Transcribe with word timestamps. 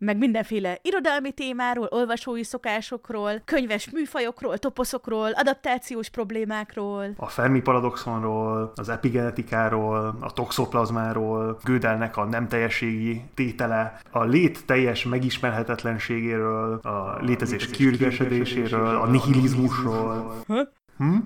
Meg 0.00 0.18
mindenféle 0.18 0.78
irodalmi 0.82 1.32
témáról, 1.32 1.88
olvasói 1.90 2.44
szokásokról, 2.44 3.42
könyves 3.44 3.90
műfajokról, 3.90 4.58
toposzokról, 4.58 5.30
adaptációs 5.30 6.08
problémákról. 6.08 7.04
A 7.16 7.26
Fermi 7.26 7.60
paradoxonról, 7.60 8.72
az 8.74 8.88
epigenetikáról, 8.88 10.16
a 10.20 10.32
toxoplazmáról, 10.32 11.58
Gödelnek 11.64 12.16
a 12.16 12.24
nem 12.24 12.48
teljességi 12.48 13.22
tétele, 13.34 14.00
a 14.10 14.24
lét 14.24 14.66
teljes 14.66 15.04
megismerhetetlenségéről, 15.04 16.78
a 16.82 17.18
létezés 17.20 17.66
kiürgesedéséről, 17.66 18.96
a 18.96 19.06
nihilizmusról. 19.06 20.34
Hm? 20.46 21.16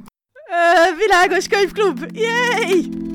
Ö, 0.51 0.97
világos 0.97 1.49
Könyvklub! 1.49 2.07
Yay! 2.13 3.14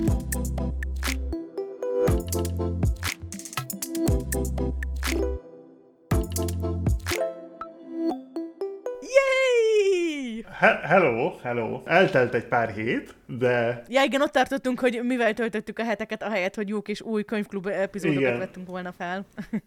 He- 10.60 10.82
hello, 10.82 11.36
hello. 11.42 11.82
Eltelt 11.86 12.34
egy 12.34 12.46
pár 12.46 12.70
hét, 12.70 13.16
de 13.26 13.84
Ja, 13.88 14.04
igen, 14.04 14.22
ott 14.22 14.32
tartottunk, 14.32 14.80
hogy 14.80 15.00
mivel 15.04 15.34
töltöttük 15.34 15.80
a 15.80 15.84
heteket, 15.84 16.24
ahelyett, 16.24 16.56
hogy 16.56 16.68
jók 16.70 16.88
és 16.88 17.02
új 17.02 17.24
könyvklub 17.24 17.68
epizódokat 17.68 18.22
Igen. 18.22 18.38
vettünk 18.38 18.68
volna 18.68 18.92
fel. 18.92 19.26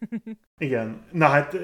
igen. 0.58 1.02
Na 1.12 1.26
hát 1.26 1.54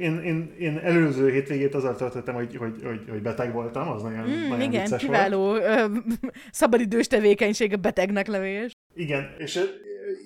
én, 0.00 0.18
én, 0.20 0.54
én 0.58 0.78
előző 0.78 1.30
hétvégét 1.30 1.74
azzal 1.74 1.96
töltöttem, 1.96 2.34
hogy, 2.34 2.56
hogy, 2.56 2.80
hogy, 2.84 3.00
hogy 3.10 3.22
beteg 3.22 3.52
voltam, 3.52 3.88
az 3.88 4.02
nagyon, 4.02 4.28
Mm, 4.28 4.48
nagyon 4.48 4.60
igen, 4.60 4.82
vicces 4.82 4.88
volt. 4.88 5.00
kiváló 5.02 5.54
ö, 5.54 5.84
szabadidős 6.50 7.06
tevékenység 7.06 7.72
a 7.72 7.76
betegnek 7.76 8.26
levés. 8.26 8.72
Igen, 8.94 9.34
és 9.38 9.60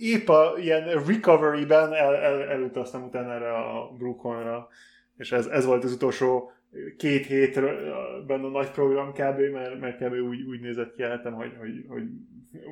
épp 0.00 0.28
a 0.28 0.55
ilyen 0.61 1.05
recovery-ben 1.06 1.95
el, 1.95 2.14
el, 2.14 2.42
elutaztam 2.42 3.02
utána 3.02 3.33
erre 3.33 3.52
a 3.55 3.92
Bruconra, 3.98 4.69
és 5.17 5.33
ez, 5.33 5.47
ez 5.47 5.64
volt 5.64 5.84
az 5.84 5.92
utolsó 5.92 6.52
két 6.97 7.27
hétben 7.27 8.44
a 8.44 8.48
nagy 8.48 8.70
program 8.70 9.12
kb, 9.12 9.38
mert, 9.52 9.80
mert 9.80 9.97
kb. 9.97 10.12
úgy, 10.12 10.42
úgy 10.42 10.61
nézett 10.61 10.94
ki 10.94 11.02
életem, 11.02 11.34
hogy, 11.34 11.52
hogy, 11.58 11.84
hogy 11.88 12.02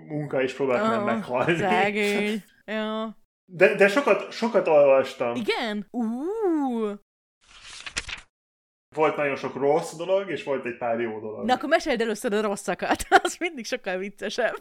munka 0.08 0.42
is 0.42 0.54
próbáltam 0.54 0.90
nem 0.90 1.02
Ó, 1.02 1.04
meghalni. 1.04 1.56
Szegény. 1.56 2.42
Ja. 2.68 3.16
De, 3.44 3.74
de 3.74 3.88
sokat, 3.88 4.30
sokat 4.30 4.68
olvastam. 4.68 5.34
Igen? 5.34 5.86
Uh. 5.90 6.98
Volt 8.94 9.16
nagyon 9.16 9.36
sok 9.36 9.54
rossz 9.54 9.96
dolog, 9.96 10.30
és 10.30 10.44
volt 10.44 10.66
egy 10.66 10.76
pár 10.76 11.00
jó 11.00 11.20
dolog. 11.20 11.46
Na 11.46 11.54
akkor 11.54 11.68
meséld 11.68 12.00
először 12.00 12.32
a 12.32 12.40
rosszakat, 12.40 13.06
az 13.22 13.36
mindig 13.40 13.66
sokkal 13.66 13.98
viccesebb. 13.98 14.54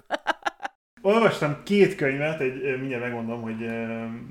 Olvastam 1.05 1.57
két 1.63 1.95
könyvet, 1.95 2.39
egy, 2.39 2.77
mindjárt 2.79 3.03
megmondom, 3.03 3.41
hogy 3.41 3.55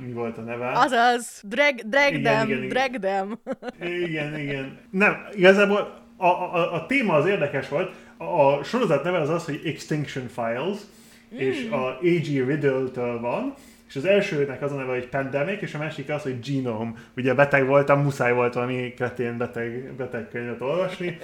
mi 0.07 0.13
volt 0.13 0.39
a 0.39 0.41
neve. 0.41 0.71
Azaz, 0.71 1.43
drag, 1.43 1.75
drag 1.75 2.13
Igen, 2.13 2.23
them, 2.23 2.49
igen, 2.49 2.63
igen. 2.63 2.69
drag 2.69 2.99
them. 3.01 3.39
Igen, 3.81 4.39
igen. 4.39 4.79
Nem, 4.91 5.17
igazából 5.35 6.03
a, 6.17 6.27
a, 6.27 6.73
a 6.73 6.87
téma 6.87 7.15
az 7.15 7.27
érdekes 7.27 7.69
volt. 7.69 7.95
A, 8.17 8.25
a 8.25 8.65
sorozat 8.65 9.05
neve 9.05 9.21
az 9.21 9.29
az, 9.29 9.45
hogy 9.45 9.61
Extinction 9.65 10.29
Files, 10.29 10.77
mm. 11.35 11.39
és 11.39 11.69
a 11.71 11.87
A.G. 11.87 12.47
Riddle-től 12.47 13.21
van, 13.21 13.55
és 13.95 14.01
az 14.01 14.07
elsőnek 14.07 14.63
az 14.63 14.73
a 14.73 14.75
neve, 14.75 14.93
hogy 14.93 15.09
Pandemic, 15.09 15.63
és 15.63 15.75
a 15.75 15.79
másik 15.79 16.09
az, 16.09 16.23
hogy 16.23 16.39
Genome. 16.41 16.93
Ugye 17.17 17.35
beteg 17.35 17.67
voltam, 17.67 18.03
muszáj 18.03 18.33
volt 18.33 18.55
valami 18.55 18.93
kretén 18.93 19.37
beteg, 19.37 19.95
beteg 19.95 20.29
könyvet 20.29 20.61
olvasni. 20.61 21.19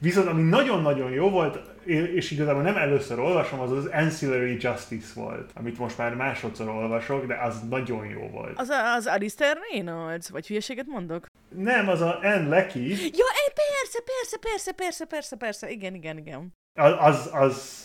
Viszont 0.00 0.26
ami 0.26 0.42
nagyon-nagyon 0.42 1.10
jó 1.10 1.30
volt, 1.30 1.58
és 2.14 2.30
igazából 2.30 2.62
nem 2.62 2.76
először 2.76 3.18
olvasom, 3.18 3.60
az 3.60 3.70
az 3.70 3.86
Ancillary 3.92 4.56
Justice 4.60 5.20
volt, 5.20 5.50
amit 5.54 5.78
most 5.78 5.98
már 5.98 6.14
másodszor 6.14 6.68
olvasok, 6.68 7.26
de 7.26 7.34
az 7.34 7.68
nagyon 7.68 8.06
jó 8.06 8.28
volt. 8.28 8.58
Az 8.58 8.68
a, 8.68 8.94
az 8.94 9.06
Alistair 9.06 9.58
Reynolds, 9.70 10.28
vagy 10.28 10.46
hülyeséget 10.46 10.86
mondok? 10.86 11.26
Nem, 11.56 11.88
az 11.88 12.00
a 12.00 12.18
Anne 12.22 12.48
Leckie, 12.48 12.88
Ja, 12.88 13.24
e, 13.46 13.52
persze, 13.54 13.98
persze, 14.04 14.38
persze, 14.40 14.72
persze, 14.72 15.04
persze, 15.04 15.36
persze, 15.36 15.70
igen, 15.70 15.94
igen, 15.94 16.18
igen. 16.18 16.52
Az, 16.98 17.30
az, 17.32 17.84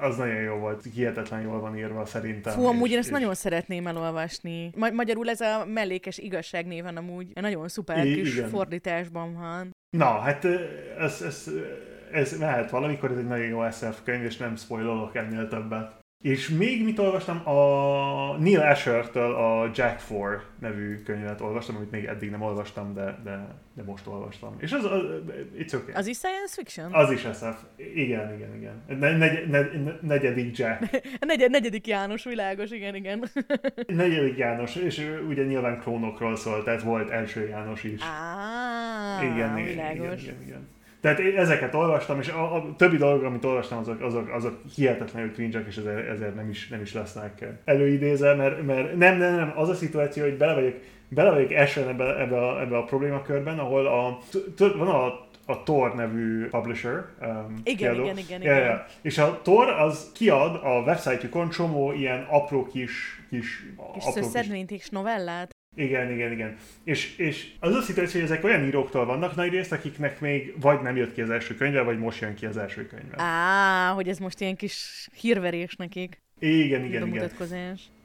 az, 0.00 0.16
nagyon 0.16 0.40
jó 0.42 0.54
volt, 0.54 0.84
hihetetlen 0.94 1.40
jól 1.40 1.60
van 1.60 1.76
írva 1.76 2.04
szerintem. 2.04 2.52
Fú, 2.52 2.64
amúgy 2.66 2.86
és- 2.86 2.92
én 2.92 2.98
ezt 2.98 3.06
és- 3.08 3.12
nagyon 3.14 3.34
szeretném 3.34 3.86
elolvasni. 3.86 4.70
Ma- 4.76 4.90
magyarul 4.90 5.28
ez 5.28 5.40
a 5.40 5.64
mellékes 5.66 6.18
igazság 6.18 6.66
néven 6.66 6.96
amúgy 6.96 7.26
egy 7.34 7.42
nagyon 7.42 7.68
szuper 7.68 8.06
I- 8.06 8.14
kis 8.14 8.34
igen. 8.36 8.48
fordításban 8.48 9.34
van. 9.34 9.70
Na, 9.96 10.18
hát 10.18 10.44
ö, 10.44 10.54
ez, 10.98 11.22
ez, 11.22 11.50
ez 12.12 12.38
mehet 12.38 12.70
valamikor, 12.70 13.10
ez 13.10 13.16
egy 13.16 13.26
nagyon 13.26 13.46
jó 13.46 13.70
SF 13.70 14.02
könyv, 14.04 14.24
és 14.24 14.36
nem 14.36 14.56
spoilolok 14.56 15.14
ennél 15.16 15.48
többet. 15.48 15.98
És 16.22 16.48
még 16.48 16.84
mit 16.84 16.98
olvastam? 16.98 17.48
A 17.48 18.36
Neil 18.38 18.60
Asher-től 18.60 19.34
a 19.34 19.70
Jack 19.74 20.08
4 20.10 20.18
nevű 20.58 21.02
könyvet 21.02 21.40
olvastam, 21.40 21.76
amit 21.76 21.90
még 21.90 22.04
eddig 22.04 22.30
nem 22.30 22.42
olvastam, 22.42 22.94
de, 22.94 23.20
de, 23.24 23.54
de 23.74 23.82
most 23.82 24.06
olvastam. 24.06 24.54
És 24.58 24.72
az, 24.72 24.84
az 24.84 25.02
it's 25.58 25.74
okay. 25.74 25.94
Az 25.94 26.06
is 26.06 26.16
science 26.16 26.54
fiction? 26.54 26.92
Az 26.92 27.10
is 27.10 27.20
SF. 27.20 27.62
Igen, 27.94 28.34
igen, 28.34 28.56
igen. 28.56 28.98
Ne, 28.98 29.16
negy, 29.16 29.48
ne, 29.48 29.60
ne, 29.60 29.92
negyedik 30.00 30.58
Jack. 30.58 31.02
Negyed, 31.26 31.50
negyedik 31.50 31.86
János 31.86 32.24
világos, 32.24 32.70
igen, 32.70 32.94
igen. 32.94 33.24
Negyedik 33.86 34.36
János, 34.36 34.76
és 34.76 35.18
ugye 35.28 35.44
nyilván 35.44 35.80
klónokról 35.80 36.36
szól, 36.36 36.62
tehát 36.62 36.82
volt 36.82 37.10
első 37.10 37.48
János 37.48 37.84
is. 37.84 38.00
Á, 38.02 39.22
igen, 39.22 39.58
igen, 39.58 39.64
világos. 39.64 40.22
igen, 40.22 40.34
igen, 40.34 40.42
igen. 40.46 40.68
Tehát 41.00 41.18
én 41.18 41.36
ezeket 41.36 41.74
olvastam, 41.74 42.18
és 42.20 42.28
a, 42.28 42.54
a 42.54 42.74
többi 42.76 42.96
dolog, 42.96 43.24
amit 43.24 43.44
olvastam, 43.44 43.78
azok, 43.78 44.00
azok, 44.00 44.28
azok 44.32 44.60
hihetetlenül 44.74 45.32
cringe 45.32 45.64
és 45.68 45.76
ezért, 45.76 46.08
ezért 46.08 46.34
nem, 46.34 46.50
is, 46.50 46.68
nem 46.68 46.80
is 46.80 46.92
lesznek 46.92 47.46
előidézve, 47.64 48.34
mert, 48.34 48.66
mert 48.66 48.96
nem, 48.96 49.16
nem, 49.18 49.34
nem, 49.34 49.52
az 49.56 49.68
a 49.68 49.74
szituáció, 49.74 50.22
hogy 50.22 50.36
bele 50.36 50.54
vagyok, 50.54 50.74
bele 51.08 51.30
vagyok 51.30 51.52
esve 51.52 51.88
ebbe, 51.88 52.20
ebbe, 52.20 52.46
a, 52.46 52.60
ebbe 52.60 52.76
a 52.76 52.84
problémakörben, 52.84 53.58
ahol 53.58 53.86
a, 53.86 54.18
van 54.76 54.88
a, 54.88 55.28
a 55.46 55.62
Tor 55.62 55.94
nevű 55.94 56.48
publisher, 56.48 57.04
um, 57.20 57.60
Igen, 57.64 57.76
kiadó. 57.76 58.02
igen, 58.02 58.18
igen, 58.18 58.42
Ja, 58.42 58.52
igen. 58.56 58.64
ja. 58.64 58.86
És 59.02 59.18
a 59.18 59.40
Tor 59.42 59.68
az 59.68 60.10
kiad 60.14 60.60
a 60.64 60.82
websájtjukon 60.86 61.48
csomó 61.50 61.92
ilyen 61.92 62.26
apró 62.30 62.66
kis, 62.66 63.22
kis, 63.28 63.66
Kis 63.92 64.04
apró 64.04 64.22
szedményt 64.22 64.70
és 64.70 64.88
novellát. 64.88 65.50
Igen, 65.76 66.10
igen, 66.12 66.32
igen. 66.32 66.56
És, 66.84 67.16
és 67.16 67.52
az 67.60 67.74
a 67.74 67.80
szituáció, 67.80 68.20
hogy 68.20 68.30
ezek 68.30 68.44
olyan 68.44 68.64
íróktól 68.64 69.04
vannak 69.04 69.36
nagy 69.36 69.50
részt, 69.50 69.72
akiknek 69.72 70.20
még 70.20 70.54
vagy 70.60 70.80
nem 70.82 70.96
jött 70.96 71.14
ki 71.14 71.22
az 71.22 71.30
első 71.30 71.54
könyve, 71.54 71.82
vagy 71.82 71.98
most 71.98 72.20
jön 72.20 72.34
ki 72.34 72.46
az 72.46 72.56
első 72.56 72.86
könyve. 72.86 73.14
Á, 73.16 73.92
hogy 73.92 74.08
ez 74.08 74.18
most 74.18 74.40
ilyen 74.40 74.56
kis 74.56 75.08
hírverés 75.20 75.76
nekik. 75.76 76.22
Igen, 76.38 76.84
igen, 76.84 77.06
igen. 77.06 77.30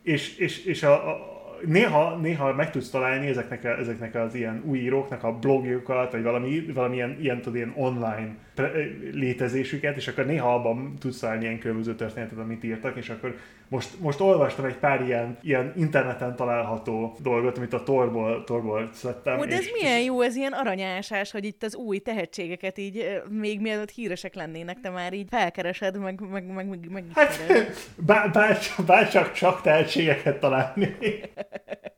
És, 0.04 0.38
és, 0.38 0.66
és 0.66 0.84
a, 0.84 1.10
a, 1.10 1.36
néha, 1.66 2.18
néha 2.18 2.54
meg 2.54 2.72
tudsz 2.72 2.90
találni 2.90 3.28
ezeknek, 3.28 3.64
a, 3.64 3.68
ezeknek 3.68 4.16
az 4.16 4.36
ilyen 4.36 4.62
új 4.66 4.78
íróknak 4.78 5.24
a 5.24 5.40
blogjukat, 5.40 6.12
vagy 6.12 6.24
valami, 6.24 6.72
valamilyen 6.74 7.18
ilyen, 7.22 7.38
tudod, 7.38 7.56
ilyen 7.56 7.74
online 7.76 8.36
pre, 8.56 8.72
létezésüket, 9.12 9.96
és 9.96 10.08
akkor 10.08 10.26
néha 10.26 10.54
abban 10.54 10.96
tudsz 11.00 11.20
találni 11.20 11.44
ilyen 11.44 11.60
különböző 11.60 11.96
történetet, 11.96 12.38
amit 12.38 12.64
írtak, 12.64 12.98
és 12.98 13.10
akkor 13.10 13.38
most, 13.68 14.00
most 14.00 14.20
olvastam 14.20 14.66
egy 14.66 14.76
pár 14.76 15.02
ilyen, 15.02 15.38
ilyen 15.42 15.74
interneten 15.76 16.36
található 16.36 17.16
dolgot, 17.20 17.58
amit 17.58 17.74
a 17.74 17.84
Torból, 17.84 18.44
Torból 18.44 18.90
szedtem. 18.94 19.40
Ó, 19.40 19.46
de 19.46 19.56
ez 19.56 19.62
és, 19.62 19.72
milyen 19.72 20.00
jó, 20.00 20.22
ez 20.22 20.36
ilyen 20.36 20.54
aranyásás, 20.54 21.32
hogy 21.32 21.46
itt 21.46 21.64
az 21.64 21.76
új 21.76 21.98
tehetségeket 21.98 22.78
így, 22.78 23.22
még 23.30 23.62
mielőtt 23.62 23.92
híresek 23.92 24.36
lennének, 24.36 24.80
te 24.80 24.90
már 24.90 25.14
így 25.14 25.28
felkeresed, 25.30 25.98
meg, 25.98 26.20
meg, 26.30 26.46
meg, 26.46 26.68
meg, 26.68 26.90
meg 26.92 27.04
Hát, 27.14 27.40
bár, 27.96 28.32
bár, 28.32 28.58
bár 28.86 29.10
csak, 29.10 29.32
csak 29.32 29.62
tehetségeket 29.62 30.40
találni. 30.40 30.96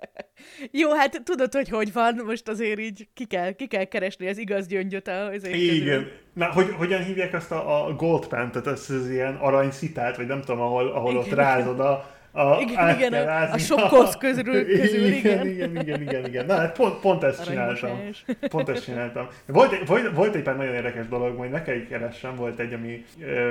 Jó, 0.71 0.93
hát 0.93 1.21
tudod, 1.23 1.53
hogy 1.53 1.69
hogy 1.69 1.93
van, 1.93 2.21
most 2.25 2.47
azért 2.47 2.79
így 2.79 3.07
ki 3.13 3.25
kell, 3.25 3.51
ki 3.51 3.67
kell 3.67 3.83
keresni 3.83 4.27
az 4.27 4.37
igaz 4.37 4.67
gyöngyöt 4.67 5.07
azért 5.07 5.55
Igen. 5.55 6.11
Na, 6.33 6.45
hogy, 6.51 6.73
hogyan 6.77 7.03
hívják 7.03 7.33
azt 7.33 7.51
a, 7.51 7.85
a 7.85 7.95
gold 7.95 8.27
pen, 8.27 8.51
tehát 8.51 8.67
az, 8.67 9.09
ilyen 9.09 9.35
aranyszitát, 9.35 10.17
vagy 10.17 10.27
nem 10.27 10.41
tudom, 10.41 10.61
ahol, 10.61 10.87
ahol 10.87 11.17
ott 11.17 11.25
Igen. 11.25 11.37
rázod 11.37 11.79
a, 11.79 12.16
a, 12.37 12.57
Igen, 12.61 12.95
igen, 12.97 13.11
kell 13.11 13.27
a- 13.51 13.57
sok 13.57 13.87
kosz 13.87 14.15
közül- 14.25 14.65
közül, 14.65 15.05
igen. 15.05 15.47
igen. 15.47 15.47
igen, 15.47 15.75
igen, 15.75 16.01
igen, 16.01 16.25
igen. 16.25 16.45
Na, 16.45 16.55
hát 16.55 16.75
pont, 16.77 16.99
pont 16.99 17.23
ezt 17.23 17.45
csináltam. 17.45 17.99
Pont 18.49 18.69
ezt 18.69 18.83
csináltam. 18.83 19.27
Volt, 19.45 19.87
volt, 19.87 20.11
volt 20.15 20.35
egy 20.35 20.41
pár 20.41 20.57
nagyon 20.57 20.73
érdekes 20.73 21.07
dolog, 21.07 21.37
majd 21.37 21.51
meg 21.51 21.63
kell 21.63 21.85
keressem, 21.89 22.35
volt 22.35 22.59
egy, 22.59 22.73
ami, 22.73 23.05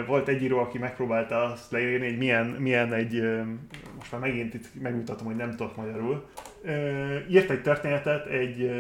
volt 0.07 0.29
egy 0.29 0.43
író, 0.43 0.59
aki 0.59 0.79
megpróbálta 0.79 1.43
azt 1.43 1.71
leírni, 1.71 2.07
hogy 2.09 2.19
milyen, 2.19 2.47
milyen 2.47 2.93
egy, 2.93 3.23
most 3.99 4.13
már 4.13 4.21
megint 4.21 4.55
itt 4.55 4.67
megmutatom, 4.83 5.27
hogy 5.27 5.37
nem 5.37 5.51
tudok 5.51 5.77
magyarul, 5.77 6.25
írt 7.31 7.51
egy 7.51 7.63
történetet 7.63 8.27
egy 8.27 8.71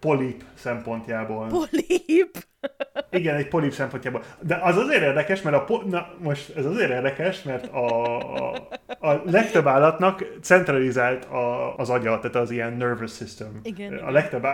polip 0.00 0.42
szempontjából. 0.54 1.46
Polip! 1.46 2.46
Igen, 3.10 3.36
egy 3.36 3.48
polip 3.48 3.72
szempontjából. 3.72 4.22
De 4.40 4.58
az 4.62 4.76
azért 4.76 5.02
érdekes, 5.02 5.42
mert 5.42 5.56
a 5.56 5.64
po- 5.64 5.86
na, 5.86 6.08
most 6.18 6.56
ez 6.56 6.64
azért 6.64 6.90
érdekes, 6.90 7.42
mert 7.42 7.66
a, 7.72 8.16
a, 8.46 8.68
a 8.98 9.22
legtöbb 9.24 9.66
állatnak 9.66 10.24
centralizált 10.42 11.24
a, 11.24 11.76
az 11.76 11.90
agya, 11.90 12.18
tehát 12.18 12.36
az 12.36 12.50
ilyen 12.50 12.72
nervous 12.72 13.14
system. 13.14 13.60
Igen, 13.62 13.92
a 13.92 14.10
legtöbb, 14.10 14.46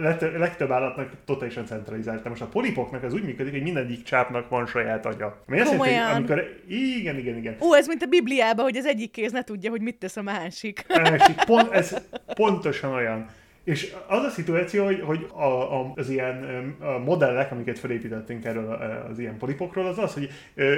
legtöbb, 0.00 0.36
legtöbb 0.38 0.70
állatnak 0.70 1.10
totálisan 1.24 1.66
centralizált. 1.66 2.22
De 2.22 2.28
most 2.28 2.42
a 2.42 2.46
polipoknak 2.46 3.02
az 3.02 3.12
úgy 3.14 3.24
működik, 3.24 3.52
hogy 3.52 3.62
mindegyik 3.62 4.02
csápnak 4.02 4.48
van 4.48 4.66
saját 4.66 5.06
agya. 5.06 5.42
Ami 5.48 5.60
azt 5.60 5.72
jelenti, 5.72 5.94
hogy 5.94 6.14
amikor... 6.14 6.44
Igen, 6.68 7.18
igen, 7.18 7.36
igen. 7.36 7.56
Ó, 7.60 7.74
ez 7.74 7.86
mint 7.86 8.02
a 8.02 8.06
Bibliában, 8.06 8.64
hogy 8.64 8.76
az 8.76 8.86
egyik 8.86 9.10
kéz 9.10 9.32
ne 9.32 9.44
tudja, 9.44 9.70
hogy 9.70 9.80
mit 9.80 9.98
tesz 9.98 10.16
a 10.16 10.22
másik. 10.22 10.84
Másik, 10.88 11.44
pont, 11.44 11.72
ez 11.72 11.96
pontosan 12.34 12.92
olyan. 12.92 13.26
És 13.64 13.92
az 14.06 14.24
a 14.24 14.28
szituáció, 14.30 14.84
hogy, 14.84 15.00
hogy 15.04 15.26
a, 15.34 15.44
a, 15.44 15.92
az 15.96 16.10
ilyen 16.10 16.44
a 16.80 16.98
modellek, 16.98 17.52
amiket 17.52 17.78
felépítettünk 17.78 18.44
erről 18.44 18.70
az 19.10 19.18
ilyen 19.18 19.36
polipokról, 19.38 19.86
az 19.86 19.98
az, 19.98 20.14
hogy 20.14 20.30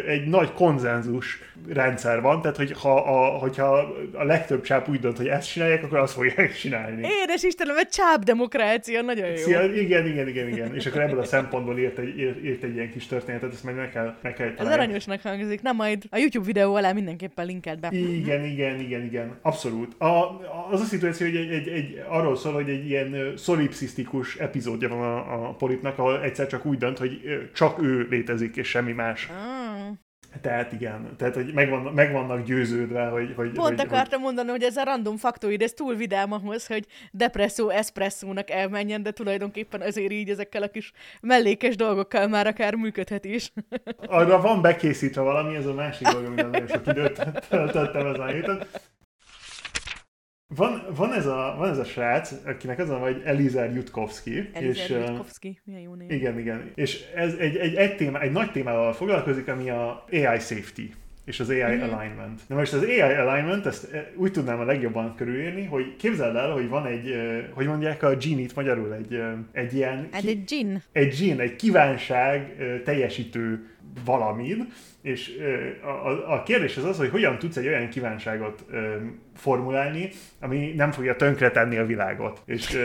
egy 0.09 0.27
nagy 0.27 0.53
konzenzus 0.53 1.39
rendszer 1.69 2.21
van, 2.21 2.41
tehát 2.41 2.57
hogy 2.57 2.73
ha 2.73 2.95
a, 2.97 3.39
hogyha 3.39 3.95
a 4.13 4.25
legtöbb 4.25 4.63
csáp 4.63 4.89
úgy 4.89 5.01
dönt, 5.01 5.17
hogy 5.17 5.29
ezt 5.29 5.53
csinálják, 5.53 5.85
akkor 5.85 5.99
azt 5.99 6.13
fogják 6.13 6.55
csinálni. 6.61 7.07
Édes 7.23 7.43
Istenem, 7.43 7.77
egy 7.77 7.89
csápdemokrácia, 7.89 9.03
nagyon 9.03 9.29
jó. 9.29 9.37
Szia, 9.37 9.65
igen, 9.75 10.07
igen, 10.07 10.29
igen, 10.29 10.49
igen. 10.49 10.75
És 10.75 10.87
akkor 10.87 11.01
ebből 11.01 11.19
a 11.21 11.25
szempontból 11.25 11.79
írt 11.79 11.99
egy, 11.99 12.19
írt, 12.19 12.63
egy 12.63 12.75
ilyen 12.75 12.91
kis 12.91 13.07
történetet, 13.07 13.53
ezt 13.53 13.65
meg 13.65 13.75
meg 13.75 13.91
kell, 13.91 14.15
meg 14.23 14.35
kell 14.35 14.53
Ez 14.59 14.67
aranyosnak 14.67 15.21
hangzik. 15.21 15.63
Na 15.63 15.73
majd 15.73 16.03
a 16.11 16.17
YouTube 16.17 16.47
videó 16.47 16.75
alá 16.75 16.93
mindenképpen 16.93 17.47
linkelt 17.47 17.81
be. 17.81 17.89
Igen, 17.93 18.45
igen, 18.45 18.81
igen, 18.81 19.03
igen, 19.03 19.39
abszolút. 19.43 19.95
A, 19.99 20.05
a- 20.05 20.69
az 20.71 20.81
a 20.81 20.85
szituáció, 20.85 21.27
hogy 21.27 21.37
egy, 21.37 21.51
egy, 21.51 21.69
egy, 21.69 22.03
arról 22.09 22.37
szól, 22.37 22.53
hogy 22.53 22.69
egy 22.75 22.89
ilyen 22.89 23.37
szolipszisztikus 23.37 24.37
epizódja 24.37 24.89
van 24.89 25.01
a, 25.01 25.49
a 25.49 25.55
polipnak, 25.55 25.99
ahol 25.99 26.23
egyszer 26.23 26.47
csak 26.47 26.65
úgy 26.65 26.79
dönt, 26.79 26.99
hogy 26.99 27.21
csak 27.55 27.83
ő 27.83 28.07
létezik, 28.11 28.57
és 28.57 28.69
semmi 28.69 28.93
más. 28.93 29.29
Ah. 29.29 29.99
Tehát 30.41 30.73
igen, 30.73 31.17
tehát 31.17 31.35
hogy 31.35 31.53
meg, 31.55 31.71
van, 31.71 31.93
meg 31.95 32.13
vannak 32.13 32.45
győződve, 32.45 33.07
hogy... 33.07 33.33
hogy 33.37 33.53
Pont 33.53 33.81
hogy, 33.81 33.87
akartam 33.87 34.21
mondani, 34.21 34.51
hogy 34.51 34.63
ez 34.63 34.77
a 34.77 34.85
random 34.85 35.17
faktoid, 35.17 35.63
ez 35.63 35.73
túl 35.73 35.95
vidám 35.95 36.33
ahhoz, 36.33 36.67
hogy 36.67 36.87
depresszó 37.11 37.69
eszpresszónak 37.69 38.51
elmenjen, 38.51 39.03
de 39.03 39.11
tulajdonképpen 39.11 39.81
azért 39.81 40.13
így 40.13 40.31
ezekkel 40.31 40.63
a 40.63 40.69
kis 40.69 40.93
mellékes 41.21 41.77
dolgokkal 41.77 42.29
már 42.29 42.47
akár 42.47 42.75
működhet 42.75 43.25
is. 43.25 43.53
Hogy 43.97 44.09
arra 44.09 44.41
van 44.41 44.63
bekészítve 44.63 45.21
valami, 45.21 45.57
ez 45.57 45.67
a 45.67 45.75
másik 45.75 46.09
dolog, 46.09 46.27
amiben 46.27 46.51
nagyon 46.51 46.69
sok 46.69 46.87
időt 46.87 47.49
töltöttem 47.49 48.07
ezen 48.07 48.21
a 48.21 48.27
héten. 48.27 48.63
Van, 50.49 50.83
van, 50.97 51.13
ez 51.13 51.27
a, 51.27 51.55
van 51.59 51.69
ez 51.71 51.79
a 51.79 51.85
srác, 51.85 52.33
akinek 52.47 52.79
az 52.79 52.91
a 52.91 52.99
vagy 52.99 53.23
Elizer 53.25 53.75
Jutkowski. 53.75 54.31
és, 54.35 54.49
Elizer 54.53 54.91
ö, 55.01 55.05
Witkowski, 55.05 55.61
milyen 55.65 55.81
jó 55.81 55.95
név. 55.95 56.11
Igen, 56.11 56.39
igen. 56.39 56.71
És 56.75 57.05
ez 57.15 57.35
egy, 57.35 57.57
egy, 57.57 57.75
egy, 57.75 57.97
téma, 57.97 58.21
egy 58.21 58.33
nagy 58.33 58.51
témával 58.51 58.93
foglalkozik, 58.93 59.49
ami 59.49 59.71
a 59.71 60.05
AI 60.13 60.39
safety 60.39 60.81
és 61.25 61.41
az 61.41 61.49
AI 61.49 61.61
Mhm. 61.77 61.93
alignment. 61.95 62.41
Na 62.49 62.57
most 62.57 62.73
az 62.73 62.83
AI 62.83 63.01
alignment, 63.01 63.67
ezt 63.67 63.93
eh, 63.93 64.07
úgy 64.17 64.33
tudnám 64.33 64.59
a 64.61 64.65
legjobban 64.65 65.15
körülírni, 65.17 65.65
hogy 65.65 65.97
képzeld 65.97 66.37
el, 66.37 66.51
hogy 66.53 66.69
van 66.69 66.87
egy, 66.87 67.15
hogy 67.51 67.67
mondják 67.67 68.03
a 68.03 68.17
genie-t 68.17 68.55
magyarul, 68.55 68.95
egy, 68.95 69.21
egy 69.53 69.75
ilyen, 69.75 70.09
Hát 70.13 70.21
ki, 70.21 70.29
egy 70.29 70.45
gin. 70.45 70.83
egy 70.93 71.17
gene, 71.21 71.43
egy 71.43 71.57
kívánság 71.57 72.57
teljesítő 72.85 73.67
valamid, 74.05 74.67
és 75.05 75.33
a, 75.83 76.33
a, 76.33 76.43
kérdés 76.43 76.77
az 76.77 76.85
az, 76.85 76.99
hogy 76.99 77.11
hogyan 77.11 77.39
tudsz 77.39 77.57
egy 77.57 77.67
olyan 77.67 77.89
kívánságot 77.89 78.65
formulálni, 79.35 80.11
ami 80.41 80.73
nem 80.77 80.91
fogja 80.93 81.17
tönkretenni 81.17 81.77
a 81.77 81.87
világot. 81.87 82.43
És, 82.45 82.79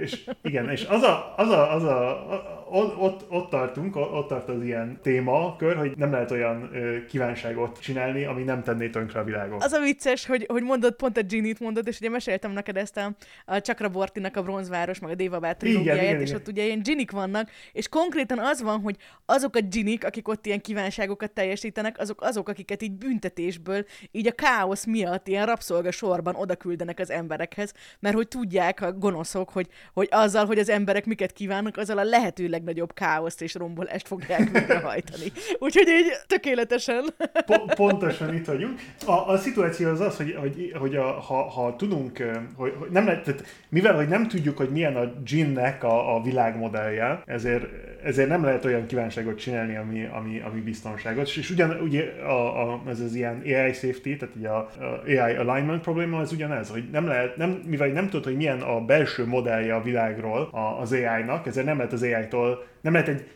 és 0.00 0.30
igen, 0.42 0.70
és 0.70 0.84
az 0.84 1.02
a, 1.02 1.34
az 1.36 1.48
a, 1.48 1.74
az 1.74 1.82
a, 1.82 2.10
a 2.32 2.63
ott, 2.74 2.96
ott, 2.98 3.24
ott 3.28 3.50
tartunk, 3.50 3.96
ott 3.96 4.28
tart 4.28 4.48
az 4.48 4.62
ilyen 4.62 4.98
témakör, 5.02 5.76
hogy 5.76 5.92
nem 5.96 6.10
lehet 6.10 6.30
olyan 6.30 6.70
ö, 6.72 7.04
kívánságot 7.04 7.80
csinálni, 7.80 8.24
ami 8.24 8.42
nem 8.42 8.62
tenné 8.62 8.88
tönkre 8.88 9.20
a 9.20 9.24
világot. 9.24 9.64
Az 9.64 9.72
a 9.72 9.80
vicces, 9.80 10.26
hogy, 10.26 10.46
hogy 10.48 10.62
mondod, 10.62 10.94
pont 10.94 11.16
a 11.16 11.22
Ginny-t 11.22 11.60
mondod, 11.60 11.86
és 11.86 11.98
ugye 11.98 12.10
meséltem 12.10 12.50
neked 12.50 12.76
ezt 12.76 12.96
a, 12.96 13.14
a 13.44 13.56
Chakrabortinak 13.56 14.36
a 14.36 14.42
bronzváros, 14.42 14.98
meg 14.98 15.10
a 15.10 15.14
Dévabát 15.14 15.58
trilógiáját, 15.58 16.04
igen, 16.04 16.20
és 16.20 16.28
igen. 16.28 16.40
ott 16.40 16.48
ugye 16.48 16.64
ilyen 16.64 16.82
Ginnik 16.82 17.10
vannak, 17.10 17.50
és 17.72 17.88
konkrétan 17.88 18.38
az 18.38 18.62
van, 18.62 18.80
hogy 18.80 18.96
azok 19.26 19.56
a 19.56 19.60
Ginnik, 19.60 20.04
akik 20.04 20.28
ott 20.28 20.46
ilyen 20.46 20.60
kívánságokat 20.60 21.30
teljesítenek, 21.30 21.98
azok 21.98 22.22
azok, 22.22 22.48
akiket 22.48 22.82
így 22.82 22.92
büntetésből, 22.92 23.84
így 24.10 24.26
a 24.26 24.32
káosz 24.32 24.84
miatt 24.84 25.28
ilyen 25.28 25.46
rabszolga 25.46 25.90
sorban 25.90 26.34
oda 26.34 26.56
küldenek 26.56 26.98
az 26.98 27.10
emberekhez, 27.10 27.72
mert 28.00 28.14
hogy 28.14 28.28
tudják 28.28 28.80
a 28.80 28.92
gonoszok, 28.92 29.50
hogy, 29.50 29.68
hogy 29.92 30.08
azzal, 30.10 30.46
hogy 30.46 30.58
az 30.58 30.68
emberek 30.68 31.06
miket 31.06 31.32
kívánnak, 31.32 31.76
azzal 31.76 31.98
a 31.98 32.04
lehető 32.04 32.48
legnagyobb 32.64 32.94
káoszt 32.94 33.42
és 33.42 33.54
rombolást 33.54 34.06
fogják 34.06 34.50
végrehajtani. 34.50 35.32
Úgyhogy 35.58 35.88
így 35.88 36.06
tökéletesen. 36.26 37.04
Po- 37.46 37.74
pontosan 37.74 38.34
itt 38.34 38.46
vagyunk. 38.46 38.80
A, 39.06 39.12
a 39.12 39.36
szituáció 39.36 39.88
az 39.88 40.00
az, 40.00 40.16
hogy, 40.16 40.36
hogy, 40.40 40.72
hogy 40.78 40.96
a, 40.96 41.04
ha, 41.04 41.42
ha 41.50 41.76
tudunk, 41.76 42.18
hogy, 42.56 42.72
hogy 42.78 42.90
nem 42.90 43.04
lehet, 43.04 43.24
tehát 43.24 43.44
mivel 43.68 43.94
hogy 43.94 44.08
nem 44.08 44.28
tudjuk, 44.28 44.56
hogy 44.56 44.68
milyen 44.68 44.96
a 44.96 45.12
ginnek 45.24 45.84
a, 45.84 46.16
a 46.16 46.22
világmodellje, 46.22 47.22
ezért, 47.26 47.64
ezért 48.04 48.28
nem 48.28 48.44
lehet 48.44 48.64
olyan 48.64 48.86
kívánságot 48.86 49.38
csinálni, 49.38 49.76
ami, 49.76 50.08
ami, 50.12 50.40
ami 50.40 50.60
biztonságos. 50.60 51.36
És 51.36 51.50
ugyan 51.50 51.80
ugye 51.80 52.02
a, 52.22 52.72
a, 52.72 52.82
ez 52.88 53.00
az 53.00 53.14
ilyen 53.14 53.42
AI 53.44 53.72
safety, 53.72 54.16
tehát 54.18 54.34
ugye 54.36 54.48
a, 54.48 54.70
a 54.80 55.02
AI 55.06 55.34
alignment 55.34 55.82
probléma, 55.82 56.20
ez 56.20 56.32
ugyanez, 56.32 56.68
hogy 56.68 56.84
nem 56.92 57.06
lehet, 57.06 57.36
nem, 57.36 57.62
mivel 57.66 57.88
nem 57.88 58.08
tudod, 58.08 58.24
hogy 58.24 58.36
milyen 58.36 58.60
a 58.60 58.80
belső 58.80 59.26
modellje 59.26 59.74
a 59.74 59.82
világról 59.82 60.48
az 60.80 60.92
AI-nak, 60.92 61.46
ezért 61.46 61.66
nem 61.66 61.76
lehet 61.76 61.92
az 61.92 62.02
AI-tól, 62.02 62.53
nem 62.80 62.92
lehet 62.92 63.08
egy 63.08 63.26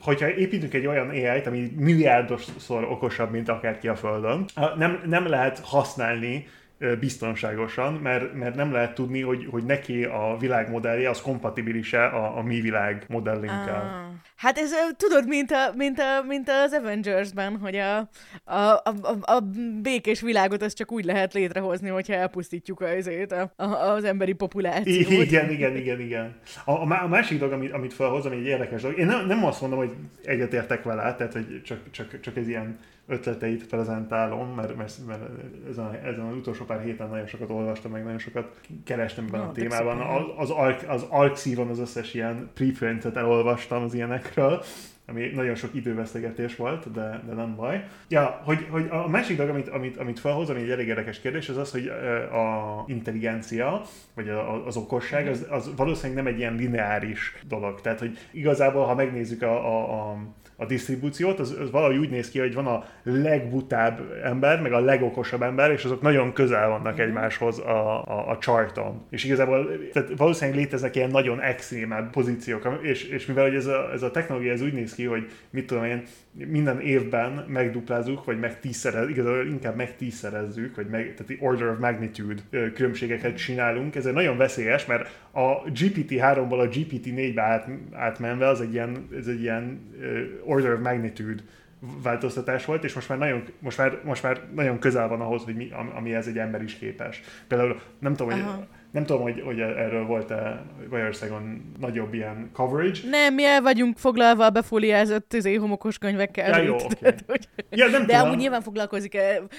hogyha 0.00 0.34
építünk 0.34 0.74
egy 0.74 0.86
olyan 0.86 1.08
AI-t, 1.08 1.46
ami 1.46 1.72
milliárdosszor 1.76 2.84
okosabb, 2.84 3.30
mint 3.30 3.48
akárki 3.48 3.88
a 3.88 3.96
Földön, 3.96 4.44
nem, 4.76 5.02
nem 5.06 5.26
lehet 5.26 5.58
használni 5.58 6.46
biztonságosan, 7.00 7.92
mert, 7.94 8.34
mert 8.34 8.54
nem 8.54 8.72
lehet 8.72 8.94
tudni, 8.94 9.20
hogy, 9.20 9.46
hogy 9.50 9.64
neki 9.64 10.04
a 10.04 10.36
világmodellje 10.40 11.10
az 11.10 11.20
kompatibilis-e 11.20 12.04
a, 12.04 12.38
a 12.38 12.42
mi 12.42 12.60
világ 12.60 13.04
modellinkkel. 13.08 14.06
Ah. 14.08 14.14
Hát 14.36 14.58
ez 14.58 14.70
tudod, 14.96 15.28
mint, 15.28 15.50
a, 15.50 15.72
mint, 15.76 15.98
a, 15.98 16.24
mint 16.26 16.48
az 16.48 16.72
Avengers-ben, 16.72 17.58
hogy 17.58 17.76
a, 17.76 17.98
a, 18.44 18.60
a, 18.82 19.16
a, 19.20 19.40
békés 19.82 20.20
világot 20.20 20.62
az 20.62 20.72
csak 20.72 20.92
úgy 20.92 21.04
lehet 21.04 21.34
létrehozni, 21.34 21.88
hogyha 21.88 22.12
elpusztítjuk 22.12 22.80
azért 22.80 23.32
a, 23.32 23.52
a, 23.56 23.64
az 23.64 24.04
emberi 24.04 24.32
populációt. 24.32 25.10
Igen, 25.10 25.50
igen, 25.50 25.76
igen, 25.76 26.00
igen. 26.00 26.36
A, 26.64 26.70
a 26.70 27.06
másik 27.08 27.38
dolog, 27.38 27.54
amit, 27.54 27.72
amit 27.72 27.92
felhozom, 27.92 28.32
egy 28.32 28.44
érdekes 28.44 28.82
dolog, 28.82 28.98
én 28.98 29.06
nem, 29.06 29.26
nem 29.26 29.44
azt 29.44 29.60
mondom, 29.60 29.78
hogy 29.78 29.92
egyetértek 30.24 30.82
vele, 30.82 31.14
tehát 31.14 31.32
hogy 31.32 31.62
csak, 31.64 31.90
csak, 31.90 32.20
csak 32.20 32.36
ez 32.36 32.48
ilyen 32.48 32.78
ötleteit 33.06 33.66
prezentálom, 33.66 34.54
mert, 34.54 34.76
mert, 34.76 34.98
mert 35.06 35.22
ezen, 35.68 35.94
ezen 36.04 36.26
az 36.26 36.36
utolsó 36.36 36.64
pár 36.64 36.82
héten 36.82 37.08
nagyon 37.08 37.26
sokat 37.26 37.50
olvastam, 37.50 37.90
meg 37.90 38.02
nagyon 38.02 38.18
sokat 38.18 38.60
kerestem 38.84 39.24
ebben 39.26 39.40
Na, 39.40 39.48
a 39.48 39.52
témában. 39.52 40.00
Az, 40.36 40.52
az, 40.86 41.06
az 41.68 41.78
összes 41.78 42.14
ilyen 42.14 42.50
preprintet 42.54 43.16
elolvastam 43.16 43.82
az 43.82 43.94
ilyenekről, 43.94 44.62
ami 45.08 45.30
nagyon 45.34 45.54
sok 45.54 45.74
idővesztegetés 45.74 46.56
volt, 46.56 46.92
de, 46.92 47.22
de 47.26 47.32
nem 47.32 47.56
baj. 47.56 47.84
Ja, 48.08 48.40
hogy, 48.44 48.66
hogy 48.70 48.86
a 48.90 49.08
másik 49.08 49.36
dolog, 49.36 49.52
amit, 49.52 49.68
amit, 49.68 49.96
amit 49.96 50.18
felhoz, 50.18 50.50
ami 50.50 50.60
egy 50.60 50.70
elég 50.70 50.86
érdekes 50.86 51.20
kérdés, 51.20 51.48
az 51.48 51.56
az, 51.56 51.70
hogy 51.70 51.86
a 52.32 52.84
intelligencia, 52.86 53.82
vagy 54.14 54.28
a- 54.28 54.66
az 54.66 54.76
okosság, 54.76 55.26
az, 55.28 55.46
az 55.50 55.74
valószínűleg 55.76 56.24
nem 56.24 56.32
egy 56.32 56.38
ilyen 56.38 56.54
lineáris 56.54 57.38
dolog. 57.48 57.80
Tehát, 57.80 57.98
hogy 57.98 58.18
igazából, 58.30 58.84
ha 58.84 58.94
megnézzük 58.94 59.42
a, 59.42 59.66
a, 59.66 60.10
a 60.10 60.18
a 60.56 60.66
disztribúciót, 60.66 61.38
az, 61.38 61.56
az 61.60 61.70
valahogy 61.70 61.96
úgy 61.96 62.10
néz 62.10 62.30
ki, 62.30 62.38
hogy 62.38 62.54
van 62.54 62.66
a 62.66 62.84
legbutább 63.02 64.00
ember, 64.22 64.60
meg 64.60 64.72
a 64.72 64.80
legokosabb 64.80 65.42
ember, 65.42 65.70
és 65.70 65.84
azok 65.84 66.00
nagyon 66.00 66.32
közel 66.32 66.68
vannak 66.68 66.98
egymáshoz 66.98 67.58
a, 67.58 68.04
a, 68.06 68.30
a 68.30 68.38
charton. 68.38 69.06
És 69.10 69.24
igazából 69.24 69.68
tehát 69.92 70.10
valószínűleg 70.16 70.60
léteznek 70.60 70.96
ilyen 70.96 71.10
nagyon 71.10 71.40
extrémebb 71.40 72.10
pozíciók, 72.10 72.78
és, 72.82 73.04
és 73.04 73.26
mivel 73.26 73.44
hogy 73.44 73.54
ez 73.54 73.66
a, 73.66 73.92
ez 73.92 74.02
a 74.02 74.10
technológia 74.10 74.52
ez 74.52 74.62
úgy 74.62 74.72
néz 74.72 74.94
ki, 74.94 75.04
hogy 75.04 75.30
mit 75.50 75.66
tudom 75.66 75.84
én, 75.84 76.02
minden 76.44 76.80
évben 76.80 77.44
megduplázzuk, 77.48 78.24
vagy 78.24 78.38
meg 78.38 78.60
tízszerez, 78.60 79.08
igazából 79.08 79.46
inkább 79.46 79.76
meg 79.76 79.96
tízszerezzük, 79.96 80.76
vagy 80.76 80.86
meg, 80.86 81.14
tehát 81.14 81.42
order 81.42 81.68
of 81.68 81.78
magnitude 81.78 82.42
különbségeket 82.74 83.36
csinálunk. 83.36 83.94
Ez 83.94 84.06
egy 84.06 84.12
nagyon 84.12 84.36
veszélyes, 84.36 84.86
mert 84.86 85.20
a 85.30 85.62
GPT-3-ból 85.62 86.58
a 86.58 86.68
GPT-4-be 86.68 87.42
át, 87.42 87.68
átmenve 87.92 88.46
az 88.48 88.60
egy 88.60 88.72
ilyen, 88.72 89.08
ez 89.18 89.26
egy 89.26 89.40
ilyen 89.40 89.80
order 90.44 90.72
of 90.72 90.80
magnitude 90.80 91.42
változtatás 92.02 92.64
volt, 92.64 92.84
és 92.84 92.94
most 92.94 93.08
már 93.08 93.18
nagyon, 93.18 93.42
most 93.58 93.78
már, 93.78 94.00
most 94.04 94.22
már 94.22 94.40
nagyon 94.54 94.78
közel 94.78 95.08
van 95.08 95.20
ahhoz, 95.20 95.42
hogy 95.44 95.56
mi, 95.56 95.70
am- 95.72 95.92
amihez 95.96 96.26
egy 96.26 96.38
ember 96.38 96.62
is 96.62 96.74
képes. 96.74 97.20
Például 97.48 97.80
nem 97.98 98.14
tudom, 98.14 98.32
hogy, 98.32 98.40
Aha. 98.40 98.66
Nem 98.96 99.06
tudom, 99.06 99.22
hogy, 99.22 99.40
hogy 99.44 99.60
erről 99.60 100.06
volt-e 100.06 100.62
Magyarországon 100.90 101.72
nagyobb 101.80 102.14
ilyen 102.14 102.50
coverage. 102.52 102.98
Nem, 103.10 103.34
mi 103.34 103.44
el 103.44 103.62
vagyunk 103.62 103.98
foglalva 103.98 104.44
a 104.44 104.50
befóliázott 104.50 105.32
izé, 105.34 105.54
homokos 105.54 105.98
könyvekkel. 105.98 106.58
Ja, 106.58 106.64
jó, 106.64 106.74
oké. 106.74 106.86
tehát, 107.00 107.24
hogy- 107.26 107.48
Ja, 107.70 107.86
nem 107.86 108.06
De 108.06 108.12
tudom. 108.12 108.26
amúgy 108.26 108.36
nyilván 108.38 108.62
foglalkozik, 108.62 109.16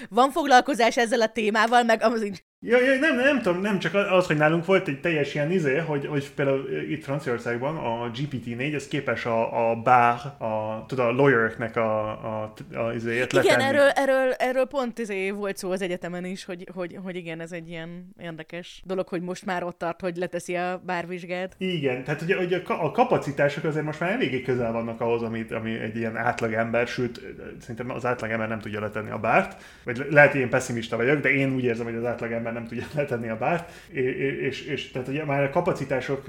van 0.10 0.32
foglalkozás 0.32 0.98
ezzel 0.98 1.22
a 1.22 1.28
témával, 1.28 1.84
meg 1.84 2.02
az 2.04 2.22
Ja, 2.60 2.78
ja, 2.82 3.00
nem, 3.00 3.16
nem 3.16 3.42
tudom, 3.42 3.62
nem 3.62 3.80
csak 3.80 3.94
az, 3.94 4.28
hogy 4.28 4.38
nálunk 4.38 4.66
volt 4.66 4.88
egy 4.88 5.00
teljes 5.00 5.34
ilyen 5.34 5.52
izé, 5.52 5.78
hogy, 5.78 6.06
hogy 6.06 6.32
például 6.36 6.70
itt 6.90 7.04
Franciaországban 7.04 7.78
a 7.78 8.12
GPT-4, 8.12 8.74
ez 8.74 8.88
képes 8.88 9.26
a, 9.26 9.70
a 9.70 9.76
bar, 9.76 10.16
a, 10.38 10.86
tudod, 10.88 11.06
a 11.06 11.12
lawyereknek 11.12 11.76
a, 11.76 12.10
a, 12.10 12.54
a 12.74 12.94
izéjét 12.94 13.34
Igen, 13.34 13.44
letenni. 13.46 13.64
erről, 13.64 13.90
erről, 13.90 14.32
erről 14.32 14.66
pont 14.66 15.00
izé 15.00 15.32
volt 15.32 15.58
szó 15.58 15.72
az 15.72 15.82
egyetemen 15.82 16.26
is, 16.26 16.46
hogy, 16.46 16.70
hogy, 16.74 16.98
hogy 17.04 17.16
igen, 17.16 17.40
ez 17.40 17.52
egy 17.52 17.70
ilyen 17.70 18.14
érdekes 18.20 18.82
dolog, 18.86 19.08
hogy 19.08 19.22
most 19.22 19.46
már 19.46 19.64
ott 19.64 19.78
tart, 19.78 20.02
hogy 20.02 20.16
leteszi 20.16 20.56
a 20.56 20.82
bárvizsgát. 20.86 21.56
Igen, 21.58 22.04
tehát 22.04 22.22
ugye, 22.22 22.38
ugye 22.38 22.62
a 22.68 22.92
kapacitások 22.92 23.64
azért 23.64 23.86
most 23.86 24.00
már 24.00 24.12
eléggé 24.12 24.42
közel 24.42 24.72
vannak 24.72 25.02
ahhoz, 25.02 25.22
amit, 25.22 25.52
ami 25.52 25.80
egy 25.80 25.96
ilyen 25.96 26.18
átlagember, 26.18 26.88
sőt, 26.88 27.22
szerintem 27.60 27.92
az 27.92 28.06
átlagember 28.06 28.48
nem 28.48 28.60
tudja 28.60 28.80
letenni 28.80 29.10
a 29.10 29.20
bárt, 29.20 29.64
vagy 29.84 30.08
lehet, 30.10 30.32
hogy 30.32 30.42
én 30.42 30.50
pessimista 30.50 30.96
vagyok, 30.98 31.20
de 31.20 31.30
én 31.30 31.54
úgy 31.54 31.64
érzem, 31.64 31.86
hogy 31.86 31.96
az 31.96 32.06
átlagember 32.06 32.46
ember 32.48 32.57
nem 32.58 32.68
tudja 32.68 32.86
letenni 33.02 33.30
a 33.30 33.38
bárt, 33.38 33.72
és, 33.92 34.04
és, 34.42 34.62
és 34.66 34.92
tehát 34.92 35.08
ugye 35.08 35.26
már 35.26 35.44
a 35.44 35.50
kapacitások 35.50 36.26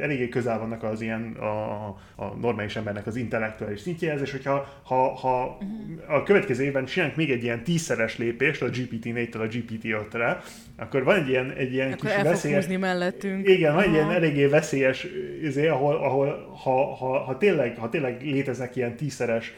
eléggé 0.00 0.28
közel 0.28 0.58
vannak 0.58 0.82
az 0.82 1.00
ilyen 1.00 1.32
a, 1.32 1.86
a 2.14 2.34
normális 2.40 2.76
embernek 2.76 3.06
az 3.06 3.16
intellektuális 3.16 3.80
szintjéhez, 3.80 4.20
és 4.20 4.30
hogyha 4.30 4.68
ha, 4.82 5.14
ha 5.14 5.58
a 6.06 6.22
következő 6.22 6.64
évben 6.64 6.84
csinálunk 6.84 7.16
még 7.16 7.30
egy 7.30 7.42
ilyen 7.42 7.64
tízszeres 7.64 8.18
lépést 8.18 8.62
a 8.62 8.70
GPT-4-től 8.70 9.40
a 9.40 9.46
GPT-5-re, 9.46 10.42
akkor 10.76 11.04
van 11.04 11.16
egy 11.16 11.28
ilyen, 11.28 11.50
egy 11.50 11.72
ilyen 11.72 11.92
akkor 11.92 12.10
kis 12.10 12.22
veszélyes... 12.22 12.66
mellettünk. 12.66 13.48
Igen, 13.48 13.74
van 13.74 13.82
egy 13.82 13.92
ilyen 13.92 14.10
eléggé 14.10 14.46
veszélyes, 14.46 15.06
izé, 15.42 15.66
ahol, 15.66 15.94
ahol 15.94 16.56
ha, 16.62 16.94
ha, 16.94 17.18
ha, 17.18 17.38
tényleg, 17.38 17.76
ha 17.78 17.88
tényleg 17.88 18.22
léteznek 18.22 18.76
ilyen 18.76 18.96
tízszeres 18.96 19.52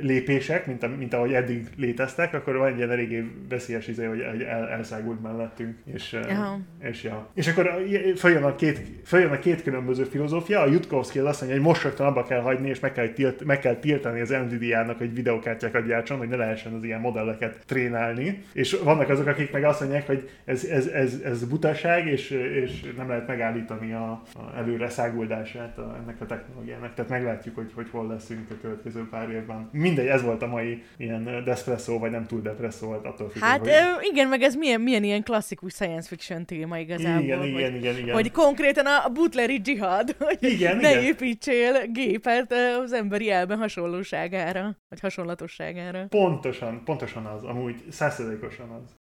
lépések, 0.00 0.66
mint, 0.66 0.82
a, 0.82 0.88
mint 0.88 1.14
ahogy 1.14 1.32
eddig 1.32 1.66
léteztek, 1.76 2.34
akkor 2.34 2.56
van 2.56 2.68
egy 2.68 2.76
ilyen 2.76 2.90
eléggé 2.90 3.30
veszélyes 3.48 3.88
izé, 3.88 4.04
hogy 4.04 4.20
el, 4.20 4.68
elszágult 4.68 5.22
mellettünk. 5.22 5.76
És, 5.84 6.12
uh-huh. 6.12 6.58
és, 6.78 7.02
ja. 7.02 7.28
és 7.34 7.48
akkor 7.48 7.70
följön 8.16 8.42
a, 8.42 8.54
két, 8.54 8.80
följön 9.04 9.30
a 9.30 9.38
két 9.38 9.62
különböző 9.62 10.04
filozófia, 10.04 10.60
a 10.60 10.66
Jutkovsky 10.66 11.18
az 11.18 11.24
azt 11.26 11.40
mondja, 11.40 11.58
hogy 11.58 11.68
most 11.68 11.82
rögtön 11.82 12.06
abba 12.06 12.24
kell 12.24 12.40
hagyni, 12.40 12.68
és 12.68 12.80
meg 12.80 12.92
kell, 12.92 13.08
tilt, 13.08 13.44
meg 13.44 13.58
kell 13.58 13.74
tiltani 13.74 14.20
az 14.20 14.28
Nvidia-nak, 14.28 14.98
hogy 14.98 15.14
videokártyákat 15.14 15.86
gyártson, 15.86 16.18
hogy 16.18 16.28
ne 16.28 16.36
lehessen 16.36 16.72
az 16.72 16.84
ilyen 16.84 17.00
modelleket 17.00 17.58
trénálni. 17.66 18.42
És 18.52 18.78
vannak 18.84 19.08
azok, 19.08 19.26
akik 19.26 19.52
meg 19.52 19.64
azt 19.64 19.80
mondják, 19.80 20.06
hogy 20.06 20.30
ez, 20.44 20.64
ez, 20.64 20.86
ez, 20.86 21.20
ez 21.24 21.44
butaság, 21.44 22.06
és, 22.06 22.30
és 22.30 22.92
nem 22.96 23.08
lehet 23.08 23.26
megállítani 23.26 23.92
a, 23.92 24.10
a 24.10 24.56
előre 24.56 24.88
száguldását 24.88 25.78
a, 25.78 25.96
ennek 26.02 26.20
a 26.20 26.26
technológiának. 26.26 26.94
Tehát 26.94 27.10
meglátjuk, 27.10 27.54
hogy, 27.54 27.70
hogy 27.74 27.88
hol 27.90 28.06
leszünk 28.06 28.50
a 28.50 28.54
következő 28.60 29.08
pár 29.08 29.30
év 29.30 29.45
évben. 29.46 29.68
Mindegy, 29.72 30.06
ez 30.06 30.22
volt 30.22 30.42
a 30.42 30.46
mai 30.46 30.82
ilyen 30.96 31.42
despresso, 31.44 31.98
vagy 31.98 32.10
nem 32.10 32.26
túl 32.26 32.40
depresszó 32.40 32.86
volt 32.86 33.04
attól 33.04 33.30
függ, 33.30 33.42
Hát 33.42 33.58
hogy... 33.58 33.70
igen, 34.12 34.28
meg 34.28 34.42
ez 34.42 34.54
milyen, 34.54 34.80
milyen 34.80 35.04
ilyen 35.04 35.22
klasszikus 35.22 35.72
science 35.72 36.08
fiction 36.08 36.44
téma 36.44 36.78
igazából. 36.78 37.22
Igen, 37.22 37.38
hogy, 37.38 37.48
igen, 37.48 37.74
igen, 37.74 37.98
igen. 37.98 38.14
Hogy 38.14 38.30
konkrétan 38.30 38.86
a 38.86 39.08
butleri 39.08 39.60
dzsihad, 39.60 40.16
hogy 40.18 40.38
igen, 40.40 40.76
ne 40.76 40.90
igen. 40.90 41.04
építsél 41.04 41.86
gépet 41.86 42.54
az 42.82 42.92
emberi 42.92 43.30
elben 43.30 43.58
hasonlóságára, 43.58 44.76
vagy 44.88 45.00
hasonlatosságára. 45.00 46.06
Pontosan, 46.08 46.84
pontosan 46.84 47.26
az, 47.26 47.44
amúgy 47.44 47.84
százszerzékosan 47.90 48.70
az. 48.70 48.94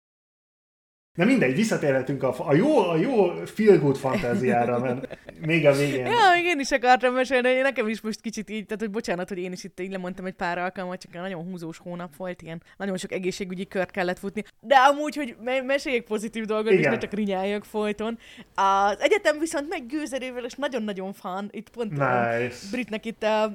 Na 1.16 1.26
mindegy, 1.26 1.56
visszatérhetünk 1.56 2.24
a, 2.24 2.36
a 2.38 2.54
jó, 2.54 2.78
a 2.78 2.96
jó 2.96 3.28
feel 3.46 3.78
good 3.78 3.98
fantáziára, 3.98 4.80
mert 4.80 5.18
még 5.46 5.66
a 5.66 5.72
végén. 5.72 6.06
Ja, 6.06 6.32
én 6.44 6.60
is 6.60 6.72
akartam 6.72 7.14
mesélni, 7.14 7.54
nekem 7.54 7.88
is 7.88 8.02
most 8.02 8.22
kicsit 8.22 8.50
így, 8.50 8.66
tehát 8.66 8.82
hogy 8.82 8.92
bocsánat, 8.92 9.30
hogy 9.30 9.38
én 9.38 9.52
is 9.52 9.64
itt 9.64 9.80
így 9.80 9.92
lemondtam 9.92 10.26
egy 10.26 10.34
pár 10.34 10.58
alkalmat, 10.58 11.02
csak 11.02 11.16
egy 11.16 11.22
nagyon 11.22 11.44
húzós 11.44 11.78
hónap 11.78 12.16
volt, 12.16 12.42
ilyen 12.42 12.62
nagyon 12.78 12.98
sok 12.98 13.12
egészségügyi 13.12 13.68
kört 13.68 13.92
kellett 13.92 14.20
futni. 14.20 14.44
De 14.60 14.76
amúgy, 14.76 15.16
hogy 15.16 15.36
me- 15.44 15.66
meséljek 15.66 16.04
pozitív 16.04 16.46
dolgot, 16.46 16.72
Igen. 16.72 16.84
és 16.84 16.90
ne 16.90 16.98
csak 16.98 17.14
rinyáljak 17.14 17.66
folyton. 17.66 18.18
Az 18.56 19.00
egyetem 19.00 19.40
viszont 19.40 19.70
meg 19.70 19.86
gőzerővel, 19.86 20.46
és 20.46 20.54
nagyon-nagyon 20.54 21.14
fan. 21.14 21.50
Itt 21.52 21.70
pont 21.70 21.92
nice. 21.92 22.46
a 22.46 22.70
Britnek 22.72 23.06
itt, 23.06 23.24
a, 23.24 23.44
a, 23.44 23.54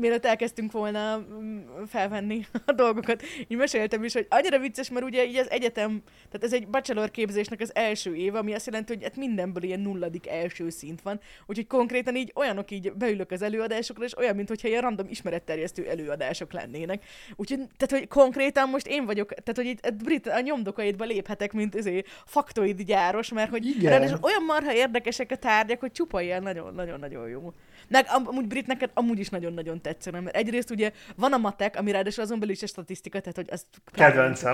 mielőtt 0.00 0.26
elkezdtünk 0.26 0.72
volna 0.72 1.18
mm, 1.18 1.58
felvenni 1.88 2.46
a 2.66 2.72
dolgokat, 2.72 3.22
így 3.48 3.56
meséltem 3.56 4.04
is, 4.04 4.12
hogy 4.12 4.26
annyira 4.28 4.58
vicces, 4.58 4.90
mert 4.90 5.04
ugye 5.04 5.24
így 5.24 5.36
az 5.36 5.50
egyetem, 5.50 6.02
tehát 6.30 6.46
ez 6.46 6.52
egy 6.52 6.68
bachelor 6.68 6.99
bachelor 7.00 7.10
képzésnek 7.10 7.60
az 7.60 7.74
első 7.74 8.16
év, 8.16 8.34
ami 8.34 8.54
azt 8.54 8.66
jelenti, 8.66 8.94
hogy 8.94 9.02
hát 9.02 9.16
mindenből 9.16 9.62
ilyen 9.62 9.80
nulladik 9.80 10.28
első 10.28 10.70
szint 10.70 11.02
van. 11.02 11.20
Úgyhogy 11.46 11.66
konkrétan 11.66 12.16
így 12.16 12.32
olyanok 12.34 12.70
így 12.70 12.92
beülök 12.92 13.30
az 13.30 13.42
előadásokra, 13.42 14.04
és 14.04 14.16
olyan, 14.16 14.36
mintha 14.36 14.68
ilyen 14.68 14.80
random 14.80 15.06
ismeretterjesztő 15.08 15.88
előadások 15.88 16.52
lennének. 16.52 17.04
Úgyhogy, 17.36 17.58
tehát, 17.58 17.90
hogy 17.90 18.08
konkrétan 18.08 18.68
most 18.68 18.86
én 18.86 19.04
vagyok, 19.04 19.28
tehát, 19.28 19.56
hogy 19.56 19.66
itt 19.66 19.86
a, 19.86 19.90
brit, 19.90 20.26
a 20.26 20.40
nyomdokaidba 20.40 21.04
léphetek, 21.04 21.52
mint 21.52 21.74
ezé 21.74 22.02
faktoid 22.24 22.82
gyáros, 22.82 23.32
mert 23.32 23.50
hogy 23.50 23.66
Igen. 23.66 24.02
olyan 24.02 24.44
marha 24.46 24.74
érdekesek 24.74 25.30
a 25.30 25.36
tárgyak, 25.36 25.80
hogy 25.80 25.92
csupa 25.92 26.20
ilyen 26.20 26.42
nagyon-nagyon-nagyon 26.42 27.28
jó. 27.28 27.52
Meg 27.88 28.06
amúgy 28.08 28.46
brit 28.46 28.66
neked 28.66 28.90
amúgy 28.94 29.18
is 29.18 29.28
nagyon-nagyon 29.28 29.80
tetszene, 29.80 30.20
mert 30.20 30.36
egyrészt 30.36 30.70
ugye 30.70 30.92
van 31.16 31.32
a 31.32 31.36
matek, 31.36 31.76
ami 31.76 31.90
ráadásul 31.90 32.24
azon 32.24 32.38
belül 32.38 32.54
is 32.54 32.62
a 32.62 32.66
statisztika, 32.66 33.20
tehát 33.20 33.36
hogy 33.36 33.48
az 33.50 33.66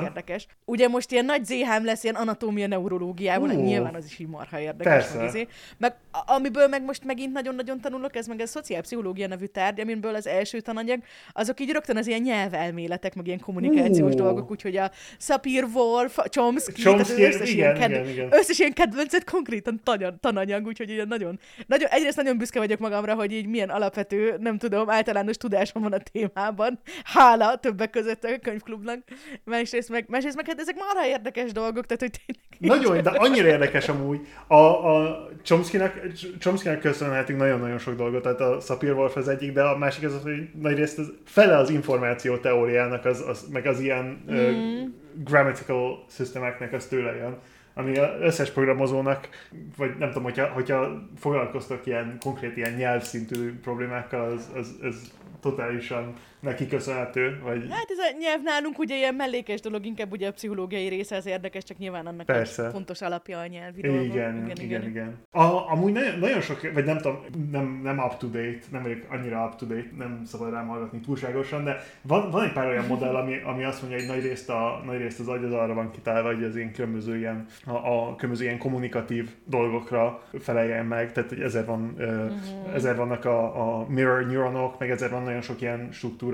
érdekes. 0.03 0.47
Ugye 0.65 0.89
most 0.89 1.13
ilyen 1.13 1.25
nagy 1.25 1.45
ZHM 1.45 1.85
lesz, 1.85 2.03
ilyen 2.03 2.15
anatómia 2.15 2.67
neurológiával, 2.67 3.49
uh, 3.49 3.55
nyilván 3.55 3.95
az 3.95 4.05
is 4.05 4.19
így 4.19 4.29
marha 4.29 4.61
érdekes. 4.61 5.13
Meg, 5.13 5.27
izé. 5.27 5.49
meg 5.79 5.95
amiből 6.27 6.69
meg 6.69 6.85
most 6.85 7.05
megint 7.05 7.33
nagyon-nagyon 7.33 7.81
tanulok, 7.81 8.17
ez 8.17 8.27
meg 8.27 8.41
a 8.41 8.47
szociálpszichológia 8.47 9.27
nevű 9.27 9.45
tárgy, 9.45 9.81
amiből 9.81 10.15
az 10.15 10.27
első 10.27 10.61
tananyag, 10.61 11.03
azok 11.33 11.61
így 11.61 11.71
rögtön 11.71 11.97
az 11.97 12.07
ilyen 12.07 12.21
nyelvelméletek, 12.21 13.15
meg 13.15 13.27
ilyen 13.27 13.41
kommunikációs 13.41 14.13
uh. 14.13 14.19
dolgok, 14.19 14.51
úgyhogy 14.51 14.77
a 14.77 14.91
Sapir 15.19 15.65
Wolf, 15.65 16.19
Chomsky, 16.29 16.83
Chomsky 16.83 17.15
tehát 17.15 17.35
összes, 17.35 17.51
igen, 17.51 17.65
ilyen, 17.65 17.75
ked- 17.75 17.91
igen, 17.91 18.09
igen. 18.09 18.29
összes 18.33 18.59
ilyen 18.59 18.73
kedvencet 18.73 19.31
konkrétan 19.31 19.81
tananyag, 20.21 20.67
úgyhogy 20.67 20.91
ilyen 20.91 21.09
nagyon, 21.09 21.39
nagyon, 21.67 21.89
egyrészt 21.89 22.17
nagyon 22.17 22.39
büszke 22.39 22.59
vagyok 22.59 22.79
magamra, 22.79 23.15
hogy 23.17 23.33
így 23.33 23.47
milyen 23.47 23.69
alapvető, 23.71 24.37
nem 24.39 24.59
tudom, 24.59 24.91
általános 24.91 25.37
tudásom 25.37 25.83
van 25.83 25.93
a 25.93 25.99
témában. 26.13 26.79
Hála 27.05 27.57
többek 27.57 27.91
között 27.91 28.25
a 28.25 28.29
könyvklubnak. 28.43 28.99
Másrészt 29.45 29.89
meg, 29.89 30.05
másrészt 30.09 30.37
meg 30.37 30.47
hát 30.47 30.61
ezek 30.61 30.77
marha 30.77 31.07
érdekes 31.07 31.53
dolgok, 31.53 31.87
tehát 31.87 32.03
hogy 32.03 32.21
tényleg... 32.59 32.83
Nagyon, 32.83 33.03
de 33.03 33.11
annyira 33.11 33.49
érdekes 33.49 33.89
amúgy. 33.89 34.21
A, 34.47 34.55
a 34.55 35.29
Chomsky-nak, 35.43 36.01
Chomsky-nak 36.39 36.81
köszönhetünk 36.81 37.39
nagyon-nagyon 37.39 37.79
sok 37.79 37.97
dolgot, 37.97 38.23
tehát 38.23 38.41
a 38.41 38.61
Sapir-Whorf 38.61 39.17
az 39.17 39.29
egyik, 39.29 39.53
de 39.53 39.63
a 39.63 39.79
másik 39.79 40.05
az, 40.05 40.23
hogy 40.23 40.49
nagy 40.61 40.77
részt 40.77 40.99
az, 40.99 41.13
fele 41.25 41.57
az 41.57 41.71
információ 41.71 42.37
teóriának, 42.37 43.05
az, 43.05 43.25
az, 43.29 43.49
meg 43.53 43.67
az 43.67 43.81
ilyen 43.81 44.25
mm. 44.31 44.35
uh, 44.35 44.89
grammatical 45.25 46.05
systemeknek 46.09 46.73
az 46.73 46.87
tőle 46.87 47.17
jön 47.17 47.39
ami 47.79 47.99
az 47.99 48.09
összes 48.21 48.51
programozónak, 48.51 49.29
vagy 49.77 49.97
nem 49.99 50.09
tudom, 50.09 50.23
hogyha, 50.23 50.47
hogyha 50.47 51.09
foglalkoztak 51.17 51.87
ilyen 51.87 52.17
konkrét 52.21 52.57
ilyen 52.57 52.73
nyelvszintű 52.73 53.61
problémákkal, 53.61 54.33
az, 54.33 54.51
az, 54.55 54.79
az 54.83 55.13
totálisan 55.41 56.13
neki 56.41 56.67
köszönhető. 56.67 57.41
Vagy... 57.45 57.67
Hát 57.71 57.87
ez 57.91 57.99
a 57.99 58.17
nyelv 58.21 58.43
nálunk 58.43 58.79
ugye 58.79 58.97
ilyen 58.97 59.15
mellékes 59.15 59.61
dolog, 59.61 59.87
inkább 59.87 60.13
ugye 60.13 60.29
a 60.29 60.33
pszichológiai 60.33 60.89
része 60.89 61.17
az 61.17 61.27
érdekes, 61.27 61.65
csak 61.65 61.79
nyilván 61.79 62.07
annak 62.07 62.27
Persze. 62.27 62.71
fontos 62.71 63.03
alapja 63.03 63.39
a 63.39 63.47
nyelvi 63.47 63.79
igen, 63.79 64.03
Igen, 64.03 64.37
igen, 64.45 64.57
igen. 64.61 64.87
igen. 64.87 65.17
A, 65.31 65.71
amúgy 65.71 65.93
nagyon, 65.93 66.19
nagyon 66.19 66.41
sok, 66.41 66.73
vagy 66.75 66.85
nem 66.85 66.97
tudom, 66.97 67.25
nem, 67.51 67.81
nem 67.83 67.99
up-to-date, 67.99 68.59
nem 68.71 68.83
vagyok 68.83 68.99
annyira 69.11 69.45
up-to-date, 69.45 69.89
nem 69.99 70.23
szabad 70.25 70.51
rám 70.51 70.67
hallgatni 70.67 71.01
túlságosan, 71.01 71.65
de 71.65 71.77
van, 72.03 72.31
van 72.31 72.45
egy 72.45 72.53
pár 72.53 72.67
olyan 72.67 72.87
modell, 72.87 73.15
ami, 73.15 73.41
ami 73.45 73.65
azt 73.65 73.81
mondja, 73.83 73.99
hogy 73.99 74.09
nagy 74.09 74.23
részt, 74.23 74.51
a, 74.51 74.83
nagy 74.85 74.99
részt 74.99 75.21
az 75.21 75.29
agy 75.29 75.45
az 75.45 75.53
arra 75.53 75.75
van 75.75 75.91
kitálva, 75.91 76.35
hogy 76.35 76.45
az 76.45 76.57
én 76.57 76.73
különböző 76.73 77.17
ilyen, 77.17 77.47
a, 77.65 77.73
a 77.73 78.15
különböző 78.15 78.45
ilyen 78.45 78.59
kommunikatív 78.59 79.31
dolgokra 79.45 80.23
feleljen 80.41 80.87
meg, 80.87 81.13
tehát 81.13 81.29
hogy 81.29 81.41
ezért, 81.41 81.67
van, 81.67 81.95
uh-huh. 81.99 82.75
ezért 82.75 82.97
vannak 82.97 83.25
a, 83.25 83.79
a 83.81 83.87
mirror 83.89 84.27
neuronok, 84.27 84.79
meg 84.79 84.91
ezért 84.91 85.11
van 85.11 85.23
nagyon 85.23 85.41
sok 85.41 85.61
ilyen 85.61 85.89
struktúra, 85.93 86.26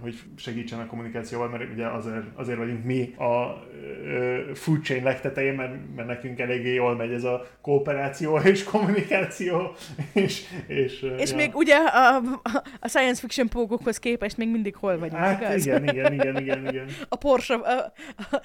hogy 0.00 0.18
segítsen 0.36 0.80
a 0.80 0.86
kommunikációval, 0.86 1.48
mert 1.48 1.72
ugye 1.72 1.86
azért, 1.86 2.24
azért 2.34 2.58
vagyunk 2.58 2.84
mi 2.84 3.14
a 3.14 3.62
food 4.54 4.82
chain 4.82 5.02
legtetején, 5.02 5.54
mert, 5.54 5.72
mert 5.96 6.08
nekünk 6.08 6.40
eléggé 6.40 6.74
jól 6.74 6.96
megy 6.96 7.12
ez 7.12 7.24
a 7.24 7.46
kooperáció 7.60 8.38
és 8.52 8.64
kommunikáció. 8.64 9.74
És, 10.12 10.44
és, 10.66 11.06
és 11.16 11.30
ja. 11.30 11.36
még 11.36 11.54
ugye 11.54 11.76
a, 11.76 12.16
a 12.80 12.88
science 12.88 13.20
fiction 13.20 13.48
pókokhoz 13.48 13.98
képest 13.98 14.36
még 14.36 14.48
mindig 14.48 14.76
hol 14.76 14.98
vagyunk, 14.98 15.20
hát, 15.20 15.40
igaz? 15.40 15.66
Igen, 15.66 15.88
igen, 15.88 16.12
igen, 16.12 16.36
igen, 16.36 16.68
igen. 16.68 16.86
A 17.08 17.16
Porsche, 17.16 17.54
a, 17.54 17.92
a, 18.30 18.42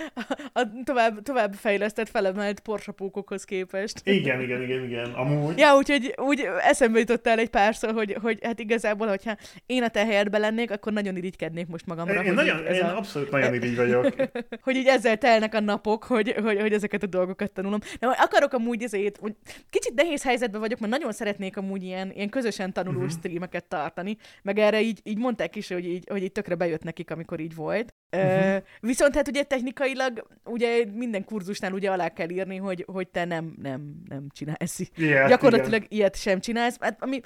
a 0.59 0.69
tovább, 0.83 1.21
tovább 1.21 1.53
fejlesztett, 1.53 2.09
felemelt 2.09 2.59
Porsche 2.59 2.91
pókokhoz 2.91 3.43
képest. 3.43 4.01
Igen, 4.03 4.41
igen, 4.41 4.61
igen, 4.61 4.83
igen, 4.83 5.11
amúgy. 5.11 5.57
Ja, 5.57 5.75
úgyhogy 5.75 6.13
úgy 6.17 6.49
eszembe 6.61 6.99
jutottál 6.99 7.39
egy 7.39 7.49
párszor, 7.49 7.93
hogy, 7.93 8.17
hogy 8.21 8.39
hát 8.41 8.59
igazából, 8.59 9.07
hogyha 9.07 9.37
én 9.65 9.83
a 9.83 9.87
te 9.87 10.05
helyedben 10.05 10.41
lennék, 10.41 10.71
akkor 10.71 10.88
nagyon 10.93 11.15
irigykednék 11.15 11.67
most 11.67 11.85
magamra. 11.85 12.23
Én, 12.23 12.33
nagyon, 12.33 12.65
ez 12.65 12.75
én 12.75 12.83
a... 12.83 12.97
abszolút 12.97 13.31
nagyon 13.31 13.53
irigy 13.53 13.75
vagyok. 13.75 14.15
hogy 14.65 14.75
így 14.75 14.87
ezzel 14.87 15.17
telnek 15.17 15.53
a 15.53 15.59
napok, 15.59 16.03
hogy, 16.03 16.33
hogy, 16.41 16.59
hogy 16.59 16.73
ezeket 16.73 17.03
a 17.03 17.07
dolgokat 17.07 17.51
tanulom. 17.51 17.79
De 17.99 18.07
akarok 18.07 18.53
amúgy 18.53 18.83
ezért, 18.83 19.17
hogy 19.17 19.35
kicsit 19.69 19.93
nehéz 19.93 20.23
helyzetben 20.23 20.59
vagyok, 20.59 20.79
mert 20.79 20.91
nagyon 20.91 21.11
szeretnék 21.11 21.57
amúgy 21.57 21.83
ilyen, 21.83 22.11
ilyen 22.15 22.29
közösen 22.29 22.73
tanuló 22.73 22.97
uh-huh. 22.97 23.11
streameket 23.11 23.65
tartani, 23.65 24.17
meg 24.43 24.59
erre 24.59 24.81
így, 24.81 24.99
így 25.03 25.17
mondták 25.17 25.55
is, 25.55 25.67
hogy 25.67 25.85
így, 25.85 26.07
hogy 26.09 26.23
így 26.23 26.31
tökre 26.31 26.55
bejött 26.55 26.83
nekik, 26.83 27.11
amikor 27.11 27.39
így 27.39 27.55
volt. 27.55 27.93
Uh-huh. 28.11 28.55
Uh, 28.55 28.61
viszont 28.79 29.15
hát 29.15 29.27
ugye 29.27 29.43
technikailag 29.43 30.27
ugye 30.45 30.85
minden 30.93 31.25
kurzusnál 31.25 31.73
ugye 31.73 31.91
alá 31.91 32.09
kell 32.09 32.29
írni, 32.29 32.57
hogy, 32.57 32.85
hogy 32.87 33.07
te 33.07 33.25
nem, 33.25 33.53
nem, 33.61 34.01
nem 34.07 34.27
csinálsz. 34.29 34.79
Ilyet, 34.95 35.27
Gyakorlatilag 35.27 35.83
igen. 35.83 35.87
ilyet 35.89 36.15
sem 36.15 36.39
csinálsz. 36.39 36.77
Hát, 36.79 37.03
ami 37.03 37.21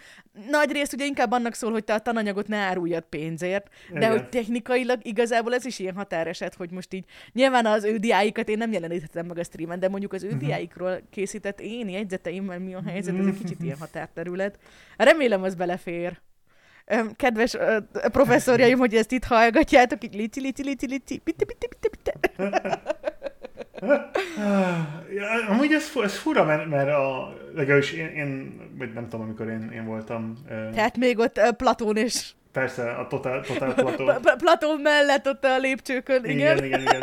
nagy 0.49 0.71
részt 0.71 0.93
ugye 0.93 1.05
inkább 1.05 1.31
annak 1.31 1.53
szól, 1.53 1.71
hogy 1.71 1.83
te 1.83 1.93
a 1.93 1.99
tananyagot 1.99 2.47
ne 2.47 2.57
áruljad 2.57 3.03
pénzért, 3.03 3.52
de 3.61 3.97
Igen. 3.97 4.11
hogy 4.11 4.29
technikailag 4.29 4.99
igazából 5.05 5.53
ez 5.53 5.65
is 5.65 5.79
ilyen 5.79 5.95
határeset, 5.95 6.53
hogy 6.55 6.71
most 6.71 6.93
így 6.93 7.05
nyilván 7.31 7.65
az 7.65 7.83
ő 7.83 7.97
diáikat 7.97 8.49
én 8.49 8.57
nem 8.57 8.71
jeleníthetem 8.71 9.25
meg 9.25 9.37
a 9.37 9.43
streamen, 9.43 9.79
de 9.79 9.89
mondjuk 9.89 10.13
az 10.13 10.23
ő 10.23 10.29
Mhm. 10.29 10.37
diáikról 10.37 11.01
készített 11.09 11.59
én 11.59 11.89
jegyzeteimmel 11.89 12.59
mi 12.59 12.73
a 12.73 12.81
helyzet, 12.87 13.19
ez 13.19 13.25
egy 13.25 13.37
kicsit 13.37 13.63
ilyen 13.63 13.77
határterület. 13.79 14.59
Remélem, 14.97 15.43
az 15.43 15.55
belefér. 15.55 16.19
Kedves 17.15 17.53
ö, 17.53 17.77
professzorjaim, 18.11 18.77
hogy 18.77 18.95
ezt 18.95 19.11
itt 19.11 19.23
hallgatjátok, 19.23 20.03
így 20.03 20.13
lici, 20.13 20.41
lici, 20.41 20.63
lici, 20.63 20.87
lici, 20.87 21.21
bitte, 21.23 21.45
bitte, 21.45 21.67
bitte, 21.69 21.89
bitte. 21.89 22.13
Ja, 25.13 25.47
amúgy 25.49 25.71
ez, 25.73 25.91
ez 26.03 26.17
fura, 26.17 26.43
mert, 26.43 26.69
mert 26.69 26.89
a, 26.89 27.33
legalábbis 27.53 27.91
én, 27.91 28.07
én, 28.07 28.59
vagy 28.77 28.93
nem 28.93 29.03
tudom, 29.09 29.25
amikor 29.25 29.47
én, 29.47 29.69
én 29.73 29.85
voltam, 29.85 30.33
Tehát 30.47 30.97
még 30.97 31.19
ott 31.19 31.37
ö, 31.37 31.51
Platón 31.51 31.97
és 31.97 32.31
persze 32.53 32.91
a 32.91 33.07
Total, 33.07 33.41
total 33.41 33.73
Plató. 33.83 34.05
P- 34.05 34.19
P- 34.21 34.35
Platón 34.37 34.79
mellett 34.79 35.27
ott 35.27 35.43
a 35.43 35.57
lépcsőkön, 35.57 36.25
igen. 36.25 36.57
Igen, 36.57 36.63
igen, 36.63 36.79
igen. 36.81 37.01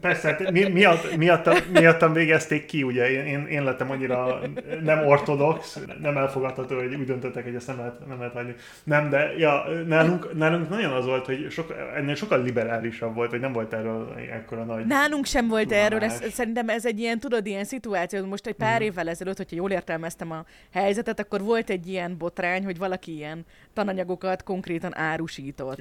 Persze, 0.00 0.28
hát 0.28 0.50
mi, 0.50 0.68
miatt, 0.68 1.16
miattam, 1.16 1.56
miattam 1.72 2.12
végezték 2.12 2.64
ki, 2.64 2.82
ugye, 2.82 3.10
én, 3.10 3.46
én, 3.46 3.64
lettem 3.64 3.90
annyira 3.90 4.40
nem 4.82 5.06
ortodox, 5.06 5.78
nem 6.00 6.16
elfogadható, 6.16 6.76
hogy 6.76 6.94
úgy 6.94 7.06
döntöttek, 7.06 7.44
hogy 7.44 7.54
ezt 7.54 7.66
nem 7.66 7.76
lehet, 7.76 8.06
nem 8.06 8.18
lehet 8.18 8.32
hagyni. 8.32 8.54
Nem, 8.84 9.10
de 9.10 9.32
ja, 9.36 9.64
nálunk, 9.86 10.34
nálunk 10.34 10.68
nagyon 10.68 10.92
az 10.92 11.04
volt, 11.04 11.26
hogy 11.26 11.46
sok, 11.50 11.74
ennél 11.96 12.14
sokkal 12.14 12.42
liberálisabb 12.42 13.14
volt, 13.14 13.30
vagy 13.30 13.40
nem 13.40 13.52
volt 13.52 13.72
erről 13.72 14.14
ekkora 14.32 14.64
nagy... 14.64 14.86
Nálunk 14.86 15.24
sem 15.24 15.48
volt 15.48 15.62
Tudomás. 15.62 15.84
erről, 15.84 16.02
ez, 16.02 16.32
szerintem 16.32 16.68
ez 16.68 16.86
egy 16.86 16.98
ilyen, 16.98 17.18
tudod, 17.18 17.46
ilyen 17.46 17.64
szituáció, 17.64 18.26
most 18.26 18.46
egy 18.46 18.54
pár 18.54 18.82
évvel 18.82 19.08
ezelőtt, 19.08 19.36
hogyha 19.36 19.56
jól 19.56 19.70
értelmeztem 19.70 20.30
a 20.30 20.44
helyzetet, 20.72 21.20
akkor 21.20 21.42
volt 21.42 21.70
egy 21.70 21.86
ilyen 21.86 22.16
botrány, 22.18 22.64
hogy 22.64 22.78
valaki 22.78 23.14
ilyen 23.14 23.44
tananyagokat 23.74 24.42
konkrétan 24.42 24.96
árusított. 24.96 25.76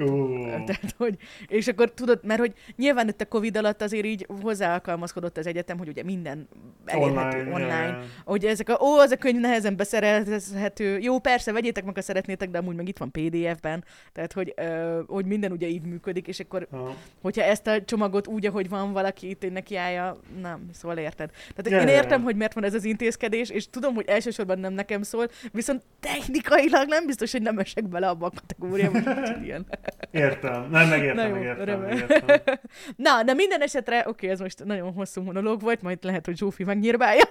Tehát, 0.66 0.94
hogy, 0.98 1.18
és 1.48 1.68
akkor 1.68 1.92
tudod, 1.92 2.20
mert 2.24 2.40
hogy 2.40 2.54
nyilván 2.76 3.16
itt 3.18 3.24
a 3.24 3.30
Covid 3.30 3.58
alatt 3.58 3.82
azért 3.82 4.06
így 4.06 4.28
hozzáalkalmazkodott 4.42 5.38
az 5.38 5.48
egyetem, 5.48 5.78
hogy 5.78 5.88
ugye 5.88 6.04
minden 6.04 6.48
elérhető 6.86 7.40
online. 7.40 7.54
Online. 7.54 8.00
Hogy 8.26 8.46
ezek 8.46 8.70
a, 8.70 8.80
ó, 8.82 8.98
az 8.98 9.12
a 9.12 9.16
könyv 9.16 9.40
nehezen 9.40 9.76
beszerezhető. 9.76 10.98
Jó, 10.98 11.20
persze, 11.20 11.52
vegyétek 11.52 11.84
meg, 11.84 11.96
ha 11.96 12.02
szeretnétek, 12.02 12.50
de 12.50 12.58
amúgy 12.58 12.76
meg 12.76 12.88
itt 12.88 12.98
van 12.98 13.12
PDF-ben. 13.12 13.84
Tehát, 14.12 14.34
hogy, 14.34 14.54
ö, 14.56 15.00
hogy 15.08 15.26
minden 15.26 15.52
ugye 15.52 15.68
így 15.68 15.82
működik, 15.82 16.28
és 16.28 16.40
akkor 16.40 16.68
Aha. 16.72 16.96
hogyha 17.22 17.44
ezt 17.44 17.68
a 17.68 17.84
csomagot 17.84 18.28
úgy, 18.28 18.46
ahogy 18.46 18.70
van 18.70 18.94
valaki 18.94 19.30
itt 19.30 19.52
neki 19.52 19.76
állja, 19.76 20.18
nem, 20.42 20.70
szóval 20.74 20.98
érted. 20.98 21.30
Tehát 21.56 21.84
Ja, 21.84 21.90
én 21.90 21.96
értem, 21.98 22.24
hogy 22.24 22.36
miért 22.36 22.54
van 22.54 22.64
ez 22.64 22.74
az 22.74 22.84
intézkedés, 22.84 23.50
és 23.50 23.70
tudom, 23.70 23.96
hogy 23.96 24.08
elsősorban 24.08 24.60
nem 24.60 24.74
nekem 24.74 25.02
szól, 25.02 25.28
viszont 25.52 25.84
technikailag 26.00 26.88
nem 26.88 27.06
biztos, 27.06 27.32
hogy 27.32 27.42
nem 27.42 27.60
esek 27.60 27.88
bele 27.88 28.08
abba 28.08 28.26
a 28.26 28.32
kategóriába, 28.36 29.00
hogy 29.14 29.44
ilyen. 29.44 29.66
Értem, 30.12 30.70
nem, 30.70 30.88
megértem, 30.90 31.16
Na 31.16 31.28
jó, 31.28 31.34
megértem, 31.34 31.80
megértem. 31.80 32.60
Na, 33.08 33.24
de 33.24 33.34
minden 33.34 33.62
esetre, 33.62 34.04
oké, 34.08 34.30
ez 34.30 34.40
most 34.40 34.64
nagyon 34.64 34.94
hosszú 34.94 35.22
monológ 35.22 35.62
volt, 35.62 35.82
majd 35.82 35.98
lehet, 36.02 36.26
hogy 36.26 36.38
Zsófi 36.38 36.64
megnyírbálja. 36.64 37.24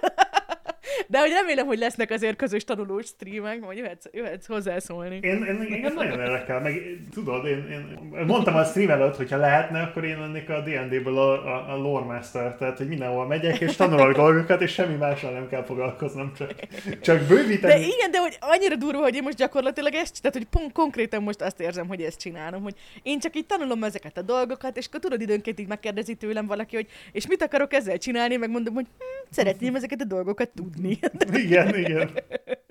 De 1.07 1.19
hogy 1.19 1.31
remélem, 1.31 1.65
hogy 1.65 1.77
lesznek 1.77 2.11
azért 2.11 2.35
közös 2.35 2.63
tanulós 2.63 3.05
streamek, 3.05 3.59
majd 3.59 3.77
jöhetsz, 3.77 4.05
jöhetsz 4.11 4.45
hozzászólni. 4.47 5.19
Én, 5.21 5.43
én, 5.43 5.67
engem 5.71 5.93
nagyon 5.93 6.19
érdekel, 6.19 6.59
meg 6.59 6.99
tudod, 7.13 7.45
én, 7.45 7.67
én 7.71 8.25
mondtam 8.25 8.55
a 8.55 8.63
stream 8.63 8.89
előtt, 8.89 9.15
hogyha 9.15 9.37
lehetne, 9.37 9.81
akkor 9.81 10.03
én 10.03 10.19
lennék 10.19 10.49
a 10.49 10.61
D&D-ből 10.61 11.17
a, 11.17 11.31
a, 11.31 11.73
a 11.73 11.77
lore 11.77 12.05
master, 12.05 12.55
tehát 12.55 12.77
hogy 12.77 12.87
mindenhol 12.87 13.27
megyek 13.27 13.59
és 13.59 13.75
tanulok 13.75 14.15
dolgokat, 14.25 14.61
és 14.61 14.71
semmi 14.71 14.95
mással 14.95 15.31
nem 15.31 15.47
kell 15.49 15.63
foglalkoznom, 15.63 16.31
csak, 16.37 16.53
csak 17.01 17.19
De 17.19 17.25
bővíteni. 17.27 17.85
igen, 17.85 18.11
de 18.11 18.19
hogy 18.19 18.37
annyira 18.39 18.75
durva, 18.75 19.01
hogy 19.01 19.15
én 19.15 19.23
most 19.23 19.37
gyakorlatilag 19.37 19.93
ezt, 19.93 20.21
tehát 20.21 20.37
hogy 20.37 20.45
pont 20.45 20.71
konkrétan 20.71 21.23
most 21.23 21.41
azt 21.41 21.59
érzem, 21.59 21.87
hogy 21.87 22.01
ezt 22.01 22.19
csinálom, 22.19 22.63
hogy 22.63 22.75
én 23.03 23.19
csak 23.19 23.35
így 23.35 23.45
tanulom 23.45 23.83
ezeket 23.83 24.17
a 24.17 24.21
dolgokat, 24.21 24.77
és 24.77 24.85
akkor 24.87 24.99
tudod 24.99 25.21
időnként 25.21 25.59
így 25.59 25.67
megkérdezi 25.67 26.15
tőlem 26.15 26.45
valaki, 26.45 26.75
hogy 26.75 26.87
és 27.11 27.27
mit 27.27 27.41
akarok 27.43 27.73
ezzel 27.73 27.97
csinálni, 27.97 28.35
megmondom, 28.35 28.73
hogy 28.73 28.85
hm, 28.97 29.33
szeretném 29.33 29.75
ezeket 29.79 30.01
a 30.01 30.05
dolgokat 30.05 30.49
tudni. 30.49 30.76
Igen, 31.33 31.75
igen. 31.75 32.09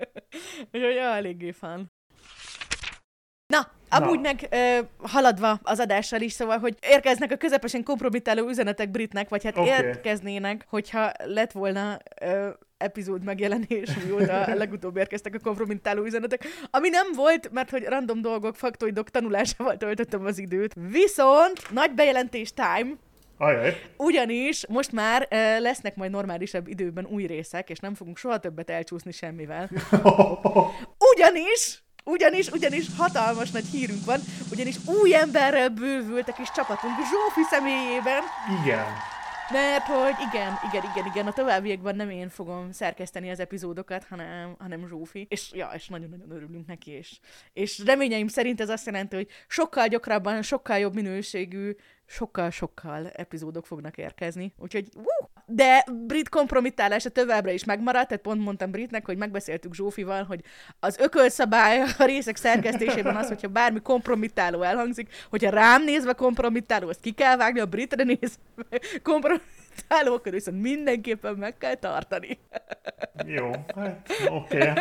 Úgyhogy 0.73 0.95
eléggé 0.95 1.51
fán. 1.51 1.91
Na, 3.47 3.71
amúgy 3.89 4.19
Na. 4.19 4.21
meg 4.21 4.47
ö, 4.49 4.79
haladva 5.07 5.59
az 5.63 5.79
adással 5.79 6.21
is, 6.21 6.31
szóval, 6.31 6.57
hogy 6.57 6.77
érkeznek 6.81 7.31
a 7.31 7.35
közepesen 7.35 7.83
kompromittáló 7.83 8.47
üzenetek 8.47 8.91
britnek, 8.91 9.29
vagy 9.29 9.43
hát 9.43 9.57
okay. 9.57 9.69
érkeznének, 9.69 10.65
hogyha 10.69 11.11
lett 11.25 11.51
volna 11.51 11.97
ö, 12.21 12.49
epizód 12.77 13.23
megjelenés, 13.23 13.89
mióta 14.03 14.41
a 14.41 14.55
legutóbb 14.63 14.97
érkeztek 14.97 15.35
a 15.35 15.39
kompromittáló 15.39 16.03
üzenetek, 16.03 16.45
ami 16.71 16.89
nem 16.89 17.07
volt, 17.15 17.51
mert 17.51 17.69
hogy 17.69 17.83
random 17.83 18.21
dolgok, 18.21 18.55
faktoidok 18.55 19.09
tanulásával 19.09 19.77
töltöttem 19.77 20.25
az 20.25 20.37
időt. 20.37 20.73
Viszont 20.89 21.71
nagy 21.71 21.91
bejelentés 21.91 22.53
time, 22.53 22.95
Ajaj. 23.37 23.81
ugyanis 23.97 24.67
most 24.67 24.91
már 24.91 25.27
ö, 25.29 25.59
lesznek 25.59 25.95
majd 25.95 26.11
normálisabb 26.11 26.67
időben 26.67 27.05
új 27.05 27.25
részek, 27.25 27.69
és 27.69 27.79
nem 27.79 27.95
fogunk 27.95 28.17
soha 28.17 28.37
többet 28.37 28.69
elcsúszni 28.69 29.11
semmivel. 29.11 29.69
Ugyanis, 31.13 31.83
ugyanis, 32.03 32.49
ugyanis 32.49 32.85
hatalmas 32.97 33.51
nagy 33.51 33.65
hírünk 33.65 34.05
van, 34.05 34.19
ugyanis 34.51 34.75
új 35.01 35.15
emberrel 35.15 35.69
bővült 35.69 36.29
a 36.29 36.33
kis 36.33 36.51
csapatunk 36.51 36.95
Zsófi 36.95 37.47
személyében, 37.49 38.21
Igen. 38.63 38.85
Mert 39.51 39.83
hogy 39.83 40.15
igen, 40.29 40.53
igen, 40.69 40.83
igen, 40.91 41.05
igen, 41.05 41.27
a 41.27 41.33
továbbiakban 41.33 41.95
nem 41.95 42.09
én 42.09 42.29
fogom 42.29 42.71
szerkeszteni 42.71 43.29
az 43.29 43.39
epizódokat, 43.39 44.03
hanem, 44.03 44.55
hanem 44.59 44.87
Zsófi. 44.87 45.27
És 45.29 45.51
ja, 45.53 45.71
és 45.73 45.87
nagyon-nagyon 45.87 46.31
örülünk 46.31 46.67
neki, 46.67 46.91
és, 46.91 47.19
és 47.53 47.83
reményeim 47.85 48.27
szerint 48.27 48.61
ez 48.61 48.69
azt 48.69 48.85
jelenti, 48.85 49.15
hogy 49.15 49.27
sokkal 49.47 49.87
gyakrabban, 49.87 50.41
sokkal 50.41 50.77
jobb 50.77 50.93
minőségű, 50.93 51.75
sokkal-sokkal 52.05 53.09
epizódok 53.09 53.65
fognak 53.65 53.97
érkezni. 53.97 54.53
Úgyhogy, 54.57 54.89
uh! 54.95 55.36
De 55.49 55.85
brit 56.07 56.29
kompromittálása 56.29 57.09
továbbra 57.09 57.51
is 57.51 57.63
megmaradt, 57.63 58.07
tehát 58.07 58.23
pont 58.23 58.43
mondtam 58.43 58.71
Britnek, 58.71 59.05
hogy 59.05 59.17
megbeszéltük 59.17 59.73
Zsófival, 59.73 60.23
hogy 60.23 60.41
az 60.79 60.97
ökölszabály 60.99 61.81
a 61.97 62.05
részek 62.05 62.35
szerkesztésében 62.35 63.15
az, 63.15 63.27
hogyha 63.27 63.47
bármi 63.47 63.81
kompromittáló 63.81 64.61
elhangzik, 64.61 65.13
hogyha 65.29 65.49
rám 65.49 65.83
nézve 65.83 66.13
kompromittáló, 66.13 66.87
azt 66.87 66.99
ki 66.99 67.11
kell 67.11 67.37
vágni, 67.37 67.59
a 67.59 67.65
Britre 67.65 68.03
nézve 68.03 68.79
kompromittáló, 69.03 70.13
akkor 70.13 70.31
viszont 70.31 70.61
mindenképpen 70.61 71.35
meg 71.35 71.57
kell 71.57 71.75
tartani. 71.75 72.39
Jó, 73.25 73.51
hát 73.75 74.09
oké. 74.29 74.57
Okay. 74.57 74.73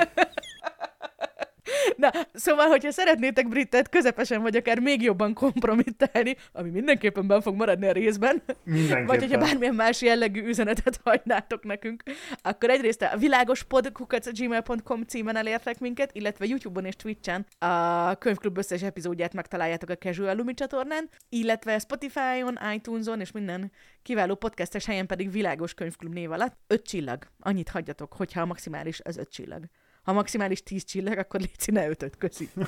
Na, 1.96 2.10
szóval, 2.32 2.66
hogyha 2.66 2.90
szeretnétek 2.90 3.48
Britet 3.48 3.88
közepesen, 3.88 4.42
vagy 4.42 4.56
akár 4.56 4.78
még 4.78 5.02
jobban 5.02 5.34
kompromittálni, 5.34 6.36
ami 6.52 6.70
mindenképpen 6.70 7.26
ben 7.26 7.40
fog 7.40 7.54
maradni 7.54 7.86
a 7.86 7.92
részben, 7.92 8.42
Mindenképpen. 8.64 9.06
vagy 9.06 9.18
hogyha 9.18 9.38
bármilyen 9.38 9.74
más 9.74 10.02
jellegű 10.02 10.44
üzenetet 10.46 11.00
hagynátok 11.04 11.64
nekünk, 11.64 12.02
akkor 12.42 12.70
egyrészt 12.70 13.02
a 13.02 13.16
világospodkukac.gmail.com 13.16 15.02
címen 15.02 15.36
elértek 15.36 15.78
minket, 15.80 16.10
illetve 16.12 16.46
YouTube-on 16.46 16.84
és 16.84 16.96
Twitch-en 16.96 17.46
a 17.58 18.14
Könyvklub 18.14 18.58
összes 18.58 18.82
epizódját 18.82 19.34
megtaláljátok 19.34 19.90
a 19.90 19.96
Casual 19.96 20.36
Lumi 20.36 20.54
csatornán, 20.54 21.08
illetve 21.28 21.78
Spotify-on, 21.78 22.58
iTunes-on 22.74 23.20
és 23.20 23.32
minden 23.32 23.72
kiváló 24.02 24.34
podcastes 24.34 24.86
helyen 24.86 25.06
pedig 25.06 25.30
Világos 25.30 25.74
Könyvklub 25.74 26.12
név 26.12 26.30
alatt. 26.30 26.56
Öt 26.66 26.86
csillag. 26.86 27.26
Annyit 27.40 27.68
hagyjatok, 27.68 28.12
hogyha 28.12 28.40
a 28.40 28.46
maximális 28.46 29.00
az 29.04 29.16
öt 29.16 29.30
csillag. 29.30 29.64
Ha 30.06 30.12
maximális 30.12 30.62
10 30.62 30.84
csillag, 30.84 31.18
akkor 31.18 31.40
légy 31.40 31.50
ne 31.66 31.88
ötöt, 31.88 32.16
köszi. 32.16 32.48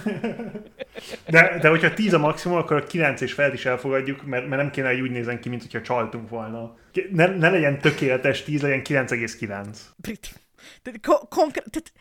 De, 1.27 1.59
de 1.59 1.68
hogyha 1.68 1.94
10 1.94 2.12
a 2.12 2.18
maximum, 2.18 2.57
akkor 2.57 2.77
a 2.77 2.87
9 2.87 3.20
és 3.20 3.33
felett 3.33 3.53
is 3.53 3.66
elfogadjuk, 3.66 4.24
mert, 4.27 4.48
mert 4.48 4.62
nem 4.62 4.70
kéne, 4.70 4.88
hogy 4.88 5.01
úgy 5.01 5.11
nézen 5.11 5.40
ki, 5.40 5.48
mint 5.48 5.62
hogyha 5.62 5.83
csaltunk 5.83 6.29
volna. 6.29 6.77
Ne, 7.11 7.27
ne 7.27 7.51
legyen 7.51 7.79
tökéletes 7.79 8.42
10, 8.42 8.62
legyen 8.62 8.83
9,9. 9.07 9.77
Brit. 9.96 10.40
Tehát 10.83 11.01
ko- 11.07 11.29
konkrét, 11.29 11.64
tehát, 11.70 11.92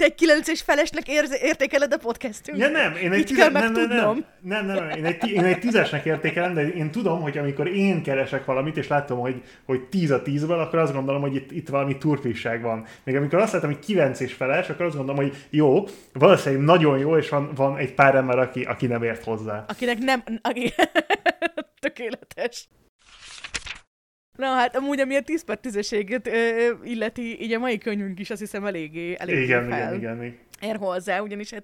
Te 0.00 0.06
egy 0.06 0.14
kilenc 0.14 0.48
és 0.48 0.62
felesnek 0.62 1.08
érze, 1.08 1.38
értékeled 1.42 1.92
a 1.92 1.96
podcastünk? 1.96 2.58
Ja 2.58 2.68
nem, 2.68 2.96
én 2.96 3.12
egy, 3.12 3.24
tize... 3.24 3.48
nem, 3.48 3.72
nem, 3.72 3.72
nem, 3.72 3.88
nem, 3.88 4.66
nem, 4.66 4.66
nem, 4.66 4.90
én 4.90 5.04
egy, 5.04 5.30
én 5.30 5.44
egy 5.44 5.58
tízesnek 5.58 6.04
értékelem, 6.04 6.54
de 6.54 6.68
én 6.68 6.90
tudom, 6.90 7.20
hogy 7.20 7.38
amikor 7.38 7.68
én 7.68 8.02
keresek 8.02 8.44
valamit, 8.44 8.76
és 8.76 8.88
látom, 8.88 9.18
hogy, 9.18 9.42
hogy 9.64 9.80
tíz 9.80 10.10
a 10.10 10.22
tízből, 10.22 10.58
akkor 10.58 10.78
azt 10.78 10.92
gondolom, 10.92 11.20
hogy 11.20 11.34
itt, 11.34 11.50
itt 11.50 11.68
valami 11.68 11.98
turpisság 11.98 12.62
van. 12.62 12.86
Még 13.04 13.16
amikor 13.16 13.38
azt 13.38 13.52
látom, 13.52 13.70
hogy 13.70 13.84
kilenc 13.84 14.20
és 14.20 14.32
feles, 14.32 14.68
akkor 14.68 14.86
azt 14.86 14.96
gondolom, 14.96 15.24
hogy 15.24 15.36
jó, 15.50 15.84
valószínűleg 16.12 16.64
nagyon 16.64 16.98
jó, 16.98 17.16
és 17.16 17.28
van, 17.28 17.50
van 17.54 17.76
egy 17.76 17.94
pár 17.94 18.14
ember, 18.14 18.38
aki, 18.38 18.62
aki 18.62 18.86
nem 18.86 19.02
ért 19.02 19.24
hozzá. 19.24 19.64
Akinek 19.68 19.98
nem... 19.98 20.22
Aki... 20.42 20.72
Tökéletes. 21.80 22.68
Na 24.40 24.46
hát 24.46 24.76
amúgy, 24.76 25.00
ami 25.00 25.16
a 25.16 25.22
10 25.22 25.44
per 25.44 25.58
10 25.58 25.94
illeti, 26.84 27.42
így 27.42 27.52
a 27.52 27.58
mai 27.58 27.78
könyvünk 27.78 28.18
is 28.18 28.30
azt 28.30 28.40
hiszem 28.40 28.64
eléggé, 28.64 29.16
eléggé 29.18 29.42
Igen, 29.42 29.68
fel. 29.68 29.78
igen, 29.78 29.94
igen, 29.94 30.24
igen. 30.24 30.38
ér 30.60 30.76
hozzá, 30.76 31.20
ugyanis 31.20 31.50
hát 31.50 31.62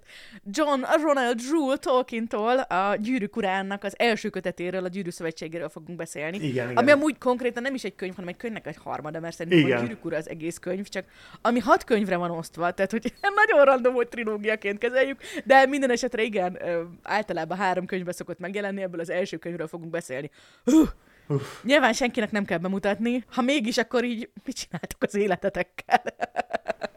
John 0.51 0.81
Ronald 1.03 1.41
Rule 1.51 1.77
Tolkien-tól 1.77 2.59
a 2.59 2.97
Gyűrűk 2.97 3.37
Uránnak 3.37 3.85
az 3.85 3.95
első 3.99 4.29
kötetéről, 4.29 4.85
a 4.85 4.89
Gyűrű 4.89 5.11
Szövetségéről 5.11 5.69
fogunk 5.69 5.99
beszélni. 5.99 6.37
Igen, 6.37 6.71
igen. 6.71 6.77
Ami 6.77 6.91
amúgy 6.91 7.19
konkrétan 7.19 7.63
nem 7.63 7.75
is 7.75 7.85
egy 7.85 7.95
könyv, 7.95 8.15
hanem 8.15 8.29
egy 8.29 8.37
könyvnek 8.37 8.67
egy 8.67 8.77
harmada, 8.83 9.21
mert 9.21 9.37
szerintem 9.37 9.67
Igen. 9.67 9.79
a 9.79 9.81
Gyűrűk 9.81 10.05
Ura 10.05 10.17
az 10.17 10.29
egész 10.29 10.59
könyv, 10.59 10.89
csak 10.89 11.05
ami 11.43 11.59
hat 11.59 11.85
könyvre 11.85 12.17
van 12.17 12.31
osztva, 12.31 12.71
tehát 12.71 12.91
hogy 12.91 13.13
nagyon 13.47 13.65
random, 13.65 13.95
hogy 13.95 14.09
trilógiaként 14.09 14.79
kezeljük, 14.79 15.21
de 15.45 15.67
minden 15.67 15.91
esetre 15.91 16.23
igen, 16.23 16.59
általában 17.03 17.59
három 17.59 17.87
könyvbe 17.87 18.13
szokott 18.13 18.39
megjelenni, 18.39 18.83
ebből 18.83 19.01
az 19.01 19.11
első 19.11 19.37
könyvről 19.37 19.69
fogunk 19.69 19.91
beszélni. 19.91 20.31
Hú, 20.65 20.83
Nyilván 21.63 21.93
senkinek 21.93 22.31
nem 22.31 22.45
kell 22.45 22.59
bemutatni, 22.59 23.25
ha 23.31 23.43
mégis, 23.43 23.79
akkor 23.79 24.05
így 24.05 24.31
mit 24.45 24.57
csináltok 24.57 25.03
az 25.03 25.15
életetekkel? 25.15 26.03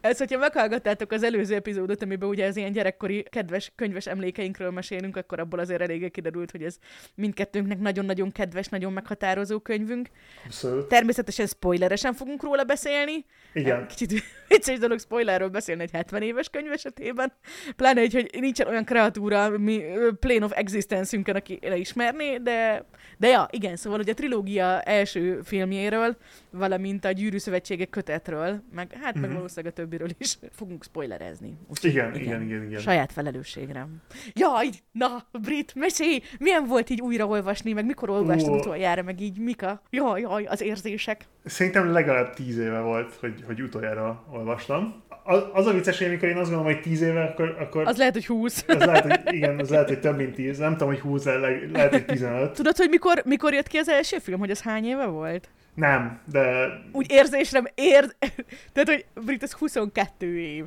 Ez, 0.00 0.18
hogyha 0.18 0.38
meghallgattátok 0.38 1.12
az 1.12 1.22
előző 1.22 1.54
epizódot, 1.54 2.02
amiben 2.02 2.28
ugye 2.28 2.46
az 2.46 2.56
ilyen 2.56 2.72
gyerekkori 2.72 3.22
kedves 3.30 3.72
könyves 3.74 4.06
emlékeinkről 4.06 4.70
mesélünk, 4.70 5.16
akkor 5.16 5.40
abból 5.40 5.58
azért 5.58 5.80
eléggé 5.80 6.08
kiderült, 6.08 6.50
hogy 6.50 6.62
ez 6.62 6.76
mindkettőnknek 7.14 7.78
nagyon-nagyon 7.78 8.32
kedves, 8.32 8.68
nagyon 8.68 8.92
meghatározó 8.92 9.58
könyvünk. 9.58 10.08
Abszolút. 10.44 10.88
Természetesen 10.88 11.46
spoileresen 11.46 12.12
fogunk 12.12 12.42
róla 12.42 12.64
beszélni. 12.64 13.24
Igen. 13.52 13.86
Kicsit 13.86 14.22
vicces 14.48 14.78
dolog 14.78 15.00
spoilerről 15.00 15.48
beszélni 15.48 15.82
egy 15.82 15.90
70 15.90 16.22
éves 16.22 16.48
könyv 16.48 16.72
esetében. 16.72 17.32
Pláne, 17.76 18.00
hogy, 18.00 18.12
hogy 18.12 18.30
nincsen 18.40 18.66
olyan 18.66 18.84
kreatúra, 18.84 19.58
mi 19.58 19.82
plane 20.20 20.44
of 20.44 20.52
existence-ünkön, 20.54 21.36
aki 21.36 21.58
leismerné, 21.62 22.36
de, 22.36 22.84
de 23.18 23.28
ja, 23.28 23.48
igen, 23.50 23.76
szóval 23.76 23.98
hogy 23.98 24.08
a 24.08 24.14
trilógia 24.14 24.80
első 24.80 25.40
filmjéről, 25.44 26.16
valamint 26.50 27.04
a 27.04 27.10
Gyűrű 27.10 27.38
Szövetségek 27.38 27.90
kötetről, 27.90 28.62
meg 28.74 28.92
hát 29.02 29.14
meg 29.14 29.30
valószínűleg 29.54 29.72
a 29.72 29.80
többiről 29.80 30.08
is 30.18 30.38
fogunk 30.52 30.84
spoilerezni. 30.84 31.56
Úgyhogy 31.68 31.90
Igen, 31.90 32.14
igen, 32.14 32.42
igen, 32.42 32.64
igen. 32.64 32.80
Saját 32.80 33.12
felelősségre. 33.12 33.86
Jaj, 34.32 34.68
na, 34.92 35.26
Brit, 35.42 35.74
mesélj! 35.74 36.22
Milyen 36.38 36.66
volt 36.66 36.90
így 36.90 37.00
újraolvasni, 37.00 37.72
meg 37.72 37.84
mikor 37.84 38.10
olvastad 38.10 38.54
Ó. 38.54 38.56
utoljára, 38.56 39.02
meg 39.02 39.20
így 39.20 39.38
Mika? 39.38 39.82
Jaj, 39.90 40.20
jaj, 40.20 40.44
az 40.44 40.60
érzések. 40.60 41.24
Szerintem 41.44 41.92
legalább 41.92 42.34
tíz 42.34 42.58
éve 42.58 42.80
volt, 42.80 43.14
hogy, 43.14 43.42
hogy 43.46 43.60
utoljára 43.60 44.24
olvastam. 44.32 45.02
Az, 45.24 45.42
az 45.52 45.66
a 45.66 45.72
vicces, 45.72 45.98
hogy 45.98 46.06
amikor 46.06 46.28
én 46.28 46.36
azt 46.36 46.50
gondolom, 46.50 46.72
hogy 46.72 46.82
tíz 46.82 47.00
éve, 47.00 47.22
akkor, 47.22 47.56
akkor 47.60 47.86
Az 47.86 47.96
lehet, 47.96 48.12
hogy 48.12 48.26
20. 48.26 48.64
az 48.68 48.84
lehet, 48.84 49.02
hogy, 49.02 49.34
igen, 49.34 49.58
az 49.58 49.70
lehet, 49.70 49.88
hogy 49.88 50.00
több 50.00 50.16
mint 50.16 50.34
tíz. 50.34 50.58
Nem 50.58 50.72
tudom, 50.72 50.88
hogy 50.88 51.00
húsz, 51.00 51.24
le, 51.24 51.38
lehet, 51.72 51.92
hogy 51.92 52.04
15. 52.04 52.52
Tudod, 52.52 52.76
hogy 52.76 52.88
mikor, 52.88 53.22
mikor 53.24 53.54
jött 53.54 53.66
ki 53.66 53.78
az 53.78 53.88
első 53.88 54.18
film, 54.18 54.38
hogy 54.38 54.50
az 54.50 54.62
hány 54.62 54.84
éve 54.84 55.06
volt? 55.06 55.48
Nem, 55.80 56.20
de 56.24 56.68
Úgy 56.92 57.10
érzésre, 57.10 57.72
ér... 57.74 58.16
Tehát, 58.72 58.88
hogy 58.88 59.04
Brit, 59.24 59.42
ez 59.42 59.52
22 59.52 60.38
év. 60.38 60.64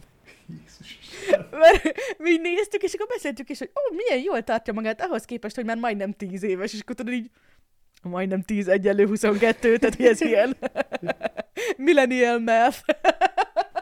Jézus. 0.49 0.99
Mert 1.51 1.83
mi 2.17 2.37
néztük, 2.37 2.83
és 2.83 2.93
akkor 2.93 3.07
beszéltük 3.07 3.49
is, 3.49 3.57
hogy 3.57 3.69
ó, 3.69 3.95
milyen 3.95 4.23
jól 4.23 4.43
tartja 4.43 4.73
magát 4.73 5.01
ahhoz 5.01 5.25
képest, 5.25 5.55
hogy 5.55 5.65
már 5.65 5.77
majdnem 5.77 6.13
10 6.13 6.43
éves, 6.43 6.73
és 6.73 6.79
akkor 6.79 6.95
tudod 6.95 7.13
így, 7.13 7.29
majdnem 8.01 8.41
10 8.41 8.67
egyenlő 8.67 9.07
22, 9.07 9.77
tehát 9.77 9.95
hogy 9.95 10.05
ez 10.05 10.21
ilyen 10.21 10.57
millennial 11.85 12.39
math. 12.39 12.79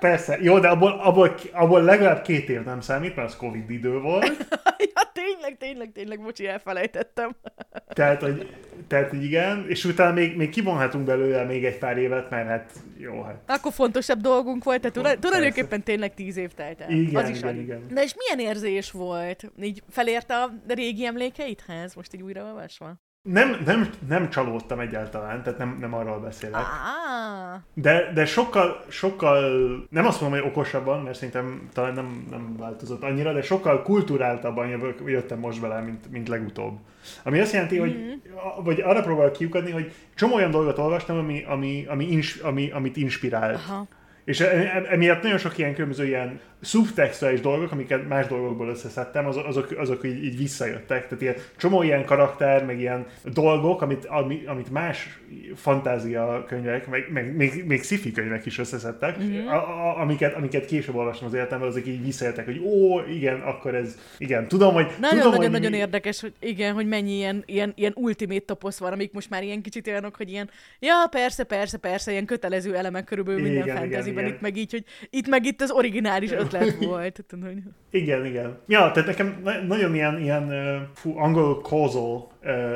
Persze, 0.02 0.38
jó, 0.42 0.60
de 0.60 0.68
abból, 0.68 0.92
abból, 0.92 1.36
abból 1.52 1.84
legalább 1.84 2.22
két 2.22 2.50
év 2.50 2.64
nem 2.64 2.82
számít, 2.82 3.16
mert 3.16 3.28
az 3.28 3.36
Covid 3.36 3.70
idő 3.70 4.00
volt. 4.00 4.48
ja, 4.94 5.12
tényleg, 5.14 5.58
tényleg, 5.58 5.92
tényleg, 5.92 6.22
bocsi, 6.22 6.48
elfelejtettem. 6.48 7.36
Tehát, 7.94 8.22
hogy, 8.22 8.56
tehát, 8.88 9.10
hogy 9.10 9.24
igen, 9.24 9.66
és 9.68 9.86
utána 9.86 10.14
még, 10.14 10.36
még 10.38 10.50
kivonhatunk 10.50 11.06
belőle 11.06 11.44
még 11.44 11.66
egy 11.66 11.78
pár 11.78 11.98
évet, 11.98 12.30
mert 12.30 12.48
hát 12.48 12.72
jó, 12.98 13.22
hát 13.22 13.42
Akkor 13.48 13.72
fontosabb 13.74 14.20
dolgunk 14.20 14.64
volt, 14.64 14.82
tehát 14.82 15.02
Persze. 15.02 15.20
tulajdonképpen 15.20 15.84
tényleg 15.84 16.14
10 16.14 16.38
év 16.38 16.52
telt 16.52 16.82
el. 16.82 16.90
Igen, 16.90 17.24
az 17.24 17.30
is 17.30 17.38
igen, 17.38 17.50
alig. 17.50 17.62
igen. 17.62 17.88
De 17.94 18.04
és 18.04 18.14
milyen 18.18 18.50
érzés 18.50 18.92
volt? 18.92 19.52
Így 19.62 19.84
felérte 19.90 20.36
a 20.36 20.52
régi 20.68 21.06
emlékeidhez, 21.06 21.96
most 21.96 22.14
így 22.14 22.22
újraolvasva? 22.22 23.00
Nem, 23.24 23.58
nem, 23.66 23.90
nem 24.08 24.30
csalódtam 24.30 24.80
egyáltalán, 24.80 25.44
tehát 25.44 25.60
nem, 25.60 25.78
nem 25.80 25.94
arról 25.94 26.20
beszélek. 26.20 26.62
Ah, 26.62 27.60
De, 27.74 28.12
de 28.14 28.26
sokkal, 28.26 28.84
sokkal, 28.88 29.42
nem 29.90 30.06
azt 30.06 30.22
mondom, 30.22 30.40
hogy 30.40 30.50
okosabban, 30.50 31.02
mert 31.02 31.16
szerintem 31.16 31.70
talán 31.74 31.94
nem, 31.94 32.28
nem 32.30 32.56
változott 32.58 33.04
annyira, 33.04 33.34
de 33.34 33.42
sokkal 33.42 33.82
kulturáltabban 33.82 34.68
jövök, 34.68 35.02
jöttem 35.06 35.40
most 35.40 35.62
bele, 35.62 35.80
mint, 35.82 36.12
mint 36.12 36.28
legutóbb. 36.28 36.78
Ami 37.24 37.40
azt 37.40 37.54
jelenti, 37.54 37.78
hogy, 37.78 37.96
Mhm. 37.96 38.64
vagy 38.64 38.80
arra 38.82 39.02
próbálok 39.02 39.34
kiukadni, 39.34 39.72
hogy 39.72 39.92
csomó 40.16 40.36
olyan 40.36 40.52
dolgot 40.52 40.78
olvastam, 40.78 41.18
ami, 41.18 41.44
ami, 41.48 41.86
ami, 41.90 42.06
ins, 42.12 42.36
ami 42.36 42.72
amit 42.72 42.98
inspirált. 42.98 43.56
aha. 43.56 43.88
És 44.32 44.40
e- 44.40 44.46
e- 44.46 44.86
emiatt 44.90 45.22
nagyon 45.22 45.38
sok 45.38 45.58
ilyen 45.58 45.74
különböző 45.74 46.06
ilyen 46.06 46.40
szubtextuális 46.62 47.42
dolgok, 47.42 47.72
amiket 47.72 48.08
más 48.08 48.28
dolgokból 48.28 48.68
összeszedtem, 48.68 49.26
azok, 49.26 49.46
azok, 49.46 49.72
azok 49.78 50.06
így, 50.06 50.24
így 50.24 50.38
visszajöttek. 50.38 51.08
Tehát 51.08 51.22
ilyen 51.22 51.36
csomó 51.58 51.84
ilyen 51.84 52.06
karakter, 52.06 52.66
meg 52.66 52.80
ilyen 52.80 53.06
dolgok, 53.24 53.82
amit, 53.82 54.06
ami, 54.06 54.44
amit 54.46 54.72
más 54.72 55.20
fantázia 55.56 56.46
könyvek, 56.48 56.88
meg, 56.88 57.08
meg 57.12 57.36
még, 57.36 57.64
még 57.66 57.84
sci 57.84 58.12
könyvek 58.12 58.46
is 58.46 58.60
összeszedtek, 58.60 59.24
mm-hmm. 59.24 59.48
a, 59.48 59.88
a, 59.88 60.00
amiket, 60.00 60.36
amiket 60.36 60.66
később 60.66 60.96
olvastam 60.96 61.28
az 61.28 61.34
életemben, 61.34 61.68
azok 61.68 61.88
így 61.88 62.06
visszajöttek, 62.06 62.46
hogy 62.46 62.60
ó, 62.60 63.00
igen, 63.00 63.40
akkor 63.40 63.76
ez, 63.76 63.98
igen, 64.18 64.48
tudom, 64.48 64.74
hogy... 64.74 64.86
tudom, 64.86 65.02
hogy 65.02 65.18
Nagyon-nagyon-nagyon 65.18 65.72
mi- 65.72 65.78
érdekes, 65.78 66.22
hogy 66.22 66.34
igen, 66.40 66.74
hogy 66.74 66.88
mennyi 66.88 67.16
ilyen, 67.16 67.44
ilyen, 67.46 67.74
ilyen 67.76 67.94
ultimate 67.96 68.46
toposz 68.46 68.80
van, 68.80 68.92
amik 68.92 69.14
most 69.14 69.30
már 69.30 69.44
ilyen 69.44 69.62
kicsit 69.62 69.88
olyanok, 69.88 70.16
hogy 70.16 70.30
ilyen, 70.30 70.50
ja, 70.80 71.08
persze, 71.12 71.44
persze, 71.44 71.78
persze, 71.78 72.12
ilyen 72.12 72.26
kötelező 72.26 72.76
elemek 72.76 73.04
körülbelül 73.04 73.42
minden 73.42 73.64
igen, 73.64 73.78
fantasyben, 73.78 74.21
igen. 74.22 74.34
itt 74.34 74.42
meg 74.42 74.58
így, 74.58 74.72
hogy 74.72 74.84
itt 75.10 75.28
meg 75.28 75.46
itt 75.46 75.62
az 75.62 75.72
originális 75.72 76.32
ötlet 76.32 76.76
volt. 76.86 77.24
Tudod, 77.28 77.46
hogy... 77.46 77.58
Igen, 77.92 78.26
igen. 78.26 78.60
Ja, 78.68 78.92
tehát 78.92 79.08
nekem 79.08 79.40
na- 79.44 79.62
nagyon 79.62 79.96
ilyen, 79.96 80.20
ilyen 80.22 80.50
fú, 80.94 81.18
angol 81.18 81.62
causal 81.62 82.32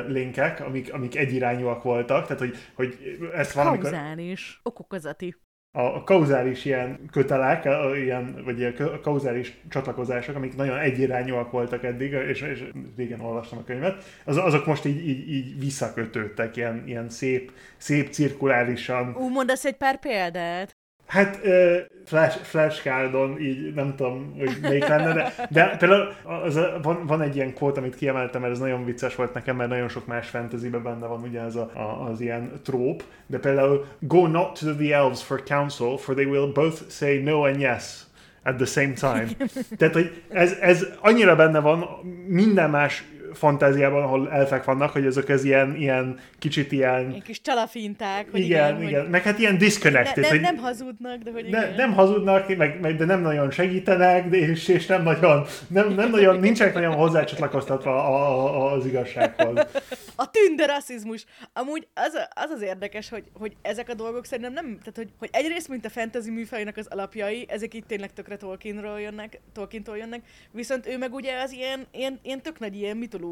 linkek, 0.08 0.60
amik, 0.60 0.92
amik 0.92 1.16
egyirányúak 1.16 1.82
voltak, 1.82 2.22
tehát 2.26 2.38
hogy, 2.38 2.56
hogy 2.74 3.18
ezt 3.34 3.52
valamikor 3.52 3.90
Kauzális, 3.90 4.60
okokozati. 4.62 5.36
a, 5.72 5.80
a 5.80 6.04
kauzális 6.04 6.64
ilyen 6.64 7.00
kötelek, 7.10 7.64
a, 7.64 7.96
ilyen, 7.96 8.42
vagy 8.44 8.58
ilyen 8.58 8.74
kö- 8.74 9.00
kauzális 9.00 9.60
csatlakozások, 9.68 10.36
amik 10.36 10.56
nagyon 10.56 10.78
egyirányúak 10.78 11.50
voltak 11.50 11.84
eddig, 11.84 12.12
és, 12.12 12.40
és 12.40 12.64
régen 12.96 13.20
olvastam 13.20 13.58
a 13.58 13.64
könyvet, 13.64 14.04
az, 14.24 14.36
azok 14.36 14.66
most 14.66 14.84
így, 14.84 15.08
így, 15.08 15.30
így 15.30 15.58
visszakötődtek, 15.58 16.56
ilyen, 16.56 16.82
ilyen 16.86 17.08
szép, 17.08 17.52
szép 17.76 18.08
cirkulálisan. 18.08 19.14
Ú, 19.16 19.28
mondasz 19.28 19.64
egy 19.64 19.76
pár 19.76 19.98
példát? 19.98 20.76
Hát 21.06 21.40
uh, 21.44 21.76
flash, 22.04 22.38
flashcardon 22.38 23.40
így 23.40 23.74
nem 23.74 23.94
tudom, 23.96 24.34
hogy 24.38 24.56
melyik 24.62 24.86
lenne, 24.86 25.12
de, 25.12 25.32
de 25.50 25.76
például 25.78 26.12
az, 26.44 26.60
van, 26.82 27.06
van 27.06 27.22
egy 27.22 27.36
ilyen 27.36 27.54
quote, 27.54 27.80
amit 27.80 27.96
kiemeltem, 27.96 28.40
mert 28.40 28.52
ez 28.52 28.58
nagyon 28.58 28.84
vicces 28.84 29.14
volt 29.14 29.34
nekem, 29.34 29.56
mert 29.56 29.70
nagyon 29.70 29.88
sok 29.88 30.06
más 30.06 30.28
fantasyben 30.28 30.82
benne 30.82 31.06
van 31.06 31.22
ugye 31.22 31.40
ez 31.40 31.56
a, 31.56 31.70
a, 31.74 32.08
az 32.10 32.20
ilyen 32.20 32.52
tróp, 32.64 33.02
de 33.26 33.38
például 33.38 33.86
go 33.98 34.26
not 34.26 34.58
to 34.58 34.74
the 34.74 34.94
elves 34.94 35.22
for 35.22 35.42
counsel, 35.42 35.96
for 35.96 36.14
they 36.14 36.26
will 36.26 36.52
both 36.52 36.82
say 36.88 37.22
no 37.22 37.42
and 37.42 37.60
yes 37.60 38.04
at 38.42 38.56
the 38.56 38.66
same 38.66 38.92
time. 38.92 39.28
Tehát, 39.78 39.94
hogy 39.94 40.22
ez, 40.28 40.56
ez 40.60 40.86
annyira 41.00 41.36
benne 41.36 41.60
van 41.60 41.88
minden 42.26 42.70
más 42.70 43.04
fantáziában, 43.32 44.02
ahol 44.02 44.30
elfek 44.30 44.64
vannak, 44.64 44.90
hogy 44.90 45.06
ezek 45.06 45.28
az 45.28 45.44
ilyen, 45.44 45.76
ilyen 45.76 46.18
kicsit 46.38 46.72
ilyen 46.72 47.10
Ilyen 47.10 47.22
kis 47.22 47.40
csalafinták, 47.40 48.30
hogy 48.30 48.40
igen, 48.40 48.76
igen, 48.76 48.88
igen, 48.88 49.00
Hogy 49.00 49.10
meg 49.10 49.22
hát 49.22 49.38
ilyen 49.38 49.58
disconnected, 49.58 50.24
ne, 50.24 50.30
nem, 50.30 50.40
nem 50.40 50.56
hazudnak, 50.56 51.22
de 51.22 51.30
hogy 51.30 51.42
ne, 51.48 51.58
igen. 51.58 51.74
nem 51.74 51.92
hazudnak, 51.92 52.56
meg, 52.56 52.80
meg, 52.80 52.96
de 52.96 53.04
nem 53.04 53.20
nagyon 53.20 53.50
segítenek, 53.50 54.28
de 54.28 54.36
és, 54.36 54.68
és 54.68 54.86
nem 54.86 55.02
nagyon, 55.02 55.46
nem, 55.68 55.92
nem 55.94 56.10
nagyon, 56.10 56.40
nincsenek 56.40 56.74
nagyon 56.74 56.94
hozzácsatlakoztatva 56.94 58.04
a, 58.04 58.70
a, 58.70 58.72
az 58.72 58.86
igazsághoz. 58.86 59.66
A 60.16 60.30
tünde 60.30 60.66
rasszizmus. 60.66 61.24
Amúgy 61.52 61.86
az, 61.94 62.14
a- 62.14 62.28
az 62.42 62.50
az 62.50 62.62
érdekes, 62.62 63.08
hogy, 63.08 63.24
hogy 63.32 63.56
ezek 63.62 63.88
a 63.88 63.94
dolgok 63.94 64.24
szerintem 64.24 64.52
nem, 64.52 64.64
tehát 64.78 64.96
hogy, 64.96 65.08
hogy 65.18 65.28
egyrészt, 65.32 65.68
mint 65.68 65.84
a 65.84 65.90
fantasy 65.90 66.30
műfajnak 66.30 66.76
az 66.76 66.86
alapjai, 66.90 67.46
ezek 67.48 67.74
itt 67.74 67.86
tényleg 67.86 68.12
tökre 68.12 68.36
Tolkienről 68.36 68.98
jönnek, 68.98 69.40
Tolkientól 69.52 69.96
jönnek, 69.96 70.20
viszont 70.50 70.86
ő 70.86 70.98
meg 70.98 71.14
ugye 71.14 71.40
az 71.42 71.52
ilyen, 71.52 71.86
ilyen, 71.92 72.18
ilyen 72.22 72.42
tök 72.42 72.58
nagy 72.58 72.76
ilyen 72.76 72.96
mitológiai, 72.96 73.25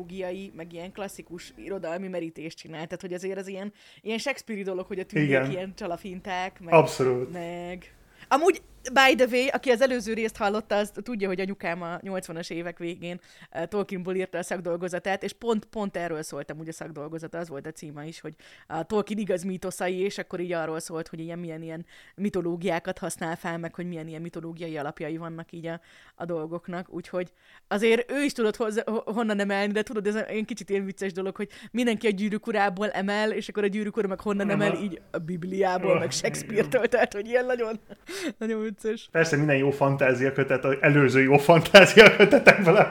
meg 0.54 0.72
ilyen 0.72 0.92
klasszikus 0.92 1.52
irodalmi 1.56 2.08
merítést 2.08 2.56
csinál, 2.56 2.84
tehát 2.84 3.00
hogy 3.00 3.12
azért 3.12 3.38
az 3.38 3.46
ilyen, 3.46 3.72
ilyen 4.00 4.18
Shakespeare 4.18 4.62
dolog, 4.62 4.86
hogy 4.86 4.98
a 4.98 5.04
Igen. 5.10 5.50
ilyen 5.50 5.74
csalafinták, 5.74 6.60
meg, 6.60 6.74
Abszolút. 6.74 7.32
meg... 7.32 7.94
Amúgy 8.28 8.62
By 8.92 9.14
the 9.14 9.26
way, 9.30 9.46
aki 9.52 9.70
az 9.70 9.80
előző 9.80 10.12
részt 10.12 10.36
hallotta, 10.36 10.76
az 10.76 10.92
tudja, 11.02 11.28
hogy 11.28 11.40
anyukám 11.40 11.82
a 11.82 11.98
80-as 11.98 12.50
évek 12.50 12.78
végén 12.78 13.20
uh, 13.52 13.64
Tolkienból 13.64 14.14
írta 14.14 14.38
a 14.38 14.42
szakdolgozatát, 14.42 15.22
és 15.22 15.32
pont, 15.32 15.64
pont 15.64 15.96
erről 15.96 16.22
szóltam, 16.22 16.58
ugye 16.58 16.70
a 16.70 16.74
szakdolgozata, 16.74 17.38
az 17.38 17.48
volt 17.48 17.66
a 17.66 17.72
címa 17.72 18.04
is, 18.04 18.20
hogy 18.20 18.34
a 18.66 18.82
Tolkien 18.82 19.18
igaz 19.18 19.42
mítoszai, 19.42 19.98
és 19.98 20.18
akkor 20.18 20.40
így 20.40 20.52
arról 20.52 20.80
szólt, 20.80 21.08
hogy 21.08 21.20
ilyen 21.20 21.38
milyen 21.38 21.62
ilyen 21.62 21.86
mitológiákat 22.14 22.98
használ 22.98 23.36
fel, 23.36 23.58
meg 23.58 23.74
hogy 23.74 23.86
milyen 23.86 24.08
ilyen 24.08 24.22
mitológiai 24.22 24.76
alapjai 24.76 25.16
vannak 25.16 25.52
így 25.52 25.66
a, 25.66 25.80
a 26.14 26.24
dolgoknak, 26.24 26.92
úgyhogy 26.92 27.32
azért 27.68 28.10
ő 28.10 28.22
is 28.22 28.32
tudott 28.32 28.56
hozzá, 28.56 28.82
honnan 29.04 29.40
emelni, 29.40 29.72
de 29.72 29.82
tudod, 29.82 30.06
ez 30.06 30.14
egy 30.14 30.44
kicsit 30.44 30.70
ilyen 30.70 30.84
vicces 30.84 31.12
dolog, 31.12 31.36
hogy 31.36 31.48
mindenki 31.70 32.06
a 32.06 32.10
gyűrűk 32.10 32.46
urából 32.46 32.90
emel, 32.90 33.32
és 33.32 33.48
akkor 33.48 33.64
a 33.64 33.66
gyűrűk 33.66 33.96
ura 33.96 34.08
meg 34.08 34.20
honnan 34.20 34.50
emel, 34.50 34.82
így 34.82 35.00
a 35.10 35.18
Bibliából, 35.18 35.98
meg 35.98 36.10
Shakespeare-től, 36.10 36.86
tehát 36.86 37.12
hogy 37.12 37.26
ilyen 37.26 37.46
nagyon, 37.46 37.80
nagyon 38.38 38.73
vicces. 38.74 39.08
Persze 39.12 39.36
minden 39.36 39.56
jó 39.56 39.70
fantázia 39.70 40.32
kötet, 40.32 40.64
az 40.64 40.76
előző 40.80 41.22
jó 41.22 41.36
fantázia 41.36 42.16
kötetekből. 42.16 42.86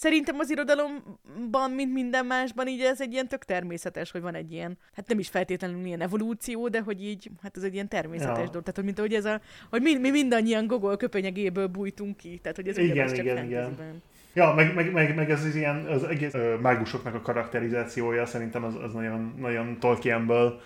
Szerintem 0.00 0.38
az 0.38 0.50
irodalomban, 0.50 1.70
mint 1.70 1.92
minden 1.92 2.26
másban, 2.26 2.66
így 2.68 2.80
ez 2.80 3.00
egy 3.00 3.12
ilyen 3.12 3.28
tök 3.28 3.44
természetes, 3.44 4.10
hogy 4.10 4.20
van 4.20 4.34
egy 4.34 4.52
ilyen, 4.52 4.78
hát 4.94 5.08
nem 5.08 5.18
is 5.18 5.28
feltétlenül 5.28 5.84
ilyen 5.84 6.00
evolúció, 6.00 6.68
de 6.68 6.80
hogy 6.80 7.04
így, 7.04 7.30
hát 7.42 7.56
ez 7.56 7.62
egy 7.62 7.74
ilyen 7.74 7.88
természetes 7.88 8.36
ja. 8.38 8.44
dolog. 8.44 8.60
Tehát, 8.60 8.74
hogy 8.74 8.84
mint 8.84 8.98
hogy 8.98 9.14
ez 9.14 9.24
a, 9.24 9.40
hogy 9.70 9.82
mi, 9.82 9.98
mi 9.98 10.10
mindannyian 10.10 10.66
gogol 10.66 10.96
köpenyegéből 10.96 11.66
bújtunk 11.66 12.16
ki. 12.16 12.38
Tehát, 12.42 12.56
hogy 12.56 12.68
ez 12.68 12.78
igen, 12.78 13.06
csak 13.06 13.18
igen, 13.18 13.44
igen. 13.44 14.02
Ja, 14.32 14.52
meg, 14.56 14.74
meg, 14.74 14.92
meg, 14.92 15.14
meg 15.14 15.30
ez 15.30 15.44
az 15.44 15.54
ilyen, 15.54 15.86
az 15.86 16.04
egész 16.04 16.34
ö, 16.34 16.56
mágusoknak 16.56 17.14
a 17.14 17.20
karakterizációja 17.20 18.26
szerintem 18.26 18.64
az, 18.64 18.74
az 18.74 18.92
nagyon, 18.92 19.34
nagyon 19.38 19.78
Tolkienből 19.78 20.60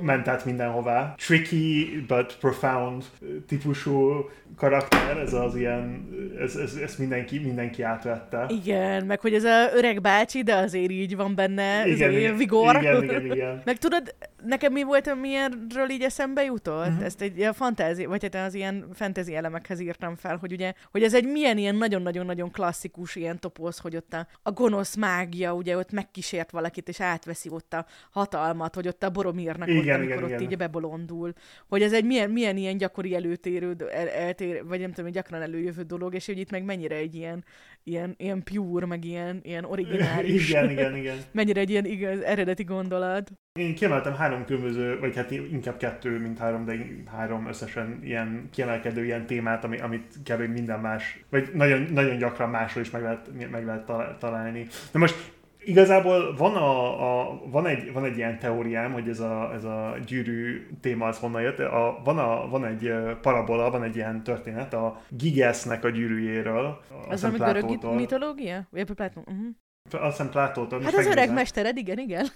ment 0.00 0.28
át 0.28 0.44
mindenhová. 0.44 1.14
Tricky, 1.16 2.04
but 2.06 2.36
profound 2.40 3.04
típusú 3.46 4.28
karakter, 4.56 5.16
ez 5.16 5.32
az 5.32 5.56
ilyen, 5.56 6.08
ez, 6.38 6.56
ez, 6.56 6.74
ez 6.74 6.96
mindenki, 6.96 7.38
mindenki 7.38 7.82
átvette. 7.82 8.46
Igen, 8.48 9.06
meg 9.06 9.20
hogy 9.20 9.34
ez 9.34 9.44
a 9.44 9.70
öreg 9.74 10.00
bácsi, 10.00 10.42
de 10.42 10.54
azért 10.54 10.90
így 10.90 11.16
van 11.16 11.34
benne 11.34 11.86
igen, 11.86 12.12
igen, 12.12 12.36
vigor. 12.36 12.76
Igen, 12.76 13.02
igen, 13.02 13.24
igen. 13.24 13.62
meg 13.64 13.78
tudod, 13.78 14.14
nekem 14.44 14.72
mi 14.72 14.82
volt, 14.82 15.06
amilyenről 15.06 15.90
így 15.90 16.02
eszembe 16.02 16.42
jutott? 16.42 16.86
Uh-huh. 16.86 17.04
Ezt 17.04 17.20
egy 17.20 17.38
ilyen 17.38 17.52
fantázi, 17.52 18.04
vagy 18.04 18.22
hát 18.22 18.46
az 18.46 18.54
ilyen 18.54 18.86
fantasy 18.92 19.34
elemekhez 19.34 19.80
írtam 19.80 20.16
fel, 20.16 20.36
hogy 20.36 20.52
ugye, 20.52 20.72
hogy 20.90 21.02
ez 21.02 21.14
egy 21.14 21.26
milyen 21.26 21.58
ilyen 21.58 21.74
nagyon-nagyon-nagyon 21.74 22.50
klasszikus 22.50 23.16
ilyen 23.16 23.40
toposz, 23.40 23.80
hogy 23.80 23.96
ott 23.96 24.12
a, 24.12 24.26
a 24.42 24.50
gonosz 24.50 24.94
mágia, 24.94 25.54
ugye 25.54 25.76
ott 25.76 25.92
megkísért 25.92 26.50
valakit, 26.50 26.88
és 26.88 27.00
átveszi 27.00 27.48
ott 27.48 27.72
a 27.72 27.86
hatalmat, 28.10 28.74
hogy 28.74 28.88
ott 28.88 29.02
a 29.02 29.10
boromírnak 29.42 29.68
igen, 29.68 30.00
ott, 30.00 30.06
amikor 30.06 30.16
igen, 30.16 30.24
ott 30.24 30.40
igen. 30.40 30.50
így 30.50 30.56
bebolondul. 30.56 31.32
Hogy 31.68 31.82
ez 31.82 31.92
egy 31.92 32.04
milyen, 32.04 32.30
milyen 32.30 32.56
ilyen 32.56 32.76
gyakori 32.76 33.14
előtérő, 33.14 33.76
el, 33.92 34.08
eltér, 34.08 34.64
vagy 34.64 34.80
nem 34.80 34.92
tudom, 34.92 35.10
gyakran 35.10 35.42
előjövő 35.42 35.82
dolog, 35.82 36.14
és 36.14 36.26
hogy 36.26 36.38
itt 36.38 36.50
meg 36.50 36.64
mennyire 36.64 36.96
egy 36.96 37.14
ilyen, 37.14 37.44
ilyen, 37.82 38.14
ilyen 38.18 38.42
pure, 38.42 38.86
meg 38.86 39.04
ilyen, 39.04 39.40
ilyen 39.42 39.64
originális. 39.64 40.48
igen, 40.48 40.70
igen, 40.70 40.96
igen. 40.96 41.16
mennyire 41.32 41.60
egy 41.60 41.70
ilyen 41.70 41.84
igaz, 41.84 42.20
eredeti 42.20 42.64
gondolat. 42.64 43.30
Én 43.58 43.74
kiemeltem 43.74 44.14
három 44.14 44.44
különböző, 44.44 44.98
vagy 44.98 45.16
hát 45.16 45.30
inkább 45.30 45.76
kettő, 45.76 46.18
mint 46.18 46.38
három, 46.38 46.64
de 46.64 46.74
három 47.06 47.46
összesen 47.46 48.00
ilyen 48.02 48.48
kiemelkedő 48.52 49.04
ilyen 49.04 49.26
témát, 49.26 49.64
ami, 49.64 49.78
amit 49.78 50.18
kb. 50.24 50.40
minden 50.40 50.80
más, 50.80 51.24
vagy 51.30 51.50
nagyon, 51.54 51.82
nagyon 51.82 52.18
gyakran 52.18 52.50
másról 52.50 52.84
is 52.84 52.90
meg 52.90 53.02
lehet, 53.02 53.50
meg 53.50 53.64
lehet 53.64 53.90
találni. 54.18 54.66
Na 54.92 54.98
most 54.98 55.32
Igazából 55.64 56.34
van, 56.36 56.54
a, 56.54 57.20
a, 57.20 57.40
van, 57.44 57.66
egy, 57.66 57.92
van 57.92 58.04
egy 58.04 58.16
ilyen 58.16 58.38
teóriám, 58.38 58.92
hogy 58.92 59.08
ez 59.08 59.20
a, 59.20 59.50
ez 59.54 59.64
a 59.64 59.94
gyűrű 60.06 60.66
téma 60.80 61.06
az 61.06 61.18
honnan 61.18 61.42
jött. 61.42 61.58
A, 61.58 62.00
van, 62.04 62.18
a, 62.18 62.48
van 62.48 62.64
egy 62.64 62.92
parabola, 63.22 63.70
van 63.70 63.82
egy 63.82 63.96
ilyen 63.96 64.22
történet 64.22 64.74
a 64.74 65.00
Gigesznek 65.08 65.84
a 65.84 65.90
gyűrűjéről. 65.90 66.80
Az 67.08 67.24
ami 67.24 67.38
görög 67.38 67.94
mitológia? 67.94 68.66
Vagy 68.70 68.84
Platón? 68.84 69.24
Uh-huh. 69.26 70.04
Azt 70.04 70.16
hiszem 70.16 70.30
Plátótól. 70.30 70.80
Hát 70.80 70.94
az 70.94 71.06
öreg 71.06 71.32
mestered, 71.32 71.76
igen, 71.76 71.98
igen. 71.98 72.26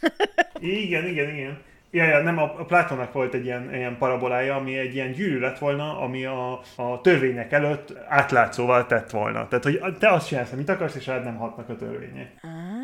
igen, 0.60 1.06
igen, 1.06 1.34
igen. 1.34 1.58
Ja, 1.90 2.04
ja, 2.04 2.22
nem, 2.22 2.38
a, 2.38 2.48
Plátónak 2.48 3.12
volt 3.12 3.34
egy 3.34 3.44
ilyen, 3.44 3.74
ilyen 3.74 3.98
parabolája, 3.98 4.54
ami 4.54 4.78
egy 4.78 4.94
ilyen 4.94 5.12
gyűrű 5.12 5.38
lett 5.38 5.58
volna, 5.58 6.00
ami 6.00 6.24
a, 6.24 6.60
a 6.76 7.00
törvények 7.00 7.52
előtt 7.52 7.94
átlátszóval 8.08 8.86
tett 8.86 9.10
volna. 9.10 9.48
Tehát, 9.48 9.64
hogy 9.64 9.96
te 9.98 10.08
azt 10.08 10.26
csinálsz, 10.26 10.52
amit 10.52 10.68
akarsz, 10.68 10.94
és 10.94 11.06
rád 11.06 11.24
nem 11.24 11.36
hatnak 11.36 11.68
a 11.68 11.76
törvények. 11.76 12.32
Ah. 12.42 12.75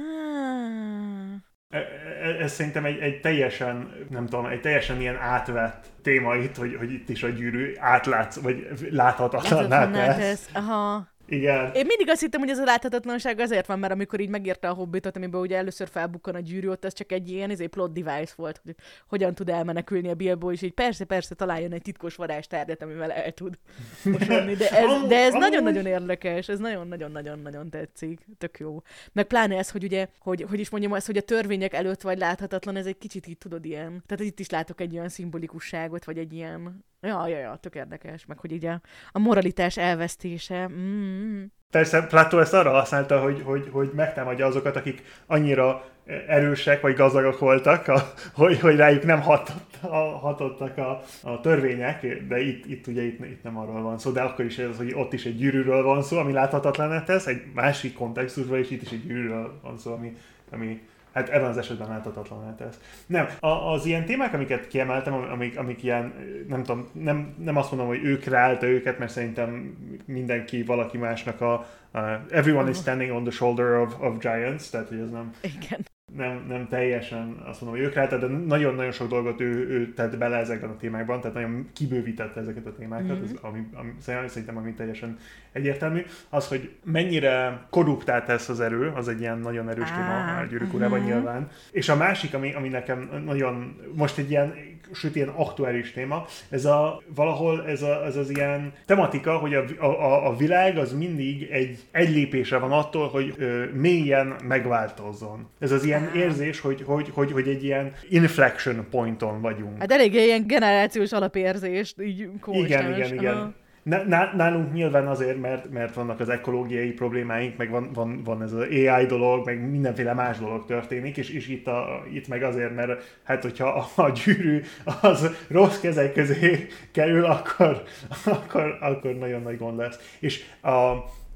E, 1.72 1.78
e, 1.78 2.42
ez 2.42 2.52
szerintem 2.52 2.84
egy, 2.84 2.98
egy 2.98 3.20
teljesen, 3.20 3.92
nem 4.10 4.26
tudom, 4.26 4.46
egy 4.46 4.60
teljesen 4.60 5.00
ilyen 5.00 5.16
átvett 5.16 5.86
téma 6.02 6.36
itt, 6.36 6.56
hogy, 6.56 6.76
hogy 6.78 6.92
itt 6.92 7.08
is 7.08 7.22
a 7.22 7.28
gyűrű 7.28 7.74
átlátsz, 7.78 8.40
vagy 8.40 8.68
láthatatlan 8.90 9.92
tesz. 9.92 10.48
Aha. 10.52 11.06
Igen. 11.32 11.72
Én 11.74 11.86
mindig 11.86 12.08
azt 12.08 12.20
hittem, 12.20 12.40
hogy 12.40 12.50
ez 12.50 12.58
a 12.58 12.64
láthatatlanság 12.64 13.38
azért 13.38 13.66
van, 13.66 13.78
mert 13.78 13.92
amikor 13.92 14.20
így 14.20 14.28
megírta 14.28 14.68
a 14.68 14.72
hobbitot, 14.72 15.16
amiben 15.16 15.40
ugye 15.40 15.56
először 15.56 15.88
felbukkan 15.88 16.34
a 16.34 16.40
gyűrű, 16.40 16.68
ott 16.68 16.84
az 16.84 16.92
csak 16.92 17.12
egy 17.12 17.30
ilyen 17.30 17.50
egy 17.50 17.68
plot 17.68 17.92
device 17.92 18.32
volt, 18.36 18.60
hogy 18.64 18.74
hogyan 19.08 19.34
tud 19.34 19.48
elmenekülni 19.48 20.08
a 20.08 20.14
Bilbo, 20.14 20.52
és 20.52 20.62
így 20.62 20.72
persze, 20.72 21.04
persze 21.04 21.34
találjon 21.34 21.72
egy 21.72 21.82
titkos 21.82 22.14
varázstárgyat, 22.14 22.82
amivel 22.82 23.12
el 23.12 23.32
tud 23.32 23.58
mosodni. 24.04 24.54
De 24.54 24.70
ez, 24.70 25.06
de 25.08 25.16
ez 25.16 25.32
nagyon-nagyon 25.32 25.86
érdekes, 25.86 26.48
ez 26.48 26.58
nagyon-nagyon-nagyon-nagyon 26.58 27.70
tetszik, 27.70 28.26
tök 28.38 28.58
jó. 28.58 28.82
Meg 29.12 29.24
pláne 29.24 29.56
ez, 29.56 29.70
hogy 29.70 29.84
ugye, 29.84 30.08
hogy, 30.18 30.44
hogy 30.48 30.60
is 30.60 30.70
mondjam 30.70 30.92
azt, 30.92 31.06
hogy 31.06 31.16
a 31.16 31.22
törvények 31.22 31.74
előtt 31.74 32.00
vagy 32.00 32.18
láthatatlan, 32.18 32.76
ez 32.76 32.86
egy 32.86 32.98
kicsit 32.98 33.26
így 33.26 33.38
tudod 33.38 33.64
ilyen. 33.64 34.02
Tehát 34.06 34.24
itt 34.24 34.40
is 34.40 34.50
látok 34.50 34.80
egy 34.80 34.94
olyan 34.94 35.08
szimbolikusságot, 35.08 36.04
vagy 36.04 36.18
egy 36.18 36.32
ilyen, 36.32 36.84
Ja, 37.06 37.28
ja, 37.28 37.38
ja, 37.38 37.58
tök 37.60 37.74
érdekes, 37.74 38.26
meg 38.26 38.38
hogy 38.38 38.52
így 38.52 38.64
a, 38.64 38.80
a 39.12 39.18
moralitás 39.18 39.76
elvesztése. 39.76 40.68
Mm. 40.68 41.44
Persze 41.70 42.06
Plató 42.06 42.38
ezt 42.38 42.54
arra 42.54 42.70
használta, 42.70 43.20
hogy, 43.20 43.42
hogy, 43.44 43.68
hogy 43.72 43.90
megtámadja 43.94 44.46
azokat, 44.46 44.76
akik 44.76 45.02
annyira 45.26 45.84
erősek 46.26 46.80
vagy 46.80 46.94
gazdagok 46.94 47.38
voltak, 47.38 47.88
a, 47.88 48.12
hogy, 48.34 48.60
hogy 48.60 48.76
rájuk 48.76 49.04
nem 49.04 49.20
hatott, 49.20 49.78
a, 49.80 49.96
hatottak 49.96 50.78
a, 50.78 51.02
a 51.22 51.40
törvények, 51.40 52.26
de 52.28 52.40
itt, 52.40 52.66
itt 52.66 52.86
ugye 52.86 53.02
itt, 53.02 53.24
itt 53.24 53.42
nem 53.42 53.58
arról 53.58 53.82
van 53.82 53.98
szó, 53.98 54.10
de 54.10 54.20
akkor 54.20 54.44
is 54.44 54.58
ez, 54.58 54.76
hogy 54.76 54.94
ott 54.94 55.12
is 55.12 55.24
egy 55.24 55.36
gyűrűről 55.36 55.82
van 55.82 56.02
szó, 56.02 56.18
ami 56.18 56.32
láthatatlan 56.32 57.04
tesz, 57.04 57.26
egy 57.26 57.42
másik 57.54 57.94
kontextusban 57.94 58.58
is 58.58 58.70
itt 58.70 58.82
is 58.82 58.90
egy 58.90 59.06
gyűrűről 59.06 59.58
van 59.62 59.78
szó, 59.78 59.92
ami, 59.92 60.16
ami 60.50 60.80
Hát 61.12 61.28
ebben 61.28 61.48
az 61.48 61.56
esetben 61.56 61.88
láthatatlan 61.88 62.56
tesz. 62.56 62.80
Nem, 63.06 63.28
a, 63.40 63.46
az 63.46 63.86
ilyen 63.86 64.04
témák, 64.04 64.34
amiket 64.34 64.66
kiemeltem, 64.66 65.12
amik, 65.12 65.58
amik 65.58 65.82
ilyen, 65.82 66.12
nem 66.48 66.62
tudom, 66.62 66.88
nem, 66.92 67.34
nem 67.38 67.56
azt 67.56 67.70
mondom, 67.70 67.88
hogy 67.88 68.04
ők 68.04 68.20
kreálta 68.20 68.66
őket, 68.66 68.98
mert 68.98 69.10
szerintem 69.10 69.76
mindenki 70.06 70.62
valaki 70.62 70.98
másnak 70.98 71.40
a, 71.40 71.52
a 71.92 71.98
everyone 72.30 72.70
is 72.70 72.76
standing 72.76 73.10
on 73.10 73.22
the 73.22 73.32
shoulder 73.32 73.76
of, 73.76 73.94
of 74.00 74.18
giants, 74.18 74.70
tehát 74.70 74.88
hogy 74.88 74.98
ez 74.98 75.10
nem... 75.10 75.34
Igen 75.40 75.84
nem, 76.22 76.44
nem 76.48 76.68
teljesen 76.68 77.42
azt 77.44 77.60
mondom, 77.60 77.78
hogy 77.78 77.88
ők 77.88 77.94
rá, 77.94 78.06
de 78.06 78.26
nagyon-nagyon 78.26 78.92
sok 78.92 79.08
dolgot 79.08 79.40
ő, 79.40 79.68
ő 79.68 79.92
tett 79.92 80.18
bele 80.18 80.36
ezekben 80.36 80.70
a 80.70 80.76
témákban, 80.76 81.20
tehát 81.20 81.34
nagyon 81.34 81.68
kibővítette 81.72 82.40
ezeket 82.40 82.66
a 82.66 82.74
témákat, 82.74 83.16
mm-hmm. 83.16 83.24
ez, 83.24 83.34
ami, 83.40 83.66
ami, 83.74 83.92
szerintem 84.26 84.56
ami 84.56 84.72
teljesen 84.72 85.18
egyértelmű. 85.52 86.02
Az, 86.28 86.48
hogy 86.48 86.70
mennyire 86.84 87.66
korruptált 87.70 88.28
ez 88.28 88.48
az 88.48 88.60
erő, 88.60 88.92
az 88.94 89.08
egy 89.08 89.20
ilyen 89.20 89.38
nagyon 89.38 89.68
erős 89.68 89.90
téma 89.90 90.38
a 90.38 90.44
gyűrűk 90.44 90.76
mm-hmm. 90.76 91.04
nyilván. 91.04 91.48
És 91.70 91.88
a 91.88 91.96
másik, 91.96 92.34
ami, 92.34 92.54
ami 92.54 92.68
nekem 92.68 93.22
nagyon, 93.24 93.76
most 93.94 94.18
egy 94.18 94.30
ilyen 94.30 94.54
sőt 94.92 95.16
ilyen 95.16 95.28
aktuális 95.28 95.92
téma, 95.92 96.26
ez 96.50 96.64
a, 96.64 97.02
valahol 97.14 97.64
ez, 97.66 97.82
a, 97.82 98.04
ez 98.04 98.16
az 98.16 98.30
ilyen 98.30 98.72
tematika, 98.86 99.36
hogy 99.36 99.54
a, 99.54 99.64
a, 99.84 100.26
a 100.26 100.36
világ 100.36 100.76
az 100.76 100.92
mindig 100.92 101.48
egy, 101.50 101.78
egy 101.90 102.10
lépésre 102.10 102.58
van 102.58 102.72
attól, 102.72 103.08
hogy 103.08 103.34
ö, 103.38 103.64
mélyen 103.72 104.36
megváltozzon. 104.44 105.48
Ez 105.58 105.72
az 105.72 105.84
ilyen 105.84 106.10
érzés, 106.14 106.60
hogy, 106.60 106.82
hogy, 106.86 107.10
hogy, 107.12 107.32
hogy 107.32 107.48
egy 107.48 107.64
ilyen 107.64 107.92
inflection 108.08 108.86
pointon 108.90 109.40
vagyunk. 109.40 109.78
Hát 109.78 109.92
elég 109.92 110.14
ilyen 110.14 110.46
generációs 110.46 111.12
alapérzés, 111.12 111.94
így 112.00 112.28
Igen, 112.46 112.92
igen, 112.92 113.12
igen 113.14 113.54
nálunk 113.82 114.72
nyilván 114.72 115.06
azért, 115.06 115.40
mert, 115.40 115.70
mert 115.70 115.94
vannak 115.94 116.20
az 116.20 116.28
ekológiai 116.28 116.90
problémáink, 116.90 117.56
meg 117.56 117.70
van, 117.70 117.90
van, 117.92 118.22
van 118.24 118.42
ez 118.42 118.52
az 118.52 118.60
AI 118.60 119.06
dolog, 119.06 119.46
meg 119.46 119.70
mindenféle 119.70 120.14
más 120.14 120.38
dolog 120.38 120.66
történik, 120.66 121.16
és, 121.16 121.30
és 121.30 121.48
itt, 121.48 121.66
a, 121.66 122.04
itt 122.12 122.28
meg 122.28 122.42
azért, 122.42 122.74
mert 122.74 123.18
hát 123.22 123.42
hogyha 123.42 123.66
a, 123.68 124.02
a 124.02 124.10
gyűrű 124.10 124.62
az 125.00 125.30
rossz 125.48 125.80
kezek 125.80 126.12
közé 126.12 126.66
kerül, 126.92 127.24
akkor, 127.24 127.82
akkor, 128.24 128.78
akkor 128.80 129.14
nagyon 129.14 129.42
nagy 129.42 129.58
gond 129.58 129.78
lesz. 129.78 130.16
És 130.20 130.44
a, 130.62 130.70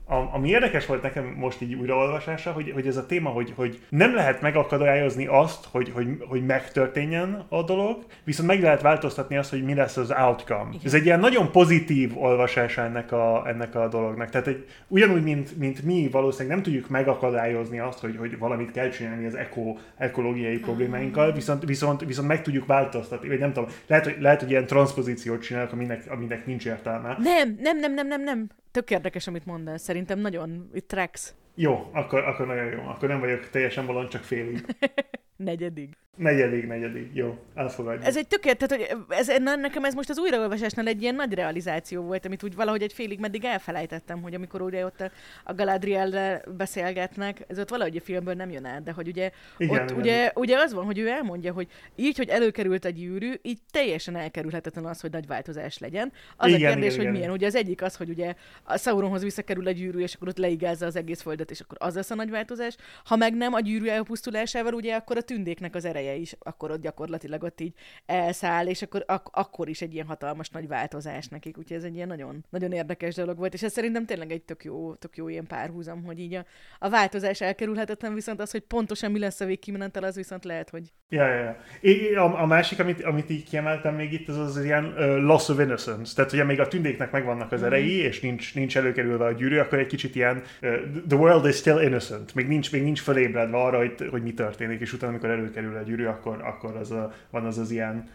a, 0.08 0.34
ami 0.34 0.48
érdekes 0.48 0.86
volt 0.86 1.02
nekem 1.02 1.24
most 1.24 1.60
így 1.60 1.74
újraolvasása, 1.74 2.52
hogy, 2.52 2.70
hogy 2.70 2.86
ez 2.86 2.96
a 2.96 3.06
téma, 3.06 3.30
hogy, 3.30 3.52
hogy 3.56 3.80
nem 3.88 4.14
lehet 4.14 4.40
megakadályozni 4.40 5.26
azt, 5.26 5.64
hogy, 5.70 5.90
hogy, 5.94 6.06
hogy 6.28 6.46
megtörténjen 6.46 7.44
a 7.48 7.62
dolog, 7.62 8.04
viszont 8.24 8.48
meg 8.48 8.62
lehet 8.62 8.82
változtatni 8.82 9.36
azt, 9.36 9.50
hogy 9.50 9.64
mi 9.64 9.74
lesz 9.74 9.96
az 9.96 10.10
outcome. 10.10 10.68
Igen. 10.68 10.80
Ez 10.84 10.94
egy 10.94 11.04
ilyen 11.04 11.20
nagyon 11.20 11.50
pozitív 11.50 12.22
olvasása 12.22 12.82
ennek 12.82 13.12
a, 13.12 13.42
ennek 13.46 13.74
a 13.74 13.88
dolognak. 13.88 14.30
Tehát 14.30 14.46
egy, 14.46 14.66
ugyanúgy, 14.88 15.22
mint, 15.22 15.58
mint 15.58 15.82
mi 15.82 16.08
valószínűleg 16.12 16.54
nem 16.54 16.64
tudjuk 16.64 16.88
megakadályozni 16.88 17.78
azt, 17.78 17.98
hogy, 17.98 18.16
hogy 18.16 18.38
valamit 18.38 18.72
kell 18.72 18.88
csinálni 18.88 19.26
az 19.26 19.34
eko, 19.34 19.76
ekológiai 19.96 20.58
problémáinkkal, 20.58 21.32
viszont, 21.32 21.64
viszont, 21.64 22.04
viszont 22.04 22.28
meg 22.28 22.42
tudjuk 22.42 22.66
változtatni, 22.66 23.28
vagy 23.28 23.38
nem 23.38 23.52
tudom, 23.52 23.68
lehet, 23.86 24.04
hogy, 24.04 24.16
lehet, 24.20 24.40
hogy 24.40 24.50
ilyen 24.50 24.66
transpozíciót 24.66 25.42
csinálok, 25.42 25.72
aminek, 25.72 26.04
aminek 26.10 26.46
nincs 26.46 26.66
értelme. 26.66 27.16
Nem, 27.18 27.56
nem, 27.60 27.78
nem, 27.78 27.94
nem, 27.94 28.06
nem, 28.08 28.22
nem. 28.22 28.48
Tök 28.76 28.90
érdekes, 28.90 29.26
amit 29.26 29.44
mondasz. 29.46 29.82
Szerintem 29.82 30.18
nagyon 30.18 30.70
itt 30.74 30.88
tracks. 30.88 31.34
Jó, 31.54 31.90
akkor, 31.92 32.24
akkor 32.24 32.46
nagyon 32.46 32.64
jó. 32.64 32.88
Akkor 32.88 33.08
nem 33.08 33.20
vagyok 33.20 33.50
teljesen 33.50 33.86
bolond, 33.86 34.08
csak 34.08 34.22
félig. 34.22 34.64
Negyedik. 35.36 35.96
Negyedik, 36.16 36.66
negyedik. 36.66 37.10
Jó, 37.12 37.38
elfogadjuk. 37.54 38.04
Ez 38.04 38.16
egy 38.16 38.26
tökélet, 38.26 38.58
tehát 38.58 38.86
hogy 38.86 39.16
ez, 39.18 39.26
nekem 39.60 39.84
ez 39.84 39.94
most 39.94 40.10
az 40.10 40.18
újraolvasásnál 40.18 40.86
egy 40.86 41.02
ilyen 41.02 41.14
nagy 41.14 41.34
realizáció 41.34 42.02
volt, 42.02 42.26
amit 42.26 42.42
úgy 42.42 42.54
valahogy 42.54 42.82
egy 42.82 42.92
félig 42.92 43.18
meddig 43.18 43.44
elfelejtettem, 43.44 44.22
hogy 44.22 44.34
amikor 44.34 44.62
ugye 44.62 44.84
ott 44.84 45.00
a, 45.00 45.10
a 45.44 45.54
Galadriel 45.54 46.42
beszélgetnek, 46.56 47.44
ez 47.48 47.58
ott 47.58 47.68
valahogy 47.68 47.96
a 47.96 48.00
filmből 48.00 48.34
nem 48.34 48.50
jön 48.50 48.64
át, 48.64 48.82
de 48.82 48.92
hogy 48.92 49.08
ugye 49.08 49.30
igen, 49.58 49.82
ott 49.82 49.90
igen. 49.90 50.00
Ugye, 50.00 50.30
ugye 50.34 50.58
az 50.58 50.72
van, 50.72 50.84
hogy 50.84 50.98
ő 50.98 51.08
elmondja, 51.08 51.52
hogy 51.52 51.68
így, 51.96 52.16
hogy 52.16 52.28
előkerült 52.28 52.84
a 52.84 52.88
gyűrű, 52.88 53.32
így 53.42 53.58
teljesen 53.70 54.16
elkerülhetetlen 54.16 54.84
az, 54.84 55.00
hogy 55.00 55.10
nagy 55.10 55.26
változás 55.26 55.78
legyen. 55.78 56.12
Az 56.36 56.48
igen, 56.48 56.60
a 56.60 56.72
kérdés, 56.72 56.92
igen, 56.92 56.96
hogy 56.96 57.00
igen. 57.00 57.12
milyen. 57.12 57.30
Ugye 57.30 57.46
az 57.46 57.54
egyik 57.54 57.82
az, 57.82 57.96
hogy 57.96 58.08
ugye 58.08 58.34
a 58.62 58.78
Sauronhoz 58.78 59.22
visszakerül 59.22 59.66
a 59.66 59.70
gyűrű, 59.70 59.98
és 59.98 60.14
akkor 60.14 60.28
ott 60.28 60.38
leigázza 60.38 60.86
az 60.86 60.96
egész 60.96 61.20
földet, 61.20 61.50
és 61.50 61.60
akkor 61.60 61.76
az 61.80 61.94
lesz 61.94 62.10
a 62.10 62.14
nagy 62.14 62.30
változás. 62.30 62.76
Ha 63.04 63.16
meg 63.16 63.34
nem 63.34 63.52
a 63.52 63.60
gyűrű 63.60 63.86
elpusztulásával, 63.86 64.72
ugye 64.72 64.94
akkor 64.94 65.16
a 65.16 65.22
tündéknek 65.26 65.74
az 65.74 65.84
ereje 65.84 66.14
is, 66.14 66.36
akkor 66.38 66.70
ott 66.70 66.80
gyakorlatilag 66.80 67.42
ott 67.42 67.60
így 67.60 67.74
elszáll, 68.06 68.66
és 68.66 68.82
akkor 68.82 69.04
ak- 69.06 69.34
akkor 69.34 69.68
is 69.68 69.82
egy 69.82 69.94
ilyen 69.94 70.06
hatalmas 70.06 70.48
nagy 70.48 70.68
változás 70.68 71.28
nekik, 71.28 71.58
úgyhogy 71.58 71.76
ez 71.76 71.84
egy 71.84 71.94
ilyen 71.94 72.08
nagyon, 72.08 72.44
nagyon 72.50 72.72
érdekes 72.72 73.14
dolog 73.14 73.38
volt, 73.38 73.54
és 73.54 73.62
ez 73.62 73.72
szerintem 73.72 74.06
tényleg 74.06 74.30
egy 74.30 74.42
tök 74.42 74.64
jó, 74.64 74.94
tök 74.94 75.16
jó 75.16 75.28
ilyen 75.28 75.46
párhuzam, 75.46 76.04
hogy 76.04 76.18
így 76.18 76.34
a, 76.34 76.44
a 76.78 76.88
változás 76.88 77.40
elkerülhetetlen, 77.40 78.14
viszont 78.14 78.40
az, 78.40 78.50
hogy 78.50 78.60
pontosan 78.60 79.10
mi 79.10 79.18
lesz 79.18 79.40
a 79.40 79.44
végkimenetel, 79.44 80.02
az 80.02 80.14
viszont 80.14 80.44
lehet, 80.44 80.70
hogy... 80.70 80.92
Ja, 81.08 81.26
ja, 81.26 81.42
ja. 81.42 81.56
É, 81.80 82.14
a, 82.14 82.42
a 82.42 82.46
másik, 82.46 82.78
amit, 82.78 83.02
amit 83.04 83.30
így 83.30 83.44
kiemeltem 83.44 83.94
még 83.94 84.12
itt, 84.12 84.28
az 84.28 84.36
az 84.38 84.64
ilyen 84.64 84.84
uh, 84.84 85.16
loss 85.16 85.48
of 85.48 85.58
innocence. 85.58 86.14
Tehát, 86.14 86.30
hogy 86.30 86.46
még 86.46 86.60
a 86.60 86.68
tündéknek 86.68 87.10
megvannak 87.10 87.52
az 87.52 87.60
mhm. 87.60 87.72
erei, 87.72 88.02
mm. 88.02 88.06
és 88.06 88.20
nincs, 88.20 88.54
nincs 88.54 88.76
előkerülve 88.76 89.24
a 89.24 89.32
gyűrű, 89.32 89.58
akkor 89.58 89.78
egy 89.78 89.86
kicsit 89.86 90.14
ilyen 90.14 90.42
uh, 90.62 90.76
the 91.08 91.16
world 91.16 91.46
is 91.46 91.56
still 91.56 91.82
innocent. 91.82 92.34
Még 92.34 92.46
nincs, 92.46 92.72
még 92.72 92.82
nincs 92.82 93.00
fölébredve 93.00 93.56
arra, 93.56 93.78
hogy, 93.78 94.08
hogy 94.10 94.22
mi 94.22 94.34
történik, 94.34 94.80
és 94.80 94.92
utána, 94.92 95.15
amikor 95.16 95.38
előkerül 95.38 95.76
a 95.76 95.82
gyűrű, 95.82 96.04
akkor, 96.04 96.42
akkor 96.42 96.76
az 96.76 96.90
a, 96.90 97.12
van 97.30 97.44
az 97.44 97.58
az 97.58 97.70
ilyen 97.70 98.08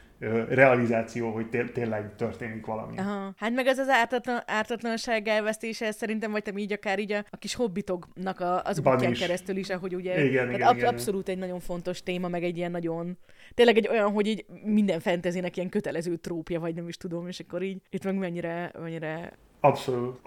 realizáció, 0.49 1.31
hogy 1.31 1.49
té- 1.49 1.71
tényleg 1.71 2.15
történik 2.15 2.65
valami. 2.65 2.97
Aha. 2.97 3.33
Hát 3.37 3.51
meg 3.51 3.67
ez 3.67 3.79
az 3.79 3.89
ártatlan, 3.89 4.41
ártatlanság 4.45 5.27
elvesztése, 5.27 5.91
szerintem, 5.91 6.31
vagy 6.31 6.43
te 6.43 6.51
így 6.55 6.71
akár 6.73 6.99
így 6.99 7.11
a, 7.11 7.23
a 7.29 7.37
kis 7.37 7.55
hobbitoknak 7.55 8.39
a, 8.39 8.61
az 8.63 8.79
Ban 8.79 8.95
útján 8.95 9.11
is. 9.11 9.19
keresztül 9.19 9.55
is, 9.55 9.69
ahogy 9.69 9.95
ugye... 9.95 10.23
Igen, 10.23 10.49
igen, 10.51 10.67
ab, 10.67 10.75
igen. 10.75 10.87
Abszolút 10.87 11.29
egy 11.29 11.37
nagyon 11.37 11.59
fontos 11.59 12.03
téma, 12.03 12.27
meg 12.27 12.43
egy 12.43 12.57
ilyen 12.57 12.71
nagyon... 12.71 13.17
Tényleg 13.53 13.77
egy 13.77 13.87
olyan, 13.87 14.11
hogy 14.11 14.27
így 14.27 14.45
minden 14.63 14.99
fentezinek 14.99 15.57
ilyen 15.57 15.69
kötelező 15.69 16.15
trópja, 16.15 16.59
vagy 16.59 16.75
nem 16.75 16.87
is 16.87 16.97
tudom, 16.97 17.27
és 17.27 17.39
akkor 17.39 17.63
így 17.63 17.81
itt 17.89 18.03
meg 18.03 18.15
mennyire, 18.15 18.71
mennyire 18.79 19.33
Abszolút. 19.63 20.19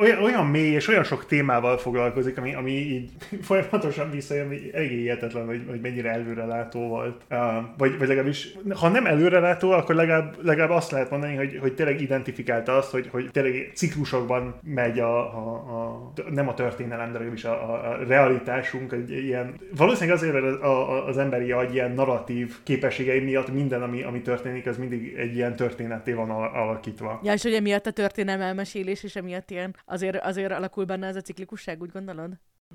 Olyan, 0.00 0.22
olyan 0.22 0.46
mély 0.46 0.72
és 0.72 0.88
olyan 0.88 1.04
sok 1.04 1.26
témával 1.26 1.78
foglalkozik, 1.78 2.38
ami, 2.38 2.54
ami 2.54 2.70
így 2.70 3.10
folyamatosan 3.48 4.10
visszajön, 4.10 4.46
hogy 4.46 4.70
elég 4.74 4.90
hihetetlen, 4.90 5.46
hogy, 5.46 5.64
hogy 5.68 5.80
mennyire 5.80 6.10
előrelátó 6.10 6.88
volt. 6.88 7.22
Uh, 7.30 7.38
vagy, 7.76 7.98
vagy 7.98 8.08
legalábbis, 8.08 8.54
ha 8.80 8.88
nem 8.88 9.06
előrelátó, 9.06 9.70
akkor 9.70 9.94
legalább, 9.94 10.36
legalább 10.42 10.70
azt 10.70 10.90
lehet 10.90 11.10
mondani, 11.10 11.34
hogy, 11.36 11.58
hogy 11.60 11.74
tényleg 11.74 12.00
identifikálta 12.00 12.76
azt, 12.76 12.90
hogy, 12.90 13.08
hogy 13.10 13.30
tényleg 13.30 13.70
ciklusokban 13.74 14.54
megy 14.62 14.98
a, 14.98 15.18
a, 15.18 15.54
a 15.54 16.12
nem 16.30 16.48
a 16.48 16.54
történelem, 16.54 17.06
de 17.06 17.12
legalábbis 17.12 17.44
a, 17.44 17.72
a 17.72 17.96
realitásunk, 18.06 18.92
egy 18.92 19.10
ilyen, 19.10 19.60
valószínűleg 19.76 20.16
azért, 20.16 20.32
mert 20.32 20.44
az, 20.44 20.60
a, 20.60 21.06
az 21.06 21.18
emberi 21.18 21.52
agy 21.52 21.74
ilyen 21.74 21.92
narratív 21.92 22.54
képességei 22.62 23.20
miatt 23.20 23.52
minden, 23.52 23.82
ami, 23.82 24.02
ami 24.02 24.20
történik, 24.20 24.66
az 24.66 24.76
mindig 24.76 25.14
egy 25.16 25.34
ilyen 25.34 25.56
történeté 25.56 26.12
van 26.12 26.30
alakítva. 26.30 27.20
Ja, 27.22 27.32
és 27.32 27.42
hogy 27.42 27.54
emiatt 27.54 27.86
a 27.86 27.90
történelem 27.90 28.40
elmesél 28.40 28.81
túlélés, 28.82 29.02
és 29.02 29.16
emiatt 29.16 29.50
ilyen 29.50 29.76
azért, 29.84 30.24
azért 30.24 30.52
alakul 30.52 30.84
benne 30.84 31.06
ez 31.06 31.16
a 31.16 31.20
ciklikusság, 31.20 31.82
úgy 31.82 31.90
gondolod? 31.92 32.30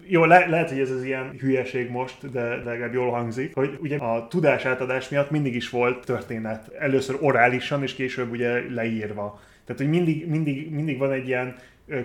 Jó, 0.06 0.26
le- 0.26 0.48
lehet, 0.48 0.70
hogy 0.70 0.80
ez 0.80 0.92
az 0.92 1.04
ilyen 1.04 1.36
hülyeség 1.40 1.90
most, 1.90 2.32
de, 2.32 2.42
de 2.42 2.64
legalább 2.64 2.94
jól 2.94 3.12
hangzik, 3.12 3.54
hogy 3.54 3.78
ugye 3.82 3.98
a 3.98 4.28
tudásátadás 4.28 5.10
miatt 5.10 5.32
mindig 5.32 5.56
is 5.56 5.70
volt 5.70 6.06
történet. 6.06 6.74
Először 6.74 7.18
orálisan, 7.22 7.84
és 7.84 7.94
később 7.94 8.32
ugye 8.32 8.74
leírva. 8.74 9.40
Tehát, 9.66 9.82
hogy 9.82 9.90
mindig, 9.90 10.28
mindig, 10.28 10.72
mindig 10.72 10.98
van 10.98 11.12
egy 11.12 11.28
ilyen 11.28 11.56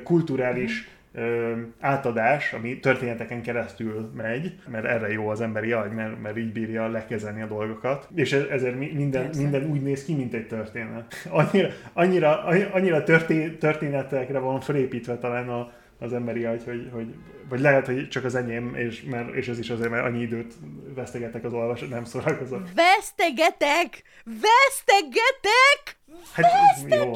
kulturális 0.03 0.81
mm 0.81 1.01
ö, 1.13 1.53
átadás, 1.81 2.53
ami 2.53 2.79
történeteken 2.79 3.43
keresztül 3.43 4.11
megy, 4.17 4.55
mert 4.69 4.85
erre 4.85 5.13
jó 5.13 5.29
az 5.29 5.41
emberi 5.41 5.73
agy, 5.73 5.93
mert, 5.93 6.23
mert 6.23 6.39
így 6.39 6.53
bírja 6.53 6.89
lekezelni 6.89 7.43
a 7.43 7.47
dolgokat, 7.47 8.09
és 8.15 8.33
e, 8.33 8.47
ezért 8.51 8.79
minden, 8.79 9.31
minden 9.37 9.65
úgy 9.65 9.83
néz 9.83 10.05
ki, 10.05 10.15
mint 10.15 10.35
egy 10.35 10.47
történet. 10.47 11.15
Annyira, 11.31 11.69
annyira, 11.93 12.45
annyira 12.73 13.05
történetekre 13.59 14.39
van 14.39 14.61
felépítve 14.61 15.17
talán 15.17 15.49
a, 15.49 15.73
az 15.99 16.13
emberi 16.13 16.45
agy, 16.45 16.65
hogy, 16.65 16.89
hogy 16.93 17.15
vagy 17.53 17.61
lehet, 17.61 17.87
hogy 17.87 18.09
csak 18.09 18.25
az 18.25 18.35
enyém, 18.35 18.75
és, 18.75 19.03
mert, 19.03 19.35
és 19.35 19.49
ez 19.49 19.59
is 19.59 19.71
azért, 19.71 19.91
mert 19.91 20.05
annyi 20.05 20.21
időt 20.21 20.55
vesztegetek 20.95 21.45
az 21.45 21.53
olvasat, 21.53 21.89
nem 21.89 22.05
szórakozok. 22.05 22.69
Vesztegetek! 22.75 24.03
Vesztegetek! 24.25 26.01
Hát, 26.33 26.47
jó, 26.89 27.13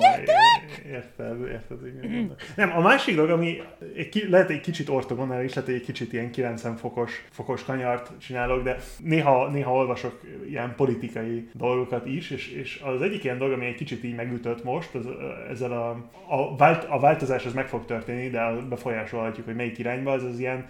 érted, 0.93 1.49
érted, 1.49 1.87
igen. 1.87 2.37
Nem, 2.57 2.77
a 2.77 2.81
másik 2.81 3.15
dolog, 3.15 3.31
ami 3.31 3.63
egy, 3.97 4.27
lehet 4.29 4.51
egy 4.51 4.61
kicsit 4.61 4.89
ortogonális, 4.89 5.55
lehet 5.55 5.71
egy 5.71 5.81
kicsit 5.81 6.13
ilyen 6.13 6.31
90 6.31 6.77
fokos, 6.77 7.25
fokos 7.31 7.65
kanyart 7.65 8.11
csinálok, 8.19 8.63
de 8.63 8.77
néha, 8.99 9.51
néha 9.51 9.73
olvasok 9.73 10.21
ilyen 10.49 10.75
politikai 10.77 11.49
dolgokat 11.53 12.07
is, 12.07 12.31
és, 12.31 12.49
és 12.49 12.81
az 12.85 13.03
egyik 13.03 13.25
ilyen 13.25 13.39
dolog, 13.39 13.55
ami 13.55 13.67
egy 13.67 13.75
kicsit 13.75 14.05
így 14.05 14.15
megütött 14.15 14.65
most, 14.65 14.95
az, 14.95 15.07
ezzel 15.51 15.73
a, 15.73 15.89
a, 16.29 16.57
vált, 16.57 16.85
a 16.85 16.99
változás 16.99 17.45
az 17.45 17.53
meg 17.53 17.69
fog 17.69 17.85
történni, 17.85 18.29
de 18.29 18.51
befolyásolhatjuk, 18.69 19.47
hogy 19.47 19.57
melyik 19.57 19.79
irányba, 19.79 20.13
az 20.13 20.25
az 20.27 20.39
ilyen, 20.39 20.67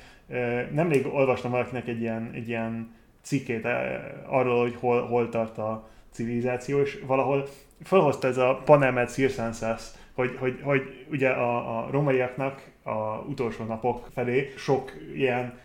nemrég 0.73 1.07
olvastam 1.07 1.51
valakinek 1.51 1.89
egy 1.89 2.01
ilyen, 2.01 2.31
egy 2.35 2.49
ilyen 2.49 2.95
cikkét 3.23 3.69
arról, 4.27 4.61
hogy 4.61 4.75
hol, 4.75 5.07
hol 5.07 5.29
tart 5.29 5.59
a 5.59 5.89
civilizáció, 6.11 6.81
és 6.81 6.99
valahol 7.07 7.49
felhozta 7.83 8.29
ez 8.29 8.37
a 8.37 8.61
Panemet 8.65 9.13
Circenses, 9.13 9.83
hogy, 10.17 10.37
hogy, 10.39 10.61
hogy 10.63 11.07
ugye 11.11 11.29
a, 11.29 11.79
a 11.79 11.91
romaiaknak 11.91 12.63
a 12.83 13.25
utolsó 13.29 13.65
napok 13.65 14.09
felé 14.15 14.53
sok 14.57 14.93
ilyen 15.15 15.61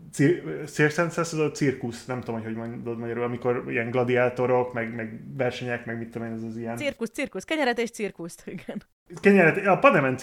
circenses, 0.66 1.34
az 1.34 1.40
a 1.40 1.52
cirkusz, 1.52 2.06
nem 2.06 2.20
tudom, 2.20 2.36
hogy 2.36 2.44
hogy 2.44 2.56
mondod 2.56 2.98
magyarul, 2.98 3.24
amikor 3.24 3.64
ilyen 3.68 3.90
gladiátorok, 3.90 4.74
meg, 4.74 4.96
meg 4.96 5.20
versenyek, 5.38 5.86
meg 5.86 5.98
mit 5.98 6.10
tudom 6.10 6.28
én, 6.28 6.34
ez 6.34 6.44
az 6.44 6.58
ilyen... 6.58 6.78
Cirkusz, 6.78 7.10
cirkusz, 7.10 7.44
kenyeret 7.44 7.80
és 7.80 7.90
cirkuszt, 7.90 8.44
igen. 8.56 8.84
Kenyeret, 9.22 9.66
a 9.66 9.78
Panemen 9.78 10.18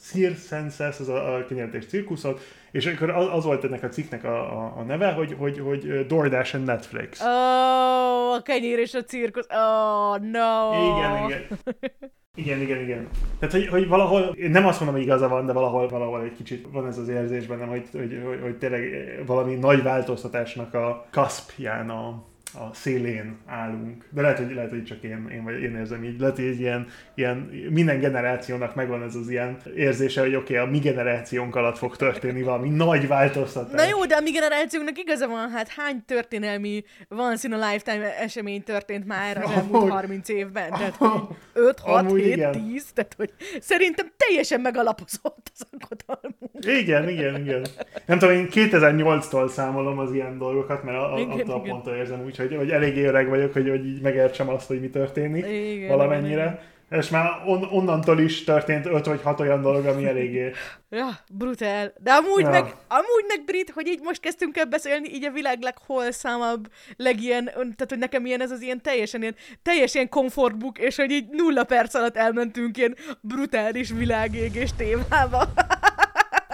circenses, 0.00 1.00
az 1.00 1.08
a, 1.08 1.34
a 1.34 1.46
kenyeret 1.46 1.74
és 1.74 1.86
cirkuszot, 1.86 2.40
és 2.70 2.86
akkor 2.86 3.10
az, 3.10 3.26
az 3.30 3.44
volt 3.44 3.64
ennek 3.64 3.82
a 3.82 3.88
cikknek 3.88 4.24
a, 4.24 4.62
a, 4.62 4.74
a 4.76 4.82
neve, 4.82 5.12
hogy, 5.12 5.34
hogy, 5.38 5.58
hogy 5.58 6.06
DoorDash 6.06 6.54
and 6.54 6.64
Netflix. 6.64 7.20
Oh, 7.20 8.34
a 8.34 8.42
kenyér 8.42 8.78
és 8.78 8.94
a 8.94 9.04
cirkusz. 9.04 9.46
Oh, 9.48 10.18
no. 10.18 10.72
Igen, 10.96 11.24
igen. 11.24 11.46
Igen, 12.36 12.60
igen, 12.60 12.80
igen. 12.80 13.08
Tehát, 13.38 13.54
hogy, 13.54 13.66
hogy 13.68 13.88
valahol, 13.88 14.22
én 14.22 14.50
nem 14.50 14.66
azt 14.66 14.78
mondom, 14.80 14.96
hogy 14.96 15.06
igaza 15.06 15.28
van, 15.28 15.46
de 15.46 15.52
valahol, 15.52 15.88
valahol 15.88 16.22
egy 16.22 16.36
kicsit 16.36 16.66
van 16.70 16.86
ez 16.86 16.98
az 16.98 17.08
érzés 17.08 17.46
bennem, 17.46 17.68
hogy, 17.68 17.88
hogy, 17.92 18.22
hogy, 18.24 18.38
hogy 18.42 18.56
tényleg 18.56 18.82
valami 19.26 19.54
nagy 19.54 19.82
változtatásnak 19.82 20.74
a 20.74 21.06
kaszpján 21.10 21.90
a, 21.90 22.22
a 22.56 22.70
szélén 22.74 23.38
állunk. 23.46 24.08
De 24.10 24.20
lehet, 24.20 24.38
hogy, 24.38 24.54
lehet, 24.54 24.70
hogy 24.70 24.84
csak 24.84 25.02
én, 25.02 25.28
én, 25.32 25.44
vagy 25.44 25.62
én 25.62 25.76
érzem 25.76 26.04
így. 26.04 26.20
Lehet, 26.20 26.36
hogy 26.36 26.60
ilyen, 26.60 26.86
ilyen, 27.14 27.36
minden 27.70 28.00
generációnak 28.00 28.74
megvan 28.74 29.02
ez 29.02 29.14
az 29.14 29.30
ilyen 29.30 29.56
érzése, 29.76 30.20
hogy 30.20 30.34
oké, 30.34 30.54
okay, 30.54 30.66
a 30.66 30.70
mi 30.70 30.78
generációnk 30.78 31.56
alatt 31.56 31.78
fog 31.78 31.96
történni 31.96 32.42
valami 32.42 32.68
nagy 32.68 33.08
változtatás. 33.08 33.72
Na 33.72 33.88
jó, 33.88 34.04
de 34.04 34.16
a 34.16 34.20
mi 34.20 34.30
generációnknak 34.30 34.98
igaza 34.98 35.28
van, 35.28 35.50
hát 35.50 35.68
hány 35.68 36.04
történelmi 36.06 36.84
once 37.08 37.48
in 37.48 37.54
a 37.54 37.68
lifetime 37.70 38.18
esemény 38.18 38.62
történt 38.62 39.06
már 39.06 39.42
az 39.44 39.50
elmúlt 39.50 39.90
30 39.90 40.28
évben? 40.28 40.70
Tehát, 40.70 40.96
hogy 40.96 41.20
5, 41.52 41.80
6, 41.80 42.12
7, 42.16 42.48
10, 42.50 42.84
tehát, 42.94 43.14
hogy 43.16 43.32
szerintem 43.60 44.10
teljesen 44.16 44.60
megalapozott 44.60 45.50
az 45.54 45.66
aggodalmunk. 45.70 46.80
Igen, 46.80 47.08
igen, 47.08 47.40
igen. 47.40 47.66
Nem 48.06 48.18
tudom, 48.18 48.34
én 48.34 48.48
2008-tól 48.50 49.48
számolom 49.48 49.98
az 49.98 50.12
ilyen 50.12 50.38
dolgokat, 50.38 50.82
mert 50.82 50.98
attól 50.98 51.54
a 51.54 51.60
ponttól 51.60 51.94
érzem 51.94 52.24
úgy, 52.24 52.36
hogy, 52.36 52.45
hogy 52.54 52.70
eléggé 52.70 53.04
öreg 53.04 53.28
vagyok, 53.28 53.52
hogy, 53.52 53.68
hogy 53.68 53.86
így 53.86 54.00
megértsem 54.00 54.48
azt, 54.48 54.66
hogy 54.66 54.80
mi 54.80 54.88
történik 54.88 55.46
igen, 55.46 55.88
valamennyire. 55.88 56.42
Igen. 56.42 56.74
És 56.90 57.08
már 57.08 57.30
on, 57.46 57.62
onnantól 57.70 58.20
is 58.20 58.44
történt 58.44 58.86
öt 58.86 59.06
vagy 59.06 59.22
hat 59.22 59.40
olyan 59.40 59.62
dolog, 59.62 59.86
ami 59.86 60.06
eléggé... 60.06 60.52
Ja, 60.90 61.08
brutál. 61.32 61.92
De 61.98 62.12
amúgy, 62.12 62.42
ja. 62.42 62.50
meg, 62.50 62.62
amúgy 62.88 63.24
meg 63.28 63.44
Brit, 63.44 63.70
hogy 63.70 63.86
így 63.86 64.00
most 64.02 64.20
kezdtünk 64.20 64.56
el 64.56 64.64
beszélni, 64.64 65.08
így 65.08 65.24
a 65.24 65.30
világ 65.30 65.62
legholszámabb, 65.62 66.68
legilyen, 66.96 67.44
tehát 67.44 67.86
hogy 67.88 67.98
nekem 67.98 68.26
ilyen 68.26 68.40
ez 68.40 68.50
az 68.50 68.60
ilyen 68.60 68.82
teljesen 68.82 69.20
ilyen, 69.20 69.34
teljes 69.62 69.94
ilyen 69.94 70.08
komfortbook, 70.08 70.78
és 70.78 70.96
hogy 70.96 71.10
így 71.10 71.28
nulla 71.30 71.64
perc 71.64 71.94
alatt 71.94 72.16
elmentünk 72.16 72.76
ilyen 72.76 72.96
brutális 73.20 73.90
világégés 73.90 74.70
témába. 74.76 75.48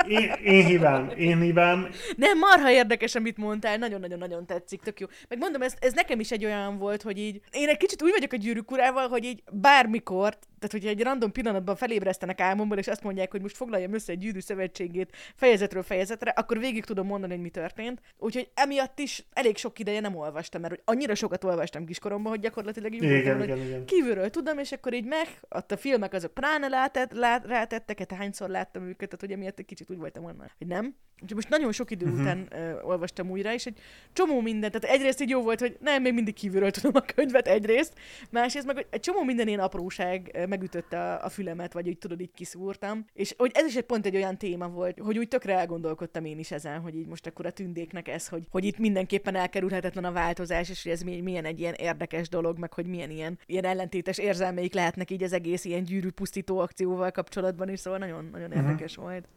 Én, 0.09 0.33
én 0.45 0.65
hibám, 0.65 1.11
én 1.17 1.41
hibám. 1.41 1.89
Nem, 2.17 2.39
marha 2.39 2.71
érdekes, 2.71 3.15
amit 3.15 3.37
mondtál, 3.37 3.77
nagyon-nagyon-nagyon 3.77 4.47
tetszik, 4.47 4.81
tök 4.81 5.01
jó. 5.01 5.07
Meg 5.29 5.39
mondom, 5.39 5.63
ez, 5.63 5.75
ez 5.81 5.93
nekem 5.93 6.21
is 6.21 6.31
egy 6.31 6.45
olyan 6.45 6.79
volt, 6.79 7.03
hogy 7.03 7.19
így, 7.19 7.41
én 7.51 7.69
egy 7.69 7.77
kicsit 7.77 8.03
úgy 8.03 8.11
vagyok 8.11 8.33
a 8.33 8.37
gyűrűk 8.37 8.71
urával, 8.71 9.09
hogy 9.09 9.25
így 9.25 9.43
bármikor, 9.53 10.39
tehát 10.63 10.73
hogyha 10.73 10.89
egy 10.89 11.03
random 11.03 11.33
pillanatban 11.33 11.77
felébresztenek 11.77 12.41
álmomból, 12.41 12.79
és 12.79 12.89
azt 12.89 13.03
mondják, 13.03 13.31
hogy 13.31 13.43
most 13.43 13.57
foglaljam 13.57 13.95
össze 13.95 14.13
egy 14.13 14.19
gyűrű 14.19 14.41
szövetségét 14.41 15.17
fejezetről 15.35 15.83
fejezetre, 15.83 16.31
akkor 16.31 16.59
végig 16.59 16.85
tudom 16.85 17.07
mondani, 17.07 17.33
hogy 17.33 17.43
mi 17.43 17.49
történt. 17.49 18.01
Úgyhogy 18.19 18.51
emiatt 18.55 18.99
is 18.99 19.25
elég 19.33 19.57
sok 19.57 19.79
ideje 19.79 20.01
nem 20.01 20.17
olvastam, 20.17 20.61
mert 20.61 20.73
hogy 20.73 20.83
annyira 20.85 21.15
sokat 21.15 21.45
olvastam 21.45 21.85
kiskoromban, 21.85 22.33
hogy 22.33 22.41
gyakorlatilag 22.41 22.95
így 22.95 23.03
igen, 23.03 23.43
igen, 23.43 23.59
igen. 23.59 23.85
kívülről 23.85 24.31
tudom, 24.31 24.59
és 24.59 24.73
akkor 24.73 24.95
így 24.95 25.05
meg, 25.05 25.29
ott 25.49 25.73
a 25.73 25.77
filmek 25.77 26.13
azok 26.13 26.35
pláne 26.35 26.69
látett, 26.69 27.13
lát, 27.13 27.47
rátettek, 27.47 27.99
hát 27.99 28.13
hányszor 28.13 28.49
láttam 28.49 28.83
őket, 28.83 29.09
tehát 29.09 29.21
hogy 29.21 29.33
emiatt 29.33 29.59
egy 29.59 29.65
kicsit 29.65 29.91
úgy 29.91 29.99
voltam 29.99 30.25
onnan, 30.25 30.51
hogy 30.59 30.67
nem. 30.67 30.95
Úgyhogy 31.23 31.37
most 31.37 31.49
nagyon 31.49 31.73
sok 31.73 31.91
idő 31.91 32.07
uh-huh. 32.07 32.21
után 32.21 32.49
uh, 32.53 32.89
olvastam 32.89 33.31
újra, 33.31 33.53
és 33.53 33.67
egy 33.67 33.79
csomó 34.13 34.41
mindent, 34.41 34.81
tehát 34.81 34.97
egyrészt 34.97 35.21
így 35.21 35.29
jó 35.29 35.43
volt, 35.43 35.61
hogy 35.61 35.77
nem, 35.81 36.03
még 36.03 36.15
mindig 36.15 36.35
kívülről 36.35 36.71
tudom 36.71 36.93
a 36.95 37.01
könyvet 37.01 37.49
egyrészt, 37.49 37.93
másrészt 38.31 38.67
meg 38.67 38.75
hogy 38.75 38.87
egy 38.91 39.01
csomó 39.01 39.23
minden 39.23 39.49
ilyen 39.49 39.61
apróság 39.61 40.47
megütötte 40.53 41.15
a, 41.15 41.29
fülemet, 41.29 41.73
vagy 41.73 41.89
úgy 41.89 41.99
tudod, 41.99 42.21
így 42.21 42.33
kiszúrtam. 42.35 43.05
És 43.13 43.35
hogy 43.39 43.51
ez 43.55 43.67
is 43.67 43.77
egy 43.77 43.85
pont 43.85 44.07
egy 44.07 44.17
olyan 44.17 44.39
téma 44.39 44.69
volt, 44.69 44.99
hogy 44.99 45.19
úgy 45.19 45.29
tökre 45.29 45.59
elgondolkodtam 45.59 46.25
én 46.25 46.39
is 46.39 46.51
ezen, 46.51 46.81
hogy 46.81 46.95
így 46.95 47.07
most 47.07 47.27
akkor 47.27 47.47
a 47.47 47.51
tündéknek 47.51 48.09
ez, 48.09 48.29
hogy, 48.29 48.43
hogy 48.51 48.65
itt 48.65 48.79
mindenképpen 48.79 49.35
elkerülhetetlen 49.35 50.05
a 50.05 50.13
változás, 50.13 50.69
és 50.69 50.83
hogy 50.83 50.93
ez 50.93 51.03
milyen 51.03 51.45
egy 51.45 51.61
ilyen 51.61 51.75
érdekes 51.75 52.29
dolog, 52.29 52.59
meg 52.59 52.73
hogy 52.73 52.87
milyen 52.87 53.11
ilyen, 53.11 53.39
ilyen 53.47 53.65
ellentétes 53.65 54.19
érzelmeik 54.19 54.75
lehetnek 54.75 55.11
így 55.11 55.23
az 55.23 55.33
egész 55.33 55.65
ilyen 55.65 55.85
gyűrű 55.85 56.11
pusztító 56.11 56.59
akcióval 56.59 57.11
kapcsolatban 57.11 57.69
is, 57.69 57.81
szóval 57.81 57.99
nagyon, 57.99 58.29
nagyon 58.33 58.49
uh-huh. 58.49 58.65
érdekes 58.65 58.97
volt. 58.97 59.29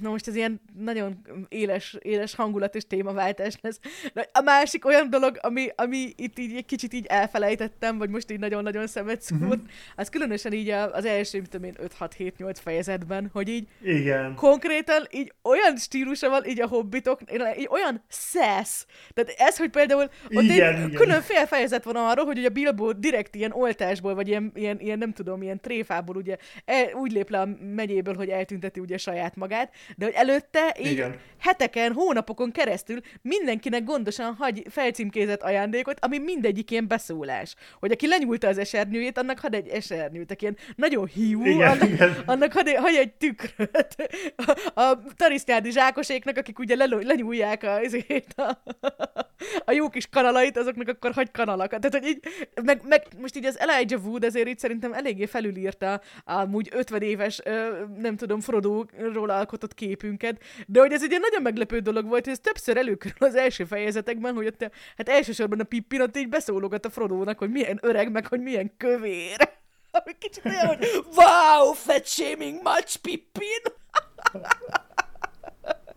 Na 0.00 0.10
most 0.10 0.28
ez 0.28 0.36
ilyen 0.36 0.60
nagyon 0.78 1.26
éles, 1.48 1.96
éles 2.00 2.34
hangulat 2.34 2.74
és 2.74 2.86
témaváltás 2.86 3.54
lesz. 3.60 3.80
De 4.12 4.28
a 4.32 4.40
másik 4.40 4.84
olyan 4.84 5.10
dolog, 5.10 5.38
ami, 5.40 5.68
ami 5.76 6.12
itt 6.16 6.38
így 6.38 6.56
egy 6.56 6.64
kicsit 6.64 6.92
így 6.92 7.06
elfelejtettem, 7.06 7.98
vagy 7.98 8.10
most 8.10 8.30
így 8.30 8.38
nagyon-nagyon 8.38 8.86
szemet 8.86 9.22
szúrt, 9.22 9.42
uh-huh. 9.42 9.60
az 9.96 10.08
különösen 10.08 10.52
így 10.52 10.68
az 10.70 11.04
első, 11.04 11.38
mit 11.38 11.50
tudom 11.50 11.66
én, 11.66 11.76
5-6-7-8 12.00 12.56
fejezetben, 12.62 13.30
hogy 13.32 13.48
így 13.48 13.66
Igen. 13.82 14.34
konkrétan 14.34 15.06
így 15.10 15.32
olyan 15.42 15.76
stílusa 15.76 16.28
van 16.28 16.46
így 16.46 16.60
a 16.60 16.66
hobbitok, 16.66 17.20
így 17.32 17.68
olyan 17.70 18.02
szesz. 18.08 18.86
Tehát 19.12 19.34
ez, 19.36 19.56
hogy 19.56 19.70
például 19.70 20.08
ott 20.30 20.42
igen, 20.42 20.74
egy 20.74 20.78
igen. 20.78 20.90
külön 20.90 21.20
fél 21.20 21.46
fejezet 21.46 21.84
van 21.84 21.96
arról, 21.96 22.24
hogy 22.24 22.38
ugye 22.38 22.48
Bilbo 22.48 22.92
direkt 22.92 23.34
ilyen 23.34 23.52
oltásból, 23.52 24.14
vagy 24.14 24.28
ilyen, 24.28 24.52
ilyen, 24.54 24.80
ilyen 24.80 24.98
nem 24.98 25.12
tudom, 25.12 25.42
ilyen 25.42 25.60
tréfából 25.60 26.16
ugye 26.16 26.36
el, 26.64 26.92
úgy 26.92 27.12
lép 27.12 27.30
le 27.30 27.40
a 27.40 27.48
megyéből, 27.74 28.14
hogy 28.14 28.28
eltünteti 28.28 28.80
ugye 28.80 28.96
saját 28.96 29.36
magát, 29.36 29.72
de 29.96 30.04
hogy 30.04 30.14
előtte 30.14 30.76
így 30.80 30.90
Igen. 30.90 31.18
heteken, 31.38 31.92
hónapokon 31.92 32.52
keresztül 32.52 33.00
mindenkinek 33.22 33.84
gondosan 33.84 34.34
hagy 34.34 34.62
felcímkézett 34.70 35.42
ajándékot, 35.42 35.98
ami 36.00 36.18
mindegyik 36.18 36.70
ilyen 36.70 36.88
beszólás. 36.88 37.54
Hogy 37.80 37.90
aki 37.90 38.06
lenyúlta 38.06 38.48
az 38.48 38.58
esernyőjét, 38.58 39.18
annak 39.18 39.38
had 39.38 39.54
egy 39.54 39.68
esernyőt, 39.68 40.30
aki 40.30 40.42
ilyen 40.42 40.56
nagyon 40.76 41.06
hiú, 41.06 41.44
Igen, 41.44 41.70
annak, 41.70 41.88
igen. 41.88 42.16
annak 42.26 42.52
hagy, 42.52 42.74
hagy 42.76 42.94
egy 42.94 43.12
tükröt. 43.12 43.96
A, 44.36 44.80
a 44.80 45.02
tarisznyádi 45.16 45.70
zsákoséknak, 45.70 46.36
akik 46.36 46.58
ugye 46.58 46.76
le, 46.76 46.86
lenyúlják 46.86 47.62
a, 47.62 47.78
ezért 47.78 48.38
a, 48.38 48.62
a 49.64 49.72
jó 49.72 49.88
kis 49.88 50.06
kanalait, 50.06 50.56
azoknak 50.56 50.88
akkor 50.88 51.12
hagy 51.12 51.30
kanalakat. 51.30 51.80
Tehát, 51.80 51.98
hogy 51.98 52.08
így, 52.08 52.20
meg, 52.62 52.80
meg 52.88 53.06
most 53.20 53.36
így 53.36 53.44
az 53.44 53.58
Elijah 53.58 54.04
Wood 54.04 54.24
azért 54.24 54.48
így 54.48 54.58
szerintem 54.58 54.92
eléggé 54.92 55.26
felülírta 55.26 56.00
amúgy 56.24 56.68
50 56.72 57.02
éves, 57.02 57.40
nem 57.98 58.16
tudom, 58.16 58.40
Frodo-ról 58.40 59.30
alkotott 59.30 59.73
képünket, 59.74 60.42
de 60.66 60.80
hogy 60.80 60.92
ez 60.92 61.02
egy 61.02 61.08
ilyen 61.08 61.20
nagyon 61.20 61.42
meglepő 61.42 61.78
dolog 61.78 62.08
volt, 62.08 62.24
hogy 62.24 62.32
ez 62.32 62.38
többször 62.38 62.76
előkerül 62.76 63.28
az 63.28 63.34
első 63.34 63.64
fejezetekben, 63.64 64.34
hogy 64.34 64.46
ott, 64.46 64.62
hát 64.96 65.08
elsősorban 65.08 65.60
a 65.60 65.64
Pippin 65.64 66.00
ott 66.00 66.16
így 66.16 66.28
beszólogat 66.28 66.84
a 66.84 66.90
Frodónak, 66.90 67.38
hogy 67.38 67.50
milyen 67.50 67.78
öreg, 67.82 68.10
meg 68.10 68.26
hogy 68.26 68.40
milyen 68.40 68.76
kövér. 68.76 69.36
Ami 69.90 70.12
kicsit 70.18 70.44
olyan, 70.44 70.66
hogy 70.66 70.86
wow, 71.14 71.72
fat 71.72 72.06
shaming 72.06 72.60
much, 72.62 72.96
Pippin! 72.96 73.62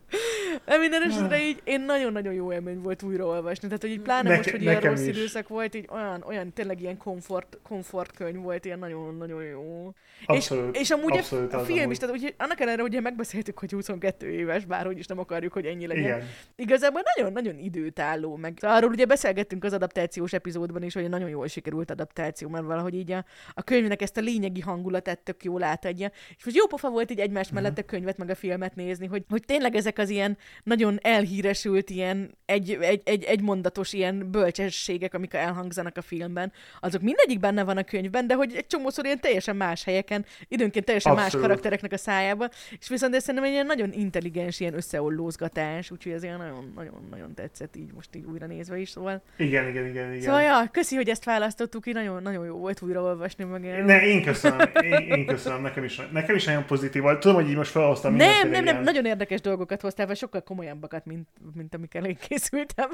De 0.66 0.78
minden 0.78 1.01
esetre 1.01 1.41
így 1.41 1.62
én 1.64 1.82
nagyon-nagyon 1.82 2.34
jó 2.34 2.53
élmény 2.53 2.82
volt 2.82 3.03
újraolvasni. 3.03 3.68
Tehát, 3.68 3.82
hogy 3.82 3.91
így 3.91 3.99
pláne 3.99 4.30
Neke- 4.30 4.38
most, 4.38 4.49
hogy 4.49 4.62
ilyen 4.62 4.82
rossz 4.82 5.01
is. 5.01 5.08
időszak 5.08 5.47
volt, 5.47 5.76
így 5.76 5.88
olyan, 5.89 6.24
olyan 6.28 6.53
tényleg 6.53 6.82
ilyen 6.82 6.97
komfort, 6.97 7.58
komfortkönyv 7.64 8.41
volt, 8.41 8.66
ilyen 8.66 8.80
nagyon-nagyon 8.80 9.43
jó. 9.43 9.93
Abszolút, 10.26 10.76
és, 10.76 10.82
és 10.82 10.89
amúgy 10.89 11.18
abszolút 11.18 11.53
a, 11.53 11.60
a 11.60 11.64
film 11.64 11.91
is, 11.91 11.97
tehát 11.97 12.16
úgy, 12.16 12.34
annak 12.38 12.60
ellenére, 12.60 12.82
hogy 12.82 13.01
megbeszéltük, 13.01 13.60
hogy 13.60 13.72
22 13.72 14.32
éves, 14.32 14.66
bárhogy 14.66 14.97
is 14.97 15.05
nem 15.05 15.20
akarjuk, 15.20 15.53
hogy 15.53 15.66
ennyi 15.66 15.88
legyen. 15.88 16.03
Igen. 16.03 16.28
Igazából 16.55 17.01
nagyon-nagyon 17.16 17.58
időtálló, 17.58 18.36
meg 18.36 18.58
arról 18.62 18.89
ugye 18.89 19.05
beszélgettünk 19.05 19.64
az 19.64 19.74
adaptációs 19.74 20.34
epizódban 20.34 20.84
is, 20.84 20.93
hogy 20.93 21.03
egy 21.03 21.10
nagyon 21.10 21.30
jól 21.30 21.47
sikerült 21.47 21.91
adaptáció, 21.91 22.49
mert 22.49 22.66
valahogy 22.66 22.93
így 22.93 23.12
a, 23.12 23.26
a 23.53 23.64
könyvnek 23.64 24.01
ezt 24.01 24.18
a 24.18 24.22
lényegi 24.22 24.62
hangulatát 24.62 25.20
tök 25.20 25.43
jól 25.43 25.64
átadja. 25.64 26.12
És 26.38 26.45
most 26.45 26.58
jó 26.58 26.68
pofa 26.68 26.89
volt 26.89 27.12
így 27.12 27.20
egymás 27.20 27.51
mellett 27.51 27.78
a 27.78 27.84
könyvet 27.84 28.18
meg 28.18 28.30
a 28.30 28.36
filmet 28.36 28.76
nézni, 28.76 29.05
hogy, 29.05 29.24
hogy 29.30 29.43
tényleg 29.45 29.76
ezek 29.76 29.96
az 29.97 30.09
ilyen 30.09 30.37
nagyon 30.63 30.99
elhíresült 31.01 31.89
ilyen 31.89 32.37
egy, 32.45 32.77
egy, 32.81 33.01
egy, 33.05 33.23
egy 33.23 33.41
mondatos 33.41 33.93
ilyen 33.93 34.31
bölcsességek, 34.31 35.13
amik 35.13 35.33
elhangzanak 35.33 35.97
a 35.97 36.01
filmben, 36.01 36.51
azok 36.79 37.01
mindegyik 37.01 37.39
benne 37.39 37.63
van 37.63 37.77
a 37.77 37.83
könyvben, 37.83 38.27
de 38.27 38.33
hogy 38.33 38.53
egy 38.55 38.67
csomószor 38.67 39.05
ilyen 39.05 39.19
teljesen 39.19 39.55
más 39.55 39.83
helyeken, 39.83 40.25
időnként 40.47 40.85
teljesen 40.85 41.11
Abszolút. 41.11 41.33
más 41.33 41.41
karaktereknek 41.41 41.91
a 41.91 41.97
szájába, 41.97 42.49
és 42.79 42.87
viszont 42.89 43.15
ez 43.15 43.21
szerintem 43.21 43.43
egy 43.49 43.51
ilyen 43.51 43.65
nagyon 43.65 43.91
intelligens, 43.93 44.59
ilyen 44.59 44.73
összeollózgatás, 44.73 45.91
úgyhogy 45.91 46.11
ez 46.11 46.23
ilyen 46.23 46.37
nagyon-nagyon 46.75 47.33
tetszett 47.33 47.75
így 47.75 47.93
most 47.93 48.15
így 48.15 48.25
újra 48.25 48.45
nézve 48.45 48.77
is, 48.77 48.89
szóval. 48.89 49.21
Igen, 49.37 49.67
igen, 49.67 49.85
igen, 49.87 50.09
igen. 50.09 50.21
Szóval, 50.21 50.41
ja, 50.41 50.69
köszi, 50.71 50.95
hogy 50.95 51.09
ezt 51.09 51.23
választottuk, 51.23 51.87
így 51.87 51.93
nagyon, 51.93 52.21
nagyon 52.21 52.45
jó 52.45 52.55
volt 52.57 52.81
újraolvasni 52.81 53.43
meg. 53.43 53.63
ilyen- 53.63 53.85
Ne, 53.85 54.05
én 54.07 54.23
köszönöm, 54.23 54.59
én, 54.83 54.93
én 54.93 55.25
köszönöm, 55.25 55.61
nekem 55.61 55.83
is, 55.83 56.01
nekem 56.11 56.35
is 56.35 56.43
nagyon 56.45 56.65
pozitív 56.65 57.01
volt. 57.01 57.19
Tudom, 57.19 57.35
hogy 57.35 57.49
így 57.49 57.55
most 57.55 57.71
felhoztam 57.71 58.13
Nem, 58.15 58.27
nem, 58.41 58.49
nem, 58.49 58.63
ilyen- 58.63 58.83
nagyon 58.83 59.05
érdekes 59.05 59.41
dolgokat 59.41 59.81
hoztál, 59.88 60.07
vagy 60.07 60.17
sokkal 60.17 60.43
komolyabbakat, 60.43 61.05
mint, 61.05 61.27
mint 61.55 61.75
amikkel 61.75 62.05
én 62.05 62.17
készültem. 62.27 62.89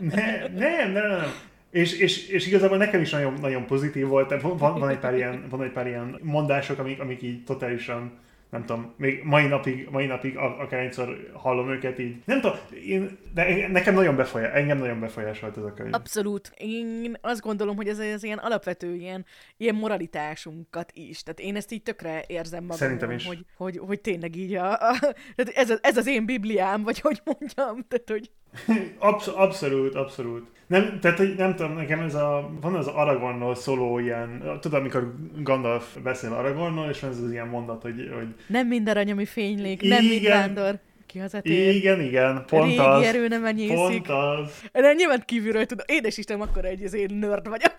Ne, 0.00 0.48
nem, 0.48 0.92
nem, 0.92 1.08
nem. 1.08 1.32
És, 1.70 1.98
és, 1.98 2.28
és 2.28 2.46
igazából 2.46 2.76
nekem 2.76 3.00
is 3.00 3.10
nagyon, 3.10 3.34
nagyon 3.40 3.66
pozitív 3.66 4.06
volt, 4.06 4.40
van, 4.40 4.56
van, 4.56 4.88
egy 4.88 4.98
pár 4.98 5.14
ilyen, 5.14 5.46
van 5.48 5.62
egy 5.62 5.72
pár 5.72 5.86
ilyen 5.86 6.18
mondások, 6.22 6.78
amik, 6.78 7.00
amik 7.00 7.22
így 7.22 7.44
totálisan, 7.44 8.18
nem 8.50 8.64
tudom, 8.64 8.94
még 8.96 9.22
mai 9.24 9.46
napig, 9.46 9.88
mai 9.90 10.06
napig 10.06 10.36
akárhányszor 10.36 11.30
hallom 11.32 11.70
őket 11.70 11.98
így. 11.98 12.22
Nem 12.24 12.40
tudom, 12.40 12.56
én, 12.86 13.18
de 13.34 13.68
nekem 13.68 13.94
nagyon 13.94 14.16
befolyás, 14.16 14.52
engem 14.52 14.78
nagyon 14.78 15.00
befolyásolt 15.00 15.56
ez 15.56 15.62
a 15.62 15.72
könyv. 15.72 15.94
Abszolút. 15.94 16.52
Én 16.56 17.16
azt 17.20 17.40
gondolom, 17.40 17.76
hogy 17.76 17.88
ez 17.88 17.98
az 17.98 18.24
ilyen 18.24 18.38
alapvető 18.38 18.94
ilyen, 18.94 19.24
ilyen 19.56 19.74
moralitásunkat 19.74 20.90
is. 20.94 21.22
Tehát 21.22 21.40
én 21.40 21.56
ezt 21.56 21.72
így 21.72 21.82
tökre 21.82 22.24
érzem 22.26 22.60
magamon, 22.60 22.78
Szerintem 22.78 23.10
is. 23.10 23.26
Hogy, 23.26 23.44
hogy, 23.56 23.78
hogy 23.78 24.00
tényleg 24.00 24.36
így 24.36 24.54
a, 24.54 24.72
a 24.72 24.98
tehát 25.34 25.52
ez, 25.54 25.70
a, 25.70 25.78
ez 25.80 25.96
az 25.96 26.06
én 26.06 26.26
bibliám, 26.26 26.82
vagy 26.82 27.00
hogy 27.00 27.22
mondjam, 27.24 27.86
tehát 27.88 28.08
hogy 28.10 28.30
Absz- 28.98 29.34
abszolút, 29.34 29.94
abszolút. 29.94 30.50
Nem, 30.70 30.98
tehát 31.00 31.36
nem 31.36 31.54
tudom, 31.54 31.74
nekem 31.74 32.00
ez 32.00 32.14
a, 32.14 32.50
van 32.60 32.74
az 32.74 32.86
Aragornról 32.86 33.54
szóló 33.54 33.98
ilyen, 33.98 34.58
tudod, 34.60 34.80
amikor 34.80 35.14
Gandalf 35.36 35.96
beszél 36.02 36.32
Aragornról, 36.32 36.88
és 36.88 37.00
van 37.00 37.10
ez 37.10 37.18
az 37.18 37.30
ilyen 37.30 37.48
mondat, 37.48 37.82
hogy, 37.82 38.10
hogy 38.14 38.34
nem 38.46 38.66
minden 38.66 38.94
arany, 38.94 39.10
ami 39.10 39.24
fénylik, 39.24 39.82
nem 39.82 40.04
mind 40.04 40.22
Igen. 40.22 40.38
vándor. 40.38 40.78
Ki 41.06 41.18
hazatér. 41.18 41.74
igen, 41.74 42.00
igen, 42.00 42.44
pont 42.46 42.64
Régi 42.64 42.78
az. 42.78 43.04
erő 43.04 43.28
nem 43.28 43.44
enyészik. 43.44 43.76
Pont 43.76 44.08
az. 44.08 44.62
De 44.72 44.92
nyilván 44.92 45.22
kívülről 45.26 45.66
tudom, 45.66 45.84
édes 45.88 46.18
Isten, 46.18 46.40
akkor 46.40 46.64
egy 46.64 46.84
az 46.84 46.94
én 46.94 47.14
nörd 47.14 47.48
vagyok. 47.48 47.76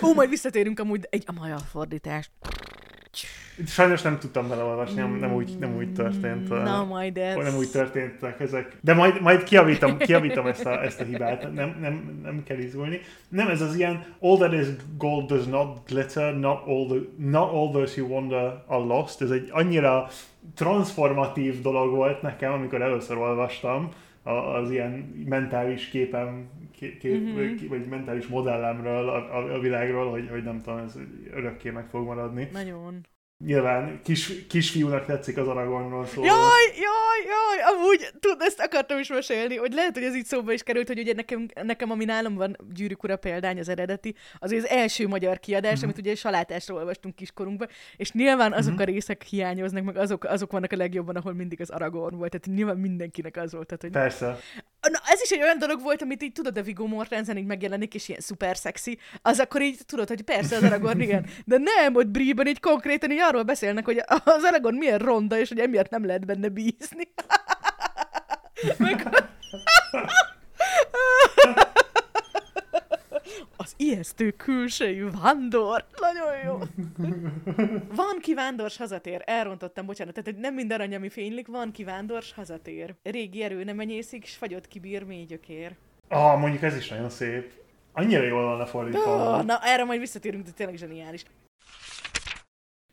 Ó, 0.02 0.14
majd 0.14 0.28
visszatérünk 0.28 0.80
amúgy 0.80 1.06
egy 1.10 1.24
a 1.26 1.32
magyar 1.32 1.60
fordítást. 1.70 2.30
Sajnos 3.66 4.02
nem 4.02 4.18
tudtam 4.18 4.48
beleolvasni, 4.48 5.00
nem, 5.00 5.14
nem, 5.14 5.34
úgy, 5.34 5.56
nem 5.58 5.76
úgy 5.76 5.92
történt. 5.92 6.48
Na, 6.48 6.82
uh, 6.82 6.88
majd 6.88 7.18
ez. 7.18 7.36
nem 7.36 7.56
úgy 7.56 7.70
történtek 7.70 8.40
ezek. 8.40 8.76
De 8.80 8.94
majd, 8.94 9.20
majd 9.20 9.42
kiavítom, 9.42 9.98
kiavítom 9.98 10.46
ezt, 10.46 10.66
a, 10.66 10.82
ezt 10.82 11.00
a 11.00 11.04
hibát, 11.04 11.52
nem, 11.52 11.76
nem, 11.80 12.20
nem 12.22 12.42
kell 12.42 12.58
izgulni. 12.58 13.00
Nem, 13.28 13.48
ez 13.48 13.60
az 13.60 13.74
ilyen 13.74 14.04
all 14.20 14.36
that 14.36 14.52
is 14.52 14.66
gold 14.98 15.26
does 15.26 15.44
not 15.44 15.78
glitter, 15.86 16.38
not 16.38 16.66
all, 16.66 16.86
the, 16.86 16.98
not 17.16 17.52
all 17.52 17.70
those 17.70 18.00
who 18.00 18.12
wander 18.12 18.62
are 18.66 18.84
lost. 18.84 19.22
Ez 19.22 19.30
egy 19.30 19.48
annyira 19.52 20.08
transformatív 20.54 21.60
dolog 21.60 21.94
volt 21.94 22.22
nekem, 22.22 22.52
amikor 22.52 22.82
először 22.82 23.16
olvastam, 23.16 23.88
az 24.62 24.70
ilyen 24.70 25.24
mentális 25.28 25.88
képem, 25.88 26.48
kép, 26.76 26.98
kép, 26.98 27.20
mm-hmm. 27.20 27.68
vagy 27.68 27.86
mentális 27.86 28.26
modellemről 28.26 29.08
a, 29.08 29.36
a, 29.36 29.54
a 29.54 29.58
világról, 29.58 30.10
hogy, 30.10 30.28
hogy 30.30 30.42
nem 30.42 30.60
tudom, 30.62 30.78
ez 30.78 30.98
örökké 31.34 31.70
meg 31.70 31.86
fog 31.88 32.06
maradni. 32.06 32.48
Nagyon. 32.52 33.06
Nyilván 33.38 34.00
kis, 34.04 34.46
kisfiúnak 34.46 35.06
tetszik 35.06 35.36
az 35.36 35.48
Aragornról 35.48 36.06
szó. 36.06 36.24
Jaj, 36.24 36.64
jaj, 36.64 37.20
jaj, 37.24 37.74
amúgy, 37.74 38.08
tud, 38.20 38.36
ezt 38.40 38.60
akartam 38.60 38.98
is 38.98 39.08
mesélni, 39.08 39.56
hogy 39.56 39.72
lehet, 39.72 39.94
hogy 39.94 40.02
ez 40.02 40.14
így 40.14 40.24
szóba 40.24 40.52
is 40.52 40.62
került, 40.62 40.86
hogy 40.86 40.98
ugye 40.98 41.14
nekem, 41.14 41.48
nekem 41.62 41.90
ami 41.90 42.04
nálam 42.04 42.34
van 42.34 42.56
Gyűrűk 42.74 43.02
ura 43.02 43.16
példány, 43.16 43.58
az 43.58 43.68
eredeti, 43.68 44.14
az 44.38 44.52
az 44.52 44.66
első 44.66 45.06
magyar 45.08 45.38
kiadás, 45.38 45.72
mm-hmm. 45.72 45.84
amit 45.84 45.98
ugye 45.98 46.14
salátásról 46.14 46.78
olvastunk 46.78 47.14
kiskorunkban, 47.14 47.68
és 47.96 48.12
nyilván 48.12 48.52
azok 48.52 48.72
mm-hmm. 48.72 48.82
a 48.82 48.84
részek 48.84 49.22
hiányoznak, 49.22 49.84
meg 49.84 49.96
azok, 49.96 50.24
azok 50.24 50.52
vannak 50.52 50.72
a 50.72 50.76
legjobban, 50.76 51.16
ahol 51.16 51.32
mindig 51.34 51.60
az 51.60 51.70
Aragorn 51.70 52.16
volt, 52.16 52.30
tehát 52.30 52.56
nyilván 52.56 52.76
mindenkinek 52.76 53.36
az 53.36 53.52
volt. 53.52 53.66
Tehát, 53.66 53.82
hogy... 53.82 53.90
Persze. 53.90 54.38
Na, 54.80 54.98
ez 55.06 55.20
is 55.22 55.30
egy 55.30 55.42
olyan 55.42 55.58
dolog 55.58 55.82
volt, 55.82 56.02
amit 56.02 56.22
így 56.22 56.32
tudod, 56.32 56.58
a 56.58 56.62
Viggo 56.62 56.86
Mortensen 56.86 57.36
így 57.36 57.46
megjelenik, 57.46 57.94
és 57.94 58.08
ilyen 58.08 58.20
szuper 58.20 58.56
szexi, 58.56 58.98
az 59.22 59.38
akkor 59.38 59.62
így 59.62 59.78
tudod, 59.86 60.08
hogy 60.08 60.22
persze 60.22 60.56
az 60.56 60.62
Aragorn, 60.62 61.00
igen. 61.00 61.26
De 61.44 61.58
nem, 61.58 61.94
ott 61.94 62.06
Brie-ben 62.06 62.46
így 62.46 62.60
konkrétan 62.60 63.10
így 63.10 63.20
arról 63.34 63.46
beszélnek, 63.46 63.84
hogy 63.84 64.02
az 64.24 64.42
Aragorn 64.42 64.76
milyen 64.76 64.98
ronda, 64.98 65.38
és 65.38 65.48
hogy 65.48 65.58
emiatt 65.58 65.90
nem 65.90 66.06
lehet 66.06 66.26
benne 66.26 66.48
bízni. 66.48 67.12
Meg... 68.78 69.08
Az 73.56 73.74
ijesztő 73.76 74.30
külsejű 74.30 75.06
vándor. 75.22 75.84
Nagyon 76.00 76.34
jó. 76.44 76.58
Van 77.94 78.18
ki 78.20 78.34
vándors 78.34 78.76
hazatér. 78.76 79.22
Elrontottam, 79.24 79.86
bocsánat. 79.86 80.14
Tehát 80.14 80.40
nem 80.40 80.54
minden 80.54 80.80
arany, 80.80 80.94
ami 80.94 81.08
fénylik, 81.08 81.46
van 81.46 81.72
ki 81.72 81.84
vándors 81.84 82.32
hazatér. 82.32 82.94
Régi 83.02 83.42
erő 83.42 83.64
nem 83.64 83.80
enyészik, 83.80 84.26
s 84.26 84.34
fagyott 84.34 84.68
kibír 84.68 85.02
mély 85.02 85.24
gyökér. 85.24 85.76
Ah, 86.08 86.40
mondjuk 86.40 86.62
ez 86.62 86.76
is 86.76 86.88
nagyon 86.88 87.10
szép. 87.10 87.52
Annyira 87.92 88.22
jól 88.22 88.44
van 88.44 88.58
lefordítva. 88.58 89.00
Oh, 89.00 89.44
na, 89.44 89.58
erre 89.62 89.84
majd 89.84 90.00
visszatérünk, 90.00 90.44
de 90.44 90.50
tényleg 90.50 90.76
zseniális. 90.76 91.24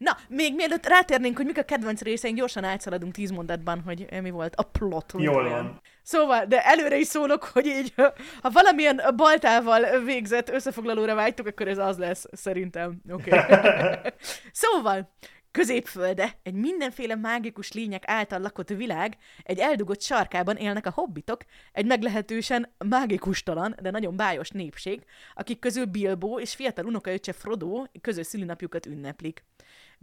Na, 0.02 0.18
még 0.28 0.56
mielőtt 0.56 0.88
rátérnénk, 0.88 1.38
hogy 1.38 1.46
mik 1.46 1.58
a 1.58 1.64
kedvenc 1.64 2.02
részeink, 2.02 2.38
gyorsan 2.38 2.64
átszaladunk 2.64 3.14
tíz 3.14 3.32
mondatban, 3.32 3.82
hogy 3.86 4.22
mi 4.22 4.30
volt 4.30 4.56
a 4.56 4.64
plot. 4.64 5.14
Jól 5.18 5.50
van. 5.50 5.82
Szóval, 6.04 6.46
de 6.46 6.66
előre 6.66 6.98
is 6.98 7.08
szólok, 7.08 7.44
hogy 7.44 7.66
így, 7.66 7.94
ha 8.42 8.50
valamilyen 8.50 9.02
baltával 9.16 10.00
végzett 10.00 10.50
összefoglalóra 10.50 11.16
vágytok, 11.16 11.46
akkor 11.48 11.68
ez 11.68 11.78
az 11.78 11.98
lesz, 11.98 12.26
szerintem. 12.32 13.02
Oké. 13.10 13.30
Okay. 13.30 13.96
szóval, 14.52 15.12
Középfölde, 15.52 16.38
egy 16.44 16.54
mindenféle 16.54 17.16
mágikus 17.16 17.72
lények 17.72 18.04
által 18.06 18.40
lakott 18.40 18.70
világ, 18.70 19.18
egy 19.44 19.60
eldugott 19.60 20.02
sarkában 20.02 20.56
élnek 20.56 20.86
a 20.86 20.92
hobbitok, 20.92 21.42
egy 21.72 21.86
meglehetősen 21.86 22.74
mágikustalan, 22.90 23.76
de 23.82 23.92
nagyon 23.92 24.16
bájos 24.16 24.50
népség, 24.50 25.04
akik 25.34 25.60
közül 25.60 25.86
Bilbo 25.86 26.40
és 26.40 26.56
fiatal 26.56 26.86
unokaöccse 26.86 27.34
Frodo 27.34 27.84
közös 28.02 28.28
szülinapjukat 28.28 28.86
ünneplik. 28.86 29.44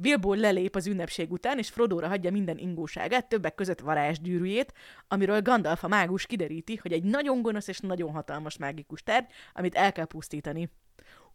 Bilbo 0.00 0.34
lelép 0.34 0.76
az 0.76 0.86
ünnepség 0.86 1.32
után, 1.32 1.58
és 1.58 1.68
Frodóra 1.68 2.08
hagyja 2.08 2.30
minden 2.30 2.58
ingóságát, 2.58 3.28
többek 3.28 3.54
között 3.54 3.80
varázsgyűrűjét, 3.80 4.72
amiről 5.08 5.42
Gandalf 5.42 5.84
a 5.84 5.88
mágus 5.88 6.26
kideríti, 6.26 6.76
hogy 6.76 6.92
egy 6.92 7.02
nagyon 7.02 7.42
gonosz 7.42 7.68
és 7.68 7.78
nagyon 7.78 8.10
hatalmas 8.10 8.56
mágikus 8.56 9.02
tárgy, 9.02 9.26
amit 9.52 9.74
el 9.74 9.92
kell 9.92 10.04
pusztítani. 10.04 10.70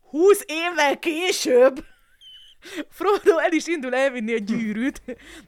Húsz 0.10 0.44
évvel 0.48 1.00
később 1.00 1.86
Frodo 2.98 3.38
el 3.38 3.52
is 3.52 3.68
indul 3.68 3.96
elvinni 3.96 4.34
a 4.34 4.38
gyűrűt, 4.38 5.02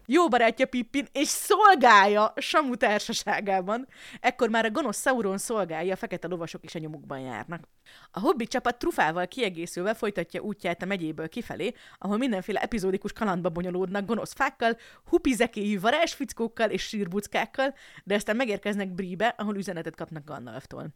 jó 0.05 0.27
barátja 0.27 0.65
Pippin, 0.65 1.07
és 1.11 1.27
szolgálja 1.27 2.33
Samu 2.35 2.75
társaságában. 2.75 3.87
Ekkor 4.19 4.49
már 4.49 4.65
a 4.65 4.71
gonosz 4.71 5.01
Sauron 5.01 5.37
szolgálja, 5.37 5.93
a 5.93 5.97
fekete 5.97 6.27
lovasok 6.27 6.63
is 6.63 6.75
a 6.75 6.79
nyomukban 6.79 7.19
járnak. 7.19 7.67
A 8.11 8.19
Hobbit 8.19 8.49
csapat 8.49 8.77
trufával 8.77 9.27
kiegészülve 9.27 9.93
folytatja 9.93 10.41
útját 10.41 10.81
a 10.81 10.85
megyéből 10.85 11.29
kifelé, 11.29 11.73
ahol 11.97 12.17
mindenféle 12.17 12.61
epizódikus 12.61 13.13
kalandba 13.13 13.49
bonyolódnak 13.49 14.05
gonosz 14.05 14.33
fákkal, 14.33 14.77
hupizekéjű 15.05 15.79
varázsfickókkal 15.79 16.69
és 16.69 16.81
sírbuckákkal, 16.81 17.75
de 18.03 18.15
aztán 18.15 18.35
megérkeznek 18.35 18.89
Bríbe, 18.89 19.27
ahol 19.37 19.55
üzenetet 19.55 19.95
kapnak 19.95 20.25
Gandalftól. 20.25 20.87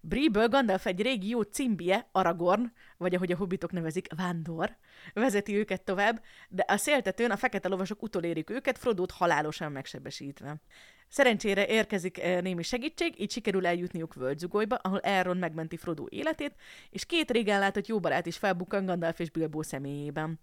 Bree-ből 0.00 0.48
Gandalf 0.48 0.86
egy 0.86 1.02
régi 1.02 1.28
jó 1.28 1.42
cimbie, 1.42 2.08
Aragorn, 2.12 2.72
vagy 2.96 3.14
ahogy 3.14 3.32
a 3.32 3.36
hobbitok 3.36 3.72
nevezik, 3.72 4.06
Vándor, 4.16 4.76
vezeti 5.12 5.56
őket 5.56 5.82
tovább, 5.82 6.22
de 6.48 6.64
a 6.68 6.76
széltetőn 6.76 7.30
a 7.30 7.36
fekete 7.36 7.68
lovasok 7.68 8.02
utolérik 8.02 8.50
őket, 8.50 8.78
Frodót 8.78 9.10
halálosan 9.10 9.72
megsebesítve. 9.72 10.56
Szerencsére 11.08 11.66
érkezik 11.66 12.18
eh, 12.18 12.40
némi 12.40 12.62
segítség, 12.62 13.20
így 13.20 13.30
sikerül 13.30 13.66
eljutniuk 13.66 14.14
Völgyzugolyba, 14.14 14.76
ahol 14.76 15.00
Elrond 15.00 15.40
megmenti 15.40 15.76
Frodo 15.76 16.06
életét, 16.08 16.54
és 16.90 17.06
két 17.06 17.30
régen 17.30 17.58
látott 17.58 17.86
jó 17.86 18.00
barát 18.00 18.26
is 18.26 18.36
felbukkan 18.36 18.86
Gandalf 18.86 19.18
és 19.18 19.30
Bilbo 19.30 19.62
személyében. 19.62 20.40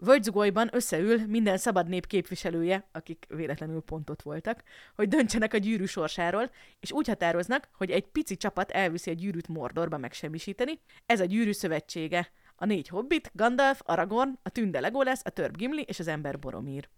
Völgyzugolyban 0.00 0.68
összeül 0.72 1.26
minden 1.26 1.56
szabad 1.56 1.88
nép 1.88 2.06
képviselője, 2.06 2.88
akik 2.92 3.26
véletlenül 3.28 3.80
pontot 3.80 4.22
voltak, 4.22 4.62
hogy 4.94 5.08
döntsenek 5.08 5.54
a 5.54 5.56
gyűrű 5.56 5.84
sorsáról, 5.84 6.50
és 6.80 6.92
úgy 6.92 7.06
határoznak, 7.06 7.68
hogy 7.72 7.90
egy 7.90 8.06
pici 8.06 8.36
csapat 8.36 8.70
elviszi 8.70 9.10
a 9.10 9.14
gyűrűt 9.14 9.48
Mordorba 9.48 9.98
megsemmisíteni. 9.98 10.80
Ez 11.06 11.20
a 11.20 11.24
gyűrű 11.24 11.52
szövetsége. 11.52 12.30
A 12.56 12.64
négy 12.64 12.88
hobbit, 12.88 13.30
Gandalf, 13.34 13.80
Aragorn, 13.84 14.38
a 14.42 14.48
tünde 14.48 14.80
Legolas, 14.80 15.20
a 15.22 15.30
törp 15.30 15.56
Gimli 15.56 15.82
és 15.82 15.98
az 15.98 16.08
ember 16.08 16.38
Boromir. 16.38 16.88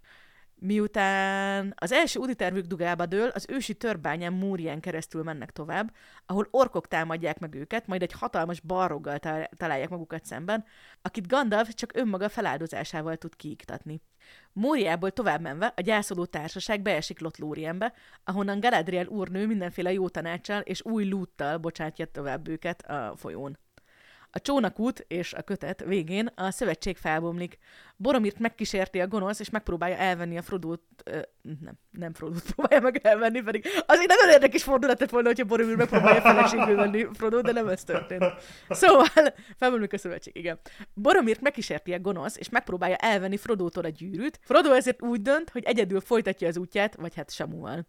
Miután 0.63 1.75
az 1.77 1.93
első 1.93 2.19
uditervük 2.19 2.65
dugába 2.67 3.07
dől, 3.07 3.29
az 3.29 3.47
ősi 3.49 3.75
törbányán 3.75 4.33
Múrien 4.33 4.81
keresztül 4.81 5.23
mennek 5.23 5.51
tovább, 5.51 5.95
ahol 6.27 6.49
orkok 6.51 6.89
támadják 6.89 7.39
meg 7.39 7.55
őket, 7.55 7.87
majd 7.87 8.03
egy 8.03 8.13
hatalmas 8.13 8.61
balroggal 8.61 9.19
találják 9.57 9.89
magukat 9.89 10.25
szemben, 10.25 10.65
akit 11.03 11.27
Gandalf 11.27 11.75
csak 11.75 11.93
önmaga 11.95 12.29
feláldozásával 12.29 13.17
tud 13.17 13.37
kiiktatni. 13.37 14.03
Móriából 14.53 15.11
tovább 15.11 15.41
menve 15.41 15.73
a 15.77 15.81
gyászoló 15.81 16.25
társaság 16.25 16.83
beesik 16.83 17.21
Lothlórienbe, 17.21 17.93
ahonnan 18.25 18.61
Galadriel 18.61 19.07
úrnő 19.07 19.47
mindenféle 19.47 19.93
jó 19.93 20.09
tanácsal 20.09 20.61
és 20.61 20.85
új 20.85 21.09
lúttal 21.09 21.59
bocsátja 21.59 22.07
tovább 22.07 22.49
őket 22.49 22.83
a 22.83 23.13
folyón. 23.17 23.59
A 24.31 24.41
csónakút 24.41 25.05
és 25.09 25.33
a 25.33 25.43
kötet 25.43 25.85
végén 25.85 26.31
a 26.35 26.51
szövetség 26.51 26.97
felbomlik. 26.97 27.59
Boromirt 27.97 28.39
megkísérti 28.39 29.01
a 29.01 29.07
gonosz, 29.07 29.41
és 29.41 29.51
megpróbálja 29.51 29.97
elvenni 29.97 30.39
a 30.39 30.43
Frodót, 30.43 30.83
ö, 31.05 31.21
nem, 31.43 31.79
nem 31.91 32.15
Frodót 32.15 32.43
próbálja 32.55 32.81
meg 32.81 33.01
elvenni, 33.03 33.41
pedig 33.41 33.65
azért 33.87 34.09
nagyon 34.09 34.31
érdekes 34.31 34.63
fordulat 34.63 35.01
lett 35.01 35.11
volna, 35.11 35.29
hogyha 35.29 35.45
Boromir 35.45 35.77
megpróbálja 35.77 36.21
feleségül 36.31 36.77
venni 36.77 37.07
Frodót, 37.13 37.43
de 37.43 37.53
nem 37.53 37.69
ez 37.69 37.85
történt. 37.85 38.25
Szóval, 38.69 39.07
felbomlik 39.59 39.93
a 39.93 39.99
szövetség, 39.99 40.37
igen. 40.37 40.61
Boromirt 40.95 41.41
megkísérti 41.41 41.93
a 41.93 41.99
gonosz, 41.99 42.37
és 42.37 42.49
megpróbálja 42.49 42.97
elvenni 42.97 43.37
Frodótól 43.37 43.85
a 43.85 43.89
gyűrűt. 43.89 44.41
Frodo 44.43 44.73
ezért 44.73 45.03
úgy 45.03 45.23
dönt, 45.23 45.51
hogy 45.51 45.65
egyedül 45.65 46.01
folytatja 46.01 46.49
az 46.49 46.57
útját, 46.57 46.95
vagy 46.95 47.15
hát 47.15 47.31
Samuval. 47.31 47.87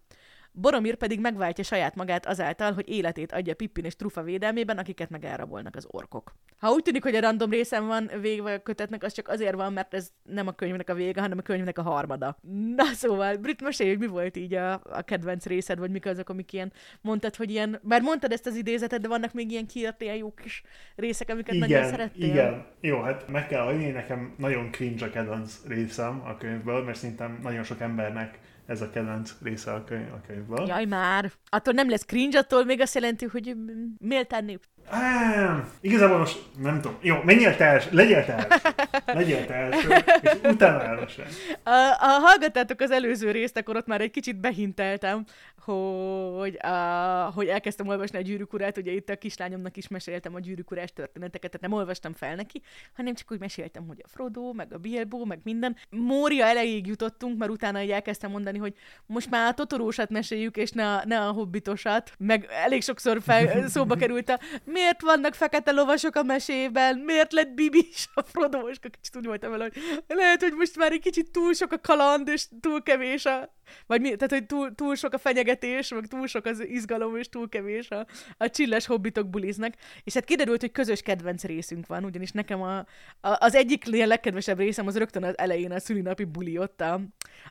Boromir 0.53 0.95
pedig 0.95 1.19
megváltja 1.19 1.63
saját 1.63 1.95
magát 1.95 2.25
azáltal, 2.25 2.73
hogy 2.73 2.89
életét 2.89 3.31
adja 3.31 3.55
Pippin 3.55 3.85
és 3.85 3.95
Trufa 3.95 4.21
védelmében, 4.21 4.77
akiket 4.77 5.09
meg 5.09 5.25
elrabolnak 5.25 5.75
az 5.75 5.87
orkok. 5.89 6.35
Ha 6.57 6.71
úgy 6.71 6.83
tűnik, 6.83 7.03
hogy 7.03 7.15
a 7.15 7.19
random 7.19 7.49
részem 7.49 7.87
van 7.87 8.11
végve 8.21 8.53
a 8.53 8.61
kötetnek, 8.61 9.03
az 9.03 9.13
csak 9.13 9.27
azért 9.27 9.55
van, 9.55 9.73
mert 9.73 9.93
ez 9.93 10.11
nem 10.23 10.47
a 10.47 10.51
könyvnek 10.51 10.89
a 10.89 10.93
vége, 10.93 11.21
hanem 11.21 11.37
a 11.37 11.41
könyvnek 11.41 11.77
a 11.77 11.81
harmada. 11.81 12.37
Na 12.75 12.83
szóval, 12.83 13.35
Brit, 13.35 13.61
mesélj, 13.61 13.89
hogy 13.89 13.99
mi 13.99 14.07
volt 14.07 14.37
így 14.37 14.53
a, 14.53 14.73
a 14.73 15.01
kedvenc 15.01 15.45
részed, 15.45 15.79
vagy 15.79 15.91
mik 15.91 16.05
azok, 16.05 16.29
amik 16.29 16.53
ilyen, 16.53 16.73
mondtad, 17.01 17.35
hogy 17.35 17.49
ilyen, 17.49 17.79
már 17.83 18.01
mondtad 18.01 18.31
ezt 18.31 18.47
az 18.47 18.55
idézetet, 18.55 19.01
de 19.01 19.07
vannak 19.07 19.33
még 19.33 19.51
ilyen 19.51 19.67
kiírt 19.67 20.01
ilyen 20.01 20.15
jó 20.15 20.33
kis 20.33 20.63
részek, 20.95 21.29
amiket 21.29 21.53
igen, 21.53 21.69
nagyon 21.69 21.89
szerettél. 21.89 22.25
Igen, 22.25 22.65
jó, 22.79 23.01
hát 23.01 23.27
meg 23.27 23.47
kell 23.47 23.65
adni, 23.65 23.89
nekem 23.89 24.35
nagyon 24.37 24.71
cringe 24.71 25.05
a 25.05 25.09
kedvenc 25.09 25.59
részem 25.67 26.21
a 26.25 26.37
könyvből, 26.37 26.83
mert 26.83 26.97
szerintem 26.97 27.39
nagyon 27.43 27.63
sok 27.63 27.81
embernek 27.81 28.39
ez 28.66 28.82
a 28.82 28.89
kedvenc 28.89 29.32
része 29.43 29.72
a, 29.72 29.84
könyv, 29.84 30.14
a 30.14 30.22
könyvből. 30.28 30.68
Jaj 30.68 30.86
már, 30.86 31.32
attól 31.49 31.74
nem 31.74 31.89
lesz 31.89 32.05
cringe, 32.05 32.39
attól 32.39 32.66
még 32.66 32.82
azt 32.82 32.95
jelenti, 32.95 33.26
hogy 33.26 33.55
méltán 33.99 34.45
nép. 34.45 34.64
Ah, 34.89 35.57
igazából 35.82 36.18
most 36.18 36.39
nem 36.57 36.82
tudom. 36.82 36.97
Jó, 37.01 37.16
menjél 37.24 37.55
te 37.55 37.66
els, 37.66 37.88
legyél 37.91 38.26
te 38.26 38.34
els. 38.36 38.62
Legyél 39.18 39.45
te 39.45 39.53
els, 39.53 39.88
és 40.22 40.32
utána 40.43 40.84
elmesel. 40.84 41.26
Ha 41.64 42.07
hallgattátok 42.07 42.80
az 42.80 42.91
előző 42.91 43.32
részt, 43.32 43.57
akkor 43.57 43.76
ott 43.76 43.88
már 43.88 44.01
egy 44.01 44.12
kicsit 44.12 44.39
behinteltem, 44.39 45.24
hogy, 45.64 46.57
uh, 46.64 47.34
hogy 47.34 47.47
elkezdtem 47.47 47.88
olvasni 47.88 48.18
a 48.18 48.22
gyűrűk 48.22 48.53
urát, 48.53 48.78
ugye 48.78 48.91
itt 48.91 49.09
a 49.09 49.16
kislányomnak 49.16 49.78
is 49.78 49.88
meséltem 49.88 50.36
a 50.36 50.39
gyűrűk 50.39 50.72
urás 50.72 50.93
történeteket, 50.93 51.51
tehát 51.51 51.68
nem 51.68 51.80
olvastam 51.80 52.14
fel 52.14 52.36
neki, 52.36 52.62
hanem 52.93 53.14
csak 53.14 53.32
úgy 53.32 53.39
meséltem, 53.39 53.88
hogy 53.88 54.01
a 54.03 54.07
Frodo, 54.07 54.53
meg 54.53 54.74
a 54.74 54.78
Bilbo, 54.78 55.26
meg 55.26 55.39
minden. 55.43 55.78
Mória 55.89 56.45
elejéig 56.45 56.88
jutottunk, 56.88 57.38
mert 57.38 57.51
utána 57.51 57.82
így 57.82 57.91
elkezdtem 57.91 58.32
mondani, 58.32 58.57
hogy 58.57 58.74
most 59.05 59.30
már 59.30 59.47
a 59.47 59.53
Totorósat 59.53 60.09
meséljük, 60.09 60.57
és 60.57 60.72
ne 60.72 60.95
a, 60.95 61.05
ne 61.05 61.20
a 61.20 61.32
Hobbitosat, 61.32 62.12
meg 62.18 62.47
elég 62.49 62.82
sokszor 62.84 63.22
fel, 63.22 63.68
szóba 63.68 63.95
került 63.95 64.30
a 64.30 64.39
miért 64.64 65.01
vannak 65.01 65.34
fekete 65.34 65.72
lovasok 65.72 66.16
a 66.16 66.24
mesében, 66.24 66.97
miért 66.97 67.34
lett 67.34 67.49
Bibi 67.53 67.88
is 67.91 68.09
a 68.14 68.22
Frodo, 68.22 68.70
és 68.70 68.80
kicsit 68.80 69.16
úgy 69.16 69.26
voltam 69.26 69.51
vele, 69.51 69.64
hogy 69.64 69.82
lehet, 70.07 70.41
hogy 70.41 70.53
most 70.53 70.78
már 70.78 70.91
egy 70.91 71.01
kicsit 71.01 71.32
túl 71.32 71.53
sok 71.53 71.72
a 71.72 71.80
kaland, 71.80 72.28
és 72.28 72.45
túl 72.62 72.84
kevés 72.84 73.26
a, 73.26 73.53
vagy 73.88 74.01
mi, 74.01 74.15
tehát, 74.15 74.32
hogy 74.32 74.45
túl, 74.45 74.76
túl 74.76 74.95
sok 74.95 75.13
a 75.13 75.17
fenyegetés, 75.17 75.89
meg 75.93 76.07
túl 76.07 76.28
sok 76.28 76.45
az 76.45 76.59
izgalom, 76.59 77.17
és 77.17 77.30
túl 77.30 77.49
kevés 77.49 77.89
a, 77.89 78.05
a 78.38 78.49
csilles 78.49 78.86
hobbitok 78.86 79.30
buliznak. 79.30 79.74
És 80.03 80.13
hát 80.13 80.26
kiderült, 80.26 80.61
hogy 80.61 80.72
közös 80.72 81.01
kedvenc 81.01 81.43
részünk 81.43 81.88
van, 81.88 82.03
ugyanis 82.03 82.32
nekem 82.32 82.61
a, 82.61 82.78
a, 82.78 82.86
az 83.22 83.55
egyik 83.55 83.86
legkedvesebb 83.86 84.57
részem 84.57 84.88
az 84.88 84.97
rögtön 84.97 85.24
az 85.24 85.38
elején 85.38 85.72
a 85.72 85.80
szülinapi 85.80 86.24
buli 86.24 86.57
ott, 86.57 86.82
a, 86.82 87.01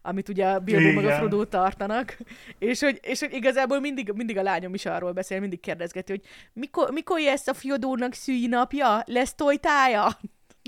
amit 0.02 0.28
ugye 0.28 0.46
a 0.46 0.58
Bilbo 0.58 0.92
meg 1.00 1.04
a 1.04 1.16
Frodo 1.16 1.44
tartanak, 1.44 2.16
és 2.58 2.80
hogy, 2.80 2.98
és 3.02 3.20
hogy 3.20 3.32
igazából 3.32 3.80
mindig, 3.80 4.12
mindig 4.14 4.38
a 4.38 4.42
lányom 4.42 4.74
is 4.74 4.86
arról 4.86 5.12
beszél, 5.12 5.40
mindig 5.40 5.60
kérdezgeti, 5.60 6.12
hogy 6.12 6.22
mikor, 6.52 6.90
mikor 6.90 7.20
lesz 7.20 7.46
a 7.46 7.54
Fiodónak 7.54 8.14
szülinapja? 8.14 9.02
Lesz 9.06 9.34
tojtája? 9.34 10.08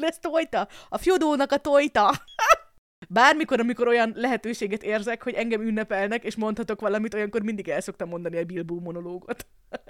Lesz 0.03 0.18
tojta? 0.18 0.68
A 0.88 0.98
Fiodónak 0.98 1.53
a 1.53 1.57
tojta! 1.57 2.11
Bármikor, 3.12 3.60
amikor 3.60 3.88
olyan 3.88 4.12
lehetőséget 4.16 4.82
érzek, 4.82 5.22
hogy 5.22 5.34
engem 5.34 5.60
ünnepelnek, 5.60 6.24
és 6.24 6.36
mondhatok 6.36 6.80
valamit, 6.80 7.14
olyankor 7.14 7.42
mindig 7.42 7.68
el 7.68 7.80
szoktam 7.80 8.08
mondani 8.08 8.36
a 8.36 8.44
Bilbo 8.44 8.80
monológot. 8.80 9.46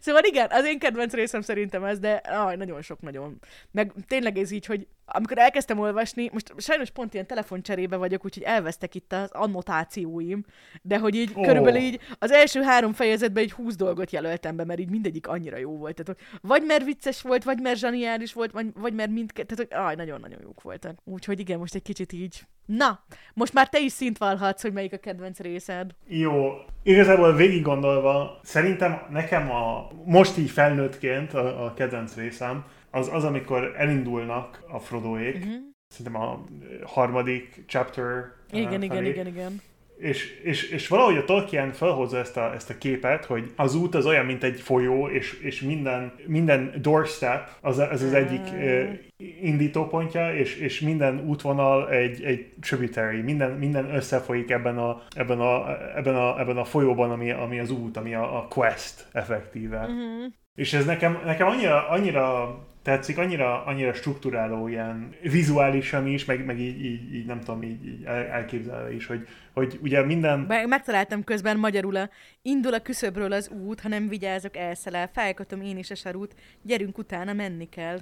Szóval 0.00 0.24
igen, 0.24 0.48
az 0.50 0.64
én 0.64 0.78
kedvenc 0.78 1.12
részem 1.12 1.40
szerintem 1.40 1.84
ez, 1.84 1.98
de 1.98 2.12
aj, 2.14 2.56
nagyon 2.56 2.82
sok, 2.82 3.00
nagyon. 3.00 3.38
Meg 3.70 3.92
tényleg 4.06 4.38
ez 4.38 4.50
így, 4.50 4.66
hogy 4.66 4.86
amikor 5.06 5.38
elkezdtem 5.38 5.78
olvasni, 5.78 6.30
most 6.32 6.52
sajnos 6.58 6.90
pont 6.90 7.14
ilyen 7.14 7.26
telefoncserébe 7.26 7.96
vagyok, 7.96 8.24
úgyhogy 8.24 8.42
elvesztek 8.42 8.94
itt 8.94 9.12
az 9.12 9.30
annotációim, 9.30 10.44
de 10.82 10.98
hogy 10.98 11.14
így 11.14 11.30
oh. 11.34 11.46
körülbelül 11.46 11.80
így 11.80 12.00
az 12.18 12.30
első 12.30 12.62
három 12.62 12.92
fejezetben 12.92 13.42
egy 13.42 13.52
húsz 13.52 13.76
dolgot 13.76 14.10
jelöltem 14.10 14.56
be, 14.56 14.64
mert 14.64 14.80
így 14.80 14.90
mindegyik 14.90 15.28
annyira 15.28 15.56
jó 15.56 15.76
volt. 15.76 16.02
Tehát, 16.02 16.20
vagy 16.40 16.62
mert 16.66 16.84
vicces 16.84 17.22
volt, 17.22 17.44
vagy 17.44 17.58
mert 17.60 17.78
zsaniális 17.78 18.32
volt, 18.32 18.52
vagy, 18.52 18.66
vagy 18.74 18.94
mert 18.94 19.10
mindkettő, 19.10 19.54
tehát 19.54 19.72
hogy 19.72 19.86
aj, 19.86 19.94
nagyon-nagyon 19.94 20.40
jók 20.42 20.62
voltak. 20.62 20.98
Úgyhogy 21.04 21.40
igen, 21.40 21.58
most 21.58 21.74
egy 21.74 21.82
kicsit 21.82 22.12
így. 22.12 22.46
Na, 22.66 23.04
most 23.34 23.52
már 23.52 23.68
te 23.68 23.78
is 23.80 23.92
szint 23.92 24.18
valhatsz, 24.18 24.62
hogy 24.62 24.72
melyik 24.72 24.92
a 24.92 24.98
kedvenc 24.98 25.38
részed. 25.38 25.90
Jó, 26.06 26.52
igazából 26.82 27.34
végig 27.34 27.62
gondolva, 27.62 28.40
szerintem 28.42 29.06
nekem 29.10 29.50
a 29.50 29.88
most 30.04 30.38
így 30.38 30.50
felnőttként 30.50 31.34
a, 31.34 31.64
a 31.64 31.74
kedvenc 31.74 32.14
részem, 32.14 32.64
az, 32.90 33.10
az 33.12 33.24
amikor 33.24 33.74
elindulnak 33.76 34.62
a 34.68 34.78
Frodoék, 34.78 35.36
uh-huh. 35.36 35.52
szerintem 35.88 36.22
a 36.22 36.44
harmadik 36.84 37.64
chapter 37.66 38.32
Igen, 38.50 38.78
uh, 38.78 38.84
igen, 38.84 39.04
igen, 39.04 39.26
igen. 39.26 39.60
És, 39.98 40.40
és, 40.42 40.70
és 40.70 40.88
valahogy 40.88 41.16
a 41.16 41.24
Tolkien 41.24 41.72
felhozza 41.72 42.18
ezt 42.18 42.36
a, 42.36 42.54
ezt 42.54 42.70
a 42.70 42.78
képet, 42.78 43.24
hogy 43.24 43.52
az 43.56 43.74
út 43.74 43.94
az 43.94 44.06
olyan, 44.06 44.26
mint 44.26 44.42
egy 44.42 44.60
folyó, 44.60 45.08
és, 45.08 45.32
és 45.32 45.60
minden, 45.60 46.12
minden 46.26 46.74
doorstep 46.80 47.48
az, 47.60 47.78
az 47.78 48.02
az 48.02 48.12
egyik 48.12 48.40
uh, 48.52 48.92
indítópontja, 49.40 50.34
és, 50.34 50.56
és 50.56 50.80
minden 50.80 51.24
útvonal 51.26 51.90
egy, 51.90 52.22
egy 52.22 52.52
tributary, 52.60 53.20
minden, 53.20 53.50
minden 53.50 53.94
összefolyik 53.94 54.50
ebben 54.50 54.78
a, 54.78 55.02
ebben 55.14 55.40
a, 55.40 55.76
ebben 55.96 56.16
a, 56.16 56.40
ebben 56.40 56.56
a 56.56 56.64
folyóban, 56.64 57.10
ami, 57.10 57.30
ami 57.30 57.58
az 57.58 57.70
út, 57.70 57.96
ami 57.96 58.14
a, 58.14 58.36
a 58.36 58.46
quest 58.48 59.06
effektíve. 59.12 59.80
Uh-huh. 59.80 60.32
És 60.54 60.72
ez 60.72 60.84
nekem, 60.84 61.20
nekem 61.24 61.46
annyira, 61.46 61.88
annyira 61.88 62.56
tetszik, 62.86 63.18
annyira, 63.18 63.64
annyira 63.64 63.92
strukturáló 63.92 64.68
ilyen 64.68 65.14
vizuálisan 65.22 66.06
is, 66.06 66.24
meg, 66.24 66.44
meg 66.44 66.60
így, 66.60 66.84
így, 66.84 67.14
így, 67.14 67.26
nem 67.26 67.40
tudom, 67.40 67.62
így, 67.62 67.86
így 67.86 68.04
elképzelve 68.04 68.94
is, 68.94 69.06
hogy, 69.06 69.26
hogy 69.52 69.78
ugye 69.82 70.02
minden... 70.02 70.38
Megtaláltam 70.66 71.24
közben 71.24 71.58
magyarul 71.58 71.96
a 71.96 72.10
indul 72.42 72.74
a 72.74 72.80
küszöbről 72.80 73.32
az 73.32 73.48
út, 73.48 73.80
ha 73.80 73.88
nem 73.88 74.08
vigyázok, 74.08 74.56
elszelel, 74.56 75.10
felkötöm 75.12 75.62
én 75.62 75.78
is 75.78 75.90
a 75.90 75.94
sarút, 75.94 76.34
gyerünk 76.62 76.98
utána, 76.98 77.32
menni 77.32 77.68
kell. 77.68 77.98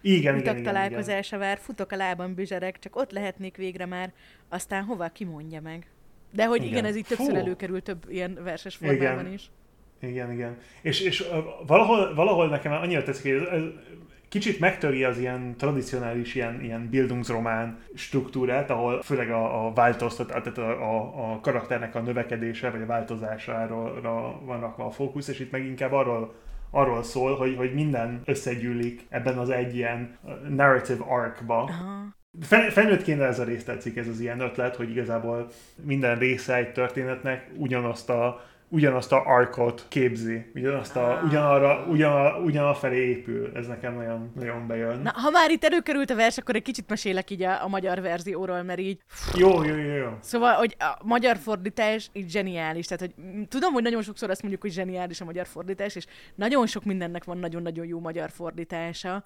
Igen, 0.00 0.34
Utak 0.34 0.52
igen, 0.52 0.62
találkozása 0.62 1.36
igen. 1.36 1.48
vár, 1.48 1.58
futok 1.58 1.92
a 1.92 1.96
lábam 1.96 2.34
büzserek, 2.34 2.78
csak 2.78 2.96
ott 2.96 3.10
lehetnék 3.10 3.56
végre 3.56 3.86
már, 3.86 4.12
aztán 4.48 4.84
hova 4.84 5.08
kimondja 5.08 5.60
meg. 5.60 5.86
De 6.32 6.46
hogy 6.46 6.60
igen, 6.60 6.70
igen 6.70 6.84
ez 6.84 6.96
így 6.96 7.06
többször 7.06 7.30
Fú. 7.30 7.36
előkerül 7.36 7.82
több 7.82 8.04
ilyen 8.08 8.38
verses 8.42 8.76
formában 8.76 9.20
igen. 9.20 9.32
is. 9.32 9.50
Igen, 10.00 10.32
igen. 10.32 10.58
És, 10.82 11.00
és 11.00 11.24
valahol, 11.66 12.14
valahol 12.14 12.48
nekem 12.48 12.72
annyira 12.72 13.02
tetszik, 13.02 13.22
hogy 13.22 13.42
ez, 13.42 13.60
ez 13.60 13.62
kicsit 14.28 14.60
megtöri 14.60 15.04
az 15.04 15.18
ilyen 15.18 15.54
tradicionális 15.56 16.34
ilyen, 16.34 16.60
ilyen 16.62 16.88
Bildungsromán 16.90 17.78
struktúrát, 17.94 18.70
ahol 18.70 19.02
főleg 19.02 19.30
a, 19.30 19.66
a 19.66 19.72
változtat, 19.72 20.26
tehát 20.26 20.58
a, 20.58 20.70
a, 20.70 21.32
a 21.32 21.40
karakternek 21.40 21.94
a 21.94 22.00
növekedése 22.00 22.70
vagy 22.70 22.82
a 22.82 22.86
változására 22.86 24.00
van 24.44 24.60
rakva 24.60 24.84
a 24.84 24.90
fókusz, 24.90 25.28
és 25.28 25.40
itt 25.40 25.50
meg 25.50 25.64
inkább 25.64 25.92
arról 25.92 26.34
arról 26.70 27.02
szól, 27.02 27.36
hogy, 27.36 27.56
hogy 27.56 27.74
minden 27.74 28.22
összegyűlik 28.24 29.06
ebben 29.08 29.38
az 29.38 29.50
egy 29.50 29.76
ilyen 29.76 30.18
narrative 30.48 31.04
arcba. 31.08 31.70
Fel, 32.40 32.70
felnőttként 32.70 33.20
ez 33.20 33.38
a 33.38 33.44
rész 33.44 33.64
tetszik, 33.64 33.96
ez 33.96 34.08
az 34.08 34.20
ilyen 34.20 34.40
ötlet, 34.40 34.76
hogy 34.76 34.90
igazából 34.90 35.48
minden 35.82 36.18
része 36.18 36.54
egy 36.54 36.72
történetnek 36.72 37.50
ugyanazt 37.56 38.10
a 38.10 38.40
ugyanazt 38.68 39.12
a 39.12 39.22
arkot 39.26 39.86
képzi, 39.88 40.50
ugyanazt 40.54 40.96
a, 40.96 41.22
ugyanarra, 41.24 41.86
ugyan, 41.88 42.42
ugyan 42.44 42.74
felé 42.74 43.08
épül. 43.08 43.50
Ez 43.54 43.66
nekem 43.66 43.94
nagyon, 43.94 44.32
nagyon 44.34 44.66
bejön. 44.66 45.00
Na, 45.00 45.12
ha 45.14 45.30
már 45.30 45.50
itt 45.50 45.64
előkerült 45.64 46.10
a 46.10 46.14
vers, 46.14 46.38
akkor 46.38 46.54
egy 46.54 46.62
kicsit 46.62 46.88
mesélek 46.88 47.30
így 47.30 47.42
a, 47.42 47.64
a 47.64 47.68
magyar 47.68 48.00
verzióról, 48.00 48.62
mert 48.62 48.78
így... 48.78 48.98
Jó, 49.34 49.64
jó, 49.64 49.74
jó, 49.74 49.94
jó. 49.94 50.08
Szóval, 50.20 50.54
hogy 50.54 50.76
a 50.78 50.98
magyar 51.04 51.36
fordítás 51.36 52.10
így 52.12 52.30
zseniális. 52.30 52.86
Tehát, 52.86 53.00
hogy 53.00 53.46
tudom, 53.48 53.72
hogy 53.72 53.82
nagyon 53.82 54.02
sokszor 54.02 54.30
azt 54.30 54.40
mondjuk, 54.40 54.62
hogy 54.62 54.72
zseniális 54.72 55.20
a 55.20 55.24
magyar 55.24 55.46
fordítás, 55.46 55.96
és 55.96 56.06
nagyon 56.34 56.66
sok 56.66 56.84
mindennek 56.84 57.24
van 57.24 57.38
nagyon-nagyon 57.38 57.86
jó 57.86 58.00
magyar 58.00 58.30
fordítása 58.30 59.24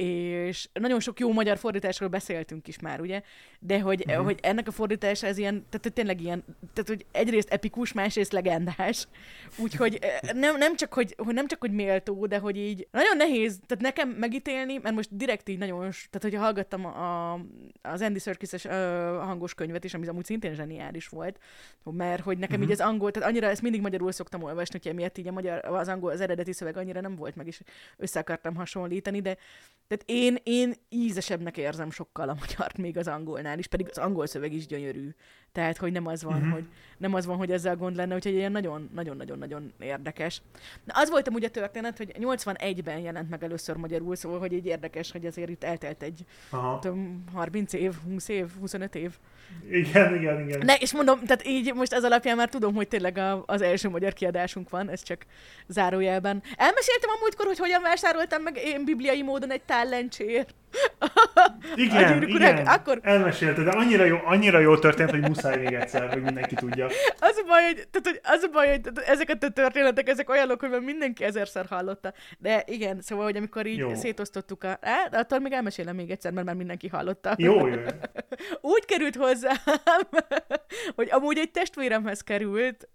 és 0.00 0.68
nagyon 0.72 1.00
sok 1.00 1.20
jó 1.20 1.32
magyar 1.32 1.58
fordításról 1.58 2.08
beszéltünk 2.08 2.68
is 2.68 2.78
már, 2.78 3.00
ugye? 3.00 3.22
De 3.58 3.80
hogy, 3.80 4.04
uh-huh. 4.06 4.24
hogy 4.24 4.38
ennek 4.42 4.68
a 4.68 4.70
fordítása 4.70 5.26
ez 5.26 5.38
ilyen, 5.38 5.66
tehát 5.70 5.92
tényleg 5.92 6.20
ilyen, 6.20 6.44
tehát 6.72 6.88
hogy 6.88 7.06
egyrészt 7.12 7.50
epikus, 7.50 7.92
másrészt 7.92 8.32
legendás. 8.32 9.08
Úgyhogy 9.56 9.98
nem, 10.34 10.56
nem, 10.56 10.76
csak, 10.76 10.94
hogy, 10.94 11.14
hogy 11.18 11.34
nem 11.34 11.46
csak, 11.46 11.60
hogy 11.60 11.72
méltó, 11.72 12.26
de 12.26 12.38
hogy 12.38 12.56
így 12.56 12.88
nagyon 12.90 13.16
nehéz, 13.16 13.58
tehát 13.66 13.82
nekem 13.82 14.08
megítélni, 14.08 14.78
mert 14.82 14.94
most 14.94 15.16
direkt 15.16 15.48
így 15.48 15.58
nagyon, 15.58 15.78
tehát 15.78 16.20
hogy 16.20 16.34
hallgattam 16.34 16.84
a, 16.86 17.32
az 17.82 18.02
Andy 18.02 18.18
Serkis-es 18.18 18.66
hangos 19.20 19.54
könyvet 19.54 19.84
is, 19.84 19.94
ami 19.94 20.06
amúgy 20.06 20.24
szintén 20.24 20.54
zseniális 20.54 21.08
volt, 21.08 21.38
mert 21.84 22.22
hogy 22.22 22.38
nekem 22.38 22.54
uh-huh. 22.54 22.70
így 22.72 22.80
az 22.80 22.86
angol, 22.86 23.10
tehát 23.10 23.28
annyira 23.28 23.46
ezt 23.46 23.62
mindig 23.62 23.80
magyarul 23.80 24.12
szoktam 24.12 24.42
olvasni, 24.42 24.78
hogy 24.82 24.92
emiatt 24.92 25.18
így 25.18 25.28
a 25.28 25.32
magyar, 25.32 25.64
az 25.64 25.88
angol, 25.88 26.10
az 26.10 26.20
eredeti 26.20 26.52
szöveg 26.52 26.76
annyira 26.76 27.00
nem 27.00 27.16
volt 27.16 27.36
meg, 27.36 27.46
is 27.46 27.60
össze 27.96 28.20
akartam 28.20 28.54
hasonlítani, 28.54 29.20
de 29.20 29.36
tehát 29.90 30.04
én, 30.06 30.36
én 30.42 30.74
ízesebbnek 30.88 31.56
érzem 31.56 31.90
sokkal 31.90 32.28
a 32.28 32.36
magyart 32.40 32.78
még 32.78 32.96
az 32.96 33.08
angolnál 33.08 33.58
is, 33.58 33.66
pedig 33.66 33.86
az 33.90 33.98
angol 33.98 34.26
szöveg 34.26 34.52
is 34.52 34.66
gyönyörű. 34.66 35.14
Tehát, 35.52 35.76
hogy 35.76 35.92
nem 35.92 36.06
az 36.06 36.22
van, 36.22 36.36
uh-huh. 36.36 36.52
hogy 36.52 36.64
nem 36.98 37.14
az 37.14 37.26
van, 37.26 37.36
hogy 37.36 37.50
ezzel 37.50 37.76
gond 37.76 37.96
lenne, 37.96 38.14
úgyhogy 38.14 38.32
ilyen 38.32 38.52
nagyon-nagyon-nagyon 38.52 39.72
érdekes. 39.78 40.42
Na, 40.84 40.92
az 40.96 41.10
volt 41.10 41.28
amúgy 41.28 41.44
a 41.44 41.50
történet, 41.50 41.96
hogy 41.96 42.12
81-ben 42.18 42.98
jelent 42.98 43.30
meg 43.30 43.44
először 43.44 43.76
magyarul, 43.76 44.16
szóval, 44.16 44.38
hogy 44.38 44.52
így 44.52 44.66
érdekes, 44.66 45.12
hogy 45.12 45.26
azért 45.26 45.48
itt 45.48 45.64
eltelt 45.64 46.02
egy 46.02 46.24
tudom, 46.80 47.24
30 47.32 47.72
év, 47.72 47.94
20 48.04 48.28
év, 48.28 48.46
25 48.60 48.94
év. 48.94 49.18
Igen, 49.70 50.14
igen, 50.14 50.48
igen. 50.48 50.60
Ne, 50.64 50.74
és 50.74 50.92
mondom, 50.92 51.20
tehát 51.20 51.46
így 51.46 51.74
most 51.74 51.92
ez 51.92 52.04
alapján 52.04 52.36
már 52.36 52.48
tudom, 52.48 52.74
hogy 52.74 52.88
tényleg 52.88 53.18
a, 53.18 53.42
az 53.46 53.62
első 53.62 53.88
magyar 53.88 54.12
kiadásunk 54.12 54.70
van, 54.70 54.90
ez 54.90 55.02
csak 55.02 55.26
zárójelben. 55.66 56.42
Elmeséltem 56.56 57.10
a 57.10 57.18
múltkor, 57.20 57.46
hogy 57.46 57.58
hogyan 57.58 57.82
vásároltam 57.82 58.42
meg 58.42 58.56
én 58.56 58.84
bibliai 58.84 59.22
módon 59.22 59.50
egy 59.50 59.62
tál 59.80 59.88
lencsért. 59.88 60.54
Igen, 61.74 62.28
igen, 62.28 62.66
akkor... 62.66 63.00
elmesélte, 63.02 63.62
de 63.62 63.70
annyira 63.70 64.04
jó, 64.04 64.18
annyira 64.24 64.58
jó 64.58 64.76
történt, 64.76 65.10
hogy 65.10 65.20
muszáj 65.20 65.56
még 65.56 65.72
egyszer, 65.72 66.08
hogy 66.12 66.22
mindenki 66.22 66.54
tudja. 66.54 66.86
Az 67.20 67.36
a 67.36 67.44
baj, 67.46 67.64
hogy, 67.64 67.74
tehát, 67.90 68.06
hogy, 68.08 68.20
az 68.22 68.42
a 68.42 68.48
baj, 68.48 68.68
hogy 68.68 68.80
tehát, 68.80 69.08
ezeket 69.08 69.42
a 69.44 69.48
történetek, 69.48 70.08
ezek 70.08 70.28
olyanok, 70.28 70.60
hogy 70.60 70.82
mindenki 70.82 71.24
ezerszer 71.24 71.66
hallotta. 71.66 72.12
De 72.38 72.62
igen, 72.66 73.00
szóval, 73.00 73.24
hogy 73.24 73.36
amikor 73.36 73.66
így 73.66 73.78
jó. 73.78 73.94
szétosztottuk 73.94 74.64
a... 74.64 74.78
Á, 74.80 75.08
de 75.10 75.18
attól 75.18 75.38
még 75.38 75.52
elmesélem 75.52 75.96
még 75.96 76.10
egyszer, 76.10 76.32
mert 76.32 76.46
már 76.46 76.56
mindenki 76.56 76.88
hallotta. 76.88 77.34
Jó, 77.38 77.66
jó. 77.66 77.76
Úgy 78.60 78.84
került 78.84 79.16
hozzá, 79.16 79.52
hogy 80.96 81.08
amúgy 81.10 81.38
egy 81.38 81.50
testvéremhez 81.50 82.20
került, 82.20 82.88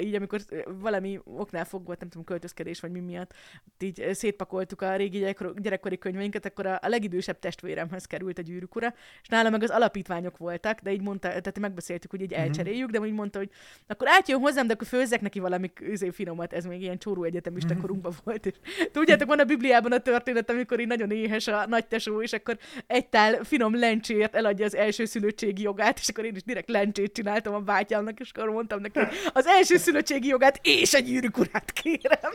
így 0.00 0.14
amikor 0.14 0.40
valami 0.80 1.20
oknál 1.24 1.64
fogva, 1.64 1.94
nem 1.98 2.08
tudom, 2.08 2.24
költözkedés 2.24 2.80
vagy 2.80 2.90
mi 2.90 3.00
miatt, 3.00 3.34
így 3.78 4.08
szétpakoltuk 4.12 4.82
a 4.82 4.96
régi 4.96 5.34
gyerekkori 5.56 5.98
könyveinket, 5.98 6.46
akkor 6.46 6.66
a, 6.66 6.78
a 6.82 6.88
legidő 6.88 7.17
idősebb 7.18 7.38
testvéremhez 7.38 8.04
került 8.04 8.38
a 8.38 8.42
gyűrűk 8.42 8.76
ura, 8.76 8.94
és 9.22 9.28
nála 9.28 9.50
meg 9.50 9.62
az 9.62 9.70
alapítványok 9.70 10.36
voltak, 10.36 10.80
de 10.80 10.92
így 10.92 11.02
mondta, 11.02 11.28
tehát 11.28 11.58
megbeszéltük, 11.58 12.10
hogy 12.10 12.20
így 12.20 12.30
uh-huh. 12.30 12.46
elcseréljük, 12.46 12.90
de 12.90 13.00
úgy 13.00 13.12
mondta, 13.12 13.38
hogy 13.38 13.50
akkor 13.86 14.08
átjön 14.10 14.40
hozzám, 14.40 14.66
de 14.66 14.72
akkor 14.72 14.86
főzzek 14.86 15.20
neki 15.20 15.38
valami 15.38 15.70
üzé 15.80 16.10
finomat, 16.10 16.52
ez 16.52 16.64
még 16.64 16.82
ilyen 16.82 16.98
csóró 16.98 17.24
egyetemista 17.24 17.68
uh-huh. 17.68 17.82
korunkban 17.82 18.12
volt. 18.24 18.46
És 18.46 18.54
tudjátok, 18.92 19.28
van 19.28 19.38
a 19.38 19.44
Bibliában 19.44 19.92
a 19.92 19.98
történet, 19.98 20.50
amikor 20.50 20.80
így 20.80 20.86
nagyon 20.86 21.10
éhes 21.10 21.46
a 21.46 21.66
nagy 21.66 21.86
tesó, 21.86 22.22
és 22.22 22.32
akkor 22.32 22.58
egy 22.86 23.06
tál 23.08 23.44
finom 23.44 23.78
lencsért 23.78 24.34
eladja 24.34 24.64
az 24.64 24.74
első 24.74 25.04
szülöttségi 25.04 25.62
jogát, 25.62 25.98
és 25.98 26.08
akkor 26.08 26.24
én 26.24 26.34
is 26.34 26.42
direkt 26.42 26.68
lencsét 26.68 27.12
csináltam 27.12 27.54
a 27.54 27.60
bátyámnak, 27.60 28.20
és 28.20 28.30
akkor 28.34 28.50
mondtam 28.50 28.80
neki, 28.80 28.98
hogy 28.98 29.08
az 29.32 29.46
első 29.46 29.76
szülöttségi 29.76 30.28
jogát 30.28 30.60
és 30.62 30.94
egy 30.94 31.04
gyűrűk 31.04 31.38
urát 31.38 31.70
kérem. 31.72 32.32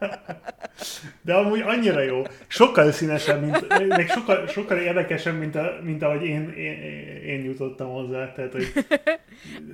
De 1.20 1.34
amúgy 1.34 1.60
annyira 1.60 2.00
jó. 2.00 2.22
Sokkal 2.46 2.92
színesebb, 2.92 3.40
mint, 3.42 3.96
még 3.96 4.08
sokkal, 4.08 4.46
sokkal 4.46 4.78
érdekesebb, 4.78 5.38
mint, 5.38 5.54
a, 5.54 5.78
mint 5.82 6.02
ahogy 6.02 6.24
én, 6.24 6.48
én, 6.50 6.82
én 7.22 7.44
jutottam 7.44 7.88
hozzá. 7.88 8.32
Tehát, 8.32 8.52
hogy 8.52 8.72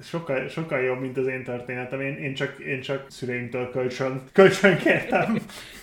sokkal, 0.02 0.48
sokkal 0.48 0.80
jobb, 0.80 1.00
mint 1.00 1.16
az 1.16 1.26
én 1.26 1.44
történetem. 1.44 2.00
Én, 2.00 2.16
én, 2.16 2.34
csak, 2.34 2.58
én 2.58 2.80
csak 2.80 3.10
szüleimtől 3.10 3.70
kölcsön, 3.70 4.22
kölcsön 4.32 4.78
kértem. 4.78 5.38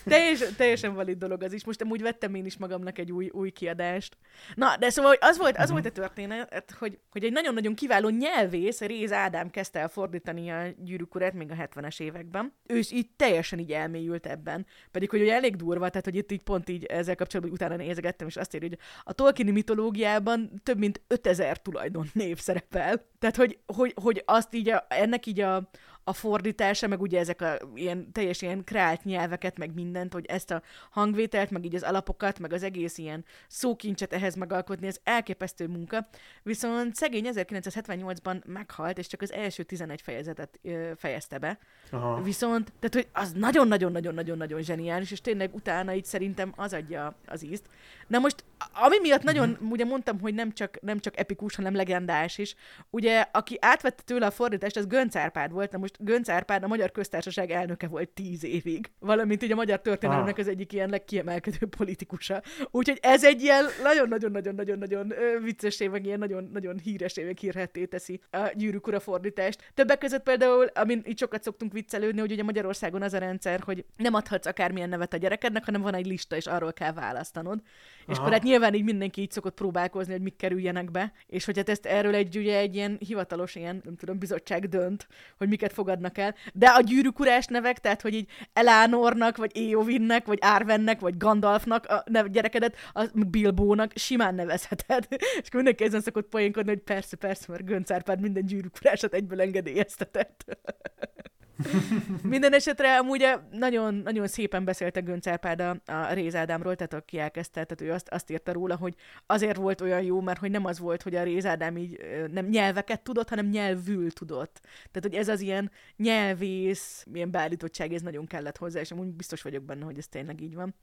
Teljes, 0.06 0.40
teljesen 0.58 0.94
valid 0.94 1.18
dolog 1.18 1.44
az 1.44 1.54
is. 1.54 1.66
Most 1.66 1.82
amúgy 1.82 2.02
vettem 2.02 2.36
én 2.36 2.46
is 2.46 2.58
magamnak 2.58 3.00
egy 3.00 3.12
új, 3.12 3.30
új 3.30 3.50
kiadást. 3.50 4.18
Na, 4.56 4.78
de 4.80 4.90
szóval 4.90 5.16
az 5.20 5.38
volt, 5.38 5.58
az 5.58 5.72
volt 5.72 5.86
a 5.86 5.92
történet, 5.92 6.76
hogy, 6.80 6.98
hogy 7.10 7.24
egy 7.24 7.32
nagyon-nagyon 7.32 7.76
kiváló 7.76 8.10
nyelvész, 8.10 8.82
Réz 8.82 9.12
Ádám 9.12 9.50
kezdte 9.50 9.80
el 9.80 9.88
fordítani 9.88 10.50
a 10.50 10.64
gyűrűk 10.78 11.16
urát 11.16 11.34
még 11.34 11.52
a 11.52 11.56
70-es 11.56 12.00
években. 12.00 12.54
Ő 12.68 12.78
is 12.78 12.92
így 12.92 13.10
teljesen 13.16 13.60
így 13.60 13.72
elmélyült 13.72 14.26
ebben. 14.26 14.66
Pedig, 14.92 15.10
hogy 15.14 15.22
ugye 15.22 15.34
elég 15.34 15.56
durva, 15.56 15.90
tehát 15.90 16.06
hogy 16.06 16.16
itt 16.16 16.32
így 16.32 16.44
pont 16.44 16.70
így 16.70 16.86
ezzel 16.86 17.16
kapcsolatban 17.16 17.54
utána 17.56 17.76
nézegettem, 17.76 18.28
és 18.28 18.36
azt 18.36 18.56
írja, 18.56 18.68
hogy 18.68 18.78
a 19.04 19.14
Tolkieni 19.14 19.52
mitológiában 19.52 20.62
több 20.64 20.78
mint 20.78 21.02
5000 21.08 21.62
tulajdon 21.62 22.10
név 22.14 22.40
szerepel. 22.40 23.06
Tehát, 23.20 23.36
hogy, 23.36 23.58
hogy, 23.66 23.94
hogy 24.02 24.24
azt 24.26 24.54
így 24.54 24.70
a, 24.70 24.86
ennek 24.90 25.26
így 25.26 25.40
a, 25.40 25.70
a 26.04 26.14
fordítása, 26.14 26.88
meg 26.88 27.02
ugye 27.02 27.20
ezek 27.20 27.42
a 27.42 27.58
ilyen, 27.76 28.12
teljes 28.12 28.42
ilyen 28.42 28.64
krált 28.64 29.04
nyelveket, 29.04 29.58
meg 29.58 29.74
mindent, 29.74 30.14
hogy 30.14 30.26
ezt 30.26 30.52
a 30.52 30.62
hangvételt, 30.90 31.50
meg 31.50 31.66
így 31.66 31.76
az 31.76 31.84
alapokat, 31.84 32.40
meg 32.40 32.54
az 32.54 32.64
egész 32.64 32.98
ilyen 32.98 33.26
szókincset 33.48 34.14
ehhez 34.14 34.36
megalkotni, 34.36 34.88
ez 34.88 35.00
elképesztő 35.04 35.68
munka. 35.68 36.08
Viszont 36.44 36.96
szegény 36.96 37.28
1978-ban 37.34 38.46
meghalt, 38.46 38.98
és 38.98 39.08
csak 39.08 39.22
az 39.22 39.32
első 39.32 39.64
11 39.64 40.02
fejezetet 40.02 40.60
ö, 40.64 40.92
fejezte 40.96 41.38
be. 41.38 41.58
Aha. 41.92 42.22
Viszont, 42.22 42.72
tehát 42.80 42.94
hogy 42.94 43.08
az 43.24 43.32
nagyon-nagyon-nagyon-nagyon-nagyon 43.32 44.62
zseniális, 44.62 45.12
és 45.12 45.22
tényleg 45.22 45.56
utána 45.56 45.94
így 45.94 46.06
szerintem 46.06 46.54
az 46.56 46.74
adja 46.74 47.16
az 47.26 47.44
ízt. 47.44 47.70
Na 48.08 48.20
most, 48.20 48.44
ami 48.74 49.00
miatt 49.02 49.24
nagyon, 49.24 49.50
uh-huh. 49.50 49.72
ugye 49.72 49.86
mondtam, 49.86 50.20
hogy 50.20 50.34
nem 50.34 50.52
csak, 50.52 50.82
nem 50.82 51.00
csak 51.00 51.20
epikus, 51.20 51.56
hanem 51.56 51.76
legendás 51.76 52.38
is, 52.38 52.56
ugye, 52.90 53.26
aki 53.32 53.58
átvette 53.62 54.04
tőle 54.06 54.26
a 54.26 54.32
fordítást, 54.32 54.78
az 54.78 54.88
Gönc 54.88 55.16
Árpád 55.16 55.52
volt, 55.52 55.72
na 55.72 55.78
most 55.78 55.93
Gönc 56.00 56.30
Árpád 56.30 56.64
a 56.64 56.68
Magyar 56.68 56.92
Köztársaság 56.92 57.52
elnöke 57.52 57.88
volt 57.88 58.10
tíz 58.10 58.44
évig, 58.44 58.92
valamint 59.00 59.44
így 59.44 59.52
a 59.52 59.56
magyar 59.56 59.82
történelemnek 59.82 60.34
ah. 60.34 60.40
az 60.40 60.48
egyik 60.48 60.74
ilyen 60.74 60.90
legkiemelkedő 60.90 61.66
politikusa. 61.78 62.42
Úgyhogy 62.72 63.00
ez 63.02 63.26
egy 63.26 63.42
ilyen 63.42 63.66
nagyon-nagyon-nagyon-nagyon-nagyon 63.84 65.14
viccesé, 65.44 65.88
meg 65.88 66.06
ilyen 66.06 66.20
nagyon-nagyon 66.20 66.80
híresé, 66.80 67.24
meg 67.24 67.38
hírhetté 67.38 67.86
teszi 67.86 68.22
a 68.32 68.52
gyűrűk 68.56 68.88
ura 68.88 69.00
fordítást. 69.00 69.72
Többek 69.74 69.98
között 69.98 70.24
például, 70.24 70.66
amin 70.74 71.02
itt 71.06 71.18
sokat 71.18 71.44
szoktunk 71.44 71.74
viccelődni, 71.74 72.20
hogy 72.20 72.32
ugye 72.32 72.44
Magyarországon 72.44 73.02
az 73.02 73.14
a 73.14 73.18
rendszer, 73.18 73.60
hogy 73.60 73.86
nem 73.98 74.14
adhatsz 74.14 74.46
akármilyen 74.46 74.90
nevet 74.90 75.14
a 75.14 75.18
gyerekednek, 75.18 75.66
hanem 75.66 75.82
van 75.82 75.94
egy 75.94 76.06
lista, 76.06 76.36
és 76.36 76.46
arról 76.46 76.74
kell 76.74 76.94
választanod. 76.94 77.60
Aha. 78.04 78.12
És 78.12 78.18
akkor 78.18 78.32
hát 78.32 78.44
nyilván 78.44 78.74
így 78.74 78.84
mindenki 78.84 79.22
így 79.22 79.32
szokott 79.32 79.54
próbálkozni, 79.54 80.12
hogy 80.12 80.22
mik 80.22 80.36
kerüljenek 80.36 80.92
be, 80.92 81.14
és 81.28 81.46
hogy 81.46 81.58
hát 81.58 81.70
ezt 81.70 81.86
erről 81.86 82.16
egy, 82.16 82.38
ugye, 82.38 82.58
egy 82.58 82.76
ilyen 82.76 82.98
hivatalos 83.00 83.56
ilyen, 83.56 83.82
nem 83.84 83.96
tudom, 83.96 84.18
bizottság 84.18 84.68
dönt, 84.68 85.08
hogy 85.38 85.48
miket 85.48 85.74
fogadnak 85.74 86.18
el. 86.18 86.36
De 86.54 86.68
a 86.68 86.82
gyűrűkurás 86.82 87.46
nevek, 87.46 87.80
tehát 87.80 88.02
hogy 88.02 88.14
így 88.14 88.30
Elánornak, 88.54 89.38
vagy 89.38 89.52
Éovinnek, 89.58 90.26
vagy 90.26 90.38
Árvennek, 90.42 91.00
vagy 91.00 91.18
Gandalfnak 91.18 91.86
a 91.86 92.04
nev, 92.06 92.28
gyerekedet, 92.28 92.76
a 92.94 93.06
Bilbónak 93.28 93.92
simán 93.96 94.36
nevezheted. 94.36 95.08
és 95.42 95.48
akkor 95.48 95.56
mindenki 95.56 95.84
ezen 95.84 96.02
szokott 96.02 96.30
poénkodni, 96.30 96.70
hogy 96.70 96.82
persze, 96.82 97.16
persze, 97.16 97.46
mert 97.48 97.66
Gönc 97.66 97.92
Árpád 97.92 98.20
minden 98.20 98.46
gyűrűkurásat 98.46 99.14
egyből 99.14 99.42
engedélyeztetett. 99.42 100.46
Minden 102.24 102.54
esetre 102.54 102.98
amúgy 102.98 103.28
nagyon, 103.52 103.94
nagyon 103.94 104.28
szépen 104.28 104.66
beszélte 104.66 105.00
Gönc 105.00 105.26
a, 105.26 105.82
a 105.86 106.14
Réz 106.14 106.36
Ádámról, 106.36 106.76
tehát 106.76 106.94
aki 106.94 107.20
elkezdte, 107.20 107.64
tehát 107.64 107.92
ő 107.92 107.96
azt, 107.96 108.10
azt 108.10 108.32
írta 108.32 108.52
róla, 108.52 108.76
hogy 108.76 108.96
azért 109.26 109.58
volt 109.58 109.82
olyan 109.82 110.02
jó, 110.02 110.22
mert 110.22 110.40
hogy 110.40 110.52
nem 110.52 110.66
az 110.66 110.80
volt, 110.80 111.02
hogy 111.02 111.16
a 111.16 111.24
Réz 111.24 111.46
Ádám 111.46 111.78
így 111.78 112.00
nem 112.32 112.46
nyelveket 112.46 113.02
tudott, 113.02 113.30
hanem 113.30 113.50
nyelvül 113.50 114.12
tudott. 114.12 114.60
Tehát, 114.64 115.02
hogy 115.02 115.14
ez 115.14 115.28
az 115.28 115.40
ilyen 115.40 115.72
nyelvész, 115.98 117.06
ilyen 117.14 117.32
beállítottság, 117.32 117.94
ez 117.94 118.02
nagyon 118.02 118.26
kellett 118.26 118.58
hozzá, 118.58 118.80
és 118.80 118.92
amúgy 118.92 119.08
biztos 119.08 119.42
vagyok 119.42 119.64
benne, 119.64 119.86
hogy 119.86 119.98
ez 119.98 120.08
tényleg 120.08 120.42
így 120.42 120.56
van. 120.56 120.76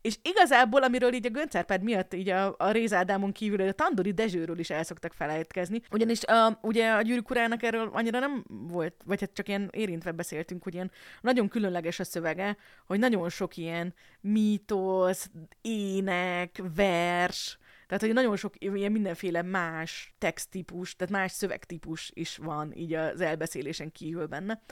És 0.00 0.18
igazából, 0.22 0.82
amiről 0.82 1.12
így 1.12 1.26
a 1.26 1.30
Gönc 1.30 1.54
Árpád 1.54 1.82
miatt 1.82 2.14
így 2.14 2.28
a, 2.28 2.54
a 2.58 2.70
Réz 2.70 2.92
Ádámon 2.92 3.32
kívül, 3.32 3.60
a 3.60 3.72
Tandori 3.72 4.12
Dezsőről 4.12 4.58
is 4.58 4.70
el 4.70 4.82
szoktak 4.82 5.12
felejtkezni, 5.12 5.80
ugyanis 5.90 6.24
a, 6.24 6.58
ugye 6.62 6.90
a 6.90 7.02
gyűrűk 7.02 7.36
erről 7.58 7.90
annyira 7.92 8.18
nem 8.18 8.44
volt, 8.48 8.94
vagy 9.04 9.20
hát 9.20 9.32
csak 9.32 9.48
ilyen 9.48 9.70
érintve 9.72 10.12
beszéltünk, 10.18 10.62
hogy 10.62 10.74
ilyen 10.74 10.90
nagyon 11.20 11.48
különleges 11.48 11.98
a 11.98 12.04
szövege, 12.04 12.56
hogy 12.86 12.98
nagyon 12.98 13.28
sok 13.28 13.56
ilyen 13.56 13.94
mítosz, 14.20 15.30
ének, 15.60 16.62
vers, 16.74 17.58
tehát, 17.88 18.02
hogy 18.02 18.12
nagyon 18.12 18.36
sok 18.36 18.54
ilyen 18.58 18.92
mindenféle 18.92 19.42
más 19.42 20.14
texttípus, 20.18 20.96
tehát 20.96 21.12
más 21.12 21.32
szövegtípus 21.32 22.10
is 22.14 22.36
van 22.36 22.72
így 22.72 22.94
az 22.94 23.20
elbeszélésen 23.20 23.92
kívül 23.92 24.26
benne. 24.26 24.62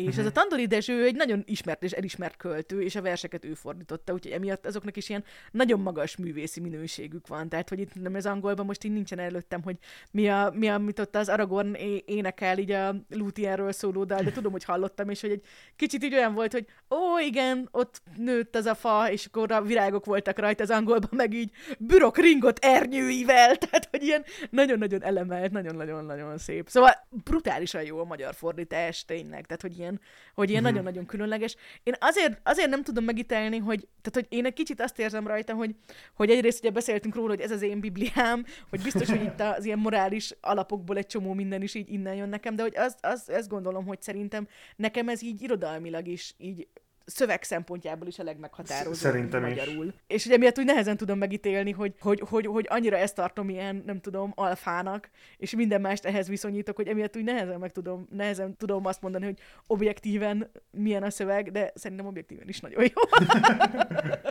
És 0.00 0.06
uh-huh. 0.06 0.20
ez 0.20 0.26
a 0.26 0.28
mhm. 0.28 0.38
Tandori 0.38 0.66
Dezső 0.66 1.04
egy 1.04 1.14
nagyon 1.14 1.42
ismert 1.46 1.82
és 1.82 1.92
elismert 1.92 2.36
költő, 2.36 2.82
és 2.82 2.94
a 2.96 3.02
verseket 3.02 3.44
ő 3.44 3.54
fordította, 3.54 4.12
úgyhogy 4.12 4.32
emiatt 4.32 4.66
azoknak 4.66 4.96
is 4.96 5.08
ilyen 5.08 5.24
nagyon 5.50 5.80
magas 5.80 6.16
művészi 6.16 6.60
minőségük 6.60 7.26
van. 7.26 7.48
Tehát, 7.48 7.68
hogy 7.68 7.80
itt 7.80 7.94
nem 7.94 8.14
az 8.14 8.26
angolban 8.26 8.66
most 8.66 8.84
így 8.84 8.92
nincsen 8.92 9.18
előttem, 9.18 9.62
hogy 9.62 9.76
mi, 10.10 10.28
a, 10.28 10.52
mi 10.54 10.68
a, 10.68 10.74
amit 10.74 10.98
ott 10.98 11.16
az 11.16 11.28
Aragorn 11.28 11.74
énekel, 12.04 12.58
így 12.58 12.70
a 12.70 12.94
Luthienről 13.08 13.72
szóló 13.72 14.04
dal, 14.04 14.22
de 14.22 14.32
tudom, 14.32 14.52
hogy 14.52 14.64
hallottam, 14.64 15.08
és 15.08 15.20
hogy 15.20 15.30
egy 15.30 15.44
kicsit 15.76 16.04
így 16.04 16.14
olyan 16.14 16.34
volt, 16.34 16.52
hogy 16.52 16.66
ó, 16.90 17.18
igen, 17.18 17.68
ott 17.70 18.02
nőtt 18.16 18.56
az 18.56 18.66
a 18.66 18.74
fa, 18.74 19.10
és 19.10 19.26
akkor 19.26 19.52
a 19.52 19.62
virágok 19.62 20.04
voltak 20.04 20.38
rajta 20.38 20.62
az 20.62 20.70
angolban, 20.70 21.10
meg 21.12 21.34
így 21.34 21.50
bürok 21.78 22.18
ringot 22.18 22.58
ernyőivel, 22.58 23.56
tehát, 23.62 23.88
hogy 23.90 24.02
ilyen 24.02 24.24
nagyon-nagyon 24.50 25.02
elemelt, 25.02 25.52
nagyon-nagyon-nagyon 25.52 26.38
szép. 26.38 26.68
Szóval 26.68 27.06
brutálisan 27.24 27.82
jó 27.82 27.98
a 27.98 28.04
magyar 28.04 28.34
fordítás, 28.34 29.04
tényleg, 29.04 29.46
tehát, 29.46 29.62
hogy 29.62 29.78
ilyen 29.78 29.89
ilyen, 29.94 30.32
hogy 30.34 30.50
ilyen 30.50 30.62
uh-huh. 30.62 30.76
nagyon-nagyon 30.76 31.06
különleges. 31.06 31.56
Én 31.82 31.94
azért, 32.00 32.40
azért 32.42 32.68
nem 32.68 32.82
tudom 32.82 33.04
megítelni, 33.04 33.58
hogy, 33.58 33.88
tehát, 34.02 34.28
hogy 34.28 34.38
én 34.38 34.44
egy 34.44 34.52
kicsit 34.52 34.80
azt 34.80 34.98
érzem 34.98 35.26
rajta, 35.26 35.54
hogy, 35.54 35.74
hogy 36.14 36.30
egyrészt 36.30 36.58
ugye 36.58 36.70
beszéltünk 36.70 37.14
róla, 37.14 37.28
hogy 37.28 37.40
ez 37.40 37.50
az 37.50 37.62
én 37.62 37.80
bibliám, 37.80 38.44
hogy 38.70 38.82
biztos, 38.82 39.08
hogy 39.08 39.22
itt 39.22 39.40
az 39.40 39.64
ilyen 39.64 39.78
morális 39.78 40.34
alapokból 40.40 40.96
egy 40.96 41.06
csomó 41.06 41.32
minden 41.32 41.62
is 41.62 41.74
így 41.74 41.92
innen 41.92 42.14
jön 42.14 42.28
nekem, 42.28 42.56
de 42.56 42.62
hogy 42.62 42.76
azt, 42.76 42.98
azt, 43.04 43.30
azt 43.30 43.48
gondolom, 43.48 43.86
hogy 43.86 44.02
szerintem 44.02 44.48
nekem 44.76 45.08
ez 45.08 45.22
így 45.22 45.42
irodalmilag 45.42 46.08
is 46.08 46.34
így 46.38 46.68
szöveg 47.10 47.42
szempontjából 47.42 48.06
is 48.06 48.18
a 48.18 48.22
legmeghatározóbb 48.22 48.94
Szerintem 48.94 49.42
magyarul. 49.42 49.86
Is. 49.86 49.92
És 50.06 50.26
ugye 50.26 50.36
miatt 50.36 50.58
úgy 50.58 50.64
nehezen 50.64 50.96
tudom 50.96 51.18
megítélni, 51.18 51.70
hogy, 51.70 51.94
hogy, 52.00 52.22
hogy, 52.28 52.46
hogy 52.46 52.66
annyira 52.68 52.96
ezt 52.96 53.14
tartom 53.14 53.48
ilyen, 53.48 53.82
nem 53.86 54.00
tudom, 54.00 54.32
alfának, 54.34 55.10
és 55.36 55.54
minden 55.54 55.80
mást 55.80 56.04
ehhez 56.04 56.28
viszonyítok, 56.28 56.76
hogy 56.76 56.88
emiatt 56.88 57.16
úgy 57.16 57.24
nehezen 57.24 57.58
meg 57.58 57.72
tudom, 57.72 58.08
nehezen 58.10 58.56
tudom 58.56 58.86
azt 58.86 59.02
mondani, 59.02 59.24
hogy 59.24 59.38
objektíven 59.66 60.50
milyen 60.70 61.02
a 61.02 61.10
szöveg, 61.10 61.50
de 61.52 61.72
szerintem 61.74 62.06
objektíven 62.06 62.48
is 62.48 62.60
nagyon 62.60 62.82
jó. 62.82 63.02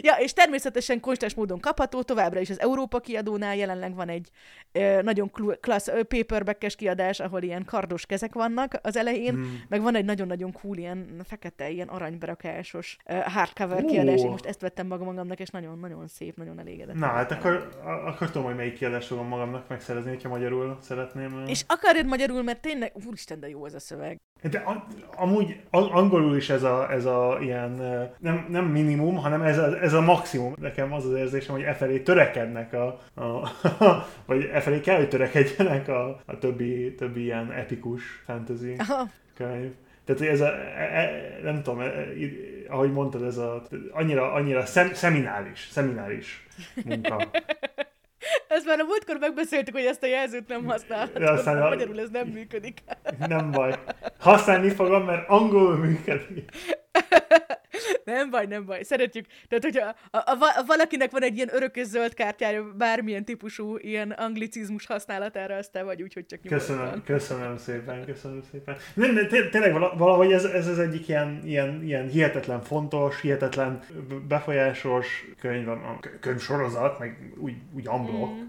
ja, 0.00 0.14
és 0.18 0.32
természetesen 0.32 1.00
konstans 1.00 1.34
módon 1.34 1.60
kapható, 1.60 2.02
továbbra 2.02 2.40
is 2.40 2.50
az 2.50 2.60
Európa 2.60 3.00
kiadónál 3.00 3.56
jelenleg 3.56 3.94
van 3.94 4.08
egy 4.08 4.30
ö, 4.72 5.02
nagyon 5.02 5.30
klassz 5.60 5.90
paperback 6.08 6.74
kiadás, 6.76 7.20
ahol 7.20 7.42
ilyen 7.42 7.64
kardos 7.64 8.06
kezek 8.06 8.32
vannak 8.32 8.78
az 8.82 8.96
elején, 8.96 9.34
hmm. 9.34 9.62
meg 9.68 9.82
van 9.82 9.94
egy 9.94 10.04
nagyon-nagyon 10.04 10.52
cool 10.52 10.76
ilyen 10.76 11.20
fekete, 11.24 11.70
ilyen 11.70 11.88
aranyberakásos 11.88 12.96
uh, 13.04 13.18
hardcover 13.18 13.82
oh. 13.82 13.90
kiadás. 13.90 14.20
Én 14.20 14.30
most 14.30 14.46
ezt 14.46 14.60
vettem 14.60 14.86
magamnak, 14.86 15.40
és 15.40 15.48
nagyon-nagyon 15.48 16.08
szép, 16.08 16.36
nagyon 16.36 16.58
elégedett. 16.58 16.96
Na, 16.96 17.06
hát 17.06 17.32
akkor, 17.32 17.68
akkor 17.84 18.30
tudom, 18.30 18.44
hogy 18.44 18.56
melyik 18.56 18.74
kiadást 18.74 19.06
fogom 19.06 19.26
magamnak 19.26 19.68
megszerezni, 19.68 20.10
hogyha 20.10 20.28
magyarul 20.28 20.78
szeretném. 20.80 21.44
És 21.46 21.64
akarod 21.66 22.06
magyarul, 22.06 22.42
mert 22.42 22.60
tényleg, 22.60 22.92
úristen, 23.06 23.40
de 23.40 23.48
jó 23.48 23.66
ez 23.66 23.74
a 23.74 23.80
szöveg. 23.80 24.18
De 24.50 24.58
a, 24.58 24.86
amúgy 25.16 25.60
angolul 25.70 26.36
is 26.36 26.50
ez 26.50 26.62
a, 26.62 26.92
ez 26.92 27.04
a 27.04 27.38
ilyen, 27.40 27.70
nem, 28.18 28.46
nem 28.48 28.64
minimum, 28.64 29.16
hanem 29.16 29.42
ez 29.42 29.58
a, 29.58 29.65
ez 29.74 29.92
a 29.92 30.00
maximum. 30.00 30.54
Nekem 30.60 30.92
az 30.92 31.04
az 31.04 31.16
érzésem, 31.18 31.54
hogy 31.54 31.64
e 31.64 31.74
felé 31.74 31.98
törekednek 31.98 32.72
a, 32.72 32.86
a, 33.14 33.52
vagy 34.26 34.50
e 34.52 34.60
felé 34.60 34.80
kell, 34.80 34.96
hogy 34.96 35.08
törekedjenek 35.08 35.88
a, 35.88 36.20
a 36.26 36.38
többi, 36.38 36.94
többi 36.94 37.22
ilyen 37.22 37.52
epikus 37.52 38.02
fantasy 38.24 38.74
Aha. 38.78 39.08
könyv. 39.34 39.72
Tehát 40.04 40.22
ez 40.22 40.40
a, 40.40 40.52
e, 40.76 40.82
e, 40.82 41.38
nem 41.42 41.62
tudom, 41.62 41.80
e, 41.80 42.06
ahogy 42.68 42.92
mondtad, 42.92 43.22
ez 43.22 43.36
a, 43.36 43.62
annyira, 43.90 44.32
annyira 44.32 44.66
szem, 44.66 44.94
szeminális, 44.94 45.68
szeminális 45.70 46.46
munka. 46.84 47.16
Ezt 48.48 48.66
már 48.66 48.80
a 48.80 48.84
múltkor 48.84 49.16
megbeszéltük, 49.20 49.74
hogy 49.74 49.84
ezt 49.84 50.02
a 50.02 50.06
jelzőt 50.06 50.48
nem 50.48 50.64
használhatod, 50.64 51.22
De 51.22 51.30
aztán 51.30 51.62
a... 51.62 51.68
magyarul 51.68 52.00
ez 52.00 52.10
nem 52.10 52.26
működik. 52.26 52.82
Nem 53.18 53.50
baj. 53.50 53.74
Használni 54.18 54.70
fogom, 54.70 55.04
mert 55.04 55.28
angolul 55.28 55.76
működik. 55.76 56.50
Nem 58.04 58.30
baj, 58.30 58.46
nem 58.46 58.64
baj. 58.64 58.82
Szeretjük. 58.82 59.26
Tehát, 59.48 59.64
hogyha 59.64 59.94
a, 60.10 60.30
a, 60.30 60.36
a, 60.56 60.64
valakinek 60.66 61.10
van 61.10 61.22
egy 61.22 61.36
ilyen 61.36 61.54
örökös 61.54 61.86
zöld 61.86 62.14
kártyája, 62.14 62.72
bármilyen 62.76 63.24
típusú 63.24 63.76
ilyen 63.76 64.10
anglicizmus 64.10 64.86
használatára, 64.86 65.56
azt 65.56 65.72
te 65.72 65.82
vagy, 65.82 66.02
úgyhogy 66.02 66.26
csak 66.26 66.42
nyugodtan. 66.42 66.76
Köszönöm, 66.76 67.02
köszönöm 67.04 67.56
szépen, 67.58 68.04
köszönöm 68.04 68.42
szépen. 68.50 68.76
Nem, 68.94 69.14
de 69.14 69.26
tényleg 69.26 69.72
valahogy 69.72 70.32
ez, 70.32 70.44
ez 70.44 70.66
az 70.66 70.78
egyik 70.78 71.08
ilyen, 71.08 71.40
ilyen, 71.44 71.82
ilyen 71.82 72.08
hihetetlen 72.08 72.62
fontos, 72.62 73.20
hihetetlen 73.20 73.80
befolyásos 74.28 75.24
könyv, 75.40 75.66
könyv 76.20 76.40
sorozat, 76.40 76.98
meg 76.98 77.32
úgy, 77.38 77.54
úgy 77.74 77.86
amblok. 77.86 78.34
Mm 78.34 78.46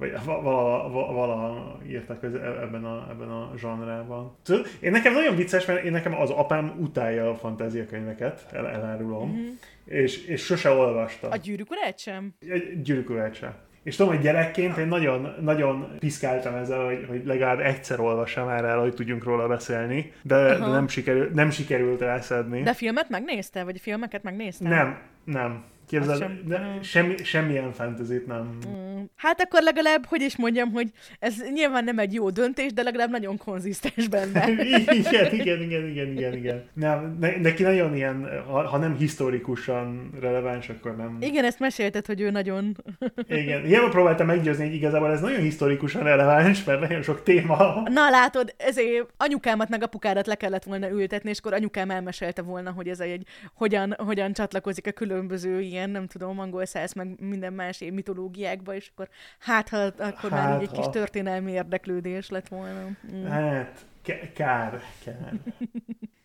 vagy 0.00 0.12
vala, 0.24 0.88
vala 1.12 1.78
írtak 1.88 2.24
ebben 2.62 2.84
a, 2.84 3.06
ebben 3.10 3.28
a 3.28 3.52
zsanrában. 3.56 4.36
Tudod, 4.42 4.66
én 4.80 4.90
nekem 4.90 5.12
nagyon 5.12 5.36
vicces, 5.36 5.66
mert 5.66 5.84
én 5.84 5.90
nekem 5.90 6.14
az 6.14 6.30
apám 6.30 6.76
utálja 6.78 7.30
a 7.30 7.34
fantáziakönyveket, 7.34 8.46
el, 8.52 8.68
elárulom, 8.68 9.30
mm-hmm. 9.30 9.48
és, 9.84 10.26
és 10.26 10.44
sose 10.44 10.70
olvasta. 10.70 11.28
A 11.28 11.36
gyűrűk 11.36 11.70
urát 11.70 11.98
sem? 11.98 12.34
A 12.40 12.58
gyűrűk 12.82 13.10
urát 13.10 13.34
sem. 13.34 13.54
És 13.82 13.96
tudom, 13.96 14.12
hogy 14.12 14.22
gyerekként 14.22 14.76
én 14.76 14.86
nagyon, 14.86 15.34
nagyon 15.40 15.96
piszkáltam 15.98 16.54
ezzel, 16.54 16.84
hogy, 16.84 17.04
hogy 17.08 17.24
legalább 17.24 17.60
egyszer 17.60 18.00
olvassam 18.00 18.46
már 18.46 18.64
el, 18.64 18.78
hogy 18.78 18.94
tudjunk 18.94 19.24
róla 19.24 19.48
beszélni, 19.48 20.12
de, 20.22 20.42
de 20.42 20.58
nem, 20.58 20.88
sikerült, 20.88 21.34
nem 21.34 21.50
sikerült 21.50 22.02
elszedni. 22.02 22.62
De 22.62 22.74
filmet 22.74 23.08
megnézte? 23.08 23.64
Vagy 23.64 23.80
filmeket 23.80 24.22
megnézte? 24.22 24.68
Nem, 24.68 24.98
nem. 25.24 25.64
Képzeld, 25.90 26.18
sem, 26.18 26.40
de 26.46 26.78
semmi, 26.82 27.14
semmilyen 27.22 27.72
fantasy 27.72 28.22
nem. 28.26 28.58
Mm. 28.68 29.02
Hát 29.16 29.40
akkor 29.40 29.62
legalább, 29.62 30.04
hogy 30.06 30.20
is 30.20 30.36
mondjam, 30.36 30.70
hogy 30.72 30.90
ez 31.18 31.34
nyilván 31.52 31.84
nem 31.84 31.98
egy 31.98 32.14
jó 32.14 32.30
döntés, 32.30 32.72
de 32.72 32.82
legalább 32.82 33.10
nagyon 33.10 33.36
konzisztens 33.36 34.08
benne. 34.08 34.48
igen, 34.50 35.34
igen, 35.34 35.62
igen, 35.62 35.88
igen, 35.88 36.10
igen, 36.10 36.34
igen. 36.34 36.64
Nem, 36.74 37.16
ne, 37.20 37.40
neki 37.40 37.62
nagyon 37.62 37.94
ilyen, 37.94 38.42
ha, 38.46 38.68
ha 38.68 38.76
nem 38.76 38.96
historikusan 38.96 40.10
releváns, 40.20 40.68
akkor 40.68 40.96
nem. 40.96 41.16
Igen, 41.20 41.44
ezt 41.44 41.58
mesélted, 41.58 42.06
hogy 42.06 42.20
ő 42.20 42.30
nagyon... 42.30 42.76
igen, 43.28 43.62
hiába 43.62 43.88
próbáltam 43.88 44.26
meggyőzni, 44.26 44.64
hogy 44.64 44.74
igazából 44.74 45.10
ez 45.10 45.20
nagyon 45.20 45.40
historikusan 45.40 46.02
releváns, 46.02 46.64
mert 46.64 46.80
nagyon 46.80 47.02
sok 47.02 47.22
téma. 47.22 47.82
Na 47.88 48.10
látod, 48.10 48.54
ezért 48.56 49.06
anyukámat 49.16 49.68
meg 49.68 49.82
apukádat 49.82 50.26
le 50.26 50.34
kellett 50.34 50.64
volna 50.64 50.90
ültetni, 50.90 51.30
és 51.30 51.38
akkor 51.38 51.52
anyukám 51.52 51.90
elmesélte 51.90 52.42
volna, 52.42 52.70
hogy 52.70 52.88
ez 52.88 53.00
egy, 53.00 53.26
hogyan, 53.54 53.94
hogyan 53.98 54.32
csatlakozik 54.32 54.86
a 54.86 54.92
különböző 54.92 55.60
ilyen 55.60 55.79
ilyen, 55.80 55.92
nem 55.92 56.06
tudom, 56.06 56.38
angol 56.38 56.64
száz, 56.64 56.92
meg 56.92 57.20
minden 57.20 57.52
más 57.52 57.84
mitológiákba, 57.92 58.74
és 58.74 58.90
akkor 58.92 59.08
hát, 59.38 59.68
ha 59.68 59.78
akkor 59.78 60.30
hát, 60.30 60.30
már 60.30 60.62
így 60.62 60.68
egy 60.68 60.76
kis 60.76 60.86
történelmi 60.90 61.52
érdeklődés 61.52 62.28
lett 62.28 62.48
volna. 62.48 62.88
Mm. 63.14 63.24
Hát, 63.24 63.86
kár, 64.34 64.82
kár. 65.04 65.40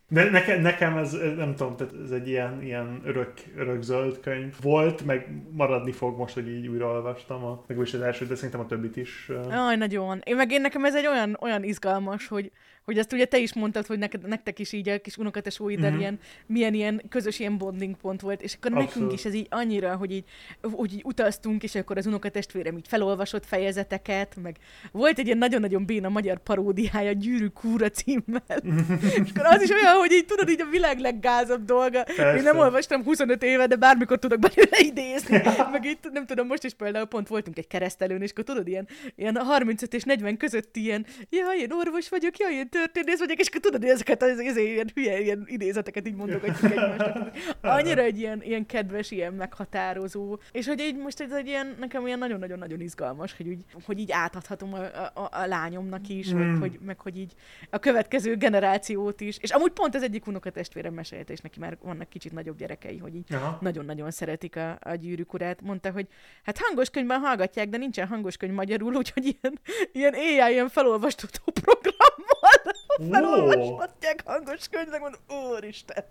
De 0.08 0.30
nekem, 0.30 0.62
nekem 0.62 0.98
ez, 0.98 1.12
nem 1.38 1.56
tudom, 1.56 1.76
tehát 1.76 1.94
ez 2.04 2.12
egy 2.12 2.28
ilyen, 2.28 2.62
ilyen 2.62 3.02
örök, 3.06 3.34
örök 3.56 3.82
zöld 3.82 4.20
könyv 4.20 4.56
volt, 4.62 5.06
meg 5.06 5.30
maradni 5.52 5.92
fog 5.92 6.18
most, 6.18 6.34
hogy 6.34 6.48
így 6.48 6.68
újra 6.68 6.88
olvastam, 6.88 7.44
a, 7.44 7.64
meg 7.68 7.78
is 7.80 7.94
az 7.94 8.02
első, 8.02 8.26
de 8.26 8.36
szerintem 8.36 8.60
a 8.60 8.66
többit 8.66 8.98
is. 8.98 9.30
Aj, 9.50 9.76
nagyon. 9.76 10.22
Én 10.24 10.36
meg 10.36 10.52
én 10.52 10.62
nekem 10.62 10.86
ez 10.86 10.96
egy 10.96 11.08
olyan, 11.08 11.38
olyan 11.42 11.64
izgalmas, 11.64 12.28
hogy, 12.28 12.52
hogy 12.86 12.98
azt 12.98 13.14
ugye 13.14 13.26
te 13.26 13.38
is 13.38 13.54
mondtad, 13.54 13.86
hogy 13.86 14.00
neked, 14.00 14.28
nektek 14.28 14.60
is 14.60 14.72
így 14.72 14.90
a 14.90 15.02
kis 15.02 15.18
unokatesóiddal 15.18 15.90
mm-hmm. 15.90 16.00
ilyen, 16.00 16.20
milyen 16.46 16.74
ilyen 16.74 17.02
közös 17.10 17.40
ilyen 17.40 17.58
bonding 17.58 17.96
pont 17.96 18.22
volt, 18.22 18.42
és 18.42 18.54
akkor 18.54 18.72
Abszolút. 18.72 18.94
nekünk 18.94 19.14
is 19.14 19.26
ez 19.26 19.34
így 19.34 19.48
annyira, 19.50 19.96
hogy 19.96 20.12
így, 20.12 20.24
hogy 20.62 20.94
így 20.94 21.02
utaztunk, 21.04 21.64
és 21.64 21.76
akkor 21.76 21.98
az 21.98 22.06
unokatestvérem 22.06 22.78
így 22.78 22.88
felolvasott 22.88 23.46
fejezeteket, 23.46 24.36
meg 24.42 24.58
volt 24.92 25.20
egy 25.20 25.26
ilyen 25.26 25.38
nagyon-nagyon 25.38 25.86
béna 25.86 26.10
magyar 26.10 26.40
paródiája, 26.44 27.12
Gyűrű 27.12 27.48
kúra 27.48 27.90
címmel, 27.90 28.62
és 29.24 29.30
akkor 29.30 29.46
az 29.46 29.62
is 29.62 29.70
olyan, 29.70 29.96
hogy 29.96 30.12
így 30.12 30.26
tudod, 30.26 30.50
így 30.50 30.62
a 30.62 30.70
világ 30.70 31.00
leggázabb 31.00 31.66
dolga. 31.66 32.04
Persze. 32.04 32.38
Én 32.38 32.44
nem 32.44 32.58
olvastam 32.58 33.04
25 33.04 33.44
éve, 33.44 33.68
de 33.68 33.76
bármikor 33.76 34.20
tudok 34.20 34.40
belőle 34.40 34.78
idézni. 34.80 35.42
meg 35.72 35.86
itt 35.86 36.10
nem 36.12 36.26
tudom, 36.26 36.48
most 36.48 36.64
is 36.64 36.74
például 36.74 37.06
pont 37.06 37.28
voltunk 37.28 37.58
egy 37.58 37.68
keresztelőn, 37.68 38.22
és 38.22 38.32
akkor 38.32 38.44
tudod, 38.44 38.68
ilyen, 38.68 38.88
ilyen 39.16 39.36
35 39.36 39.94
és 39.94 40.04
40 40.04 40.38
között 40.38 40.76
ilyen, 40.76 41.06
ja, 41.30 41.46
én 41.60 41.72
orvos 41.72 42.10
vagyok, 42.10 42.38
ja, 42.38 42.48
én 42.48 42.70
történész 42.76 43.20
vagyok, 43.20 43.40
és 43.40 43.48
akkor 43.48 43.62
tudod, 43.62 43.84
ezeket 43.84 44.24
az, 44.24 44.30
az, 44.30 44.46
az 44.46 44.58
ilyen 44.58 44.92
hülye 44.94 45.20
ilyen 45.20 45.44
idézeteket 45.48 46.08
így 46.08 46.16
hogy 46.18 46.52
egymásnak. 46.62 47.38
Annyira 47.62 48.02
egy 48.02 48.20
ilyen, 48.20 48.42
ilyen 48.44 48.66
kedves, 48.66 49.12
ilyen 49.12 49.34
meghatározó. 49.34 50.38
És 50.52 50.68
hogy 50.68 50.80
így 50.80 50.98
most 50.98 51.22
ez 51.22 51.32
egy 51.32 51.48
ilyen, 51.48 51.76
nekem 51.80 52.06
ilyen 52.06 52.20
nagyon-nagyon-nagyon 52.20 52.82
izgalmas, 52.82 53.34
hogy, 53.38 53.48
úgy, 53.48 53.66
hogy 53.86 54.00
így 54.00 54.12
átadhatom 54.12 54.74
a, 54.74 54.84
a, 55.20 55.30
a 55.32 55.46
lányomnak 55.46 56.10
is, 56.10 56.34
mm. 56.34 56.38
meg, 56.38 56.60
hogy, 56.60 56.80
meg 56.86 57.00
hogy 57.00 57.18
így 57.18 57.34
a 57.70 57.80
következő 57.80 58.36
generációt 58.36 59.22
is. 59.22 59.38
És 59.42 59.52
amúgy 59.52 59.72
pont 59.72 59.96
az 59.96 60.04
egyik 60.04 60.28
unokatestvérem 60.28 60.94
mesélte, 60.94 61.34
és 61.34 61.40
neki 61.40 61.60
már 61.60 61.78
vannak 61.82 62.10
kicsit 62.10 62.32
nagyobb 62.32 62.58
gyerekei, 62.58 62.98
hogy 62.98 63.16
így 63.16 63.34
Aha. 63.34 63.58
nagyon-nagyon 63.62 64.12
szeretik 64.12 64.56
a, 64.56 64.78
a 64.82 64.96
gyűrűk 64.96 65.34
urát. 65.34 65.62
Mondta, 65.62 65.92
hogy 65.92 66.08
hát 66.44 66.58
hangos 66.58 66.90
könyvben 66.90 67.20
hallgatják, 67.20 67.70
de 67.70 67.78
nincsen 67.78 68.08
hangos 68.08 68.38
könyv 68.38 68.54
magyarul, 68.54 68.96
úgyhogy 68.96 69.26
ilyen, 69.26 69.60
ilyen 69.92 70.14
éjjel 70.14 70.52
ilyen 70.52 70.70
felolvastató 70.70 71.44
programmal 71.62 72.65
felolvashatják 73.12 74.22
hangos 74.26 74.68
könyvnek, 74.70 75.00
mondom, 75.00 75.20
úristen. 75.56 76.04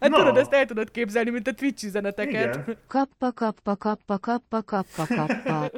Hát 0.00 0.10
no. 0.10 0.16
tudod, 0.16 0.36
ezt 0.36 0.52
el 0.52 0.66
tudod 0.66 0.90
képzelni, 0.90 1.30
mint 1.30 1.48
a 1.48 1.52
Twitch 1.52 1.84
üzeneteket. 1.84 2.54
Igen. 2.54 2.76
Kappa, 2.86 3.32
kappa, 3.32 3.76
kappa, 3.76 4.18
kappa, 4.18 4.62
kappa, 4.62 5.06
kappa. 5.06 5.70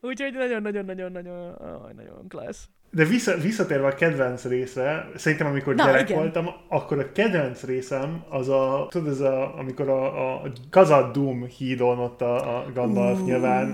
Úgyhogy 0.08 0.32
nagyon-nagyon-nagyon-nagyon 0.32 1.56
nagyon 1.96 2.28
klassz. 2.28 2.68
De 2.90 3.04
vissza, 3.04 3.36
visszatérve 3.36 3.86
a 3.86 3.94
kedvenc 3.94 4.44
részre, 4.44 5.08
szerintem 5.16 5.46
amikor 5.46 5.74
Na, 5.74 5.84
gyerek 5.84 6.08
igen. 6.08 6.20
voltam, 6.20 6.48
akkor 6.68 6.98
a 6.98 7.12
kedvenc 7.12 7.62
részem 7.62 8.24
az 8.28 8.48
a, 8.48 8.86
tudod, 8.90 9.08
ez 9.08 9.20
a, 9.20 9.58
amikor 9.58 9.88
a, 9.88 10.34
a 10.34 10.52
Kazad 10.70 11.12
Doom 11.12 11.46
hídon 11.46 11.98
ott 11.98 12.20
a, 12.20 12.58
a 12.58 12.72
Gandalf 12.72 13.20
uh, 13.20 13.26
nyilván 13.26 13.66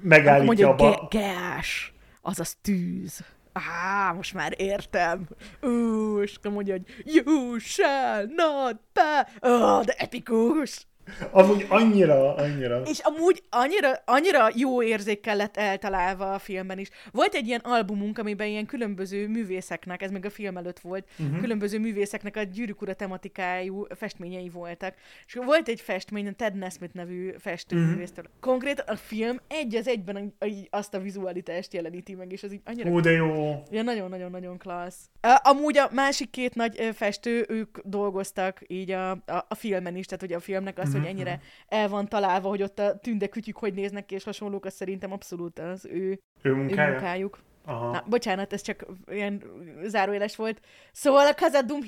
megállítja 0.00 0.68
a... 0.68 0.74
Ba... 0.74 0.90
Ge- 0.90 1.08
geás, 1.08 1.94
azaz 2.22 2.56
tűz. 2.62 3.24
Á, 3.52 4.12
most 4.12 4.34
már 4.34 4.54
értem. 4.56 5.28
Ú, 5.62 6.20
és 6.22 6.36
akkor 6.36 6.50
mondja, 6.50 6.74
hogy 6.74 7.02
you 7.04 7.58
shall 7.58 8.26
not 8.36 8.80
pass. 8.92 9.26
Oh, 9.40 9.84
de 9.84 9.92
epikus. 9.92 10.88
Amúgy 11.30 11.66
annyira, 11.68 12.34
annyira. 12.34 12.82
És 12.84 12.98
amúgy 12.98 13.42
annyira, 13.50 13.92
annyira 14.04 14.48
jó 14.54 14.82
érzékkel 14.82 15.36
lett 15.36 15.56
eltalálva 15.56 16.32
a 16.32 16.38
filmben 16.38 16.78
is. 16.78 16.88
Volt 17.12 17.34
egy 17.34 17.46
ilyen 17.46 17.60
albumunk, 17.64 18.18
amiben 18.18 18.46
ilyen 18.46 18.66
különböző 18.66 19.28
művészeknek, 19.28 20.02
ez 20.02 20.10
még 20.10 20.24
a 20.24 20.30
film 20.30 20.56
előtt 20.56 20.78
volt, 20.78 21.08
uh-huh. 21.18 21.40
különböző 21.40 21.78
művészeknek 21.78 22.36
a 22.36 22.42
gyűrűk 22.42 22.82
ura 22.82 22.94
tematikájú 22.94 23.86
festményei 23.94 24.48
voltak. 24.48 24.94
És 25.26 25.34
volt 25.34 25.68
egy 25.68 25.80
festmény, 25.80 26.26
a 26.26 26.32
Ted 26.32 26.54
Nesmith 26.54 26.94
nevű 26.94 27.30
festőművésztől. 27.38 28.24
Uh-huh. 28.24 28.40
Konkrétan 28.40 28.84
a 28.88 28.96
film 28.96 29.40
egy 29.48 29.74
az 29.74 29.88
egyben 29.88 30.34
azt 30.70 30.94
a 30.94 30.98
vizualitást 31.00 31.74
jeleníti 31.74 32.14
meg, 32.14 32.32
és 32.32 32.42
az 32.42 32.52
így 32.52 32.60
annyira... 32.64 32.90
Ó, 32.90 33.00
de 33.00 33.10
jó! 33.10 33.62
Ja, 33.70 33.82
nagyon-nagyon-nagyon 33.82 34.58
klassz. 34.58 35.10
Amúgy 35.42 35.78
a 35.78 35.88
másik 35.92 36.30
két 36.30 36.54
nagy 36.54 36.88
festő, 36.94 37.44
ők 37.48 37.78
dolgoztak 37.78 38.62
így 38.66 38.90
a, 38.90 39.10
a, 39.10 39.44
a 39.48 39.54
filmen 39.54 39.96
is, 39.96 40.06
tehát 40.06 40.20
hogy 40.20 40.32
a 40.32 40.40
filmnek 40.40 40.78
az, 40.78 40.88
uh-huh. 40.88 40.99
Hogy 41.00 41.08
ennyire 41.08 41.32
mhm. 41.32 41.42
el 41.80 41.88
van 41.88 42.08
találva, 42.08 42.48
hogy 42.48 42.62
ott 42.62 42.78
a 42.78 42.98
tündekütyük 42.98 43.56
hogy 43.56 43.74
néznek 43.74 44.06
ki, 44.06 44.14
és 44.14 44.24
hasonlók, 44.24 44.64
az 44.64 44.74
szerintem 44.74 45.12
abszolút 45.12 45.58
az 45.58 45.86
ő, 45.86 46.20
ő, 46.42 46.54
munkája? 46.54 46.88
ő 46.88 46.90
munkájuk. 46.90 47.38
Aha. 47.64 47.90
Na, 47.90 48.04
bocsánat, 48.06 48.52
ez 48.52 48.62
csak 48.62 48.86
ilyen 49.10 49.42
zárójeles 49.84 50.36
volt. 50.36 50.60
Szóval 50.92 51.26
a 51.26 51.34
Kazadum 51.34 51.82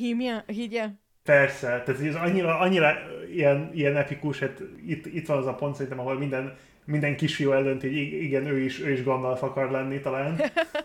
higgye? 0.47 0.89
Persze, 1.23 1.67
tehát 1.67 2.01
ez 2.01 2.15
annyira, 2.15 2.59
annyira 2.59 2.95
ilyen, 3.33 3.71
ilyen 3.75 3.97
epikus, 3.97 4.39
hát 4.39 4.63
itt, 4.87 5.07
itt 5.07 5.27
van 5.27 5.39
az 5.39 5.47
a 5.47 5.55
pont 5.55 5.75
szerintem, 5.75 5.99
ahol 5.99 6.19
minden 6.19 6.57
minden 6.85 7.17
kisfiú 7.17 7.53
eldönti, 7.53 7.87
hogy 7.87 8.23
igen, 8.23 8.47
ő 8.47 8.61
is, 8.61 8.81
ő 8.81 8.91
is 8.93 9.03
Gandalf 9.03 9.43
akar 9.43 9.71
lenni 9.71 10.01
talán. 10.01 10.35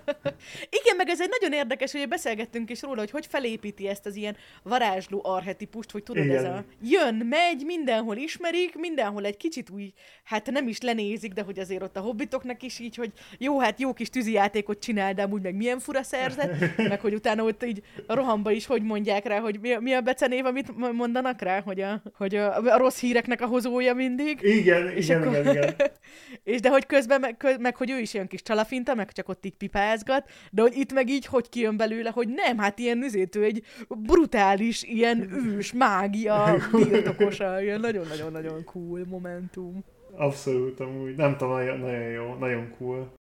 igen, 0.79 0.95
meg 0.97 1.09
ez 1.09 1.21
egy 1.21 1.29
nagyon 1.39 1.57
érdekes, 1.57 1.91
hogy 1.91 2.07
beszélgettünk 2.07 2.69
is 2.69 2.81
róla, 2.81 2.99
hogy 2.99 3.11
hogy 3.11 3.25
felépíti 3.25 3.87
ezt 3.87 4.05
az 4.05 4.15
ilyen 4.15 4.35
varázsló 4.63 5.21
arhetipust, 5.23 5.91
hogy 5.91 6.03
tudod, 6.03 6.25
igen. 6.25 6.37
ez 6.37 6.43
a 6.43 6.63
jön, 6.81 7.15
megy, 7.15 7.63
mindenhol 7.65 8.15
ismerik, 8.15 8.75
mindenhol 8.75 9.25
egy 9.25 9.37
kicsit 9.37 9.69
új, 9.69 9.93
hát 10.23 10.51
nem 10.51 10.67
is 10.67 10.81
lenézik, 10.81 11.33
de 11.33 11.41
hogy 11.41 11.59
azért 11.59 11.81
ott 11.81 11.97
a 11.97 11.99
hobbitoknak 11.99 12.63
is 12.63 12.79
így, 12.79 12.95
hogy 12.95 13.11
jó, 13.37 13.59
hát 13.59 13.79
jó 13.79 13.93
kis 13.93 14.09
tűzijátékot 14.09 14.79
csinál, 14.79 15.13
de 15.13 15.21
amúgy 15.21 15.41
meg 15.41 15.55
milyen 15.55 15.79
fura 15.79 16.03
szerzet, 16.03 16.55
meg 16.89 16.99
hogy 16.99 17.13
utána 17.13 17.43
ott 17.43 17.65
így 17.65 17.81
a 18.07 18.13
rohamba 18.13 18.51
is 18.51 18.65
hogy 18.65 18.83
mondják 18.83 19.25
rá, 19.25 19.39
hogy 19.39 19.59
mi 19.59 19.71
a, 19.71 19.79
mi 19.79 19.93
a 19.93 20.01
becenév, 20.01 20.45
amit 20.45 20.93
mondanak 20.93 21.41
rá, 21.41 21.61
hogy 21.61 21.81
a, 21.81 22.01
hogy 22.13 22.35
a, 22.35 22.57
a 22.57 22.77
rossz 22.77 22.99
híreknek 22.99 23.41
a 23.41 23.45
hozója 23.45 23.93
mindig. 23.93 24.39
Igen, 24.41 24.89
és 24.89 25.05
igen, 25.05 25.21
akkor... 25.21 25.39
igen, 25.39 25.53
igen. 25.53 25.75
és 26.43 26.61
de 26.61 26.69
hogy 26.69 26.85
közben, 26.85 27.19
meg, 27.19 27.37
köz, 27.37 27.57
meg 27.57 27.75
hogy 27.75 27.89
ő 27.89 27.99
is 27.99 28.13
ilyen 28.13 28.27
kis 28.27 28.41
csalafinta, 28.41 28.95
meg 28.95 29.11
csak 29.11 29.29
ott 29.29 29.45
így 29.45 29.55
pipázgat, 29.55 30.29
de 30.51 30.61
hogy 30.61 30.75
itt 30.75 30.93
meg 30.93 31.09
így 31.09 31.25
hogy 31.25 31.49
kijön 31.49 31.77
belőle, 31.77 32.09
hogy 32.09 32.27
nem, 32.27 32.57
hát 32.57 32.79
ilyen 32.79 33.03
üzétő, 33.03 33.43
egy 33.43 33.63
brutális, 33.87 34.83
ilyen 34.83 35.31
ős 35.31 35.73
mágia 35.73 36.55
birtokosa, 36.71 37.61
ilyen 37.61 37.79
nagyon-nagyon-nagyon 37.79 38.63
cool 38.63 39.05
momentum. 39.05 39.83
Abszolút, 40.15 40.79
amúgy. 40.79 41.15
Nem 41.15 41.37
tudom, 41.37 41.53
nagyon, 41.53 41.79
nagyon 41.79 42.09
jó, 42.09 42.33
nagyon 42.39 42.75
cool. 42.77 43.16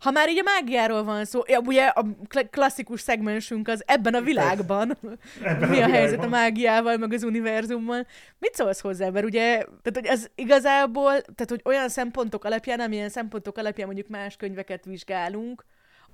Ha 0.00 0.10
már 0.10 0.28
így 0.28 0.38
a 0.38 0.42
mágiáról 0.42 1.04
van 1.04 1.24
szó, 1.24 1.40
ja, 1.46 1.58
ugye 1.58 1.86
a 1.86 2.06
kla- 2.28 2.50
klasszikus 2.50 3.00
szegmensünk 3.00 3.68
az 3.68 3.82
ebben 3.86 4.14
a 4.14 4.20
világban. 4.20 4.98
Ebben 5.42 5.68
Mi 5.68 5.80
a, 5.80 5.84
a 5.84 5.88
helyzet 5.90 6.24
a 6.24 6.28
mágiával, 6.28 6.96
meg 6.96 7.12
az 7.12 7.22
univerzummal. 7.22 8.06
Mit 8.38 8.54
szólsz 8.54 8.80
hozzá? 8.80 9.10
Mert 9.10 9.24
ugye, 9.24 9.48
tehát 9.82 9.94
hogy 9.94 10.08
az 10.08 10.30
igazából, 10.34 11.10
tehát 11.20 11.48
hogy 11.48 11.60
olyan 11.64 11.88
szempontok 11.88 12.44
alapján, 12.44 12.80
amilyen 12.80 13.08
szempontok 13.08 13.58
alapján 13.58 13.86
mondjuk 13.86 14.08
más 14.08 14.36
könyveket 14.36 14.84
vizsgálunk, 14.84 15.64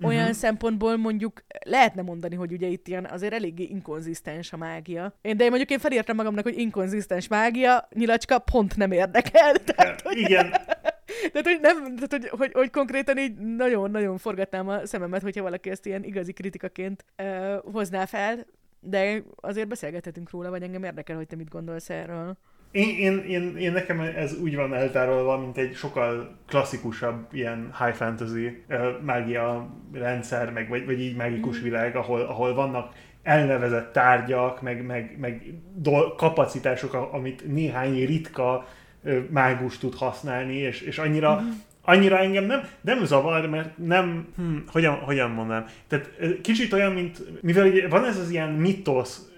olyan 0.03 0.21
uh-huh. 0.21 0.37
szempontból 0.37 0.97
mondjuk 0.97 1.45
lehetne 1.65 2.03
mondani, 2.03 2.35
hogy 2.35 2.53
ugye 2.53 2.67
itt 2.67 2.89
ilyen 2.89 3.07
azért 3.07 3.33
eléggé 3.33 3.63
inkonzisztens 3.63 4.53
a 4.53 4.57
mágia. 4.57 5.15
Én, 5.23 5.37
de 5.37 5.45
én 5.45 5.49
mondjuk 5.49 5.71
én 5.71 5.79
felírtam 5.79 6.17
magamnak, 6.17 6.45
hogy 6.45 6.59
inkonzisztens 6.59 7.29
mágia, 7.29 7.89
nyilacska 7.95 8.39
pont 8.39 8.77
nem 8.77 8.93
érdekel. 8.93 9.55
Tehát, 9.69 10.01
hogy, 10.01 10.19
Igen, 10.19 10.51
tehát, 11.33 11.47
hogy, 11.47 11.59
nem, 11.61 11.97
tehát, 11.97 12.11
hogy, 12.11 12.29
hogy, 12.29 12.53
hogy 12.53 12.71
konkrétan 12.71 13.19
így 13.19 13.35
nagyon-nagyon 13.37 14.19
forgatnám 14.19 14.69
a 14.69 14.87
szememet, 14.87 15.23
hogyha 15.23 15.43
valaki 15.43 15.71
ezt 15.71 15.87
ilyen 15.87 16.05
igazi 16.05 16.33
kritikaként 16.33 17.05
uh, 17.19 17.73
hozná 17.73 18.05
fel, 18.05 18.47
de 18.81 19.23
azért 19.37 19.69
beszélgethetünk 19.69 20.31
róla, 20.31 20.51
vagy 20.51 20.63
engem 20.63 20.85
érdekel, 20.85 21.17
hogy 21.17 21.27
te 21.27 21.37
mit 21.37 21.49
gondolsz 21.49 21.91
erről. 21.91 22.37
Én, 22.77 22.99
én, 22.99 23.19
én, 23.19 23.57
én 23.57 23.73
nekem 23.73 24.01
ez 24.01 24.39
úgy 24.41 24.57
van 24.57 24.75
eltárolva, 24.75 25.39
mint 25.39 25.57
egy 25.57 25.75
sokkal 25.75 26.37
klasszikusabb 26.47 27.27
ilyen 27.33 27.75
high 27.79 27.95
fantasy 27.95 28.65
uh, 28.69 29.01
mágia 29.05 29.71
rendszer, 29.93 30.53
meg, 30.53 30.69
vagy, 30.69 30.85
vagy 30.87 31.01
így 31.01 31.17
mágikus 31.17 31.61
világ, 31.61 31.97
ahol, 31.97 32.21
ahol 32.21 32.55
vannak 32.55 32.93
elnevezett 33.23 33.93
tárgyak, 33.93 34.63
meg, 34.63 34.87
meg, 34.87 35.17
meg 35.21 35.55
dol- 35.75 36.17
kapacitások, 36.17 36.95
amit 36.95 37.53
néhány 37.53 38.07
ritka 38.07 38.67
mágus 39.31 39.79
tud 39.79 39.95
használni, 39.95 40.57
és, 40.57 40.81
és 40.81 40.99
annyira, 40.99 41.43
annyira 41.83 42.19
engem 42.19 42.45
nem, 42.45 42.61
nem 42.81 43.05
zavar, 43.05 43.49
mert 43.49 43.79
nem, 43.79 44.27
hm, 44.37 44.57
hogyan, 44.67 44.95
hogyan 44.95 45.31
mondanám, 45.31 45.67
tehát 45.89 46.11
kicsit 46.43 46.73
olyan, 46.73 46.93
mint, 46.93 47.43
mivel 47.43 47.67
ugye 47.67 47.89
van 47.89 48.05
ez 48.05 48.19
az 48.19 48.31
ilyen 48.31 48.53
mitosz, 48.53 49.35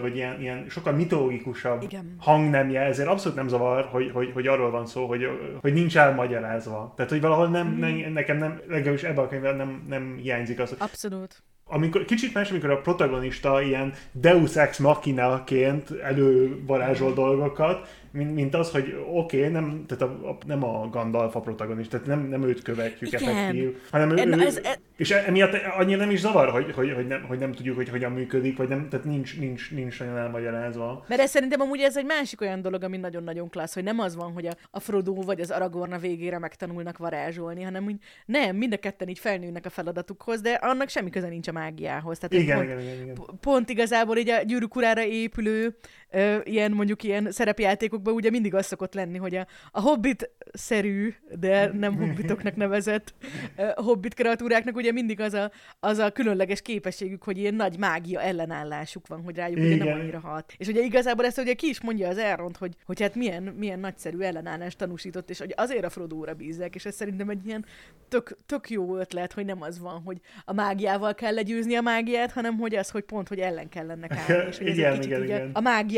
vagy 0.00 0.16
ilyen, 0.16 0.40
ilyen 0.40 0.66
sokkal 0.68 0.92
mitológikusabb 0.92 1.82
Igen. 1.82 2.16
hangnemje, 2.18 2.80
ezért 2.80 3.08
abszolút 3.08 3.36
nem 3.36 3.48
zavar, 3.48 3.84
hogy, 3.84 4.10
hogy, 4.12 4.30
hogy 4.32 4.46
arról 4.46 4.70
van 4.70 4.86
szó, 4.86 5.06
hogy, 5.06 5.28
hogy 5.60 5.72
nincs 5.72 5.96
elmagyarázva. 5.96 6.92
Tehát, 6.96 7.10
hogy 7.10 7.20
valahol 7.20 7.48
nem, 7.48 7.76
nem 7.78 8.12
nekem 8.12 8.38
nem, 8.38 8.60
legalábbis 8.68 9.02
ebben 9.02 9.24
a 9.24 9.28
könyvben 9.28 9.56
nem, 9.56 9.84
nem 9.88 10.18
hiányzik 10.22 10.60
az, 10.60 10.74
Abszolút. 10.78 11.42
amikor, 11.64 12.04
kicsit 12.04 12.34
más, 12.34 12.50
amikor 12.50 12.70
a 12.70 12.80
protagonista 12.80 13.62
ilyen 13.62 13.92
Deus 14.12 14.56
Ex 14.56 14.78
Machina-ként 14.78 15.90
elővarázsol 15.90 17.12
dolgokat, 17.12 17.88
mint, 18.14 18.34
mint 18.34 18.54
az, 18.54 18.70
hogy 18.70 19.04
oké, 19.12 19.38
okay, 19.38 19.50
nem, 19.50 19.84
tehát 19.86 20.02
a, 20.02 20.28
a, 20.28 20.38
nem 20.46 20.64
a 20.64 20.88
Gandalf 20.88 21.36
a 21.36 21.40
protagonista, 21.40 22.00
tehát 22.00 22.18
nem, 22.18 22.28
nem 22.28 22.48
őt 22.48 22.62
követjük 22.62 23.12
Igen. 23.12 23.28
effektív, 23.28 23.76
hanem 23.90 24.10
ő, 24.10 24.24
ő, 24.26 24.40
ez- 24.40 24.60
e- 24.62 24.78
és 24.96 25.10
emiatt 25.10 25.54
annyira 25.78 25.98
nem 25.98 26.10
is 26.10 26.20
zavar, 26.20 26.50
hogy, 26.50 26.72
hogy, 26.72 26.92
hogy, 26.92 27.06
nem, 27.06 27.24
hogy 27.28 27.38
nem 27.38 27.52
tudjuk, 27.52 27.76
hogy 27.76 27.88
hogyan 27.88 28.12
működik, 28.12 28.56
vagy 28.56 28.68
nem, 28.68 28.88
tehát 28.88 29.04
nincs, 29.04 29.38
nincs, 29.38 29.70
nincs 29.70 29.98
nagyon 29.98 30.16
elmagyarázva. 30.16 31.04
Mert 31.08 31.20
ez 31.20 31.30
szerintem 31.30 31.60
amúgy 31.60 31.80
ez 31.80 31.96
egy 31.96 32.04
másik 32.04 32.40
olyan 32.40 32.62
dolog, 32.62 32.82
ami 32.82 32.96
nagyon-nagyon 32.96 33.50
klassz, 33.50 33.74
hogy 33.74 33.82
nem 33.84 33.98
az 33.98 34.16
van, 34.16 34.32
hogy 34.32 34.46
a, 34.46 34.52
a 34.70 34.80
Frodo 34.80 35.14
vagy 35.14 35.40
az 35.40 35.50
Aragorn 35.50 35.92
a 35.92 35.98
végére 35.98 36.38
megtanulnak 36.38 36.98
varázsolni, 36.98 37.62
hanem 37.62 37.84
úgy 37.84 37.96
nem, 38.26 38.56
mind 38.56 38.72
a 38.72 38.76
ketten 38.76 39.08
így 39.08 39.18
felnőnek 39.18 39.66
a 39.66 39.70
feladatukhoz, 39.70 40.40
de 40.40 40.52
annak 40.52 40.88
semmi 40.88 41.10
köze 41.10 41.28
nincs 41.28 41.48
a 41.48 41.52
mágiához. 41.52 42.18
Tehát 42.18 42.44
Igen, 42.44 42.56
pont, 42.56 42.68
igen, 42.68 42.80
igen, 42.80 43.02
igen. 43.02 43.16
pont 43.40 43.70
igazából 43.70 44.16
így 44.16 44.28
a 44.28 44.42
gyűrűk 44.42 44.76
urára 44.76 45.04
épülő 45.04 45.76
ö, 46.14 46.38
ilyen 46.44 46.72
mondjuk 46.72 47.02
ilyen 47.02 47.32
szerepjátékokban 47.32 48.14
ugye 48.14 48.30
mindig 48.30 48.54
az 48.54 48.66
szokott 48.66 48.94
lenni, 48.94 49.18
hogy 49.18 49.34
a, 49.34 49.46
a 49.70 49.80
hobbit-szerű, 49.80 51.14
de 51.38 51.70
nem 51.72 51.96
hobbitoknak 51.96 52.56
nevezett 52.56 53.14
ö, 53.56 53.66
hobbit 53.74 54.14
kreatúráknak 54.14 54.76
ugye 54.76 54.92
mindig 54.92 55.20
az 55.20 55.34
a, 55.34 55.50
az 55.80 55.98
a 55.98 56.10
különleges 56.10 56.62
képességük, 56.62 57.22
hogy 57.22 57.38
ilyen 57.38 57.54
nagy 57.54 57.78
mágia 57.78 58.20
ellenállásuk 58.20 59.06
van, 59.06 59.22
hogy 59.22 59.36
rájuk 59.36 59.58
ugye 59.58 59.76
nem 59.76 59.86
Igen. 59.86 59.98
annyira 60.00 60.20
hat. 60.20 60.52
És 60.56 60.66
ugye 60.68 60.80
igazából 60.82 61.24
ezt 61.24 61.38
ugye 61.38 61.52
ki 61.54 61.68
is 61.68 61.80
mondja 61.80 62.08
az 62.08 62.18
Elrond, 62.18 62.56
hogy, 62.56 62.74
hogy 62.84 63.00
hát 63.00 63.14
milyen, 63.14 63.42
milyen 63.42 63.78
nagyszerű 63.78 64.18
ellenállást 64.18 64.78
tanúsított, 64.78 65.30
és 65.30 65.38
hogy 65.38 65.52
azért 65.56 65.84
a 65.84 65.90
Frodóra 65.90 66.34
bízzek, 66.34 66.74
és 66.74 66.84
ez 66.84 66.94
szerintem 66.94 67.28
egy 67.28 67.46
ilyen 67.46 67.64
tök, 68.08 68.36
tök 68.46 68.70
jó 68.70 68.96
ötlet, 68.96 69.32
hogy 69.32 69.44
nem 69.44 69.62
az 69.62 69.78
van, 69.78 70.02
hogy 70.04 70.20
a 70.44 70.52
mágiával 70.52 71.14
kell 71.14 71.34
legyőzni 71.34 71.74
a 71.74 71.80
mágiát, 71.80 72.32
hanem 72.32 72.56
hogy 72.58 72.74
az, 72.74 72.90
hogy 72.90 73.02
pont, 73.02 73.28
hogy 73.28 73.38
ellen 73.38 73.68
kell 73.68 73.90
ennek 73.90 74.12
állni. 74.16 74.48
És 74.48 74.58
hogy 74.58 74.66
ez 74.68 74.76
Igen, 74.76 74.92
egy 74.92 74.98
kicsit 74.98 75.10
igen, 75.10 75.24
így 75.24 75.30
a- 75.30 75.34
igen. 75.34 75.50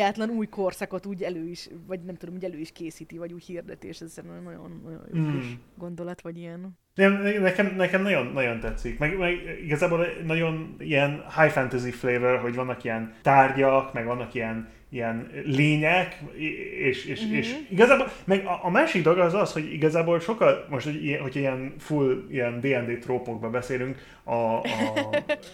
A 0.06 0.08
mágiátlan 0.08 0.36
új 0.38 0.46
korszakot 0.46 1.06
úgy 1.06 1.22
elő 1.22 1.48
is, 1.48 1.68
vagy 1.86 2.00
nem 2.00 2.14
tudom, 2.14 2.34
úgy 2.34 2.44
elő 2.44 2.58
is 2.58 2.72
készíti, 2.72 3.18
vagy 3.18 3.32
úgy 3.32 3.44
hirdetés, 3.44 4.00
ez 4.00 4.12
szerintem 4.12 4.42
nagyon, 4.42 4.80
nagyon 4.84 5.06
jó 5.12 5.20
Mm. 5.20 5.40
gondolat, 5.76 6.20
vagy 6.20 6.38
ilyen. 6.38 6.78
Nem, 6.94 7.12
nekem, 7.22 7.74
nekem 7.76 8.02
nagyon, 8.02 8.26
nagyon 8.26 8.60
tetszik. 8.60 8.98
Meg, 8.98 9.18
meg 9.18 9.58
igazából 9.64 10.06
nagyon 10.24 10.74
ilyen 10.78 11.10
high 11.36 11.50
fantasy 11.50 11.90
flavor, 11.90 12.38
hogy 12.38 12.54
vannak 12.54 12.84
ilyen 12.84 13.14
tárgyak, 13.22 13.92
meg 13.92 14.04
vannak 14.04 14.34
ilyen, 14.34 14.68
ilyen 14.90 15.30
lények, 15.44 16.18
és, 16.80 17.04
és, 17.04 17.20
Mhm. 17.20 17.28
mm-hmm. 17.28 17.38
és 17.38 17.56
igazából, 17.70 18.08
meg 18.24 18.46
a, 18.46 18.60
a 18.62 18.70
másik 18.70 19.02
dolog 19.02 19.18
az 19.18 19.34
az, 19.34 19.52
hogy 19.52 19.72
igazából 19.72 20.20
sokkal, 20.20 20.66
most 20.70 20.84
hogy 20.84 21.18
hogyha 21.20 21.40
ilyen 21.40 21.74
full 21.78 22.24
ilyen 22.30 22.60
D&D 22.60 22.98
trópokba 22.98 23.50
beszélünk, 23.50 23.98
a, 24.24 24.32
a, 24.32 24.62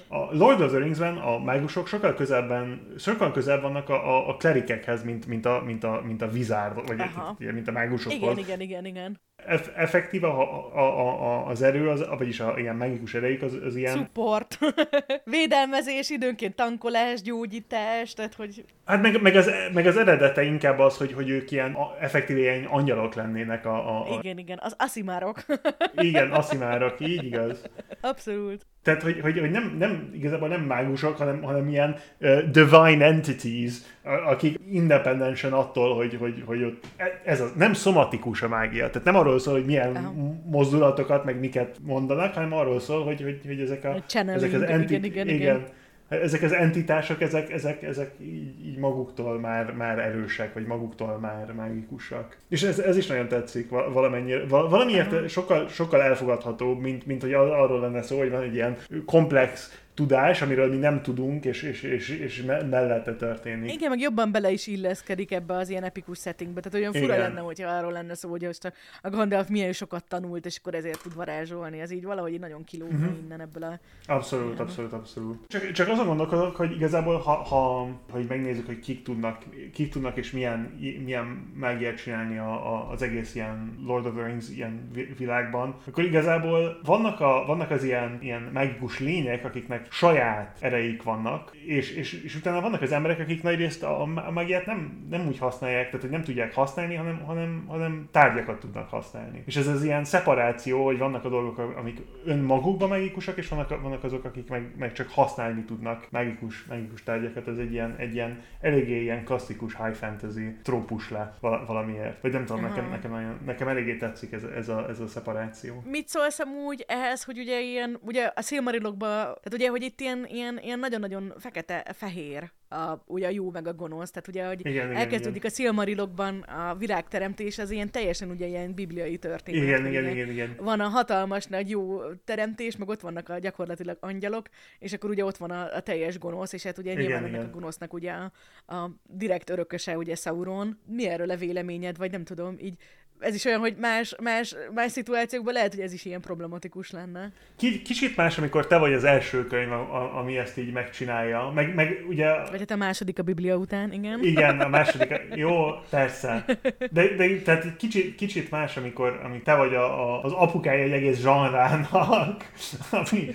a 0.09 0.29
Lord 0.31 0.61
of 0.61 0.71
the 0.71 0.79
Ringsben 0.79 1.17
a 1.17 1.39
mágusok 1.39 1.87
sokkal 1.87 2.15
közelben, 2.15 2.87
sokkal 2.99 3.33
közelebb 3.33 3.63
vannak 3.63 3.89
a, 3.89 4.17
a, 4.17 4.29
a 4.29 4.37
klerikekhez, 4.37 5.05
mint, 5.05 5.27
mint, 5.27 5.47
a, 5.47 5.63
mint, 5.67 5.85
a, 5.85 6.03
mint 6.07 6.23
a 6.23 6.29
vizár, 6.29 6.75
vagy 6.87 7.01
Aha. 7.01 7.37
mint 7.39 7.69
a 7.69 7.73
mágusokhoz 7.73 8.23
Igen, 8.23 8.39
igen, 8.39 8.61
igen, 8.61 8.85
igen. 8.85 9.21
Eff- 9.47 9.77
effektíve 9.77 10.27
a, 10.27 10.77
a, 10.77 11.09
a, 11.09 11.47
az 11.47 11.63
erő, 11.63 11.89
az, 11.89 12.05
vagyis 12.19 12.41
a 12.41 12.55
ilyen 12.59 12.77
magikus 12.77 13.15
erejük, 13.15 13.43
az, 13.43 13.59
az 13.65 13.77
ilyen... 13.77 13.97
Support. 13.97 14.59
Védelmezés, 15.25 16.11
időnként 16.11 16.55
tankolás, 16.55 17.23
gyógyítás, 17.23 18.13
tehát 18.15 18.35
hogy 18.35 18.65
Hát 18.85 19.03
meg, 19.03 19.23
meg, 19.23 19.37
az, 19.37 19.51
meg 19.73 19.87
az 19.87 19.97
eredete 19.97 20.43
inkább 20.43 20.79
az, 20.79 20.97
hogy, 20.97 21.13
hogy 21.13 21.29
ők 21.29 21.51
ilyen 21.51 21.77
effektíve 22.01 22.41
ilyen 22.41 22.65
angyalok 22.65 23.15
lennének 23.15 23.67
a, 23.67 23.89
a, 23.89 24.15
a 24.15 24.19
igen, 24.19 24.39
igen, 24.39 24.59
az 24.63 24.75
aszimárok. 24.79 25.45
igen, 25.95 26.31
aszimárak, 26.31 27.01
így 27.01 27.25
igaz. 27.25 27.63
Abszolút. 28.01 28.67
Tehát, 28.83 29.03
hogy, 29.03 29.21
hogy, 29.21 29.39
hogy 29.39 29.51
nem, 29.51 29.75
nem, 29.79 30.11
igazából 30.15 30.49
nem 30.49 30.61
mágusok, 30.61 31.17
hanem, 31.17 31.43
hanem 31.43 31.69
ilyen 31.69 31.97
uh, 32.21 32.41
divine 32.51 33.05
entities, 33.05 33.73
akik 34.05 34.61
independensen 34.71 35.53
attól, 35.53 35.95
hogy, 35.95 36.17
hogy, 36.21 36.43
hogy 36.47 36.63
ott, 36.63 36.85
e- 36.97 37.21
ez 37.25 37.41
az, 37.41 37.53
nem 37.57 37.73
szomatikus 37.73 38.43
a 38.43 38.49
mágia. 38.49 38.91
Tehát 38.91 39.05
nem 39.05 39.17
arról 39.17 39.39
szól, 39.39 39.55
hogy 39.55 39.65
milyen 39.65 39.97
Aha. 39.97 40.13
mozdulatokat, 40.45 41.25
meg 41.25 41.39
miket 41.39 41.77
mondanak, 41.83 42.35
hanem 42.35 42.53
arról 42.53 42.81
szól, 42.81 43.05
hogy, 43.05 43.23
hogy, 43.23 43.41
hogy 43.47 43.61
ezek, 43.61 43.85
a, 43.85 43.97
ezek 44.15 44.53
az 44.53 44.63
igen, 44.63 44.65
enti- 44.65 45.05
igen, 45.05 45.29
igen. 45.29 45.65
ezek 46.09 46.43
az 46.43 46.53
entitások, 46.53 47.21
ezek, 47.21 47.53
ezek, 47.53 47.83
ezek 47.83 48.11
így, 48.21 48.67
így 48.67 48.79
maguktól 48.79 49.39
már, 49.41 49.73
már 49.73 49.99
erősek, 49.99 50.55
vagy 50.55 50.67
maguktól 50.67 51.19
már 51.19 51.53
mágikusak. 51.57 52.37
És 52.49 52.63
ez, 52.63 52.79
ez 52.79 52.97
is 52.97 53.07
nagyon 53.07 53.29
tetszik 53.29 53.71
val- 53.71 53.93
valamennyire. 53.93 54.47
Val- 54.47 54.71
valamiért 54.71 55.29
sokkal, 55.29 55.69
sokkal 55.69 56.03
elfogadhatóbb, 56.03 56.81
mint, 56.81 57.07
mint 57.07 57.23
hogy 57.23 57.33
ar- 57.33 57.53
arról 57.53 57.81
lenne 57.81 58.03
szó, 58.03 58.19
hogy 58.19 58.31
van 58.31 58.43
egy 58.43 58.55
ilyen 58.55 58.77
komplex 59.07 59.82
tudás, 59.95 60.43
amiről 60.43 60.69
mi 60.69 60.77
nem 60.77 61.03
tudunk, 61.03 61.45
és, 61.45 61.63
és, 61.63 61.83
és, 61.83 62.09
és 62.09 62.43
me- 62.43 62.71
mellette 62.71 63.17
történik. 63.17 63.73
Igen, 63.73 63.91
meg 63.91 64.01
jobban 64.01 64.33
bele 64.33 64.51
is 64.51 64.67
illeszkedik 64.67 65.31
ebbe 65.33 65.55
az 65.55 65.69
ilyen 65.69 65.85
epikus 65.85 66.19
settingbe. 66.19 66.61
Tehát 66.61 66.79
olyan 66.79 66.93
fura 66.93 67.15
Igen. 67.15 67.19
lenne, 67.29 67.41
hogyha 67.41 67.69
arról 67.69 67.93
lenne 67.93 68.15
szó, 68.15 68.31
hogy 68.31 68.43
most 68.43 68.65
a, 68.65 68.73
a 69.03 69.11
Gandalf 69.11 69.49
milyen 69.49 69.73
sokat 69.73 70.05
tanult, 70.05 70.47
és 70.47 70.57
akkor 70.59 70.75
ezért 70.75 71.03
tud 71.03 71.15
varázsolni. 71.15 71.81
Ez 71.81 71.91
így 71.91 72.05
valahogy 72.05 72.39
nagyon 72.39 72.65
kilógna 72.65 72.97
Mhm. 72.97 73.05
uh-huh. 73.07 73.23
innen 73.25 73.41
ebből 73.41 73.63
a... 73.63 73.79
Abszolút, 74.13 74.61
abszolút, 74.61 74.93
abszolút. 74.93 75.39
Csak, 75.49 75.71
csak 75.71 75.89
azon 75.89 76.07
gondolkodok, 76.07 76.57
hogy 76.57 76.71
igazából, 76.73 77.17
ha, 77.19 77.33
ha 77.35 77.89
hogy 78.11 78.25
megnézzük, 78.29 78.67
hogy 78.67 78.79
kik 78.81 79.03
tudnak, 79.03 79.43
kik 79.73 79.91
tudnak 79.91 80.17
és 80.17 80.31
milyen, 80.31 80.59
milyen 81.05 81.27
mágiát 81.55 81.97
csinálni 81.97 82.39
a, 82.39 82.75
a, 82.75 82.91
az 82.91 83.03
egész 83.03 83.35
ilyen 83.35 83.79
Lord 83.87 84.07
of 84.07 84.15
the 84.15 84.27
Rings 84.27 84.49
ilyen 84.51 84.89
vi- 84.93 85.19
világban, 85.19 85.77
akkor 85.87 86.05
igazából 86.05 86.81
vannak, 86.85 87.21
a, 87.21 87.45
vannak 87.47 87.71
az 87.71 87.85
ilyen, 87.85 88.19
ilyen 88.23 88.43
mágikus 88.53 88.99
lények, 88.99 89.45
akiknek 89.45 89.82
saját 89.91 90.57
ereik 90.61 91.03
vannak, 91.03 91.57
és, 91.67 91.91
és, 91.91 92.13
és 92.13 92.35
utána 92.35 92.61
vannak 92.61 92.83
az 92.83 92.93
emberek, 92.93 93.19
akik 93.19 93.43
nagyrészt 93.43 93.83
a, 93.83 94.03
a 94.03 94.31
mágiát 94.31 94.67
nem, 94.67 95.07
nem 95.11 95.27
úgy 95.27 95.39
használják, 95.39 95.87
tehát 95.87 96.01
hogy 96.01 96.11
nem 96.11 96.23
tudják 96.23 96.55
használni, 96.55 96.95
hanem, 96.95 97.23
hanem, 97.27 97.65
hanem 97.69 98.09
tárgyakat 98.11 98.61
tudnak 98.61 98.89
használni. 98.89 99.43
És 99.47 99.57
ez 99.57 99.67
az 99.67 99.85
ilyen 99.85 100.05
szeparáció, 100.05 100.85
hogy 100.85 100.99
vannak 100.99 101.25
a 101.25 101.29
dolgok, 101.29 101.59
amik 101.59 102.01
önmagukban 102.25 102.89
mágikusak, 102.89 103.37
és 103.37 103.49
vannak, 103.49 103.83
vannak 103.83 104.05
azok, 104.05 104.25
akik 104.25 104.49
meg, 104.49 104.75
meg 104.79 104.93
csak 104.93 105.09
használni 105.11 105.65
tudnak 105.65 106.07
mágikus, 106.11 106.65
mágikus 106.65 107.03
tárgyakat. 107.03 107.49
Ez 107.49 107.59
egy 107.59 107.73
ilyen, 107.73 107.95
egy 107.99 108.15
ilyen 108.15 108.43
eléggé 108.61 109.03
ilyen 109.03 109.25
klasszikus 109.25 109.77
high 109.77 109.95
fantasy 109.95 110.57
trópus 110.63 111.11
le 111.11 111.37
vala- 111.41 111.67
valamiért. 111.67 112.21
Vagy 112.23 112.33
nem 112.33 112.45
tudom, 112.45 112.65
Aha. 112.65 112.75
nekem, 112.75 112.91
nekem, 112.91 113.11
nagyon, 113.11 113.39
nekem 113.47 113.69
eléggé 113.69 113.97
tetszik 113.97 114.33
ez, 114.33 114.43
ez, 114.43 114.69
a, 114.69 114.89
ez 114.89 115.01
a 115.01 115.07
szeparáció. 115.07 115.83
Mit 115.85 116.09
szólsz 116.09 116.39
amúgy 116.39 116.85
ehhez, 116.89 117.25
hogy 117.25 117.39
ugye 117.39 117.61
ilyen, 117.61 117.99
ugye 118.01 118.31
a 118.35 118.43
Silmarilokban, 118.43 119.09
tehát 119.09 119.53
ugye, 119.53 119.69
hogy 119.73 119.83
itt 119.83 120.01
ilyen, 120.01 120.27
ilyen, 120.29 120.59
ilyen 120.63 120.79
nagyon-nagyon 120.79 121.33
fekete-fehér 121.39 122.53
a, 122.69 123.03
ugye 123.07 123.27
a 123.27 123.31
jó 123.31 123.51
meg 123.51 123.67
a 123.67 123.75
gonosz. 123.75 124.11
Tehát 124.11 124.29
ugye, 124.29 124.47
hogy 124.47 124.61
Igen, 124.61 124.73
igen, 124.73 124.97
elkezdődik 124.97 125.45
a 125.45 125.49
Silmarilokban 125.49 126.41
a 126.41 126.75
virágteremtés, 126.75 127.59
az 127.59 127.71
ilyen 127.71 127.91
teljesen 127.91 128.31
ugye 128.31 128.47
ilyen 128.47 128.75
bibliai 128.75 129.19
történet. 129.19 129.63
Igen, 129.63 129.87
igen, 129.87 130.09
igen, 130.09 130.31
igen. 130.31 130.57
Van 130.61 130.81
a 130.81 130.89
hatalmas 130.89 131.47
nagy 131.47 131.71
jó 131.71 132.01
teremtés, 132.25 132.77
meg 132.77 132.89
ott 132.89 133.01
vannak 133.01 133.29
a 133.29 133.39
gyakorlatilag 133.39 133.97
angyalok, 134.01 134.49
és 134.79 134.93
akkor 134.93 135.11
ugye 135.11 135.25
ott 135.25 135.37
van 135.37 135.51
a, 135.51 135.75
a 135.75 135.81
teljes 135.81 136.19
gonosz, 136.19 136.53
és 136.53 136.63
hát 136.63 136.79
ugye 136.79 136.91
Igen, 136.91 137.03
nyilván 137.03 137.25
ennek 137.25 137.35
igen. 137.35 137.47
a 137.47 137.51
gonosznak 137.51 137.93
ugye 137.93 138.13
a, 138.13 138.33
a 138.75 138.91
direkt 139.03 139.51
örököse 139.51 139.97
ugye 139.97 140.15
Sauron. 140.15 140.79
Mi 140.87 141.09
erről 141.09 141.31
a 141.31 141.37
véleményed, 141.37 141.97
vagy 141.97 142.11
nem 142.11 142.25
tudom, 142.25 142.57
így 142.59 142.77
ez 143.23 143.35
is 143.35 143.45
olyan, 143.45 143.61
hogy 143.61 143.75
más, 143.81 144.15
más, 144.23 144.55
más 144.75 144.91
szituációkban 144.93 145.53
lehet, 145.55 145.75
hogy 145.75 145.83
ez 145.83 145.93
is 145.93 146.05
ilyen 146.05 146.21
problematikus 146.21 146.91
lenne. 146.91 147.33
Ki- 147.57 147.83
Kicsit 147.83 148.17
más, 148.17 148.39
amikor 148.39 148.67
te 148.67 148.77
vagy 148.79 148.93
az 148.93 149.05
első 149.05 149.47
könyv, 149.47 149.73
ami 150.17 150.39
ezt 150.39 150.59
így 150.59 150.73
megcsinálja. 150.73 151.51
Meg, 151.55 151.75
meg 151.75 152.05
ugye 152.09 152.27
Vagy 152.51 152.59
hát 152.59 152.71
a 152.71 152.77
második 152.77 153.19
a 153.19 153.23
Biblia 153.23 153.57
után, 153.57 153.93
igen. 153.93 154.21
Igen, 154.23 154.61
a 154.61 154.69
második, 154.69 155.21
jó, 155.35 155.71
persze. 155.91 156.45
De, 156.91 157.15
de 157.17 157.41
tehát 157.45 157.77
kicsit, 157.77 158.15
kicsit 158.15 158.51
más, 158.51 158.77
amikor, 158.77 159.21
amikor 159.25 159.43
te 159.43 159.55
vagy 159.55 159.75
a, 159.75 160.15
a, 160.15 160.23
az 160.25 160.33
apukája 160.33 160.83
egy 160.83 160.93
egész 160.93 161.21
zsanrának, 161.21 162.51
ami, 162.91 163.35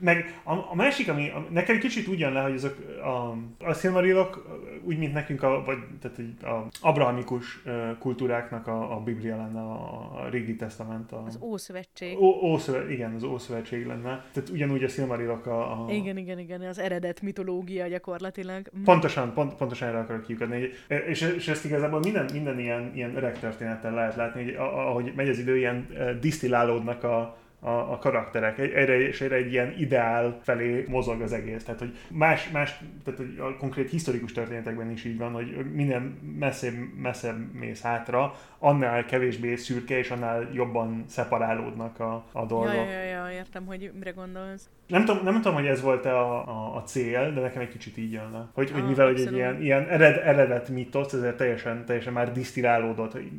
meg 0.00 0.40
a, 0.44 0.52
a 0.52 0.74
másik, 0.74 1.08
ami 1.08 1.30
a, 1.30 1.46
nekem 1.50 1.78
kicsit 1.78 2.08
úgy 2.08 2.18
jön 2.18 2.32
le, 2.32 2.40
hogy 2.40 2.54
azok 2.54 2.76
a, 3.02 3.36
a 3.64 3.72
Silmarilok, 3.72 4.60
úgy, 4.82 4.98
mint 4.98 5.12
nekünk, 5.12 5.42
a, 5.42 5.62
vagy 5.64 5.78
tehát 6.00 6.18
egy, 6.18 6.44
a 6.44 6.66
abrahamikus 6.80 7.62
kultúráknak 7.98 8.66
a, 8.66 8.96
a 8.96 9.00
Biblia 9.00 9.36
lenne, 9.36 9.60
a, 9.60 10.10
a 10.24 10.28
régi 10.30 10.56
testament. 10.56 11.12
A, 11.12 11.22
Az 11.26 11.38
Ószövetség. 11.40 12.18
Ó, 12.18 12.52
Ószövet, 12.52 12.90
igen, 12.90 13.14
az 13.14 13.22
Ószövetség 13.22 13.86
lenne. 13.86 14.24
Tehát 14.32 14.48
ugyanúgy 14.48 14.84
a 14.84 14.88
Silmarilok 14.88 15.46
a, 15.46 15.84
a, 15.84 15.92
Igen, 15.92 16.16
igen, 16.16 16.38
igen, 16.38 16.60
az 16.60 16.78
eredet 16.78 17.20
mitológia 17.20 17.86
gyakorlatilag. 17.86 18.68
Mhm. 18.72 18.82
Pontosan, 18.82 19.32
pont, 19.32 19.54
pontosan 19.54 19.88
erre 19.88 19.98
akarok 19.98 20.22
kiukadni. 20.22 20.68
És, 21.08 21.20
és 21.36 21.48
ezt 21.48 21.64
igazából 21.64 22.00
minden, 22.00 22.28
minden 22.32 22.58
ilyen, 22.58 22.92
ilyen 22.94 23.16
öreg 23.16 23.38
történeten 23.38 23.94
lehet 23.94 24.16
látni, 24.16 24.44
hogy 24.44 24.54
ahogy 24.54 25.12
megy 25.16 25.28
az 25.28 25.38
idő, 25.38 25.56
ilyen 25.56 25.86
eh, 25.94 26.14
disztillálódnak 26.20 27.04
a, 27.04 27.42
a, 27.64 27.92
a 27.92 27.98
karakterek. 27.98 28.58
Egy- 28.58 28.72
Egyre 28.72 29.00
és 29.00 29.20
egyre 29.20 29.34
egy 29.36 29.52
ilyen 29.52 29.74
ideál 29.78 30.38
felé 30.42 30.84
mozog 30.88 31.20
az 31.20 31.32
egész. 31.32 31.64
Tehát, 31.64 31.80
hogy 31.80 31.96
más, 32.10 32.50
más 32.50 32.78
tehát, 33.04 33.20
hogy 33.20 33.34
a 33.38 33.56
konkrét 33.56 33.90
historikus 33.90 34.32
történetekben 34.32 34.90
is 34.90 35.04
így 35.04 35.18
van, 35.18 35.32
hogy 35.32 35.72
minden 35.72 36.02
messzebb, 36.38 36.74
messzebb 37.02 37.52
mész 37.52 37.82
hátra, 37.82 38.34
annál 38.58 39.04
kevésbé 39.04 39.54
szürke, 39.56 39.98
és 39.98 40.10
annál 40.10 40.48
jobban 40.52 41.04
szeparálódnak 41.06 42.00
a, 42.00 42.24
a 42.32 42.44
dolgok. 42.46 42.74
Ja, 42.74 42.82
ja, 42.90 43.02
ja, 43.02 43.30
értem, 43.32 43.66
hogy 43.66 43.90
mire 43.98 44.10
gondolsz. 44.10 44.68
Nem 44.86 45.04
tudom, 45.04 45.24
nem 45.24 45.34
tudom, 45.34 45.54
hogy 45.54 45.66
ez 45.66 45.80
volt-e 45.82 46.18
a, 46.18 46.48
a, 46.48 46.76
a 46.76 46.82
cél, 46.82 47.32
de 47.32 47.40
nekem 47.40 47.62
egy 47.62 47.68
kicsit 47.68 47.96
így 47.96 48.12
jön 48.12 48.30
le. 48.32 48.48
Hogy, 48.54 48.70
hogy 48.70 48.80
Ah, 48.82 48.88
mivel 48.88 49.06
hogy 49.06 49.14
egy 49.14 49.20
abszolút. 49.20 49.38
ilyen, 49.40 49.62
ilyen 49.62 49.88
ered, 49.88 50.20
eredet 50.24 50.68
mitosz, 50.68 51.12
ezért 51.12 51.36
teljesen, 51.36 51.84
teljesen 51.84 52.12
már 52.12 52.32
disztillálódott. 52.32 53.12
hogy 53.12 53.30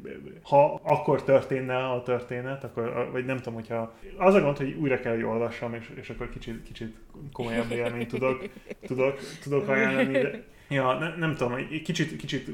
Ha 0.43 0.79
akkor 0.83 1.23
történne 1.23 1.77
a 1.89 2.01
történet, 2.03 2.63
akkor, 2.63 3.09
vagy 3.11 3.25
nem 3.25 3.37
tudom, 3.37 3.53
hogyha... 3.53 3.93
Az 4.17 4.33
a 4.33 4.41
gond, 4.41 4.57
hogy 4.57 4.75
újra 4.79 4.99
kell, 4.99 5.13
hogy 5.13 5.23
olvassam, 5.23 5.73
és, 5.73 5.91
és 6.01 6.09
akkor 6.09 6.29
kicsit, 6.29 6.63
kicsit 6.63 6.95
komolyabb 7.31 7.71
élményt 7.71 8.07
tudok, 8.07 8.49
tudok, 8.87 9.19
tudok 9.43 9.67
ajánlani. 9.67 10.11
De, 10.11 10.43
Ja, 10.69 10.93
ne, 10.93 11.15
nem 11.15 11.35
tudom, 11.35 11.67
kicsit, 11.83 12.15
kicsit 12.15 12.49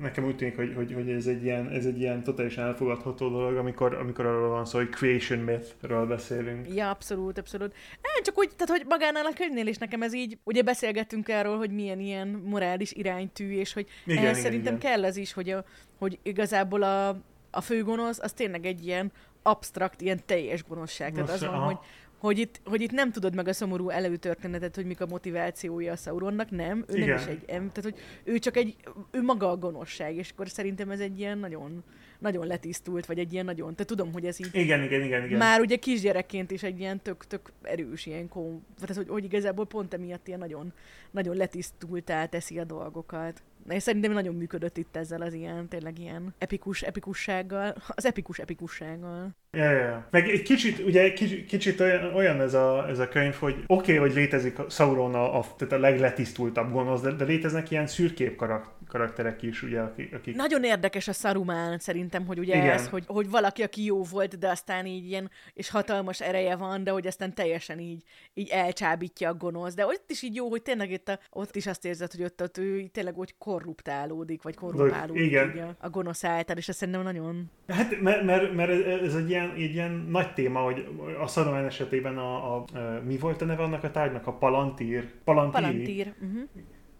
nekem 0.00 0.24
úgy 0.24 0.36
tűnik, 0.36 0.56
hogy, 0.56 0.72
hogy, 0.76 0.92
hogy 0.92 1.10
ez, 1.10 1.26
egy 1.26 1.44
ilyen, 1.44 1.68
ez 1.68 1.86
egy 1.86 2.00
ilyen 2.00 2.22
totálisan 2.22 2.64
elfogadható 2.64 3.28
dolog, 3.28 3.56
amikor, 3.56 3.94
amikor 3.94 4.26
arról 4.26 4.48
van 4.48 4.64
szó, 4.64 4.78
hogy 4.78 4.88
creation 4.88 5.38
myth-ről 5.38 6.06
beszélünk. 6.06 6.74
Ja, 6.74 6.90
abszolút, 6.90 7.38
abszolút. 7.38 7.74
Nem, 8.02 8.22
csak 8.22 8.38
úgy, 8.38 8.50
tehát 8.56 8.78
hogy 8.78 8.86
magánál 8.88 9.26
a 9.26 9.32
könyvnél 9.34 9.66
is 9.66 9.76
nekem 9.76 10.02
ez 10.02 10.14
így, 10.14 10.38
ugye 10.44 10.62
beszélgettünk 10.62 11.28
erről, 11.28 11.56
hogy 11.56 11.70
milyen 11.70 12.00
ilyen 12.00 12.28
morális 12.28 12.92
iránytű, 12.92 13.52
és 13.52 13.72
hogy 13.72 13.86
Igen, 14.04 14.18
ehhez 14.18 14.38
igen, 14.38 14.50
szerintem 14.50 14.76
igen. 14.76 14.90
kell 14.90 15.04
az 15.04 15.16
is, 15.16 15.32
hogy, 15.32 15.50
a, 15.50 15.64
hogy 15.98 16.18
igazából 16.22 16.82
a, 16.82 17.08
a 17.50 17.60
főgonosz 17.60 18.18
az 18.18 18.32
tényleg 18.32 18.66
egy 18.66 18.86
ilyen 18.86 19.12
absztrakt, 19.44 20.00
ilyen 20.00 20.20
teljes 20.26 20.64
gonoszság. 20.64 21.12
Tehát 21.12 21.30
az 21.30 21.40
van, 21.40 21.60
hogy, 21.60 21.78
hogy 22.18 22.38
itt, 22.38 22.60
hogy 22.64 22.80
itt 22.80 22.90
nem 22.90 23.10
tudod 23.12 23.34
meg 23.34 23.48
a 23.48 23.52
szomorú 23.52 23.88
előtörténetet, 23.88 24.74
hogy 24.74 24.86
mik 24.86 25.00
a 25.00 25.06
motivációja 25.06 25.92
a 25.92 25.96
Sauronnak, 25.96 26.50
nem, 26.50 26.84
ő 26.88 26.96
Igen. 26.96 27.08
nem 27.08 27.16
is 27.16 27.24
egy, 27.24 27.42
em, 27.46 27.70
tehát 27.72 27.82
hogy 27.82 27.94
ő 28.24 28.38
csak 28.38 28.56
egy, 28.56 28.76
ő 29.10 29.22
maga 29.22 29.50
a 29.50 29.56
gonoszság, 29.56 30.16
és 30.16 30.30
akkor 30.30 30.48
szerintem 30.48 30.90
ez 30.90 31.00
egy 31.00 31.18
ilyen 31.18 31.38
nagyon, 31.38 31.84
nagyon 32.18 32.46
letisztult, 32.46 33.06
vagy 33.06 33.18
egy 33.18 33.32
ilyen 33.32 33.44
nagyon, 33.44 33.74
te 33.74 33.84
tudom, 33.84 34.12
hogy 34.12 34.26
ez 34.26 34.40
így 34.40 34.48
Igen, 34.52 34.82
igen, 34.82 35.02
igen, 35.02 35.24
igen. 35.24 35.38
már 35.38 35.60
ugye 35.60 35.76
kisgyerekként 35.76 36.50
is 36.50 36.62
egy 36.62 36.78
ilyen 36.80 37.00
tök, 37.02 37.26
tök 37.26 37.52
erős 37.62 38.06
ilyen 38.06 38.28
kom, 38.28 38.64
tehát 38.80 38.96
hogy, 38.96 39.08
hogy 39.08 39.24
igazából 39.24 39.66
pont 39.66 39.94
emiatt 39.94 40.26
ilyen 40.26 40.38
nagyon, 40.38 40.72
nagyon 41.10 41.36
letisztultá 41.36 42.26
teszi 42.26 42.58
a 42.58 42.64
dolgokat. 42.64 43.42
És 43.68 43.82
szerintem 43.82 44.12
nagyon 44.12 44.34
működött 44.34 44.76
itt 44.76 44.96
ezzel 44.96 45.20
az 45.20 45.32
ilyen, 45.32 45.68
tényleg 45.68 45.98
ilyen 45.98 46.34
epikus 46.38 46.82
epikussággal, 46.82 47.74
az 47.88 48.04
epikus 48.04 48.38
epikussággal. 48.38 49.36
Ja, 49.54 49.70
ja. 49.70 50.06
Meg 50.10 50.28
egy 50.28 50.42
kicsit, 50.42 50.78
ugye 50.78 51.12
kicsit, 51.12 51.46
kicsit 51.46 51.80
olyan, 51.80 52.14
olyan 52.14 52.40
ez, 52.40 52.54
a, 52.54 52.86
ez 52.88 52.98
a 52.98 53.08
könyv, 53.08 53.34
hogy 53.34 53.54
oké, 53.66 53.66
okay, 53.66 53.96
hogy 53.96 54.14
létezik 54.14 54.58
a 54.58 54.70
Sauron 54.70 55.14
a, 55.14 55.38
a, 55.38 55.44
tehát 55.56 55.74
a 55.74 55.78
legletisztultabb 55.78 56.72
gonosz, 56.72 57.00
de, 57.00 57.10
de 57.10 57.24
léteznek 57.24 57.70
ilyen 57.70 57.88
karak, 58.36 58.72
karakterek 58.88 59.42
is, 59.42 59.62
ugye, 59.62 59.80
akik, 59.80 60.14
akik 60.14 60.36
Nagyon 60.36 60.64
érdekes 60.64 61.08
a 61.08 61.12
Saruman 61.12 61.78
szerintem, 61.78 62.26
hogy 62.26 62.38
ugye 62.38 62.56
Igen. 62.56 62.70
ez, 62.70 62.88
hogy, 62.88 63.04
hogy 63.06 63.30
valaki, 63.30 63.62
aki 63.62 63.84
jó 63.84 64.02
volt, 64.02 64.38
de 64.38 64.48
aztán 64.48 64.86
így 64.86 65.08
ilyen, 65.08 65.30
és 65.54 65.70
hatalmas 65.70 66.20
ereje 66.20 66.56
van, 66.56 66.84
de 66.84 66.90
hogy 66.90 67.06
aztán 67.06 67.34
teljesen 67.34 67.78
így, 67.78 68.02
így 68.34 68.48
elcsábítja 68.48 69.28
a 69.28 69.34
gonosz. 69.34 69.74
De 69.74 69.86
ott 69.86 70.04
is 70.06 70.22
így 70.22 70.34
jó, 70.34 70.48
hogy 70.48 70.62
tényleg 70.62 70.90
itt 70.90 71.08
a, 71.08 71.18
ott 71.30 71.56
is 71.56 71.66
azt 71.66 71.84
érzed, 71.84 72.12
hogy 72.12 72.24
ott, 72.24 72.42
ott 72.42 72.58
ő 72.58 72.86
tényleg 72.92 73.18
úgy 73.18 73.34
korruptálódik, 73.38 74.42
vagy 74.42 74.54
korrupálódik 74.54 75.22
Igen. 75.22 75.58
a, 75.58 75.86
a 75.86 75.90
gonosz 75.90 76.24
által, 76.24 76.56
és 76.56 76.68
ez 76.68 76.76
szerintem 76.76 77.02
nagyon... 77.02 77.50
Hát, 77.68 78.00
mert, 78.00 78.22
mert, 78.22 78.54
mert 78.54 78.86
ez 79.02 79.14
egy 79.14 79.30
ilyen, 79.30 79.43
egy 79.56 79.74
ilyen 79.74 80.06
nagy 80.10 80.32
téma, 80.32 80.60
hogy 80.60 80.88
a 81.22 81.26
Saruman 81.26 81.64
esetében 81.64 82.18
a, 82.18 82.54
a, 82.56 82.64
a, 82.74 83.00
mi 83.04 83.18
volt 83.18 83.42
a 83.42 83.44
neve 83.44 83.62
annak 83.62 83.84
a 83.84 83.90
tárgynak? 83.90 84.26
A 84.26 84.32
Palantír? 84.32 85.10
Palantír. 85.24 85.60
Palantír. 85.60 86.12
Uh-huh. 86.22 86.48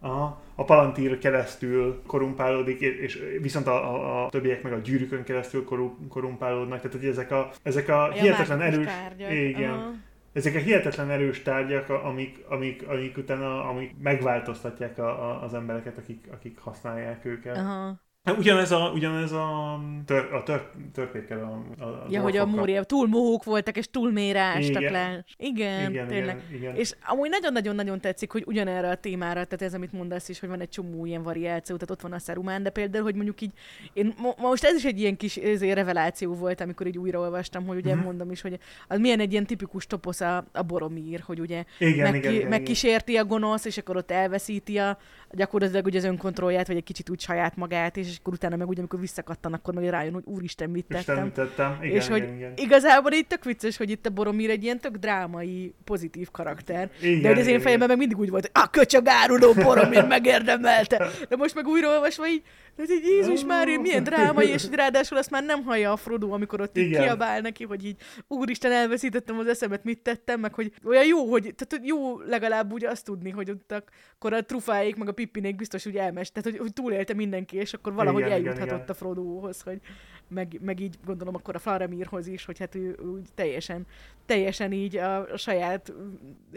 Aha, 0.01 0.43
a 0.55 0.65
Palantír 0.65 1.19
keresztül 1.19 2.03
korumpálódik, 2.07 2.81
és 2.81 3.23
viszont 3.41 3.67
a, 3.67 3.95
a, 3.95 4.25
a 4.25 4.29
többiek 4.29 4.63
meg 4.63 4.73
a 4.73 4.79
gyűrűkön 4.79 5.25
keresztül 5.25 5.65
koru- 5.65 6.09
korumpálódnak. 6.09 6.81
Tehát, 6.81 6.97
hogy 6.97 7.09
ezek 7.09 7.31
a, 7.31 7.51
ezek 7.63 7.89
a 7.89 8.11
hihetetlen 8.13 8.61
erős... 8.61 8.87
Igen. 9.31 9.71
Aha. 9.71 9.91
Ezek 10.33 10.55
a 10.55 10.59
hihetetlen 10.59 11.11
erős 11.11 11.43
tárgyak, 11.43 11.89
a- 11.89 12.07
amik, 12.07 12.45
amik, 12.49 12.89
amik 12.89 13.17
utána 13.17 13.69
amik 13.69 13.95
megváltoztatják 14.03 14.99
a, 14.99 15.31
a, 15.31 15.43
az 15.43 15.55
embereket, 15.55 15.99
akik, 15.99 16.29
akik 16.33 16.59
használják 16.59 17.25
őket. 17.25 17.57
Aha. 17.57 18.01
Ugyanez 18.39 18.71
a, 18.73 18.91
ugyanez 18.95 19.33
a, 19.33 19.81
tör, 20.07 20.33
a 20.35 20.43
tör, 20.43 20.71
törpékkel 20.93 21.39
a, 21.79 21.83
a, 21.85 21.87
a 21.87 22.07
Ja, 22.11 22.21
hogy 22.21 22.37
a. 22.37 22.47
Mória 22.47 22.83
túl 22.83 23.09
mohók 23.09 23.45
voltak, 23.45 23.77
és 23.77 23.91
túl 23.91 24.13
mélyre 24.13 24.41
ástak 24.41 24.81
Igen. 24.81 24.93
le. 24.93 25.25
Igen, 25.37 25.91
Igen, 25.91 26.07
tényleg. 26.09 26.43
igen, 26.49 26.61
igen. 26.61 26.77
És 26.77 26.95
amúgy 27.07 27.29
nagyon-nagyon-nagyon 27.31 28.01
tetszik, 28.01 28.33
hogy 28.33 28.43
ugyanerre 28.47 28.89
a 28.91 28.95
témára, 28.95 29.33
tehát 29.45 29.63
ez, 29.63 29.75
amit 29.75 29.93
mondasz 29.93 30.29
is, 30.29 30.41
hogy 30.41 30.49
van 30.49 30.61
egy 30.61 30.69
csomó 30.69 31.05
ilyen 31.07 31.23
variáció, 31.23 31.75
tehát 31.77 31.91
ott 31.91 32.01
van 32.01 32.13
a 32.13 32.19
Saruman, 32.19 32.63
de 32.63 32.71
például, 32.71 33.05
hogy 33.05 33.15
mondjuk 33.15 33.41
így, 33.41 33.53
én 33.93 34.15
mo- 34.19 34.39
most 34.39 34.65
ez 34.65 34.75
is 34.77 34.85
egy 34.85 35.01
ilyen 35.01 35.17
kis 35.17 35.37
ezért 35.37 35.75
reveláció 35.75 36.35
volt, 36.35 36.61
amikor 36.61 36.87
így 36.87 36.99
újraolvastam, 36.99 37.67
hogy 37.67 37.77
ugye 37.77 37.95
Mhm. 37.95 38.05
mondom 38.05 38.31
is, 38.31 38.41
hogy 38.41 38.59
az 38.89 38.99
milyen 38.99 39.21
egy 39.21 39.33
ilyen 39.33 39.47
tipikus 39.47 39.87
toposz 39.87 40.21
a, 40.21 40.45
a 40.53 40.63
Boromír, 40.63 41.21
hogy 41.27 41.41
ugye 41.41 41.65
igen, 41.79 41.97
meg, 41.97 42.15
igen, 42.15 42.17
igen, 42.17 42.33
igen. 42.35 42.49
megkísérti 42.49 43.17
a 43.17 43.25
gonosz, 43.25 43.65
és 43.65 43.79
akkor 43.79 43.97
ott 43.97 44.11
elveszíti 44.11 44.79
a 44.79 44.99
gyakorlatilag 45.31 45.87
ugye 45.87 45.99
az 45.99 46.05
önkontrollját, 46.05 46.67
vagy 46.67 46.77
egy 46.77 46.85
kicsit 46.85 47.11
úgy 47.11 47.21
saját 47.21 47.57
magát, 47.57 47.97
és 47.97 48.14
akkor 48.19 48.33
utána 48.33 48.57
meg 48.57 48.69
úgy, 48.69 48.79
amikor 48.79 49.01
visszakattan, 49.01 49.53
akkor 49.53 49.75
meg 49.75 49.89
rájön, 49.89 50.13
hogy 50.13 50.23
úristen, 50.27 50.71
mit 50.71 50.87
És 50.89 51.05
tettem. 51.05 51.33
tettem. 51.33 51.79
Igen, 51.83 51.97
és 51.97 52.09
hogy 52.09 52.23
igen, 52.23 52.37
igen. 52.37 52.53
igazából 52.57 53.13
itt 53.13 53.29
tök 53.29 53.45
vicces, 53.45 53.77
hogy 53.77 53.91
itt 53.91 54.07
a 54.07 54.11
Boromir 54.11 54.51
egy 54.51 54.63
ilyen 54.63 54.81
tök 54.81 54.97
drámai, 54.97 55.75
pozitív 55.85 56.31
karakter. 56.31 56.91
Igen, 57.01 57.23
De 57.23 57.29
hogy 57.29 57.39
az 57.39 57.45
én 57.45 57.49
igen, 57.49 57.61
fejemben 57.61 57.89
meg 57.89 57.97
mindig 57.97 58.19
úgy 58.19 58.31
volt, 58.31 58.51
hogy 58.53 58.63
a 58.63 58.71
köcsög 58.71 59.07
áruló 59.07 59.53
Boromir 59.53 60.07
megérdemelte. 60.07 61.09
De 61.29 61.37
most 61.37 61.55
meg 61.55 61.67
újraolvasva 61.67 62.29
így, 62.29 62.43
hogy 62.77 62.91
így 62.91 63.05
Jézus 63.05 63.45
már 63.45 63.67
milyen 63.79 64.03
drámai, 64.03 64.49
és 64.49 64.63
hogy 64.65 64.75
ráadásul 64.75 65.19
azt 65.19 65.31
már 65.31 65.45
nem 65.45 65.63
hallja 65.63 65.93
a 65.93 65.97
Frodo, 65.97 66.31
amikor 66.33 66.61
ott 66.61 66.79
így 66.79 66.87
Igen. 66.87 67.03
kiabál 67.03 67.41
neki, 67.41 67.65
hogy 67.65 67.85
így 67.85 67.97
úristen 68.29 68.73
elveszítettem 68.73 69.39
az 69.39 69.47
eszemet, 69.47 69.85
mit 69.85 69.99
tettem, 69.99 70.41
meg 70.41 70.55
hogy 70.55 70.73
olyan 70.85 71.07
jó, 71.07 71.31
hogy 71.31 71.43
tehát 71.43 71.87
jó 71.87 72.21
legalább 72.21 72.73
úgy 72.73 72.85
azt 72.85 73.05
tudni, 73.05 73.31
hogy 73.31 73.51
ott 73.51 73.75
akkor 74.15 74.33
a 74.33 74.45
trufáik, 74.45 74.97
meg 74.97 75.09
a 75.09 75.13
pippinék 75.13 75.57
biztos 75.57 75.87
úgy 75.87 75.97
elmes, 75.97 76.33
tehát 76.33 76.51
hogy, 76.51 76.59
hogy 76.59 76.73
túlélte 76.73 77.15
mindenki, 77.15 77.57
és 77.57 77.73
akkor 77.73 77.93
valahogy 78.05 78.27
Igen, 78.27 78.39
igen, 78.39 78.47
eljuthatott 78.47 78.83
igen. 78.83 78.91
a 78.91 78.95
Frodohoz, 78.95 79.61
hogy 79.61 79.81
meg, 80.29 80.59
meg 80.61 80.81
így 80.81 80.99
gondolom 81.05 81.35
akkor 81.35 81.55
a 81.55 81.59
Faramirhoz 81.59 82.27
is, 82.27 82.45
hogy 82.45 82.59
hát 82.59 82.75
ő 82.75 82.99
úgy 83.15 83.29
teljesen, 83.35 83.87
teljesen 84.27 84.73
így 84.73 84.97
a, 84.97 85.33
a 85.33 85.37
saját 85.37 85.93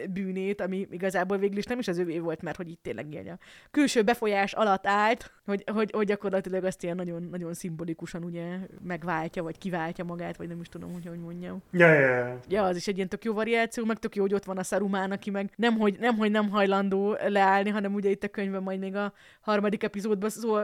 bűnét, 0.10 0.62
ami 0.62 0.88
igazából 0.92 1.38
végül 1.38 1.58
is 1.58 1.66
nem 1.66 1.80
is 1.80 1.88
az 1.88 1.98
övé 1.98 2.20
volt, 2.20 2.42
mert 2.42 2.58
hogy 2.58 2.70
itt 2.70 2.84
tényleg 2.84 3.12
ilyen 3.12 3.28
a 3.28 3.38
külső 3.72 4.02
befolyás 4.02 4.54
alatt 4.54 4.88
állt, 4.88 5.32
hogy, 5.46 5.64
hogy, 5.72 5.92
hogy 5.92 6.06
gyakorlatilag 6.06 6.64
azt 6.64 6.84
ilyen 6.84 6.96
nagyon, 6.96 7.28
nagyon 7.32 7.54
szimbolikusan 7.54 8.24
ugye 8.24 8.58
megváltja, 8.84 9.44
vagy 9.44 9.58
kiváltja 9.58 10.04
magát, 10.04 10.38
vagy 10.38 10.48
nem 10.48 10.60
is 10.60 10.70
tudom, 10.70 10.94
hogy 10.94 11.06
hogy 11.08 11.20
mondjam. 11.20 11.62
Ja, 11.72 11.94
ja, 11.94 12.10
ja. 12.10 12.40
Ja, 12.48 12.64
az 12.64 12.76
is 12.76 12.88
egy 12.88 12.96
ilyen 12.96 13.10
tök 13.10 13.24
jó 13.24 13.34
variáció, 13.34 13.86
meg 13.86 13.98
tök 13.98 14.16
jó, 14.16 14.22
hogy 14.22 14.34
ott 14.34 14.46
van 14.46 14.58
a 14.58 14.64
Sarumán, 14.64 15.12
aki 15.12 15.30
meg 15.30 15.52
nem 15.56 15.78
hogy, 15.78 15.98
nem, 16.00 16.16
hogy 16.18 16.32
nem 16.32 16.50
hajlandó 16.50 17.18
leállni, 17.28 17.70
hanem 17.70 17.94
ugye 17.94 18.10
itt 18.10 18.24
a 18.24 18.28
könyvben 18.28 18.64
majd 18.64 18.80
még 18.80 18.96
a 18.96 19.14
harmadik 19.42 19.84
epizódban 19.84 20.30
szó, 20.30 20.58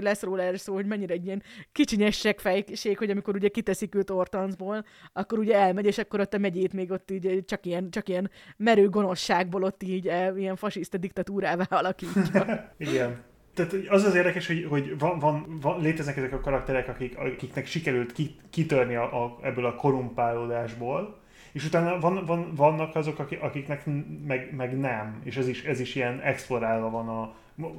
lesz 0.00 0.22
róla 0.22 0.42
erre 0.42 0.58
szó, 0.58 0.74
hogy 0.74 0.86
mennyire 0.86 1.14
egy 1.14 1.24
ilyen 1.26 1.42
kicsinyes 1.72 2.18
segfejség, 2.18 2.98
hogy 2.98 3.10
amikor 3.10 3.34
ugye 3.34 3.48
kiteszik 3.48 3.94
őt 3.94 4.10
Ortancból, 4.10 4.84
akkor 5.12 5.38
ugye 5.38 5.56
elmegy, 5.56 5.86
és 5.86 5.98
akkor 5.98 6.20
ott 6.20 6.34
a 6.34 6.38
megyét 6.42 6.72
még 6.72 6.90
ott 6.90 7.10
így 7.10 7.44
csak 7.44 7.66
ilyen, 7.66 7.90
csak 7.90 8.08
ilyen 8.08 8.30
merő 8.56 8.88
gonoszságból 8.88 9.62
ott 9.62 9.82
így 9.82 10.08
eh, 10.08 10.38
ilyen 10.38 10.56
fasiszta 10.56 10.98
diktatúrává 10.98 11.66
alakítja. 11.68 12.72
Igen. 12.78 13.22
Tehát 13.54 13.74
az 13.88 14.04
az 14.04 14.14
érdekes, 14.14 14.46
hogy, 14.46 14.66
hogy 14.68 14.98
van, 14.98 15.18
van, 15.18 15.58
van, 15.60 15.80
léteznek 15.80 16.16
ezek 16.16 16.32
a 16.32 16.40
karakterek, 16.40 16.88
akik, 16.88 17.18
akiknek 17.18 17.66
sikerült 17.66 18.12
ki, 18.12 18.34
kitörni 18.50 18.94
a, 18.94 19.24
a, 19.24 19.38
ebből 19.42 19.66
a 19.66 19.74
korumpálódásból, 19.74 21.20
és 21.52 21.64
utána 21.64 21.98
van, 21.98 22.24
van, 22.26 22.54
vannak 22.54 22.94
azok, 22.94 23.18
akik, 23.18 23.42
akiknek 23.42 23.82
meg, 24.26 24.54
meg 24.56 24.78
nem, 24.78 25.20
és 25.24 25.36
ez 25.36 25.48
is, 25.48 25.64
ez 25.64 25.80
is 25.80 25.94
ilyen 25.94 26.20
explorálva 26.20 26.90
van 26.90 27.08
a, 27.08 27.34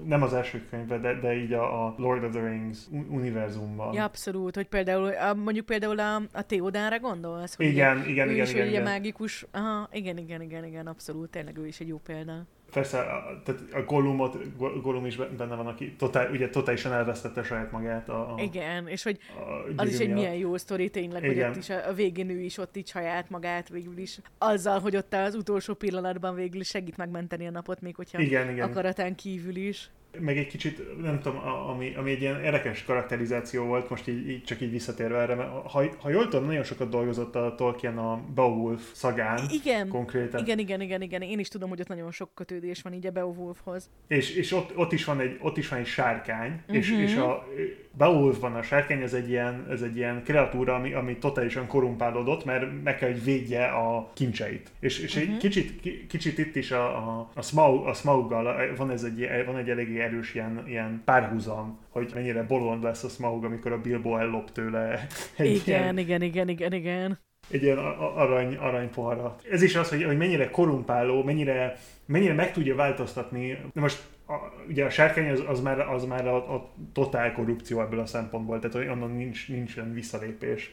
nem 0.06 0.22
az 0.22 0.34
első 0.34 0.66
könyvben, 0.70 1.02
de, 1.02 1.20
de 1.20 1.36
így 1.36 1.54
a, 1.54 1.86
a 1.86 1.96
Lord 1.98 2.24
of 2.24 2.32
the 2.32 2.50
Rings 2.50 2.78
univerzumban. 3.10 3.94
Ja, 3.94 4.04
abszolút, 4.04 4.56
hogy 4.56 4.68
például, 4.68 5.08
a, 5.08 5.34
mondjuk 5.34 5.66
például 5.66 6.00
a, 6.00 6.16
a 6.16 6.42
Theodára 6.42 7.00
gondolsz? 7.00 7.56
Hogy 7.56 7.66
igen, 7.66 8.08
igen, 8.08 8.28
ő 8.28 8.32
igen, 8.32 8.46
is 8.46 8.52
igen, 8.52 8.68
igen. 8.68 8.84
mágikus, 8.84 9.46
aha, 9.52 9.90
igen, 9.92 10.18
igen, 10.18 10.42
igen, 10.42 10.66
igen, 10.66 10.88
abszolút, 10.88 11.30
tényleg 11.30 11.58
ő 11.58 11.68
is 11.68 11.80
egy 11.80 11.88
jó 11.88 11.98
példa. 11.98 12.46
Persze, 12.74 13.00
a, 13.00 13.42
tehát 13.44 13.62
a 13.74 13.84
Gollumot, 13.84 14.58
Gollum 14.82 15.06
is 15.06 15.16
benne 15.16 15.56
van, 15.56 15.68
aki 15.68 15.96
totál, 15.96 16.32
ugye 16.32 16.50
totálisan 16.50 16.94
elvesztette 16.94 17.44
saját 17.44 17.72
magát. 17.72 18.10
A, 18.10 18.34
a, 18.34 18.42
Igen, 18.42 18.88
és 18.88 19.04
hogy 19.04 19.18
a 19.76 19.82
az 19.82 19.90
is 19.90 19.98
egy 19.98 20.14
milyen 20.14 20.34
jó 20.34 20.58
sztori 20.58 20.90
tényleg, 20.90 21.22
hogy 21.22 21.32
Igen. 21.32 21.50
ott 21.50 21.56
is 21.56 21.70
a, 21.70 21.88
a 21.88 21.94
végén 21.94 22.30
ő 22.30 22.40
is 22.40 22.58
ott 22.58 22.78
így 22.78 22.88
saját 22.88 23.30
magát 23.30 23.70
végül 23.70 23.98
is. 23.98 24.20
Azzal, 24.38 24.80
hogy 24.80 24.96
ott 24.96 25.14
az 25.14 25.36
utolsó 25.36 25.74
pillanatban 25.74 26.36
végül 26.36 26.60
is 26.60 26.68
segít 26.68 26.98
megmenteni 26.98 27.48
a 27.48 27.52
napot, 27.52 27.82
még 27.82 27.96
hogyha 27.96 28.20
Igen, 28.20 28.50
igen. 28.50 28.70
akaratán 28.70 29.16
kívül 29.16 29.56
is. 29.56 29.90
Meg 30.20 30.38
egy 30.38 30.48
kicsit, 30.48 31.02
nem 31.02 31.20
tudom, 31.20 31.40
ami, 31.70 31.94
ami 31.96 32.12
egy 32.12 32.22
ilyen 32.22 32.44
érdekes 32.44 32.84
karakterizáció 32.84 33.66
volt, 33.66 33.90
most 33.90 34.08
így, 34.08 34.30
így 34.30 34.44
csak 34.44 34.62
így 34.62 34.72
visszatérve 34.72 35.18
erre, 35.20 35.36
mert 35.36 35.50
ha, 35.50 35.84
ha 36.00 36.10
jól 36.10 36.28
tudom, 36.28 36.46
nagyon 36.46 36.64
sokat 36.64 36.90
dolgozott 36.90 37.36
a 37.36 37.56
Tolkien 37.58 37.98
a 37.98 38.22
Beowulf 38.36 38.82
szagán 38.94 39.40
Igen, 39.52 39.88
konkrétan. 39.88 40.42
igen, 40.42 40.60
igen, 40.60 40.82
igen, 40.82 41.02
igen. 41.02 41.22
Én 41.22 41.40
is 41.40 41.48
tudom, 41.48 41.70
hogy 41.70 41.82
ott 41.82 41.88
nagyon 41.88 42.12
sok 42.12 42.30
kötődés 42.36 42.82
van 42.82 42.94
így 42.94 43.06
a 43.06 43.12
Beowulfhoz. 43.12 43.90
És, 44.08 44.36
és 44.36 44.52
ott, 44.52 44.78
ott, 44.78 44.92
is 44.92 45.06
van 45.06 45.20
egy, 45.20 45.38
ott 45.42 45.58
is 45.58 45.68
van 45.70 45.80
egy 45.80 45.86
sárkány, 45.86 46.52
uh-huh. 46.62 46.76
és, 46.76 46.92
Mhm. 46.92 47.02
és 47.02 47.16
a 47.16 47.48
Beowulfban 47.98 48.56
a 48.56 48.62
sárkány, 48.62 49.02
ez 49.02 49.14
egy 49.14 49.30
ilyen, 49.30 49.68
ez 49.70 49.82
egy 49.82 49.96
ilyen 49.96 50.24
kreatúra, 50.24 50.76
ami, 50.76 50.94
ami 50.94 51.18
totálisan 51.18 51.68
korumpálódott, 51.68 52.46
mert 52.46 52.84
meg 52.84 52.98
kell, 52.98 53.12
hogy 53.12 53.24
védje 53.24 53.66
a 53.66 54.10
kincseit. 54.14 54.72
És, 54.80 55.00
és 55.00 55.16
Mhm. 55.16 55.32
egy 55.32 55.38
kicsit, 55.38 55.80
ki- 55.80 56.06
kicsit 56.08 56.38
itt 56.38 56.56
is 56.56 56.72
a, 56.72 56.86
a, 56.98 57.30
a, 57.34 57.42
Smaug, 57.42 57.86
a 57.88 57.94
Smauggal 57.94 58.76
van, 58.78 58.92
ez 58.92 59.04
egy, 59.04 59.28
van 59.46 59.58
egy 59.58 59.70
eléggé 59.70 60.02
erős 60.04 60.36
ilyen, 60.36 60.64
ilyen 60.68 61.02
párhuzam, 61.06 61.80
hogy 61.90 62.12
mennyire 62.14 62.44
bolond 62.44 62.84
lesz 62.84 63.04
a 63.04 63.10
Smaug, 63.10 63.44
amikor 63.44 63.72
a 63.72 63.82
Bilbo 63.82 64.18
ellop 64.18 64.52
tőle 64.52 65.08
egy 65.38 65.56
Igen, 65.56 65.64
ilyen, 65.66 65.98
igen, 65.98 66.22
igen, 66.22 66.50
igen, 66.50 66.74
igen. 66.74 67.20
egy 67.50 67.64
ilyen 67.64 67.78
arany, 67.78 68.56
aranypoharat. 68.56 69.44
Ez 69.52 69.62
is 69.62 69.76
az, 69.76 69.90
hogy, 69.90 70.04
hogy 70.04 70.18
mennyire 70.18 70.50
korumpáló, 70.50 71.24
mennyire, 71.24 71.78
mennyire 72.06 72.34
meg 72.34 72.52
tudja 72.52 72.76
változtatni. 72.76 73.58
Na 73.74 73.82
most 73.82 74.04
a, 74.28 74.34
ugye 74.68 74.86
a 74.86 74.90
sárkány 74.90 75.30
az, 75.30 75.44
az 75.48 75.62
már, 75.62 75.80
az 75.80 76.06
már 76.06 76.28
a, 76.28 76.56
a 76.56 76.70
totál 76.94 77.34
korrupció 77.34 77.82
ebből 77.82 78.00
a 78.00 78.06
szempontból, 78.06 78.60
tehát 78.60 78.76
hogy 78.76 78.88
onnan 78.88 79.12
nincs, 79.12 79.50
nincsen 79.50 79.94
visszalépés. 79.94 80.72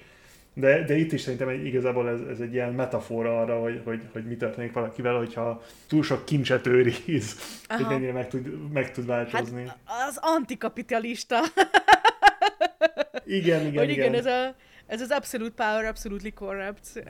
De, 0.54 0.84
de 0.84 0.96
itt 0.96 1.12
is 1.12 1.20
szerintem 1.20 1.48
egy, 1.48 1.64
igazából 1.64 2.08
ez, 2.08 2.20
ez 2.20 2.40
egy 2.40 2.52
ilyen 2.52 2.72
metafora 2.72 3.40
arra, 3.40 3.60
hogy, 3.60 3.80
hogy, 3.84 4.00
hogy 4.12 4.24
mi 4.26 4.36
történik 4.36 4.72
valakivel, 4.72 5.16
hogyha 5.16 5.62
túl 5.88 6.02
sok 6.02 6.24
kincset 6.24 6.66
őriz, 6.66 7.36
hogy 7.68 7.82
Aha. 7.82 7.90
mennyire 7.90 8.12
meg 8.12 8.28
tud, 8.28 8.72
meg 8.72 8.90
tud 8.90 9.06
változni. 9.06 9.66
Hát 9.66 10.08
az 10.08 10.18
antikapitalista. 10.20 11.38
igen, 13.24 13.66
igen, 13.66 13.78
hogy 13.78 13.90
igen, 13.90 13.90
igen. 13.90 14.14
ez 14.14 14.26
a 14.26 14.54
ez 14.86 15.00
az 15.00 15.10
absolute 15.10 15.54
power, 15.54 15.84
absolutely 15.84 16.30
corrupt. 16.30 17.02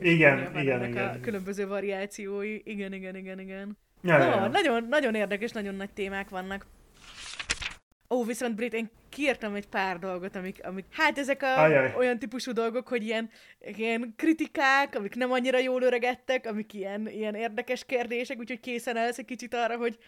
Igen, 0.00 0.56
igen, 0.56 0.84
igen. 0.84 1.08
A 1.08 1.20
különböző 1.20 1.66
variációi. 1.66 2.60
Igen, 2.64 2.92
igen, 2.92 3.16
igen, 3.16 3.40
igen. 3.40 3.76
Ja, 4.02 4.18
ja, 4.18 4.24
ja. 4.24 4.48
nagyon, 4.48 4.86
nagyon 4.88 5.14
érdekes, 5.14 5.50
nagyon 5.50 5.74
nagy 5.74 5.90
témák 5.90 6.28
vannak. 6.28 6.66
Ó, 8.10 8.24
viszont 8.24 8.54
Brit, 8.54 8.74
én 8.74 8.90
kiírtam 9.08 9.54
egy 9.54 9.68
pár 9.68 9.98
dolgot, 9.98 10.36
amik, 10.36 10.60
amik 10.62 10.84
hát 10.90 11.18
ezek 11.18 11.42
a 11.42 11.62
Ajaj. 11.62 11.94
olyan 11.96 12.18
típusú 12.18 12.52
dolgok, 12.52 12.88
hogy 12.88 13.02
ilyen, 13.02 13.30
ilyen 13.76 14.14
kritikák, 14.16 14.94
amik 14.94 15.14
nem 15.14 15.32
annyira 15.32 15.58
jól 15.58 15.82
öregedtek, 15.82 16.46
amik 16.46 16.74
ilyen, 16.74 17.08
ilyen 17.08 17.34
érdekes 17.34 17.84
kérdések, 17.84 18.38
úgyhogy 18.38 18.60
készen 18.60 18.96
állsz 18.96 19.18
egy 19.18 19.24
kicsit 19.24 19.54
arra, 19.54 19.76
hogy 19.76 19.98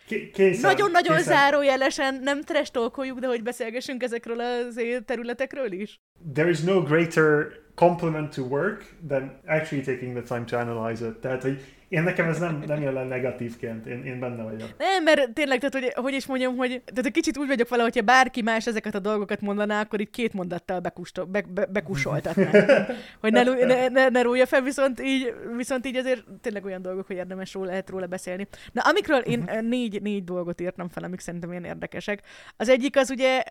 nagyon-nagyon 0.61 1.23
zárójelesen 1.23 2.21
nem 2.23 2.43
trestolkoljuk, 2.43 3.19
de 3.19 3.27
hogy 3.27 3.43
beszélgessünk 3.43 4.03
ezekről 4.03 4.41
az 4.41 4.81
területekről 5.05 5.73
is. 5.73 6.01
there 6.35 6.51
is 6.51 6.61
no 6.61 6.83
greater 6.83 7.53
compliment 7.75 8.33
to 8.35 8.43
work 8.43 8.95
than 9.09 9.31
actually 9.47 9.85
taking 9.85 10.15
the 10.15 10.23
time 10.23 10.45
to 10.45 10.57
analyze 10.57 11.07
it. 11.07 11.15
Tehát, 11.15 11.43
hogy 11.43 11.61
én 11.89 12.03
nekem 12.03 12.29
ez 12.29 12.39
nem, 12.39 12.63
nem 12.67 12.83
jelen 12.83 13.07
negatívként, 13.07 13.87
én, 13.87 14.05
én 14.05 14.21
benne 14.21 14.43
vagyok. 14.43 14.69
Nem, 14.79 15.03
mert 15.03 15.33
tényleg, 15.33 15.59
tehát, 15.59 15.75
hogy, 15.75 16.05
hogy 16.05 16.15
is 16.15 16.27
mondjam, 16.27 16.57
hogy 16.57 16.69
tehát 16.69 17.07
egy 17.07 17.13
kicsit 17.13 17.39
úgy 17.39 17.47
vagyok 17.47 17.69
vele, 17.69 17.83
hogyha 17.83 18.03
bárki 18.03 18.43
más 18.43 18.67
ezeket 18.67 18.95
a 18.95 18.99
dolgokat 18.99 19.41
mondaná, 19.41 19.81
akkor 19.81 20.01
itt 20.01 20.11
két 20.11 20.33
mondattal 20.33 20.81
bekusto, 20.81 21.27
be, 21.27 21.45
be, 21.49 21.67
bekusoltatnánk. 21.67 22.71
hogy 23.21 23.33
ne, 23.33 23.43
ne, 23.43 23.89
ne, 23.89 24.09
ne 24.09 24.23
rúlja 24.23 24.47
fel, 24.47 24.63
viszont 24.63 25.01
így, 25.01 25.35
viszont 25.57 25.87
így 25.87 25.97
azért 25.97 26.25
tényleg 26.41 26.65
olyan 26.65 26.83
dolgok, 26.83 27.07
hogy 27.07 27.17
érdemes 27.17 27.55
róla, 27.55 27.67
lehet 27.67 27.91
róla 27.91 28.07
beszélni. 28.07 28.47
Na, 28.73 28.83
amikről 28.83 29.21
én 29.21 29.41
uh-huh. 29.41 29.63
négy, 29.63 30.03
négy 30.03 30.25
dolgot 30.25 30.61
írtam 30.61 30.89
fel, 30.89 31.05
amik 31.05 31.21
szerintem 31.21 31.51
ilyen 31.51 31.65
érdekesek. 31.65 32.23
Az 32.57 32.69
egyik 32.69 32.97
az 32.97 33.11
ugye, 33.11 33.43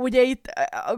ugye 0.00 0.22
itt 0.22 0.52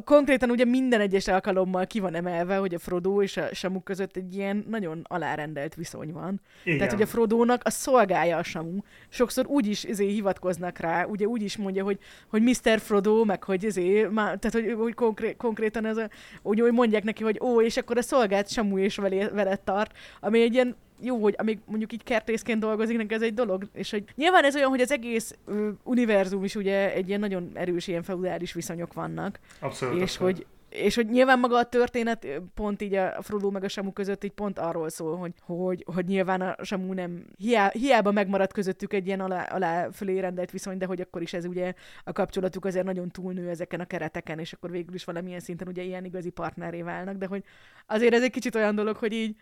konkrétan 0.05 0.51
ugye 0.51 0.65
minden 0.65 1.01
egyes 1.01 1.29
alkalommal 1.29 1.87
ki 1.87 2.01
van 2.01 2.15
emelve, 2.15 2.57
hogy 2.57 2.75
a 2.75 2.79
Frodo 2.79 3.23
és 3.23 3.37
a 3.37 3.55
Samu 3.55 3.81
között 3.83 4.17
egy 4.17 4.35
ilyen 4.35 4.65
nagyon 4.69 5.05
alárendelt 5.09 5.75
viszony 5.75 6.13
van. 6.13 6.41
Igen. 6.63 6.79
Tehát, 6.79 6.88
hogy 6.91 7.03
a 7.03 7.07
Frodónak 7.07 7.61
a 7.65 7.71
szolgája 7.71 8.37
a 8.37 8.43
Samu. 8.43 8.79
Sokszor 9.09 9.47
úgy 9.47 9.67
is 9.67 9.85
izé, 9.85 10.07
hivatkoznak 10.07 10.79
rá, 10.79 11.05
ugye 11.05 11.27
úgy 11.27 11.43
is 11.43 11.57
mondja, 11.57 11.85
hogy, 11.85 11.99
hogy 12.29 12.43
Mr. 12.43 12.81
Frodo, 12.81 13.25
meg 13.25 13.45
hogy 13.45 13.65
izé, 13.65 14.07
má, 14.11 14.35
tehát, 14.35 14.53
hogy, 14.53 14.75
hogy 14.79 14.95
konkré, 14.95 15.35
konkrétan 15.37 15.85
ez 15.85 15.97
a, 15.97 16.09
úgy, 16.43 16.61
hogy 16.61 16.73
mondják 16.73 17.03
neki, 17.05 17.23
hogy 17.23 17.41
ó, 17.43 17.63
és 17.63 17.77
akkor 17.77 17.97
a 17.97 18.03
szolgált 18.03 18.49
Samu 18.49 18.79
és 18.79 18.97
velé, 18.97 19.27
veled 19.33 19.61
tart, 19.61 19.93
ami 20.21 20.41
egy 20.41 20.55
ilyen 20.55 20.77
jó, 21.01 21.23
hogy 21.23 21.35
amíg 21.39 21.59
mondjuk 21.65 21.93
így 21.93 22.03
kertészként 22.03 22.61
dolgozik, 22.61 22.97
neki 22.97 23.15
ez 23.15 23.23
egy 23.23 23.35
dolog, 23.35 23.69
és 23.75 23.91
hogy 23.91 24.05
nyilván 24.15 24.45
ez 24.45 24.57
olyan, 24.57 24.69
hogy 24.69 24.81
az 24.81 24.93
egész 24.93 25.35
ö, 25.47 25.69
univerzum 25.83 26.45
is 26.45 26.55
ugye 26.55 26.93
egy 26.93 27.09
ilyen 27.09 27.21
nagyon 27.21 27.51
erős 27.55 27.87
ilyen 27.87 28.03
feudális 28.03 28.53
viszonyok 28.53 28.93
vannak, 28.93 29.39
Abszolút. 29.61 29.97
és 29.97 30.03
abszolút. 30.03 30.35
hogy 30.35 30.47
és 30.71 30.95
hogy 30.95 31.09
nyilván 31.09 31.39
maga 31.39 31.57
a 31.57 31.65
történet 31.65 32.27
pont 32.55 32.83
így 32.83 32.95
a 32.95 33.23
Frodo 33.23 33.51
meg 33.51 33.65
a 33.65 33.69
Samu 33.69 33.93
között 33.93 34.25
így 34.25 34.33
pont 34.33 34.59
arról 34.59 34.89
szól, 34.89 35.17
hogy, 35.17 35.33
hogy, 35.41 35.85
hogy 35.95 36.05
nyilván 36.05 36.41
a 36.41 36.65
Samu 36.65 36.93
nem, 36.93 37.27
hiá, 37.37 37.69
hiába 37.69 38.13
megmaradt 38.13 38.53
közöttük 38.53 38.93
egy 38.93 39.07
ilyen 39.07 39.21
alá, 39.21 39.43
alá 39.43 39.91
fölé 39.91 40.19
rendelt 40.19 40.51
viszony, 40.51 40.79
de 40.79 40.87
hogy 40.87 41.01
akkor 41.01 41.23
is 41.23 41.33
ez 41.33 41.45
ugye 41.45 41.73
a 42.05 42.13
kapcsolatuk 42.13 42.65
azért 42.65 42.85
nagyon 42.85 43.11
túlnő 43.11 43.49
ezeken 43.49 43.81
a 43.81 43.85
kereteken, 43.85 44.39
és 44.39 44.53
akkor 44.53 44.71
végül 44.71 44.95
is 44.95 45.05
valamilyen 45.05 45.41
szinten 45.41 45.69
ugye 45.69 45.83
ilyen 45.83 46.05
igazi 46.05 46.31
partneré 46.31 46.83
válnak, 46.83 47.17
de 47.17 47.27
hogy 47.27 47.45
azért 47.87 48.15
ez 48.15 48.23
egy 48.23 48.31
kicsit 48.31 48.55
olyan 48.55 48.75
dolog, 48.75 48.97
hogy 48.97 49.13
így 49.13 49.37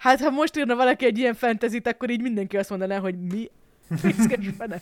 Hát, 0.00 0.20
ha 0.20 0.30
most 0.30 0.56
írna 0.56 0.74
valaki 0.74 1.04
egy 1.04 1.18
ilyen 1.18 1.34
fentezit, 1.34 1.86
akkor 1.86 2.10
így 2.10 2.22
mindenki 2.22 2.56
azt 2.56 2.70
mondaná, 2.70 2.98
hogy 2.98 3.18
mi? 3.18 3.50
Piszkes 4.02 4.46
fene. 4.58 4.80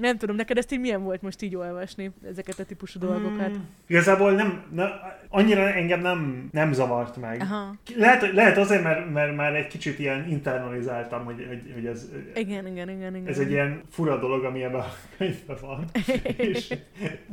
Nem 0.00 0.18
tudom, 0.18 0.36
neked 0.36 0.58
ezt 0.58 0.72
így 0.72 0.80
milyen 0.80 1.02
volt 1.02 1.22
most 1.22 1.42
így 1.42 1.56
olvasni, 1.56 2.10
ezeket 2.28 2.58
a 2.58 2.64
típusú 2.64 2.98
dolgokat? 2.98 3.50
Mm, 3.50 3.60
igazából 3.86 4.32
nem, 4.32 4.62
ne, 4.72 4.84
annyira 5.28 5.72
engem 5.72 6.00
nem, 6.00 6.48
nem 6.52 6.72
zavart 6.72 7.16
meg. 7.16 7.40
Aha. 7.40 7.74
Lehet, 7.96 8.32
lehet 8.32 8.58
azért, 8.58 8.82
mert, 8.82 9.12
mert 9.12 9.36
már 9.36 9.54
egy 9.54 9.66
kicsit 9.66 9.98
ilyen 9.98 10.28
internalizáltam, 10.28 11.24
hogy, 11.24 11.46
hogy, 11.48 11.72
hogy 11.74 11.86
ez, 11.86 12.08
Igen, 12.34 12.66
igen, 12.66 12.88
igen, 12.88 13.16
igen. 13.16 13.28
ez 13.28 13.38
egy 13.38 13.50
ilyen 13.50 13.82
fura 13.90 14.18
dolog, 14.18 14.44
ami 14.44 14.62
ebben 14.62 14.80
a 14.80 14.92
könyvben 15.16 15.56
van. 15.60 15.84
És 16.36 16.74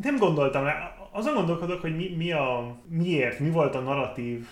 nem 0.03 0.17
gondoltam 0.17 0.63
rá. 0.63 0.95
Azon 1.13 1.33
gondolkodok, 1.33 1.81
hogy 1.81 1.95
mi, 1.95 2.13
mi 2.17 2.31
a, 2.31 2.75
miért, 2.89 3.39
mi 3.39 3.49
volt 3.49 3.75
a 3.75 3.79
narratív. 3.79 4.45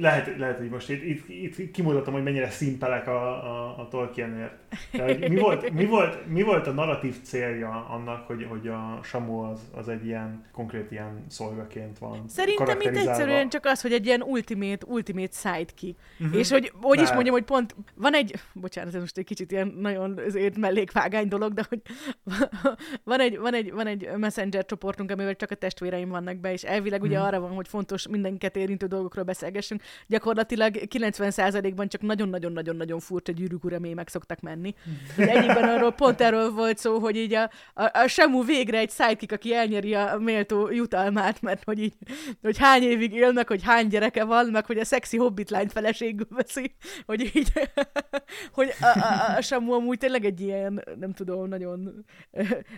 Lehet, 0.00 0.38
lehet 0.38 0.58
hogy 0.58 0.68
most 0.68 0.90
itt, 0.90 1.02
itt, 1.02 1.28
itt 1.28 1.70
kimutatom, 1.70 2.14
hogy 2.14 2.22
mennyire 2.22 2.50
szimpelek 2.50 3.08
a, 3.08 3.26
a, 3.26 3.78
a 3.78 3.88
Tolkienért. 3.88 4.54
De, 4.92 5.02
hogy 5.02 5.28
mi, 5.28 5.36
volt, 5.36 5.53
mi, 5.72 5.84
volt, 5.86 6.26
mi 6.26 6.42
volt 6.42 6.66
a 6.66 6.72
narratív 6.72 7.22
célja 7.22 7.86
annak, 7.88 8.26
hogy, 8.26 8.46
hogy 8.48 8.68
a 8.68 9.00
Samu 9.02 9.38
az, 9.38 9.60
az 9.74 9.88
egy 9.88 10.06
ilyen 10.06 10.44
konkrét 10.52 10.90
ilyen 10.90 11.24
szolgaként 11.28 11.98
van 11.98 12.22
Szerintem 12.28 12.80
itt 12.80 12.96
egyszerűen 12.96 13.48
csak 13.48 13.64
az, 13.64 13.80
hogy 13.80 13.92
egy 13.92 14.06
ilyen 14.06 14.22
ultimate, 14.22 14.86
ultimate 14.86 15.32
sidekick. 15.32 15.98
Uh-huh. 16.18 16.38
És 16.38 16.50
hogy, 16.50 16.72
hogy 16.80 17.00
is 17.00 17.12
mondjam, 17.12 17.34
hogy 17.34 17.44
pont 17.44 17.74
van 17.94 18.14
egy, 18.14 18.34
bocsánat, 18.52 18.94
ez 18.94 19.00
most 19.00 19.18
egy 19.18 19.24
kicsit 19.24 19.52
ilyen 19.52 19.74
nagyon 19.78 20.18
azért 20.26 20.56
mellékvágány 20.56 21.28
dolog, 21.28 21.52
de 21.52 21.64
hogy 21.68 21.80
van 23.04 23.20
egy, 23.20 23.38
van 23.38 23.54
egy, 23.54 23.72
van 23.72 23.86
egy 23.86 24.08
messenger 24.16 24.64
csoportunk, 24.64 25.10
amivel 25.10 25.34
csak 25.34 25.50
a 25.50 25.54
testvéreim 25.54 26.08
vannak 26.08 26.36
be, 26.36 26.52
és 26.52 26.62
elvileg 26.62 27.02
ugye 27.02 27.16
Mhm. 27.16 27.26
arra 27.26 27.40
van, 27.40 27.50
hogy 27.50 27.68
fontos 27.68 28.08
mindenket 28.08 28.56
érintő 28.56 28.86
dolgokról 28.86 29.24
beszélgessünk. 29.24 29.82
Gyakorlatilag 30.06 30.74
90%-ban 30.88 31.88
csak 31.88 32.00
nagyon-nagyon-nagyon-nagyon 32.00 33.00
furcsa 33.00 33.32
gyűrűk 33.32 33.64
ura 33.64 33.78
mémek 33.78 34.08
szoktak 34.08 34.40
menni. 34.40 34.74
Hogy 35.16 35.28
egyikben 35.44 35.76
arról 35.76 35.92
pont 35.92 36.20
erről 36.20 36.50
volt 36.50 36.78
szó, 36.78 36.98
hogy 36.98 37.16
így 37.16 37.34
a, 37.34 37.50
a, 37.74 37.90
a 37.92 38.06
Samu 38.06 38.44
végre 38.44 38.78
egy 38.78 38.90
sidekick, 38.90 39.32
aki 39.32 39.54
elnyeri 39.54 39.94
a 39.94 40.18
méltó 40.18 40.70
jutalmát, 40.70 41.42
mert 41.42 41.64
hogy 41.64 41.78
így, 41.78 41.94
hogy 42.42 42.58
hány 42.58 42.82
évig 42.82 43.12
élnek, 43.12 43.48
hogy 43.48 43.62
hány 43.62 43.86
gyereke 43.86 44.24
van, 44.24 44.46
meg 44.46 44.66
hogy 44.66 44.78
a 44.78 44.84
szexi 44.84 45.16
hobbit 45.16 45.50
lányt 45.50 45.72
feleségül 45.72 46.26
veszi, 46.30 46.74
hogy 47.06 47.20
így, 47.34 47.52
hogy 48.52 48.74
a, 48.80 48.98
a, 48.98 49.36
a 49.36 49.40
Samu 49.40 49.72
amúgy 49.72 49.98
tényleg 49.98 50.24
egy 50.24 50.40
ilyen, 50.40 50.84
nem 50.98 51.12
tudom, 51.12 51.48
nagyon 51.48 52.04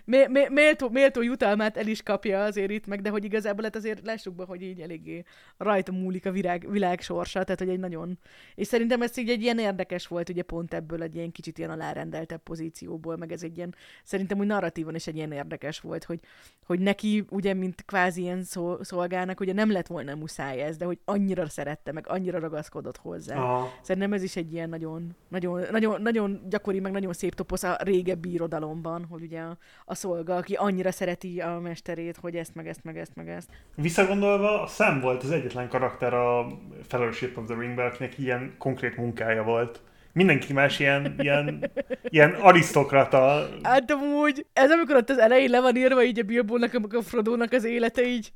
mé, 0.04 0.26
mé, 0.26 0.48
méltó, 0.48 0.88
méltó 0.88 1.22
jutalmát 1.22 1.76
el 1.76 1.86
is 1.86 2.02
kapja 2.02 2.44
azért 2.44 2.70
itt 2.70 2.86
meg, 2.86 3.00
de 3.00 3.10
hogy 3.10 3.24
igazából 3.24 3.64
hát 3.64 3.76
azért 3.76 4.06
lássuk 4.06 4.34
be, 4.34 4.44
hogy 4.44 4.62
így 4.62 4.80
eléggé 4.80 5.24
rajta 5.56 5.92
múlik 5.92 6.26
a 6.26 6.30
virág, 6.30 6.70
világ 6.70 7.00
sorsa, 7.00 7.44
tehát 7.44 7.58
hogy 7.58 7.68
egy 7.68 7.78
nagyon... 7.78 8.18
És 8.54 8.66
szerintem 8.66 9.02
ez 9.02 9.18
így 9.18 9.30
egy 9.30 9.42
ilyen 9.42 9.58
érdekes 9.58 10.06
volt, 10.06 10.28
ugye 10.28 10.42
pont 10.42 10.74
ebből 10.74 11.02
egy 11.02 11.14
ilyen 11.14 11.32
kicsit 11.32 11.58
ilyen 11.58 11.70
alárendeltebb 11.70 12.40
pozícióból, 12.56 13.16
meg 13.16 13.32
ez 13.32 13.42
egy 13.42 13.56
ilyen, 13.56 13.74
szerintem 14.04 14.38
úgy 14.38 14.46
narratívan 14.46 14.94
is 14.94 15.06
egy 15.06 15.16
ilyen 15.16 15.32
érdekes 15.32 15.80
volt, 15.80 16.04
hogy, 16.04 16.20
hogy 16.66 16.80
neki 16.80 17.24
ugye, 17.30 17.54
mint 17.54 17.84
kvázi 17.84 18.20
ilyen 18.20 18.42
szol, 18.42 18.84
szolgának, 18.84 19.40
ugye 19.40 19.52
nem 19.52 19.72
lett 19.72 19.86
volna 19.86 20.14
muszáj 20.14 20.62
ez, 20.62 20.76
de 20.76 20.84
hogy 20.84 20.98
annyira 21.04 21.48
szerette, 21.48 21.92
meg 21.92 22.08
annyira 22.08 22.38
ragaszkodott 22.38 22.96
hozzá. 22.96 23.36
Aha. 23.36 23.72
Szerintem 23.82 24.12
ez 24.12 24.22
is 24.22 24.36
egy 24.36 24.52
ilyen 24.52 24.68
nagyon, 24.68 25.16
nagyon, 25.28 25.62
nagyon, 25.70 26.02
nagyon 26.02 26.40
gyakori, 26.48 26.80
meg 26.80 26.92
nagyon 26.92 27.12
szép 27.12 27.34
toposz 27.34 27.62
a 27.62 27.76
régebbi 27.80 28.32
irodalomban, 28.32 29.04
hogy 29.04 29.22
ugye 29.22 29.40
a, 29.40 29.56
a 29.84 29.94
szolga, 29.94 30.36
aki 30.36 30.54
annyira 30.54 30.90
szereti 30.90 31.40
a 31.40 31.58
mesterét, 31.60 32.16
hogy 32.16 32.36
ezt, 32.36 32.54
meg 32.54 32.68
ezt, 32.68 32.84
meg 32.84 32.98
ezt, 32.98 33.14
meg 33.14 33.28
ezt. 33.28 33.50
Visszagondolva, 33.74 34.62
a 34.62 34.66
Sam 34.66 35.00
volt 35.00 35.22
az 35.22 35.30
egyetlen 35.30 35.68
karakter 35.68 36.14
a 36.14 36.46
Fellowship 36.82 37.36
of 37.36 37.46
the 37.46 37.58
Ringben, 37.58 37.86
akinek 37.86 38.18
ilyen 38.18 38.54
konkrét 38.58 38.96
munkája 38.96 39.42
volt. 39.42 39.80
Mindenki 40.16 40.52
más 40.52 40.78
ilyen, 40.78 41.14
ilyen, 41.18 41.70
ilyen 42.08 42.30
arisztokrata. 42.30 43.48
Hát 43.62 43.90
amúgy, 43.90 44.46
ez 44.52 44.70
amikor 44.70 44.96
ott 44.96 45.10
az 45.10 45.18
elején 45.18 45.50
le 45.50 45.60
van 45.60 45.76
írva 45.76 46.02
így 46.02 46.18
a 46.18 46.22
Bilbónak, 46.22 46.74
amikor 46.74 46.98
a 46.98 47.02
Frodónak 47.02 47.52
az 47.52 47.64
élete 47.64 48.02
így, 48.02 48.32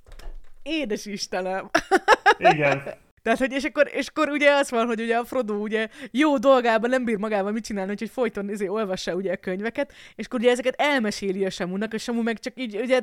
édes 0.63 1.07
Istenem. 1.07 1.71
Igen. 2.39 2.83
Tehát, 3.23 3.39
hogy 3.39 3.53
és 3.53 3.65
akkor, 3.65 3.91
és 3.93 4.07
akkor 4.07 4.29
ugye 4.29 4.51
az 4.51 4.71
van, 4.71 4.87
hogy 4.87 5.01
ugye 5.01 5.17
a 5.17 5.25
Frodo 5.25 5.55
ugye 5.55 5.89
jó 6.11 6.39
dolgában 6.39 6.91
nem 6.91 7.05
bír 7.05 7.17
magával 7.17 7.53
mit 7.53 7.65
csinálni, 7.65 7.91
úgyhogy 7.91 8.11
folyton 8.11 8.51
izé, 8.51 8.67
olvassa 8.67 9.15
ugye 9.15 9.33
a 9.33 9.37
könyveket, 9.37 9.93
és 10.15 10.27
akkor 10.27 10.41
ugye 10.41 10.51
ezeket 10.51 10.75
elmeséli 10.81 11.45
a 11.45 11.51
Samunak, 11.51 11.93
a 11.93 11.99
Samu 11.99 12.23
meg 12.23 12.39
csak 12.39 12.53
így 12.57 12.77
ugye 12.77 13.01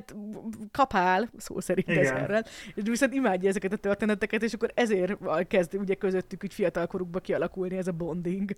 kapál, 0.72 1.30
szó 1.38 1.60
szerint 1.60 1.88
Igen. 1.88 2.04
ezerrel, 2.04 2.46
és 2.76 2.84
viszont 2.84 3.14
imádja 3.14 3.50
ezeket 3.50 3.74
a 3.74 3.78
történeteket, 3.78 4.44
és 4.44 4.54
akkor 4.54 4.72
ezért 4.74 5.18
kezd 5.48 5.76
ugye 5.76 5.94
közöttük 5.94 6.44
úgy 6.44 6.54
fiatalkorukba 6.54 7.20
kialakulni 7.20 7.78
ez 7.78 7.88
a 7.88 7.92
bonding. 7.92 8.52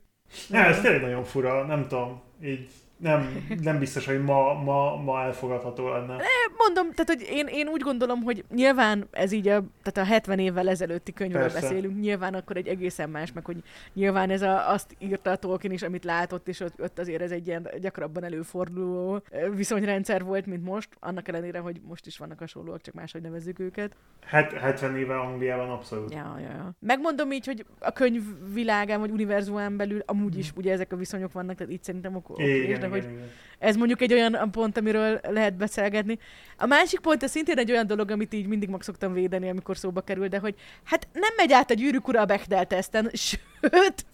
Nem, 0.48 0.66
ez 0.66 0.82
tényleg 0.82 1.02
nagyon 1.02 1.24
fura, 1.24 1.66
nem 1.66 1.88
tudom, 1.88 2.22
így 2.44 2.68
nem, 3.00 3.46
nem 3.62 3.80
biztos, 3.80 4.06
hogy 4.06 4.24
ma, 4.24 4.54
ma, 4.54 4.96
ma 4.96 5.22
elfogadható 5.24 5.90
lenne. 5.90 6.18
Mondom, 6.58 6.92
tehát 6.94 7.08
hogy 7.08 7.28
én, 7.32 7.48
én 7.48 7.68
úgy 7.68 7.82
gondolom, 7.82 8.22
hogy 8.22 8.46
nyilván 8.54 9.08
ez 9.12 9.32
így 9.32 9.48
a, 9.48 9.64
tehát 9.84 10.10
a 10.10 10.14
70 10.14 10.40
évvel 10.40 10.70
ezelőtti 10.70 11.14
könyvről 11.14 11.42
Persze. 11.42 11.60
beszélünk, 11.60 12.00
nyilván 12.00 12.34
akkor 12.34 12.58
egy 12.58 12.68
egészen 12.68 13.10
más, 13.10 13.34
meg 13.34 13.46
hogy 13.46 13.58
nyilván 13.94 14.30
ez 14.30 14.42
a, 14.42 14.72
azt 14.72 14.96
írta 15.00 15.32
a 15.32 15.36
Tolkien 15.36 15.74
is, 15.74 15.82
amit 15.82 16.04
látott, 16.04 16.48
és 16.48 16.60
ott, 16.60 16.82
ott 16.82 17.00
azért 17.00 17.22
ez 17.22 17.32
egy 17.32 17.48
ilyen 17.48 17.68
gyakrabban 17.82 18.24
előforduló 18.24 19.22
ö, 19.32 19.50
viszonyrendszer 19.50 20.24
volt, 20.24 20.46
mint 20.46 20.64
most, 20.64 20.90
annak 21.00 21.28
ellenére, 21.28 21.60
hogy 21.60 21.82
most 21.88 22.06
is 22.06 22.18
vannak 22.18 22.40
hasonlóak, 22.40 22.82
csak 22.82 22.94
máshogy 22.94 23.22
nevezzük 23.22 23.60
őket. 23.60 23.96
Het, 24.26 24.52
70 24.52 24.98
éve 24.98 25.20
Angliában 25.20 25.70
abszolút. 25.70 26.14
Ja, 26.14 26.36
ja, 26.40 26.50
ja. 26.50 26.76
Megmondom 26.80 27.32
így, 27.32 27.46
hogy 27.46 27.66
a 27.80 27.92
könyv 27.92 28.24
világán, 28.54 29.00
vagy 29.00 29.12
univerzumán 29.12 29.78
belül 29.78 30.02
amúgy 30.06 30.38
is 30.38 30.52
ugye 30.56 30.72
ezek 30.72 30.94
a 30.94 30.96
viszonyok 30.96 31.32
vannak, 31.32 31.56
tehát 31.56 31.74
itt 31.74 31.84
szerintem 31.84 32.16
ok- 32.16 32.30
oké, 32.30 32.64
Igen, 32.64 32.80
de 32.80 32.88
igen, 32.90 33.02
hogy 33.02 33.12
igen. 33.12 33.30
ez 33.60 33.76
mondjuk 33.76 34.02
egy 34.02 34.14
olyan 34.14 34.52
pont, 34.52 34.78
amiről 34.78 35.20
lehet 35.24 35.58
beszélgetni. 35.58 36.20
A 36.58 36.66
másik 36.66 37.00
pont, 37.00 37.24
ez 37.24 37.32
szintén 37.32 37.58
egy 37.58 37.72
olyan 37.72 37.88
dolog, 37.88 38.12
amit 38.12 38.34
így 38.34 38.48
mindig 38.48 38.70
meg 38.70 38.82
szoktam 38.82 39.14
védeni, 39.14 39.50
amikor 39.50 39.78
szóba 39.78 40.02
kerül, 40.02 40.28
de 40.28 40.40
hogy 40.40 40.56
hát 40.84 41.08
nem 41.14 41.34
megy 41.38 41.52
át 41.52 41.72
a 41.72 41.74
gyűrűk 41.74 42.08
ura 42.08 42.22
a 42.22 42.26
Bechdel 42.26 42.66
teszten, 42.66 43.10
sőt, 43.62 44.06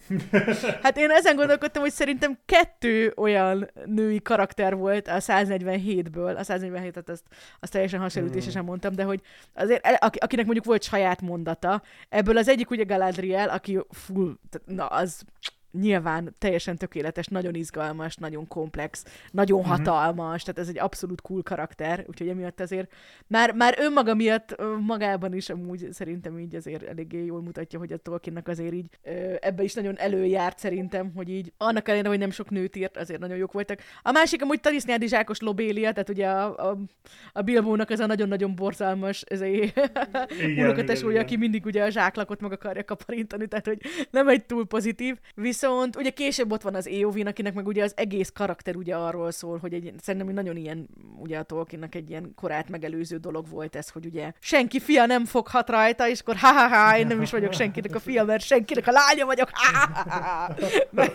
hát 0.82 0.98
én 0.98 1.10
ezen 1.10 1.36
gondolkodtam, 1.36 1.82
hogy 1.82 1.92
szerintem 1.92 2.38
kettő 2.46 3.12
olyan 3.16 3.70
női 3.84 4.22
karakter 4.22 4.76
volt 4.76 5.08
a 5.08 5.18
147-ből, 5.18 6.36
a 6.36 6.42
147-et 6.42 7.08
azt, 7.08 7.24
azt 7.60 7.72
teljesen 7.72 8.00
hasonlítésesen 8.00 8.64
mondtam, 8.64 8.94
de 8.94 9.02
hogy 9.02 9.20
azért, 9.54 9.86
aki- 9.98 10.18
akinek 10.18 10.44
mondjuk 10.44 10.66
volt 10.66 10.82
saját 10.82 11.20
mondata, 11.20 11.82
ebből 12.08 12.36
az 12.36 12.48
egyik 12.48 12.70
ugye 12.70 12.84
Galadriel, 12.84 13.48
aki 13.48 13.78
full, 13.90 14.36
na 14.64 14.86
az 14.86 15.24
nyilván 15.80 16.34
teljesen 16.38 16.76
tökéletes, 16.76 17.26
nagyon 17.26 17.54
izgalmas, 17.54 18.16
nagyon 18.16 18.48
komplex, 18.48 19.04
nagyon 19.30 19.60
Mhm. 19.60 19.68
hatalmas, 19.68 20.42
tehát 20.42 20.58
ez 20.60 20.68
egy 20.68 20.78
abszolút 20.78 21.20
cool 21.20 21.42
karakter, 21.42 22.04
úgyhogy 22.08 22.28
emiatt 22.28 22.60
azért 22.60 22.92
már, 23.26 23.52
már 23.54 23.74
önmaga 23.78 24.14
miatt 24.14 24.56
magában 24.80 25.34
is 25.34 25.48
amúgy 25.50 25.88
szerintem 25.92 26.38
így 26.38 26.54
azért 26.54 26.82
eléggé 26.82 27.24
jól 27.24 27.42
mutatja, 27.42 27.78
hogy 27.78 27.92
a 27.92 27.96
Tolkiennek 27.96 28.48
azért 28.48 28.72
így 28.72 28.86
ebbe 29.40 29.62
is 29.62 29.74
nagyon 29.74 29.98
előjárt 29.98 30.58
szerintem, 30.58 31.12
hogy 31.14 31.28
így 31.28 31.52
annak 31.56 31.88
ellenére, 31.88 32.08
hogy 32.08 32.18
nem 32.18 32.30
sok 32.30 32.50
nőt 32.50 32.76
írt, 32.76 32.96
azért 32.96 33.20
nagyon 33.20 33.36
jók 33.36 33.52
voltak. 33.52 33.78
A 34.02 34.10
másik 34.10 34.42
amúgy 34.42 34.60
Tarisznyádi 34.60 35.08
Zsákos 35.08 35.40
Lobélia, 35.40 35.92
tehát 35.92 36.08
ugye 36.08 36.28
a, 36.28 36.70
a, 36.70 36.78
a 37.32 37.42
Bilbónak 37.42 37.90
ez 37.90 38.00
a 38.00 38.06
nagyon-nagyon 38.06 38.54
borzalmas 38.54 39.20
ez 39.22 39.40
Igen, 39.40 39.70
unokatesója, 40.64 41.20
aki 41.20 41.36
mindig 41.36 41.66
ugye 41.66 41.84
a 41.84 41.90
zsáklakot 41.90 42.40
meg 42.40 42.52
akarja 42.52 42.84
kaparintani, 42.84 43.46
tehát 43.46 43.66
hogy 43.66 43.80
nem 44.10 44.28
egy 44.28 44.44
túl 44.46 44.66
pozitív. 44.66 45.16
Viszont 45.34 45.65
ugye 45.98 46.10
később 46.10 46.52
ott 46.52 46.62
van 46.62 46.74
az 46.74 46.86
Éovin, 46.86 47.26
akinek 47.26 47.54
meg 47.54 47.66
ugye 47.66 47.82
az 47.82 47.92
egész 47.96 48.30
karakter 48.34 48.76
ugye 48.76 48.94
arról 48.94 49.30
szól, 49.30 49.58
hogy 49.58 49.72
egy, 49.72 49.92
szerintem 50.00 50.34
nagyon 50.34 50.56
ilyen, 50.56 50.88
ugye 51.18 51.38
a 51.38 51.42
Tolkiennek 51.42 51.94
egy 51.94 52.10
ilyen 52.10 52.32
korát 52.34 52.68
megelőző 52.68 53.16
dolog 53.16 53.48
volt 53.48 53.76
ez, 53.76 53.88
hogy 53.88 54.06
ugye 54.06 54.32
senki 54.40 54.80
fia 54.80 55.06
nem 55.06 55.24
foghat 55.24 55.68
rajta, 55.68 56.08
és 56.08 56.20
akkor 56.20 56.36
ha-ha-ha, 56.36 56.98
én 56.98 57.06
nem 57.06 57.22
is 57.22 57.30
vagyok 57.30 57.52
senkinek 57.52 57.94
a 57.94 57.98
fia, 58.00 58.24
mert 58.24 58.42
senkinek 58.42 58.86
a 58.86 58.90
lánya 58.90 59.26
vagyok, 59.26 59.50
ha-ha-ha. 59.52 60.54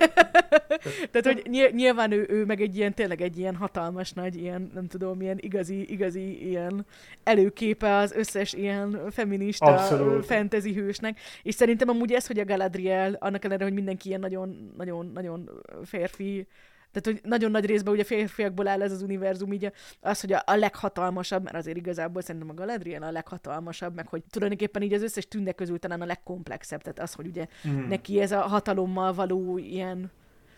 Tehát, 1.11 1.25
hogy 1.25 1.41
ny- 1.49 1.73
nyilván 1.73 2.11
ő, 2.11 2.25
ő 2.29 2.45
meg 2.45 2.61
egy 2.61 2.75
ilyen, 2.75 2.93
tényleg 2.93 3.21
egy 3.21 3.37
ilyen 3.37 3.55
hatalmas 3.55 4.11
nagy, 4.11 4.35
ilyen, 4.35 4.71
nem 4.73 4.87
tudom, 4.87 5.21
ilyen 5.21 5.37
igazi, 5.39 5.91
igazi 5.91 6.47
ilyen 6.47 6.85
előképe 7.23 7.95
az 7.95 8.11
összes 8.11 8.53
ilyen 8.53 9.01
feminista 9.11 9.65
Abszolút. 9.65 10.25
fantasy 10.25 10.73
hősnek, 10.73 11.19
és 11.43 11.55
szerintem 11.55 11.89
amúgy 11.89 12.11
ez, 12.11 12.27
hogy 12.27 12.39
a 12.39 12.45
Galadriel, 12.45 13.17
annak 13.19 13.43
ellenére, 13.43 13.65
hogy 13.65 13.73
mindenki 13.73 14.07
ilyen 14.07 14.19
nagyon, 14.31 14.71
nagyon, 14.77 15.11
nagyon 15.13 15.49
férfi, 15.83 16.47
tehát, 16.91 17.19
hogy 17.19 17.29
nagyon 17.29 17.51
nagy 17.51 17.65
részben 17.65 17.93
ugye 17.93 18.03
férfiakból 18.03 18.67
áll 18.67 18.81
ez 18.81 18.91
az 18.91 19.01
univerzum, 19.01 19.53
így 19.53 19.71
az, 20.01 20.21
hogy 20.21 20.33
a, 20.33 20.43
a 20.45 20.55
leghatalmasabb, 20.55 21.43
mert 21.43 21.55
azért 21.55 21.77
igazából 21.77 22.21
szerintem 22.21 22.49
a 22.49 22.53
Galadriel 22.53 23.03
a 23.03 23.11
leghatalmasabb, 23.11 23.95
meg 23.95 24.07
hogy 24.07 24.23
tulajdonképpen 24.29 24.81
így 24.81 24.93
az 24.93 25.03
összes 25.03 25.27
tünde 25.27 25.51
közül 25.51 25.79
talán 25.79 26.01
a 26.01 26.05
legkomplexebb, 26.05 26.81
tehát 26.81 26.99
az, 26.99 27.13
hogy 27.13 27.27
ugye 27.27 27.47
Mhm. 27.63 27.87
neki 27.87 28.19
ez 28.21 28.31
a 28.31 28.39
hatalommal 28.41 29.13
való 29.13 29.57
ilyen 29.57 30.11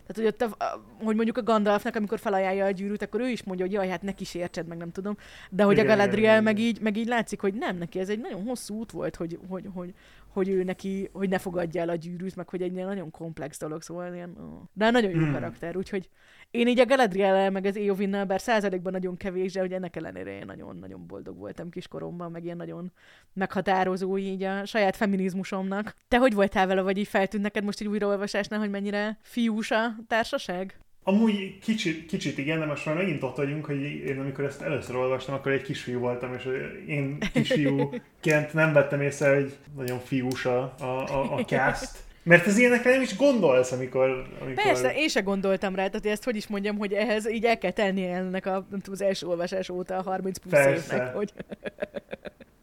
tehát, 0.06 0.32
hogy, 0.32 0.46
ott 0.46 0.62
a, 0.62 0.80
hogy 1.04 1.14
mondjuk 1.14 1.36
a 1.38 1.42
Gandalfnak, 1.42 1.96
amikor 1.96 2.18
felajánlja 2.18 2.64
a 2.64 2.70
gyűrűt, 2.70 3.02
akkor 3.02 3.20
ő 3.20 3.28
is 3.28 3.42
mondja, 3.42 3.64
hogy 3.64 3.74
jaj, 3.74 3.88
hát 3.88 4.02
neki 4.02 4.22
is 4.22 4.34
értsed, 4.34 4.66
meg 4.66 4.78
nem 4.78 4.90
tudom. 4.90 5.16
De 5.50 5.62
hogy 5.62 5.78
Igen, 5.78 5.86
a 5.86 5.88
Galadriel 5.88 6.32
igen, 6.32 6.42
meg 6.42 6.58
így, 6.58 6.80
meg 6.80 6.96
így 6.96 7.06
látszik, 7.06 7.40
hogy 7.40 7.54
nem, 7.54 7.76
neki 7.76 7.98
ez 7.98 8.08
egy 8.08 8.18
nagyon 8.18 8.42
hosszú 8.42 8.74
út 8.74 8.90
volt, 8.90 9.16
hogy, 9.16 9.38
hogy, 9.48 9.68
hogy, 9.74 9.94
hogy 10.34 10.48
ő 10.48 10.62
neki, 10.62 11.08
hogy 11.12 11.28
ne 11.28 11.38
fogadja 11.38 11.80
el 11.80 11.88
a 11.88 11.94
gyűrűt, 11.94 12.36
meg 12.36 12.48
hogy 12.48 12.62
egy 12.62 12.72
ilyen 12.74 12.86
nagyon 12.86 13.10
komplex 13.10 13.58
dolog, 13.58 13.82
szóval 13.82 14.14
ilyen, 14.14 14.36
ó. 14.40 14.62
de 14.72 14.90
nagyon 14.90 15.10
jó 15.10 15.18
Hmm. 15.18 15.32
karakter, 15.32 15.76
úgyhogy 15.76 16.08
én 16.50 16.68
így 16.68 16.78
a 16.78 16.86
Galadriel 16.86 17.50
meg 17.50 17.64
az 17.64 17.76
Éovinnal, 17.76 18.24
bár 18.24 18.40
százalékban 18.40 18.92
nagyon 18.92 19.16
kevés, 19.16 19.52
de 19.52 19.60
hogy 19.60 19.72
ennek 19.72 19.96
ellenére 19.96 20.30
én 20.30 20.46
nagyon-nagyon 20.46 21.06
boldog 21.06 21.38
voltam 21.38 21.70
kiskoromban, 21.70 22.30
meg 22.30 22.44
ilyen 22.44 22.56
nagyon 22.56 22.92
meghatározó 23.32 24.18
így 24.18 24.42
a 24.42 24.64
saját 24.64 24.96
feminizmusomnak. 24.96 25.94
Te 26.08 26.18
hogy 26.18 26.34
voltál 26.34 26.66
vele, 26.66 26.82
vagy 26.82 26.98
így 26.98 27.08
feltűnt 27.08 27.42
neked 27.42 27.64
most 27.64 27.80
egy 27.80 27.86
újraolvasásnál, 27.86 28.60
hogy 28.60 28.70
mennyire 28.70 29.18
fiús 29.22 29.70
a 29.70 29.96
társaság? 30.06 30.83
Amúgy 31.06 31.58
kicsit, 31.58 32.06
kicsit 32.06 32.38
igen, 32.38 32.58
de 32.58 32.64
most 32.64 32.86
már 32.86 32.94
megint 32.94 33.22
ott 33.22 33.36
vagyunk, 33.36 33.64
hogy 33.64 33.82
én 33.82 34.20
amikor 34.20 34.44
ezt 34.44 34.62
először 34.62 34.96
olvastam, 34.96 35.34
akkor 35.34 35.52
egy 35.52 35.62
kisfiú 35.62 35.98
voltam, 35.98 36.34
és 36.34 36.48
én 36.86 37.18
kisfiúként 37.32 38.52
nem 38.52 38.72
vettem 38.72 39.00
észre, 39.00 39.34
hogy 39.34 39.56
nagyon 39.76 39.98
fiús 39.98 40.44
a, 40.44 40.74
a, 40.78 40.84
a, 40.84 41.34
a 41.34 41.44
cast. 41.54 42.02
Mert 42.22 42.46
az 42.46 42.58
ilyenekre 42.58 42.90
nem 42.90 43.02
is 43.02 43.16
gondolsz, 43.16 43.72
amikor... 43.72 44.26
amikor... 44.40 44.64
Persze, 44.64 44.94
én 44.94 45.08
se 45.08 45.20
gondoltam 45.20 45.74
rá, 45.74 45.86
tehát 45.86 46.06
ezt 46.06 46.24
hogy 46.24 46.36
is 46.36 46.46
mondjam, 46.46 46.78
hogy 46.78 46.92
ehhez 46.92 47.30
így 47.30 47.44
el 47.44 47.58
kell 47.58 47.70
tenni 47.70 48.06
ennek 48.06 48.46
a, 48.46 48.50
nem 48.50 48.80
tudom, 48.80 48.92
az 48.92 49.02
első 49.02 49.26
olvasás 49.26 49.68
óta 49.68 49.96
a 49.96 50.02
30 50.02 50.38
plusz 50.38 50.52
Persze. 50.52 50.94
évnek, 50.94 51.14
hogy 51.14 51.32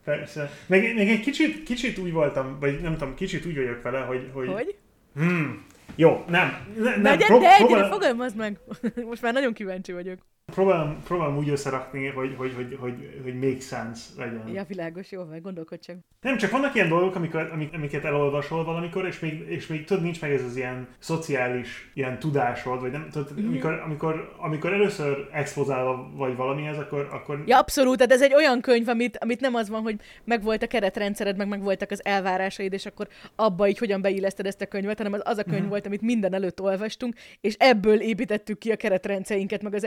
Persze. 0.03 0.51
Meg, 0.65 0.95
meg 0.95 1.09
egy 1.09 1.19
kicsit, 1.19 1.63
kicsit 1.63 1.97
úgy 1.97 2.11
voltam, 2.11 2.57
vagy 2.59 2.81
nem 2.81 2.97
tudom, 2.97 3.15
kicsit 3.15 3.45
úgy 3.45 3.55
vagyok 3.55 3.81
vele, 3.81 3.99
hogy... 3.99 4.29
hogy... 4.33 4.47
hogy? 4.47 4.75
Hmm. 5.15 5.65
Jó, 5.95 6.23
nem. 6.29 6.57
Ne, 6.77 6.95
nem 6.95 7.17
pró- 7.17 7.39
de 7.39 7.53
egyre 7.53 7.65
próbál- 7.65 7.91
fogalmazd 7.91 8.35
meg! 8.35 8.59
Most 9.09 9.21
már 9.21 9.33
nagyon 9.33 9.53
kíváncsi 9.53 9.91
vagyok. 9.91 10.19
Próbálom, 10.51 10.97
próbálom 11.03 11.37
úgy 11.37 11.49
összerakni, 11.49 12.07
hogy, 12.07 12.33
hogy, 12.37 12.53
hogy, 12.55 12.77
hogy, 12.79 13.19
hogy 13.23 13.33
make 13.35 13.59
sense 13.59 14.01
legyen. 14.17 14.47
Ja, 14.53 14.63
világos, 14.67 15.11
jó, 15.11 15.23
meg 15.23 15.41
gondolkodj 15.41 15.85
csak. 15.85 15.95
Nem, 16.21 16.37
csak 16.37 16.51
vannak 16.51 16.75
ilyen 16.75 16.89
dolgok, 16.89 17.15
amikor, 17.15 17.49
amik, 17.53 17.73
amiket 17.73 18.05
elolvasol 18.05 18.63
valamikor, 18.63 19.05
és 19.05 19.19
még, 19.19 19.45
és 19.47 19.67
még 19.67 19.85
tudod, 19.85 20.03
nincs 20.03 20.21
meg 20.21 20.31
ez 20.31 20.43
az 20.43 20.55
ilyen 20.55 20.87
szociális 20.99 21.91
ilyen 21.93 22.19
tudásod, 22.19 22.81
vagy 22.81 22.91
nem, 22.91 23.07
tudod, 23.11 23.37
Mhm. 23.37 23.47
amikor, 23.47 23.81
amikor, 23.85 24.33
amikor 24.37 24.73
először 24.73 25.27
expozálva 25.31 26.11
vagy 26.15 26.35
valamihez, 26.35 26.77
akkor, 26.77 27.07
akkor 27.11 27.43
Ja, 27.45 27.57
abszolút, 27.59 27.97
tehát 27.97 28.11
ez 28.11 28.21
egy 28.21 28.33
olyan 28.33 28.61
könyv, 28.61 28.87
amit, 28.87 29.17
amit 29.17 29.39
nem 29.39 29.55
az 29.55 29.69
van, 29.69 29.81
hogy 29.81 29.95
megvolt 30.23 30.63
a 30.63 30.67
keretrendszered, 30.67 31.37
meg 31.37 31.47
megvoltak 31.47 31.91
az 31.91 32.05
elvárásaid, 32.05 32.73
és 32.73 32.85
akkor 32.85 33.07
abba 33.35 33.67
így 33.67 33.77
hogyan 33.77 34.01
beilleszted 34.01 34.45
ezt 34.45 34.61
a 34.61 34.65
könyvet, 34.65 34.97
hanem 34.97 35.13
az, 35.13 35.21
az 35.23 35.37
a 35.37 35.43
könyv 35.43 35.59
Mhm. 35.61 35.69
volt, 35.69 35.85
amit 35.85 36.01
minden 36.01 36.33
előtt 36.33 36.61
olvastunk, 36.61 37.13
és 37.41 37.55
ebből 37.59 38.01
építettük 38.01 38.57
ki 38.57 38.71
a 38.71 38.75
keretrendszereinket, 38.75 39.61
meg 39.63 39.73
az 39.73 39.83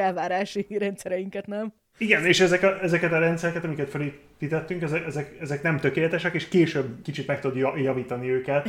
elvárási 0.55 0.79
rendszereinket, 0.79 1.47
nem? 1.47 1.73
Igen, 1.99 2.25
és 2.25 2.41
ezek 2.41 2.63
a, 2.63 2.83
ezeket 2.83 3.13
a 3.13 3.19
rendszereket, 3.19 3.65
amiket 3.65 3.89
felépítettünk, 3.89 4.83
ezek, 4.83 5.07
ezek, 5.07 5.37
ezek 5.41 5.63
nem 5.63 5.79
tökéletesek, 5.79 6.35
és 6.35 6.49
később 6.49 7.03
kicsit 7.03 7.27
meg 7.27 7.41
tudod 7.41 7.57
ja- 7.57 7.77
javítani 7.77 8.31
őket. 8.31 8.69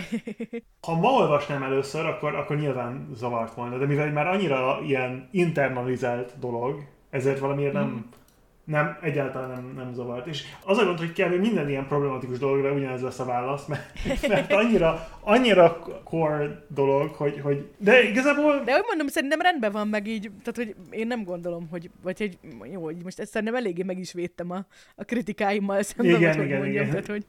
Ha 0.87 0.99
ma 0.99 1.09
olvasnám 1.09 1.63
először, 1.63 2.05
akkor, 2.05 2.35
akkor 2.35 2.57
nyilván 2.57 3.09
zavart 3.13 3.53
volna, 3.53 3.77
de 3.77 3.85
mivel 3.85 4.11
már 4.11 4.27
annyira 4.27 4.79
ilyen 4.85 5.29
internalizált 5.31 6.39
dolog, 6.39 6.83
ezért 7.09 7.39
valamiért 7.39 7.73
nem, 7.73 8.09
nem 8.65 8.97
egyáltalán 9.01 9.49
nem, 9.49 9.73
nem 9.75 9.93
zavart. 9.93 10.27
És 10.27 10.43
az 10.65 10.77
a 10.77 10.85
gond, 10.85 10.99
hogy 10.99 11.11
kb. 11.11 11.33
minden 11.33 11.69
ilyen 11.69 11.87
problematikus 11.87 12.37
dologra 12.37 12.71
ugyanez 12.71 13.01
lesz 13.01 13.19
a 13.19 13.25
válasz, 13.25 13.65
mert, 13.65 14.27
mert 14.27 14.51
annyira, 14.53 15.07
annyira 15.19 15.79
core 16.03 16.65
dolog, 16.67 17.09
hogy, 17.09 17.39
hogy 17.43 17.69
de 17.77 18.03
igazából 18.03 18.61
De 18.63 18.75
úgy 18.75 18.85
mondom, 18.87 19.07
szerintem 19.07 19.41
rendben 19.41 19.71
van 19.71 19.87
meg 19.87 20.07
így, 20.07 20.31
tehát 20.43 20.55
hogy 20.55 20.75
én 20.89 21.07
nem 21.07 21.23
gondolom, 21.23 21.67
hogy, 21.69 21.89
vagy 22.03 22.17
hogy 22.17 22.37
jó, 22.71 22.83
hogy 22.83 23.03
most 23.03 23.19
ezt 23.19 23.31
szerintem 23.31 23.55
eléggé 23.55 23.83
meg 23.83 23.99
is 23.99 24.13
védtem 24.13 24.51
a, 24.51 24.65
a 24.95 25.03
kritikáimmal 25.03 25.81
szemben, 25.81 26.15
Igen, 26.15 26.27
vagy 26.27 26.35
hogy 26.37 26.45
igen, 26.45 26.59
mondjam, 26.59 26.83
igen. 26.83 26.89
tehát 26.89 27.07
hogy 27.07 27.25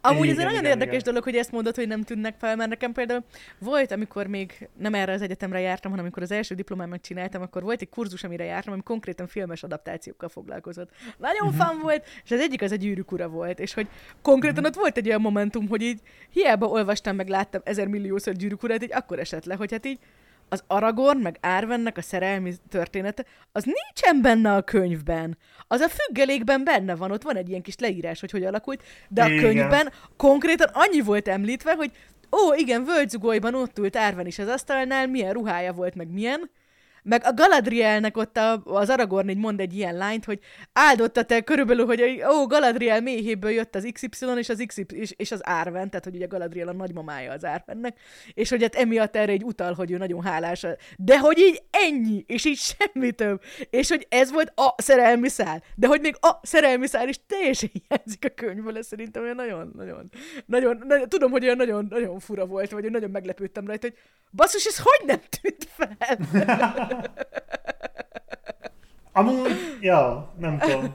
Amúgy 0.00 0.28
ez 0.28 0.32
egy 0.32 0.34
Igen, 0.34 0.46
nagyon 0.46 0.60
igen, 0.60 0.70
érdekes 0.70 0.94
igen. 0.94 1.04
dolog, 1.04 1.22
hogy 1.22 1.36
ezt 1.36 1.52
mondod, 1.52 1.74
hogy 1.74 1.88
nem 1.88 2.02
tűnnek 2.02 2.34
fel, 2.38 2.56
mert 2.56 2.70
nekem 2.70 2.92
például 2.92 3.24
volt, 3.58 3.92
amikor 3.92 4.26
még 4.26 4.68
nem 4.78 4.94
erre 4.94 5.12
az 5.12 5.22
egyetemre 5.22 5.60
jártam, 5.60 5.90
hanem 5.90 6.04
amikor 6.04 6.22
az 6.22 6.30
első 6.30 6.54
diplomám 6.54 6.88
megcsináltam, 6.88 7.42
akkor 7.42 7.62
volt 7.62 7.80
egy 7.80 7.88
kurzus, 7.88 8.24
amire 8.24 8.44
jártam, 8.44 8.72
ami 8.72 8.82
konkrétan 8.82 9.26
filmes 9.26 9.62
adaptációkkal 9.62 10.28
foglalkozott. 10.28 10.90
Nagyon 11.18 11.48
uh-huh. 11.48 11.66
fan 11.66 11.78
volt, 11.78 12.04
és 12.24 12.30
az 12.30 12.40
egyik 12.40 12.62
az 12.62 12.70
a 12.70 12.76
gyűrűk 12.76 13.12
ura 13.12 13.28
volt, 13.28 13.60
és 13.60 13.74
hogy 13.74 13.88
konkrétan 14.22 14.58
Mhm. 14.58 14.66
ott 14.66 14.74
volt 14.74 14.96
egy 14.96 15.08
olyan 15.08 15.20
momentum, 15.20 15.68
hogy 15.68 15.82
így 15.82 16.00
hiába 16.30 16.66
olvastam, 16.66 17.16
meg 17.16 17.28
láttam 17.28 17.60
ezer 17.64 17.86
milliószor 17.86 18.32
gyűrűk 18.32 18.62
urát, 18.62 18.82
így 18.82 18.92
akkor 18.92 19.18
esett 19.18 19.44
le, 19.44 19.54
hogy 19.54 19.72
hát 19.72 19.86
így 19.86 19.98
az 20.48 20.62
Aragorn, 20.66 21.18
meg 21.18 21.38
Árvennek 21.40 21.96
a 21.96 22.02
szerelmi 22.02 22.54
története, 22.68 23.24
az 23.52 23.64
nincsen 23.64 24.22
benne 24.22 24.54
a 24.54 24.62
könyvben. 24.62 25.38
Az 25.68 25.80
a 25.80 25.88
függelékben 25.88 26.64
benne 26.64 26.94
van, 26.94 27.10
ott 27.10 27.22
van 27.22 27.36
egy 27.36 27.48
ilyen 27.48 27.62
kis 27.62 27.76
leírás, 27.78 28.20
hogy 28.20 28.30
hogy 28.30 28.44
alakult, 28.44 28.82
de 29.08 29.22
a 29.22 29.28
Igen. 29.28 29.40
könyvben 29.40 29.92
konkrétan 30.16 30.68
annyi 30.72 31.00
volt 31.00 31.28
említve, 31.28 31.74
hogy 31.74 31.90
ó, 32.32 32.54
igen, 32.54 32.84
Völgyzugolyban 32.84 33.54
ott 33.54 33.78
ült 33.78 33.96
Árven 33.96 34.26
is 34.26 34.38
az 34.38 34.48
asztalnál, 34.48 35.06
milyen 35.06 35.32
ruhája 35.32 35.72
volt, 35.72 35.94
meg 35.94 36.08
milyen, 36.08 36.50
meg 37.08 37.22
a 37.24 37.34
Galadrielnek 37.34 38.16
ott 38.16 38.36
a, 38.36 38.62
az 38.64 38.90
Aragorn 38.90 39.28
így 39.28 39.36
mond 39.36 39.60
egy 39.60 39.76
ilyen 39.76 39.96
lányt, 39.96 40.24
hogy 40.24 40.38
áldotta 40.72 41.22
te 41.22 41.40
körülbelül, 41.40 41.86
hogy 41.86 42.22
ó, 42.30 42.46
Galadriel 42.46 43.00
méhéből 43.00 43.50
jött 43.50 43.74
az 43.74 43.88
XY 43.92 44.08
és 44.36 44.48
az, 44.48 44.64
XY, 44.66 44.86
és, 44.88 45.14
és 45.16 45.32
az 45.32 45.40
Árven, 45.46 45.88
tehát 45.90 46.04
hogy 46.04 46.14
ugye 46.14 46.26
Galadriel 46.26 46.68
a 46.68 46.72
nagymamája 46.72 47.32
az 47.32 47.44
Árvennek, 47.44 47.98
és 48.34 48.50
hogy 48.50 48.62
hát 48.62 48.74
emiatt 48.74 49.16
erre 49.16 49.32
egy 49.32 49.44
utal, 49.44 49.72
hogy 49.72 49.90
ő 49.90 49.96
nagyon 49.96 50.22
hálás. 50.22 50.66
De 50.96 51.18
hogy 51.18 51.38
így 51.38 51.62
ennyi, 51.70 52.24
és 52.26 52.44
így 52.44 52.58
semmi 52.58 53.12
több. 53.12 53.42
És 53.70 53.88
hogy 53.88 54.06
ez 54.10 54.32
volt 54.32 54.52
a 54.54 54.74
szerelmi 54.76 55.28
szál. 55.28 55.62
De 55.74 55.86
hogy 55.86 56.00
még 56.00 56.16
a 56.20 56.40
szerelmi 56.42 56.86
szál 56.86 57.08
is 57.08 57.20
teljesen 57.26 57.70
hiányzik 57.72 58.24
a 58.24 58.34
könyvből, 58.34 58.76
ez 58.76 58.86
szerintem 58.86 59.22
olyan 59.22 59.34
nagyon, 59.34 59.72
nagyon, 59.76 60.10
nagyon, 60.46 60.82
nagyon 60.86 61.08
tudom, 61.08 61.30
hogy 61.30 61.44
olyan 61.44 61.56
nagyon, 61.56 61.86
nagyon 61.90 62.18
fura 62.18 62.46
volt, 62.46 62.70
vagy 62.70 62.90
nagyon 62.90 63.10
meglepődtem 63.10 63.66
rajta, 63.66 63.86
hogy 63.86 63.96
basszus, 64.30 64.64
ez 64.64 64.78
hogy 64.78 65.06
nem 65.06 65.20
tűnt 65.40 65.68
fel? 65.76 66.18
Amúgy, 69.12 69.78
ja, 69.80 70.32
nem 70.38 70.58
tudom. 70.58 70.94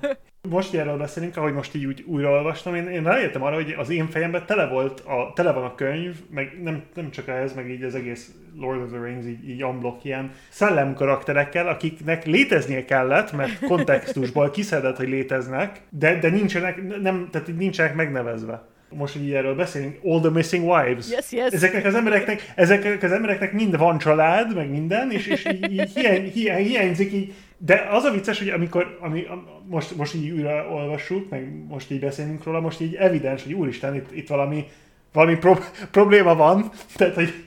Most 0.50 0.74
erről 0.74 0.98
beszélünk, 0.98 1.38
ahogy 1.38 1.54
most 1.54 1.76
így 1.76 1.86
úgy 1.86 2.04
újraolvastam, 2.08 2.76
én, 2.76 2.88
én 2.88 3.04
rájöttem 3.04 3.44
arra, 3.44 3.56
hogy 3.56 3.76
az 3.78 3.90
én 3.90 4.08
fejemben 4.08 4.46
tele 4.46 4.68
volt, 4.68 5.00
a, 5.00 5.32
tele 5.36 5.52
van 5.52 5.64
a 5.64 5.76
könyv, 5.76 6.16
meg 6.30 6.62
nem, 6.64 6.84
nem 6.94 7.12
csak 7.12 7.28
ez, 7.28 7.54
meg 7.54 7.70
így 7.70 7.84
az 7.84 7.96
egész 7.96 8.32
Lord 8.60 8.82
of 8.82 8.90
the 8.90 9.04
Rings 9.04 9.26
így, 9.26 9.50
így 9.50 9.64
unblock 9.64 10.04
ilyen 10.04 10.32
szellem 10.50 10.94
karakterekkel, 10.94 11.68
akiknek 11.68 12.26
léteznie 12.26 12.86
kellett, 12.86 13.32
mert 13.32 13.60
kontextusból 13.68 14.50
kiszedett, 14.50 14.98
hogy 14.98 15.10
léteznek, 15.10 15.82
de, 15.90 16.20
de 16.20 16.30
nincsenek, 16.30 17.02
nem, 17.02 17.28
tehát 17.32 17.48
nincsenek 17.58 17.96
megnevezve. 17.96 18.70
Most, 18.94 19.18
hogy 19.18 19.34
erről 19.34 19.56
beszélünk, 19.56 19.98
All 20.04 20.20
the 20.20 20.30
Missing 20.30 20.70
Wives. 20.70 21.10
Yes, 21.10 21.32
yes. 21.32 21.54
Ezeknek 21.54 21.86
az 21.86 21.96
embereknek, 21.96 22.52
ezeknek 22.56 23.04
az 23.04 23.12
embereknek 23.12 23.54
mind 23.54 23.78
van 23.78 23.98
család, 23.98 24.56
meg 24.56 24.70
minden, 24.70 25.12
és, 25.12 25.28
és 25.28 25.46
így, 25.46 25.72
így 25.72 25.92
hiány, 25.94 26.32
hiány, 26.32 26.66
hiányzik 26.66 27.14
így. 27.14 27.34
De 27.58 27.88
az 27.92 28.04
a 28.04 28.12
vicces, 28.12 28.40
hogy 28.40 28.50
amikor, 28.50 28.98
ami, 29.02 29.26
am- 29.30 29.48
most, 29.68 29.96
most 29.96 30.16
így 30.16 30.30
újra 30.30 30.68
olvassuk, 30.72 31.30
meg 31.30 31.66
most 31.68 31.92
így 31.92 32.00
beszélünk 32.00 32.44
róla, 32.44 32.60
most 32.60 32.82
így 32.82 32.96
evidens, 32.96 33.44
hogy 33.44 33.54
úristen, 33.54 33.96
itt, 33.96 34.16
itt 34.16 34.28
valami, 34.28 34.66
valami 35.14 35.38
pro- 35.38 35.88
probléma 35.92 36.36
van, 36.36 36.72
tehát 36.98 37.16
hogy, 37.16 37.46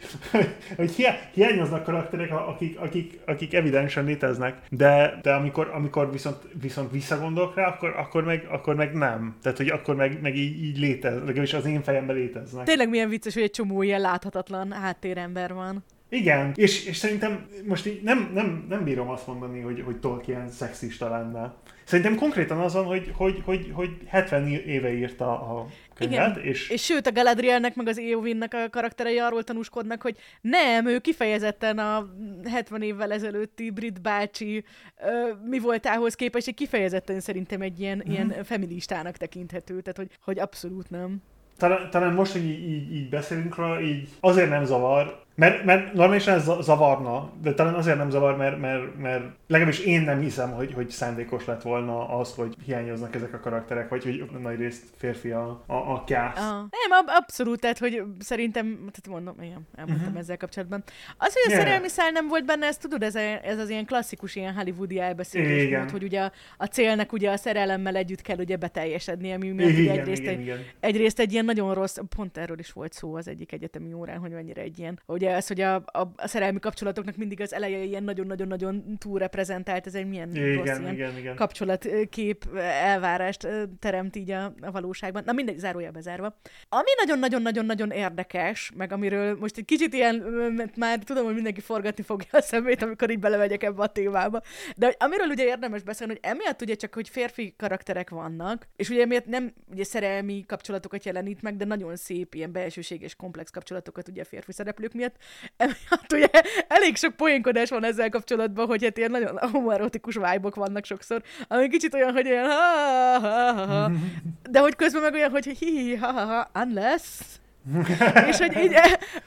hogy 0.77 0.91
hiá- 0.91 1.31
hiányoznak 1.33 1.85
karakterek, 1.85 2.33
akik, 2.33 2.79
akik, 2.79 3.19
akik 3.27 3.55
evidensen 3.55 4.05
léteznek, 4.05 4.57
de, 4.71 5.19
de 5.23 5.33
amikor, 5.33 5.71
amikor 5.75 6.13
viszont, 6.13 6.37
viszont 6.61 6.91
visszagondolok 6.91 7.55
rá, 7.55 7.67
akkor, 7.67 7.95
akkor, 7.97 8.25
meg, 8.25 8.47
akkor 8.51 8.75
meg 8.75 8.93
nem. 8.93 9.37
Tehát, 9.43 9.59
hogy 9.59 9.69
akkor 9.69 9.95
meg, 9.95 10.21
meg 10.21 10.37
így, 10.37 10.65
így 10.65 10.79
létez, 10.79 11.15
legalábbis 11.15 11.55
az 11.55 11.67
én 11.67 11.83
fejemben 11.83 12.17
léteznek. 12.17 12.65
Tényleg 12.65 12.89
milyen 12.89 13.09
vicces, 13.09 13.35
hogy 13.35 13.43
egy 13.43 13.51
csomó 13.51 13.83
ilyen 13.83 14.01
láthatatlan 14.01 14.73
háttérember 14.73 15.55
van. 15.55 15.85
Igen, 16.09 16.53
és, 16.55 16.87
és 16.87 16.97
szerintem 16.97 17.47
most 17.67 17.87
így 17.87 18.03
nem, 18.03 18.31
nem, 18.35 18.67
nem 18.69 18.85
bírom 18.85 19.09
azt 19.09 19.27
mondani, 19.27 19.61
hogy, 19.61 19.83
hogy 19.85 19.97
Tolkien 19.97 20.51
szexista 20.51 21.09
lenne. 21.09 21.55
Szerintem 21.85 22.17
konkrétan 22.17 22.59
azon, 22.59 22.85
hogy, 22.85 23.11
hogy, 23.17 23.43
hogy, 23.45 23.71
hogy 23.73 23.91
70 24.07 24.49
éve 24.49 24.93
írta 24.93 25.27
a 25.27 25.67
könyvet, 25.95 26.37
Igen. 26.37 26.49
és, 26.49 26.69
És 26.69 26.85
sőt, 26.85 27.07
a 27.07 27.13
Galadrielnek 27.13 27.75
meg 27.75 27.89
az 27.89 27.99
Éovinnak 27.99 28.55
a 28.55 28.71
karakterei 28.71 29.19
arról 29.19 29.43
tanúskodnak, 29.45 30.03
hogy 30.03 30.17
nem, 30.41 30.87
ő 30.87 30.99
kifejezetten 30.99 31.79
a 31.79 32.07
70 32.51 32.83
évvel 32.83 33.13
ezelőtti 33.13 33.71
brit 33.71 34.01
bácsi 34.03 34.65
ö, 35.05 35.33
mi 35.45 35.59
voltához 35.59 36.15
képest, 36.15 36.49
egy 36.49 36.55
kifejezetten 36.55 37.21
szerintem 37.21 37.61
egy 37.61 37.81
ilyen, 37.81 37.99
Mhm. 37.99 38.11
ilyen 38.11 38.35
feministának 38.45 39.17
tekinthető, 39.17 39.81
tehát 39.81 39.97
hogy, 39.97 40.11
hogy 40.25 40.39
abszolút 40.39 40.91
nem. 40.91 41.23
talán, 41.57 41.91
talán 41.91 42.13
most, 42.13 42.33
hogy 42.33 42.45
így, 42.45 42.69
így, 42.69 42.95
így 42.95 43.09
beszélünk 43.09 43.57
róla, 43.57 43.81
így 43.81 44.09
azért 44.21 44.49
nem 44.49 44.65
zavar, 44.65 45.24
mert, 45.35 45.65
mert 45.65 45.93
normálisan 45.93 46.35
ez 46.35 46.45
za- 46.45 46.63
zavarna, 46.63 47.33
de 47.43 47.55
talán 47.55 47.75
azért 47.75 47.97
nem 47.97 48.11
zavar, 48.11 48.37
mert, 48.37 48.61
mert, 48.61 48.99
mert 48.99 49.25
legalábbis 49.47 49.79
én 49.79 50.01
nem 50.01 50.21
hiszem, 50.21 50.51
hogy, 50.51 50.73
hogy 50.73 50.91
szándékos 50.91 51.45
lett 51.45 51.63
volna 51.63 52.09
az, 52.09 52.35
hogy 52.35 52.57
hiányoznak 52.65 53.15
ezek 53.15 53.35
a 53.35 53.41
karakterek, 53.41 53.89
vagy 53.89 54.03
hogy 54.05 54.41
nagy 54.43 54.59
részt 54.59 54.85
férfi 54.97 55.31
a, 55.31 55.63
a, 55.67 55.75
a 55.75 56.03
cast. 56.07 56.37
Ah. 56.37 56.45
Nem, 56.51 56.91
ab- 56.91 57.11
abszolút, 57.11 57.61
tehát 57.61 57.79
hogy 57.79 58.03
szerintem, 58.19 58.77
tehát 58.77 59.09
mondom, 59.09 59.35
igen, 59.43 59.67
elmondtam 59.77 60.07
uh-huh. 60.07 60.21
ezzel 60.21 60.37
kapcsolatban. 60.37 60.83
Az, 61.19 61.33
hogy 61.33 61.43
a 61.47 61.51
Yeah. 61.51 61.63
szerelmi 61.63 61.89
szál 61.89 62.11
nem 62.11 62.29
volt 62.29 62.45
benne, 62.45 62.67
ezt 62.67 62.81
tudod, 62.81 63.03
ez, 63.03 63.15
a, 63.15 63.21
ez 63.21 63.59
az 63.59 63.69
ilyen 63.69 63.85
klasszikus, 63.87 64.37
ilyen 64.37 64.55
hollywoodi 64.55 64.99
elbeszélés 64.99 65.71
volt, 65.71 65.91
hogy 65.91 66.03
ugye 66.03 66.21
a, 66.21 66.33
a 66.57 66.65
célnek 66.65 67.13
ugye 67.13 67.31
a 67.31 67.37
szerelemmel 67.37 67.97
együtt 67.97 68.23
kell 68.23 68.39
ugye 68.39 68.57
beteljesedni, 68.57 69.33
ami 69.33 69.51
miatt 69.51 69.71
Igen, 69.71 69.99
egyrészt, 69.99 70.21
igen, 70.21 70.35
egy, 70.35 70.41
igen. 70.41 70.59
egyrészt 70.81 71.19
egy 71.19 71.33
ilyen 71.33 71.45
nagyon 71.45 71.75
rossz, 71.75 71.99
pont 72.17 72.37
erről 72.37 72.59
is 72.59 72.73
volt 72.73 72.93
szó 72.93 73.15
az 73.15 73.29
egyik 73.29 73.53
egyetemi 73.53 73.93
órán, 73.93 74.19
hogy 74.19 74.31
mennyire 74.31 74.63
egy 74.63 74.79
ilyen, 74.79 75.01
hogy 75.07 75.24
ugye 75.25 75.37
az, 75.37 75.47
hogy 75.47 75.61
a, 75.61 75.75
a, 75.75 76.13
a 76.17 76.29
szerelmi 76.29 76.59
kapcsolatoknak 76.59 77.17
mindig 77.17 77.41
az 77.41 77.55
eleje 77.55 77.83
ilyen 77.83 78.05
nagyon-nagyon-nagyon 78.05 78.99
túl 78.99 79.19
reprezentált, 79.19 79.87
ez 79.87 79.95
egy 79.95 80.09
milyen 80.09 80.35
Igen, 80.35 80.55
rossz 80.55 80.65
ilyen 80.65 80.93
igen, 80.93 81.17
igen. 81.17 81.37
kapcsolatkép 81.37 82.45
elvárást 82.59 83.49
teremt 83.79 84.17
így 84.17 84.31
a, 84.31 84.55
a 84.61 84.71
valóságban. 84.71 85.23
Na 85.27 85.33
mindegy, 85.33 85.59
zárója 85.59 85.91
bezárva. 85.91 86.37
Ami 86.69 86.89
nagyon-nagyon-nagyon-nagyon 86.97 87.91
érdekes, 87.91 88.73
meg 88.77 88.93
amiről 88.93 89.37
most 89.41 89.59
egy 89.59 89.65
kicsit 89.65 89.95
ilyen, 89.95 90.17
mert 90.57 90.77
már 90.77 90.99
tudom, 90.99 91.25
hogy 91.25 91.35
mindenki 91.35 91.61
forgatni 91.61 92.03
fogja 92.03 92.29
a 92.31 92.41
szemét, 92.41 92.83
amikor 92.83 93.11
így 93.11 93.19
belemegyek 93.19 93.63
ebbe 93.63 93.83
a 93.83 93.87
témába, 93.87 94.41
de 94.77 94.95
amiről 94.99 95.29
ugye 95.29 95.45
érdemes 95.45 95.83
beszélni, 95.83 96.13
hogy 96.13 96.31
emiatt 96.31 96.63
ugye 96.63 96.75
csak, 96.75 96.95
hogy 96.95 97.09
férfi 97.09 97.55
karakterek 97.57 98.11
vannak, 98.11 98.69
és 98.77 98.89
ugye 98.89 99.03
emiatt 99.03 99.27
nem 99.27 99.53
ugye 99.71 99.85
szerelmi 99.85 100.45
kapcsolatokat 100.47 101.05
jelenít 101.05 101.43
meg, 101.43 101.57
de 101.57 101.65
nagyon 101.65 101.97
szép 101.97 102.35
ilyen 102.35 102.53
belsőséges 102.53 103.15
komplex 103.15 103.51
kapcsolatokat 103.51 104.09
ugye 104.09 104.23
a 104.23 104.25
férfi 104.25 104.53
szereplők 104.53 104.93
miatt. 104.93 105.14
Emiatt 105.57 106.13
ugye 106.15 106.29
elég 106.69 106.97
sok 106.97 107.17
poénkodás 107.17 107.71
van 107.71 107.85
ezzel 107.85 108.09
kapcsolatban, 108.09 108.67
hogy 108.67 108.85
hát 108.85 108.99
ilyen 108.99 109.11
nagyon 109.11 109.39
homoerotikus 109.53 110.15
vibe 110.15 110.51
vannak 110.55 110.85
sokszor, 110.85 111.23
ami 111.49 111.69
kicsit 111.69 111.95
olyan, 111.95 112.13
hogy 112.13 112.27
ilyen 112.27 112.47
ha, 112.47 113.19
ha, 113.19 113.53
ha, 113.53 113.67
ha. 113.67 113.91
de 114.51 114.59
hogy 114.59 114.77
közben 114.77 115.03
meg 115.03 115.13
olyan, 115.13 115.31
hogy 115.31 115.45
hi, 115.45 115.55
hi, 115.55 115.95
ha, 115.95 116.13
ha, 116.13 116.25
ha, 116.25 116.51
unless 116.63 117.21
és 118.31 118.39
hogy 118.39 118.57
így, 118.65 118.75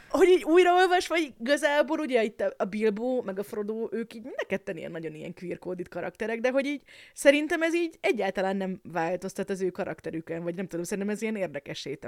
hogy 0.10 0.28
így 0.28 0.44
újraolvasva, 0.44 1.16
vagy 1.16 1.34
igazából 1.40 2.00
ugye 2.00 2.24
itt 2.24 2.42
a- 2.58 2.66
Bilbo, 2.66 3.22
meg 3.22 3.40
a 3.40 3.44
Frodo, 3.44 3.88
ők 3.92 4.14
így 4.14 4.24
mind 4.24 4.36
a 4.38 4.46
ketten 4.48 4.78
ilyen 4.78 4.92
nagyon 4.92 5.16
ilyen 5.16 5.34
queer 5.34 5.60
coded 5.60 5.88
karakterek, 5.88 6.40
de 6.40 6.50
hogy 6.50 6.66
így 6.66 6.82
szerintem 7.14 7.62
ez 7.62 7.76
így 7.76 7.98
egyáltalán 8.02 8.58
nem 8.58 8.80
változtat 8.92 9.50
az 9.50 9.62
ő 9.62 9.70
karakterükön, 9.70 10.44
vagy 10.44 10.56
nem 10.56 10.68
tudom, 10.68 10.86
szerintem 10.86 11.14
ez 11.14 11.22
ilyen 11.22 11.36
érdekessé 11.36 12.00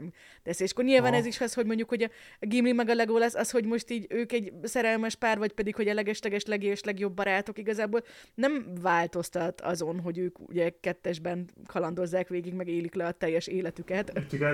tesz. 0.43 0.59
És 0.59 0.71
akkor 0.71 0.83
nyilván 0.83 1.11
Aha. 1.11 1.19
ez 1.21 1.25
is 1.25 1.41
az, 1.41 1.53
hogy 1.53 1.65
mondjuk, 1.65 1.89
hogy 1.89 2.03
a 2.39 2.45
Gimli 2.45 2.71
meg 2.71 2.89
a 2.89 2.93
Legolas, 2.93 3.33
az, 3.33 3.51
hogy 3.51 3.65
most 3.65 3.89
így 3.89 4.05
ők 4.09 4.31
egy 4.31 4.53
szerelmes 4.63 5.15
pár, 5.15 5.37
vagy 5.37 5.51
pedig, 5.51 5.75
hogy 5.75 5.87
a 5.87 5.93
legesleges, 5.93 6.45
legés, 6.45 6.83
legjobb 6.83 7.13
barátok 7.13 7.57
igazából 7.57 8.03
nem 8.35 8.65
változtat 8.81 9.61
azon, 9.61 9.99
hogy 9.99 10.17
ők 10.17 10.49
ugye 10.49 10.71
kettesben 10.81 11.49
kalandozzák 11.67 12.27
végig, 12.27 12.53
meg 12.53 12.67
élik 12.67 12.93
le 12.93 13.05
a 13.05 13.11
teljes 13.11 13.47
életüket. 13.47 14.11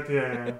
Ja. 0.08 0.58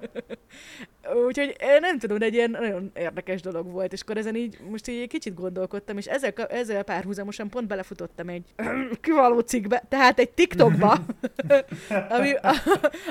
Úgyhogy 1.14 1.56
eh, 1.58 1.80
nem 1.80 1.98
tudom, 1.98 2.18
de 2.18 2.24
egy 2.24 2.34
ilyen 2.34 2.50
nagyon 2.50 2.90
érdekes 2.94 3.40
dolog 3.40 3.70
volt, 3.70 3.92
és 3.92 4.00
akkor 4.00 4.16
ezen 4.16 4.36
így 4.36 4.58
most 4.70 4.88
így 4.88 5.00
egy 5.00 5.08
kicsit 5.08 5.34
gondolkodtam, 5.34 5.96
és 5.96 6.06
ezzel, 6.06 6.32
ezzel 6.32 6.82
párhuzamosan 6.82 7.48
pont 7.48 7.66
belefutottam 7.66 8.28
egy 8.28 8.44
kiváló 9.00 9.38
cikkbe, 9.38 9.82
tehát 9.88 10.18
egy 10.18 10.30
TikTokba, 10.30 10.98
ami, 12.16 12.32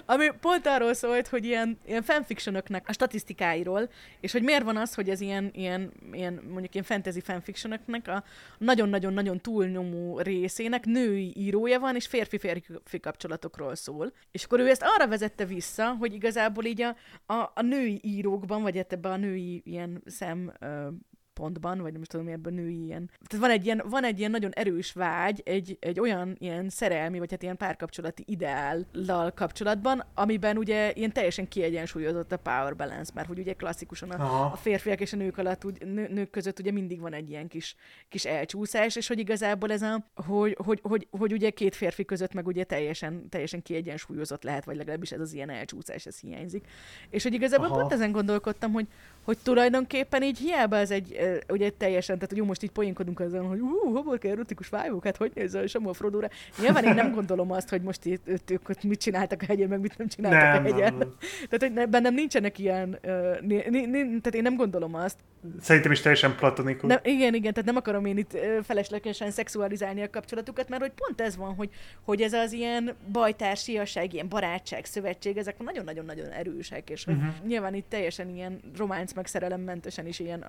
ami 0.06 0.30
pont 0.42 0.68
arról 0.68 0.94
szólt, 0.94 1.28
hogy 1.28 1.46
ilyen, 1.46 1.80
ilyen 1.86 2.04
fanfictionöknek 2.04 2.86
a 2.88 2.94
statisztikáiról, 2.94 3.90
és 4.20 4.32
hogy 4.32 4.44
miért 4.44 4.64
van 4.64 4.78
az, 4.78 4.94
hogy 4.94 5.10
ez 5.10 5.22
ilyen, 5.22 5.50
ilyen, 5.54 5.92
ilyen 6.12 6.42
mondjuk 6.50 6.74
ilyen 6.74 6.86
fantasy 6.86 7.22
fanfictionöknek 7.22 8.08
a 8.08 8.24
nagyon-nagyon-nagyon 8.58 9.40
túlnyomó 9.40 10.20
részének 10.20 10.86
női 10.86 11.34
írója 11.38 11.80
van, 11.80 11.96
és 11.96 12.08
férfi-férfi 12.08 13.00
kapcsolatokról 13.00 13.76
szól. 13.76 14.14
És 14.32 14.44
akkor 14.44 14.60
ő 14.60 14.70
ezt 14.70 14.84
arra 14.86 15.08
vezette 15.08 15.46
vissza, 15.46 15.96
hogy 16.00 16.14
igazából 16.14 16.66
így 16.66 16.82
a, 16.82 16.96
a, 17.34 17.52
a 17.54 17.62
női 17.86 18.00
írókban, 18.04 18.62
vagy 18.62 18.78
hát 18.78 18.94
ebben 18.94 19.12
a 19.12 19.18
női 19.18 19.62
ilyen 19.66 20.02
szem 20.06 20.54
ö, 20.60 20.88
pontban, 21.36 21.82
vagy 21.82 21.92
nem 21.92 22.02
is 22.02 22.08
tudom, 22.08 22.26
mi 22.26 22.32
ebben 22.32 22.54
női 22.54 22.84
ilyen. 22.84 23.10
Tehát 23.28 23.46
van 23.46 23.56
egy 23.56 23.66
ilyen, 23.66 23.82
van 23.90 24.04
egy 24.04 24.20
ilyen 24.20 24.32
nagyon 24.32 24.52
erős 24.52 24.92
vágy, 24.92 25.42
egy, 25.46 25.78
egy 25.80 26.00
olyan 26.00 26.36
ilyen 26.40 26.70
szerelmi, 26.70 27.20
vagy 27.20 27.32
hát 27.32 27.44
ilyen 27.44 27.58
párkapcsolati 27.58 28.24
ideállal 28.28 29.32
kapcsolatban, 29.32 30.04
amiben 30.14 30.58
ugye 30.58 30.92
ilyen 30.94 31.12
teljesen 31.12 31.48
kiegyensúlyozott 31.48 32.32
a 32.32 32.38
power 32.38 32.76
balance, 32.76 33.12
mert 33.16 33.28
hogy 33.28 33.40
ugye 33.40 33.54
klasszikusan 33.54 34.10
a, 34.10 34.24
Aha. 34.24 34.46
a 34.46 34.56
férfiak 34.56 35.02
és 35.02 35.14
a 35.14 35.18
nők 35.18 35.38
alatt, 35.38 35.66
úgy, 35.66 35.86
nő, 35.86 36.08
nők 36.08 36.30
között 36.30 36.60
ugye 36.60 36.72
mindig 36.72 37.00
van 37.00 37.14
egy 37.14 37.30
ilyen 37.30 37.48
kis, 37.48 37.76
kis 38.10 38.26
elcsúszás, 38.26 38.96
és 38.96 39.08
hogy 39.08 39.20
igazából 39.20 39.72
ez 39.72 39.82
a, 39.82 40.12
hogy, 40.16 40.58
hogy, 40.64 40.80
hogy, 40.84 41.08
hogy 41.12 41.34
ugye 41.34 41.50
két 41.50 41.76
férfi 41.76 42.06
között 42.06 42.34
meg 42.34 42.48
ugye 42.48 42.64
teljesen, 42.64 43.30
teljesen 43.30 43.62
kiegyensúlyozott 43.62 44.44
lehet, 44.44 44.66
vagy 44.66 44.76
legalábbis 44.76 45.12
ez 45.12 45.20
az 45.20 45.34
ilyen 45.34 45.50
elcsúszás, 45.50 46.06
ez 46.06 46.20
hiányzik. 46.20 46.68
És 47.10 47.24
hogy 47.24 47.34
igazából 47.34 47.68
Aha. 47.68 47.80
pont 47.80 47.92
ezen 47.92 48.12
gondolkodtam, 48.12 48.72
hogy, 48.72 48.88
hogy 49.24 49.38
tulajdonképpen 49.44 50.24
így 50.24 50.38
hiába 50.38 50.78
ez 50.78 50.92
egy, 50.92 51.14
ugye 51.50 51.70
teljesen, 51.70 52.16
tehát 52.16 52.34
hogy 52.34 52.44
most 52.48 52.64
így 52.64 52.72
poénkodunk 52.72 53.20
azon, 53.20 53.48
hogy 53.48 53.60
ú, 53.60 53.94
hol 54.04 54.18
kell 54.18 54.32
erotikus 54.32 54.70
vájók, 54.70 55.04
hát 55.04 55.18
hogy 55.18 55.32
nézel, 55.36 55.64
és 55.64 55.76
a 55.76 55.94
Frodóra. 55.94 56.30
Nyilván 56.62 56.84
én 56.84 56.94
nem 56.94 57.12
gondolom 57.12 57.52
azt, 57.52 57.70
hogy 57.70 57.82
most 57.82 58.06
itt, 58.06 58.28
ők, 58.28 58.52
ők 58.52 58.70
ott 58.70 58.84
mit 58.84 59.00
csináltak 59.00 59.42
a 59.42 59.46
hegyen, 59.46 59.70
meg 59.70 59.80
mit 59.80 59.98
nem 59.98 60.08
csináltak 60.08 60.64
Nem, 60.64 60.66
a 60.66 60.76
hegyen. 60.76 60.94
nem. 60.94 61.14
Tehát, 61.50 61.60
hogy 61.60 61.74
ne, 61.74 61.86
bennem 61.86 62.14
nincsenek 62.14 62.60
ilyen, 62.60 63.00
uh, 63.04 63.42
ni, 63.42 63.56
ni, 63.70 63.86
ni, 63.86 64.00
tehát 64.00 64.34
én 64.36 64.42
nem 64.42 64.56
gondolom 64.56 64.96
azt. 64.96 65.18
Szerintem 65.62 65.92
is 65.92 66.02
teljesen 66.02 66.36
platonikus. 66.36 66.90
Nem, 66.90 67.00
igen, 67.04 67.34
igen, 67.34 67.54
tehát 67.54 67.66
nem 67.66 67.76
akarom 67.76 68.06
én 68.06 68.18
itt 68.18 68.38
feleslegesen 68.64 69.32
szexualizálni 69.32 70.02
a 70.02 70.10
kapcsolatukat, 70.10 70.70
mert 70.70 70.82
hogy 70.82 70.92
pont 70.96 71.22
ez 71.22 71.38
van, 71.38 71.56
hogy, 71.56 71.70
hogy 72.02 72.22
ez 72.22 72.34
az 72.34 72.52
ilyen 72.52 72.96
bajtársiasság, 73.12 74.14
ilyen 74.14 74.30
barátság, 74.30 74.86
szövetség, 74.86 75.38
ezek 75.38 75.64
nagyon-nagyon-nagyon 75.64 76.30
erősek, 76.30 76.90
és 76.90 77.06
Mhm. 77.06 77.48
nyilván 77.48 77.74
itt 77.74 77.90
teljesen 77.90 78.30
ilyen 78.30 78.60
románc 78.78 79.14
meg 79.14 79.28
szerelemmentesen 79.28 80.08
is 80.08 80.20
ilyen 80.20 80.46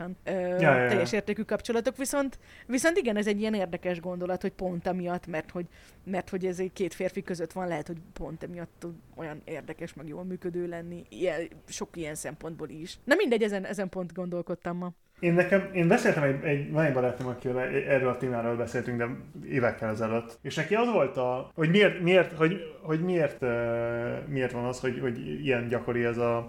maximálisan 0.00 0.16
ö, 0.24 0.62
ja, 0.62 0.82
ja. 0.82 0.88
teljes 0.88 1.12
értékű 1.12 1.42
kapcsolatok, 1.42 1.96
viszont, 1.96 2.38
viszont 2.66 2.96
igen, 2.96 3.16
ez 3.16 3.26
egy 3.26 3.40
ilyen 3.40 3.54
érdekes 3.54 4.00
gondolat, 4.00 4.42
hogy 4.42 4.52
pont 4.52 4.86
amiatt, 4.86 5.26
mert 5.26 5.50
hogy, 5.50 5.66
mert 6.04 6.28
hogy 6.28 6.46
ez 6.46 6.58
egy 6.58 6.72
két 6.72 6.94
férfi 6.94 7.22
között 7.22 7.52
van, 7.52 7.68
lehet, 7.68 7.86
hogy 7.86 7.98
pont 8.12 8.42
emiatt 8.42 8.72
tud 8.78 8.94
olyan 9.16 9.42
érdekes, 9.44 9.94
meg 9.94 10.08
jól 10.08 10.24
működő 10.24 10.66
lenni, 10.66 11.04
ilyen, 11.08 11.48
sok 11.68 11.96
ilyen 11.96 12.14
szempontból 12.14 12.68
is. 12.68 12.98
Na 13.04 13.14
mindegy, 13.14 13.42
ezen, 13.42 13.64
ezen 13.64 13.88
pont 13.88 14.12
gondolkodtam 14.12 14.76
ma. 14.76 14.92
Én 15.20 15.32
nekem, 15.32 15.70
én 15.72 15.88
beszéltem 15.88 16.22
egy, 16.22 16.44
egy 16.44 16.72
van 16.72 16.84
egy 16.84 16.92
barátom, 16.92 17.26
akivel 17.26 17.58
erről 17.68 18.08
a 18.08 18.16
témáról 18.16 18.56
beszéltünk, 18.56 18.98
de 18.98 19.06
évekkel 19.48 19.88
ezelőtt. 19.88 20.38
És 20.42 20.54
neki 20.54 20.74
az 20.74 20.92
volt 20.92 21.16
a, 21.16 21.50
hogy 21.54 21.70
miért, 21.70 22.00
miért, 22.00 22.32
hogy, 22.32 22.60
hogy 22.82 23.00
miért, 23.00 23.42
uh, 23.42 24.28
miért 24.28 24.52
van 24.52 24.64
az, 24.64 24.80
hogy, 24.80 24.98
hogy 25.00 25.44
ilyen 25.44 25.68
gyakori 25.68 26.04
ez 26.04 26.18
a, 26.18 26.48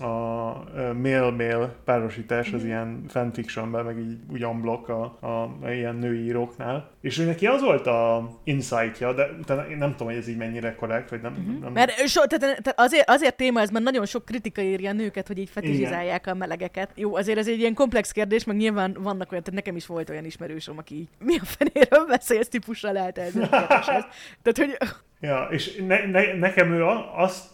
a 0.00 0.64
male-male 1.02 1.74
párosítás 1.84 2.52
az 2.52 2.64
ilyen 2.64 3.04
fanfictionben, 3.08 3.84
meg 3.84 3.98
így 3.98 4.16
úgy 4.32 4.44
unblock 4.44 4.88
a, 4.88 5.18
a, 5.20 5.26
a 5.62 5.70
ilyen 5.70 5.94
női 5.94 6.24
íróknál. 6.24 6.90
És 7.00 7.18
ő 7.18 7.24
neki 7.24 7.46
az 7.46 7.62
volt 7.62 7.86
a 7.86 8.30
insightja, 8.44 9.12
de 9.12 9.30
utána 9.40 9.68
én 9.68 9.76
nem 9.76 9.90
tudom, 9.90 10.06
hogy 10.06 10.16
ez 10.16 10.28
így 10.28 10.36
mennyire 10.36 10.74
korrekt, 10.74 11.10
vagy 11.10 11.20
nem. 11.20 11.58
nem 11.62 11.72
Mert 11.72 11.90
so, 12.06 12.26
tehát, 12.26 12.62
tehát 12.62 12.80
azért, 12.80 13.10
azért 13.10 13.36
téma 13.36 13.60
ez, 13.60 13.70
mert 13.70 13.84
nagyon 13.84 14.06
sok 14.06 14.24
kritika 14.24 14.60
érje 14.60 14.90
a 14.90 14.92
nőket, 14.92 15.26
hogy 15.26 15.38
így 15.38 15.50
fetizizálják 15.50 16.26
a 16.26 16.34
melegeket. 16.34 16.90
Jó, 16.94 17.16
azért 17.16 17.38
ez 17.38 17.48
egy 17.48 17.58
ilyen 17.58 17.74
komplex 17.74 18.12
kérdés, 18.12 18.44
meg 18.44 18.56
nyilván 18.56 18.96
vannak 19.00 19.32
olyan, 19.32 19.44
tehát 19.44 19.60
nekem 19.60 19.76
is 19.76 19.86
volt 19.86 20.10
olyan 20.10 20.24
ismerősöm, 20.24 20.78
aki 20.78 20.94
így, 20.94 21.08
mi 21.18 21.36
a 21.36 21.44
fenéről 21.44 22.06
beszélsz 22.06 22.48
típusra 22.48 22.92
lehet 22.92 23.18
ez. 23.18 23.32
Tehát, 23.32 24.56
hogy 24.56 24.76
Ja, 25.20 25.48
és 25.50 25.76
ne, 25.86 26.06
ne, 26.06 26.34
nekem 26.34 26.72
ő 26.72 26.84
azt 27.14 27.46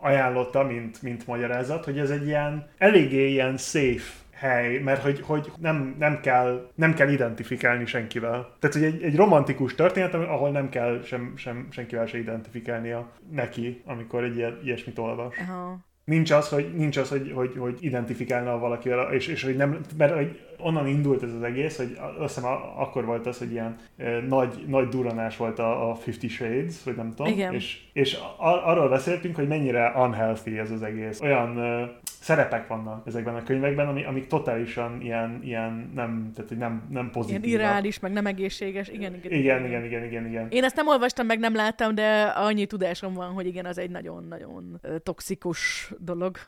ajánlotta, 0.00 0.62
mint, 0.62 1.02
mint 1.02 1.26
magyarázat, 1.26 1.84
hogy 1.84 1.98
ez 1.98 2.10
egy 2.10 2.26
ilyen 2.26 2.70
eléggé 2.78 3.30
ilyen 3.30 3.56
safe 3.56 4.20
hely, 4.42 4.78
mert 4.78 5.02
hogy, 5.02 5.20
hogy 5.20 5.52
nem, 5.60 5.96
nem, 5.98 6.20
kell, 6.20 6.70
nem 6.74 6.94
kell 6.94 7.08
identifikálni 7.08 7.86
senkivel. 7.86 8.56
Tehát, 8.60 8.76
hogy 8.76 8.84
egy, 8.84 9.02
egy 9.02 9.16
romantikus 9.16 9.74
történet, 9.74 10.14
ahol 10.14 10.50
nem 10.50 10.68
kell 10.68 11.00
sem, 11.04 11.32
sem, 11.36 11.68
senkivel 11.70 12.06
se 12.06 12.18
identifikálnia 12.18 13.12
neki, 13.30 13.82
amikor 13.86 14.24
egy 14.24 14.36
ilyen, 14.36 14.60
ilyesmit 14.64 14.98
olvas. 14.98 15.36
aha. 15.38 15.90
Nincs 16.04 16.30
az, 16.30 16.48
hogy, 16.48 16.74
nincs 16.74 16.96
az, 16.96 17.08
hogy, 17.08 17.32
hogy, 17.34 17.54
hogy 17.58 17.76
identifikálna 17.80 18.58
valakivel, 18.58 19.12
és, 19.12 19.26
és 19.26 19.44
hogy 19.44 19.56
nem, 19.56 19.80
mert 19.96 20.14
hogy 20.14 20.40
onnan 20.62 20.86
indult 20.86 21.22
ez 21.22 21.32
az 21.32 21.42
egész, 21.42 21.76
hogy 21.76 21.98
azt 22.18 22.34
hiszem 22.34 22.50
akkor 22.76 23.04
volt 23.04 23.26
az, 23.26 23.38
hogy 23.38 23.50
ilyen 23.50 23.76
nagy, 24.28 24.64
nagy 24.66 24.88
duranás 24.88 25.36
volt 25.36 25.58
a, 25.58 25.90
a 25.90 25.94
Fifty 25.94 26.28
Shades, 26.28 26.82
vagy 26.84 26.96
nem 26.96 27.14
tudom, 27.14 27.32
Igen. 27.32 27.54
és, 27.54 27.80
és 27.92 28.18
a, 28.38 28.68
arról 28.68 28.88
beszéltünk, 28.88 29.36
hogy 29.36 29.48
mennyire 29.48 29.92
unhealthy 29.96 30.58
ez 30.58 30.70
az 30.70 30.82
egész. 30.82 31.20
Olyan 31.20 31.58
szerepek 32.04 32.66
vannak 32.66 33.06
ezekben 33.06 33.34
a 33.34 33.42
könyvekben, 33.42 33.88
ami, 33.88 34.04
amik 34.04 34.26
totálisan 34.26 35.00
ilyen, 35.00 35.40
ilyen 35.44 35.90
nem, 35.94 36.30
tehát 36.34 36.48
hogy 36.48 36.58
nem, 36.58 36.70
nem 36.72 36.90
Ilyen 36.90 37.10
pozitív. 37.10 37.44
irreális, 37.44 37.98
meg 37.98 38.12
nem 38.12 38.26
egészséges. 38.26 38.88
Igen, 38.88 39.14
igen, 39.14 39.32
Igen, 39.32 39.64
igen, 39.64 39.84
igen, 39.84 40.04
igen, 40.04 40.26
igen. 40.26 40.46
Én 40.50 40.64
ezt 40.64 40.76
nem 40.76 40.88
olvastam, 40.88 41.26
meg 41.26 41.38
nem 41.38 41.54
láttam, 41.54 41.94
de 41.94 42.22
annyi 42.22 42.66
tudásom 42.66 43.14
van, 43.14 43.32
hogy 43.32 43.46
igen, 43.46 43.64
az 43.64 43.78
egy 43.78 43.90
nagyon-nagyon 43.90 44.80
toxikus 45.02 45.92
dolog. 45.98 46.36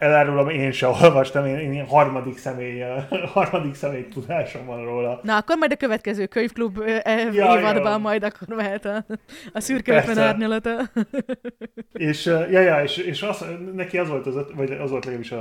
Elárulom, 0.00 0.48
én 0.48 0.72
se 0.72 0.86
olvastam, 0.86 1.46
én, 1.46 1.72
én 1.72 1.86
harmadik 1.86 2.38
személy, 2.38 2.82
harmadik 3.34 3.74
személy 3.74 4.08
tudásom 4.08 4.66
van 4.66 4.84
róla. 4.84 5.20
Na, 5.22 5.36
akkor 5.36 5.56
majd 5.56 5.72
a 5.72 5.76
következő 5.76 6.26
könyvklub 6.26 6.78
e, 7.02 7.18
Ja, 7.32 7.58
évadban 7.58 7.92
ja. 7.92 7.98
majd 7.98 8.22
akkor 8.22 8.56
mehet 8.56 8.84
a, 8.84 9.04
a 9.52 9.60
szürke 9.60 9.96
ötven 9.96 10.18
árnyalata. 10.18 10.70
És, 11.92 12.26
ja, 12.26 12.60
ja, 12.60 12.82
és, 12.82 12.96
és 12.96 13.22
az, 13.22 13.44
neki 13.74 13.98
az 13.98 14.08
volt, 14.08 14.26
az, 14.26 14.36
öt- 14.36 14.52
vagy 14.54 14.70
az 14.70 14.90
volt 14.90 15.04
legalábbis 15.04 15.32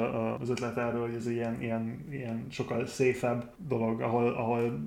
az 0.41 0.49
ötlet 0.49 0.77
erről, 0.77 1.01
hogy 1.01 1.15
ez 1.17 1.29
ilyen, 1.29 1.61
ilyen, 1.61 2.05
ilyen 2.11 2.47
sokkal 2.51 2.85
széfebb 2.85 3.43
dolog, 3.67 4.01
ahol, 4.01 4.27
ahol 4.27 4.79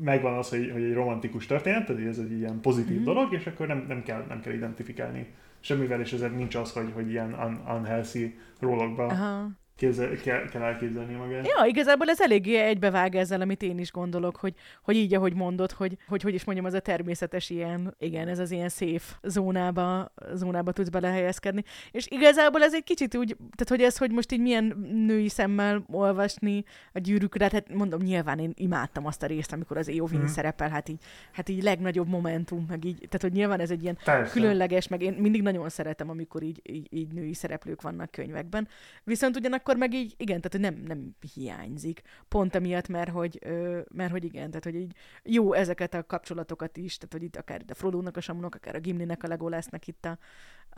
megvan 0.00 0.38
az, 0.38 0.48
hogy, 0.48 0.70
hogy 0.72 0.82
egy 0.82 0.94
romantikus 0.94 1.46
történet, 1.46 1.86
tehát 1.86 2.06
ez 2.06 2.18
egy 2.18 2.38
ilyen 2.38 2.60
pozitív 2.60 2.88
Mhm. 2.90 2.94
mm-hmm. 2.94 3.14
dolog, 3.14 3.32
és 3.32 3.46
akkor 3.46 3.66
nem, 3.66 3.84
nem, 3.88 4.02
kell, 4.02 4.24
nem 4.28 4.40
kell 4.40 4.52
identifikálni 4.52 5.26
semmivel, 5.60 6.00
és 6.00 6.12
ezért 6.12 6.36
nincs 6.36 6.54
az, 6.54 6.72
hogy, 6.72 6.92
hogy 6.94 7.10
ilyen 7.10 7.32
un, 7.32 7.76
unhealthy 7.76 8.38
rólogba 8.58 9.06
Aha. 9.06 9.48
Képzel, 9.80 10.16
kell, 10.16 10.48
kell 10.48 10.62
elképzelni 10.62 11.14
magát. 11.14 11.46
Ja, 11.46 11.64
igazából 11.66 12.08
ez 12.08 12.20
eléggé 12.20 12.56
egybevág 12.56 13.14
ezzel, 13.14 13.40
amit 13.40 13.62
én 13.62 13.78
is 13.78 13.90
gondolok, 13.92 14.36
hogy, 14.36 14.54
hogy 14.82 14.96
így, 14.96 15.14
ahogy 15.14 15.34
mondod, 15.34 15.70
hogy, 15.72 15.96
hogy 16.08 16.22
hogy 16.22 16.34
is 16.34 16.44
mondjam, 16.44 16.66
az 16.66 16.72
a 16.74 16.80
természetes 16.80 17.50
ilyen, 17.50 17.94
igen, 17.98 18.28
ez 18.28 18.38
az 18.38 18.50
ilyen 18.50 18.68
safe 18.68 19.18
zónába, 19.22 20.12
zónába 20.34 20.72
tudsz 20.72 20.88
belehelyezkedni. 20.88 21.62
És 21.90 22.06
igazából 22.10 22.62
ez 22.62 22.74
egy 22.74 22.84
kicsit 22.84 23.16
úgy, 23.16 23.36
tehát 23.36 23.68
hogy 23.68 23.80
ez, 23.82 23.96
hogy 23.96 24.10
most 24.10 24.32
így 24.32 24.40
milyen 24.40 24.88
női 25.06 25.28
szemmel 25.28 25.84
olvasni 25.90 26.64
a 26.92 26.98
gyűrűkre, 26.98 27.48
hát 27.52 27.74
mondom, 27.74 28.00
nyilván 28.00 28.38
én 28.38 28.52
imádtam 28.54 29.06
azt 29.06 29.22
a 29.22 29.26
részt, 29.26 29.52
amikor 29.52 29.76
az 29.76 29.88
Eowyn 29.88 30.08
Mhm. 30.20 30.22
mm. 30.22 30.26
szerepel, 30.26 30.68
hát 30.68 30.88
így, 30.88 31.00
hát 31.32 31.48
így 31.48 31.62
legnagyobb 31.62 32.08
momentum, 32.08 32.64
meg 32.68 32.84
így, 32.84 32.96
tehát 32.96 33.22
hogy 33.22 33.32
nyilván 33.32 33.60
ez 33.60 33.70
egy 33.70 33.82
ilyen 33.82 33.98
Persze. 34.04 34.32
különleges, 34.32 34.88
meg 34.88 35.02
én 35.02 35.12
mindig 35.12 35.42
nagyon 35.42 35.68
szeretem, 35.68 36.10
amikor 36.10 36.42
így, 36.42 36.60
így, 36.62 36.86
így 36.90 37.12
női 37.12 37.34
szereplők 37.34 37.82
vannak 37.82 38.10
könyvekben. 38.10 38.68
Viszont 39.04 39.36
ugyanakkor 39.36 39.69
meg 39.76 39.94
így, 39.94 40.14
igen, 40.16 40.40
tehát 40.40 40.52
hogy 40.52 40.60
nem, 40.60 40.86
nem 40.86 41.16
hiányzik. 41.34 42.02
Pont 42.28 42.54
amiatt, 42.54 42.88
mert 42.88 43.10
hogy, 43.10 43.38
ö, 43.40 43.80
mert 43.94 44.10
hogy 44.10 44.24
igen, 44.24 44.48
tehát 44.48 44.64
hogy 44.64 44.74
így 44.74 44.94
jó 45.22 45.52
ezeket 45.52 45.94
a 45.94 46.06
kapcsolatokat 46.06 46.76
is, 46.76 46.96
tehát 46.96 47.12
hogy 47.12 47.22
itt 47.22 47.36
akár 47.36 47.62
a 47.68 47.74
Frodo-nak, 47.74 48.16
a 48.16 48.20
Samunak, 48.20 48.54
akár 48.54 48.74
a 48.74 48.80
Gimlinek, 48.80 49.22
a 49.22 49.28
Legolasnak 49.28 49.86
itt 49.86 50.04
a, 50.04 50.18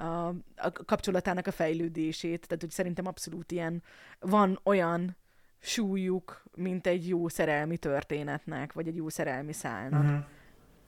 a, 0.03 0.29
a 0.57 0.73
kapcsolatának 0.85 1.47
a 1.47 1.51
fejlődését, 1.53 2.47
tehát 2.47 2.63
hogy 2.63 2.71
szerintem 2.71 3.07
abszolút 3.07 3.53
ilyen, 3.53 3.83
van 4.21 4.61
olyan 4.63 5.17
súlyuk, 5.59 6.43
mint 6.57 6.87
egy 6.87 7.09
jó 7.09 7.29
szerelmi 7.29 7.77
történetnek, 7.77 8.73
vagy 8.73 8.89
egy 8.89 8.97
jó 8.97 9.09
szerelmi 9.09 9.53
szálnak. 9.53 10.03
Mhm. 10.03 10.15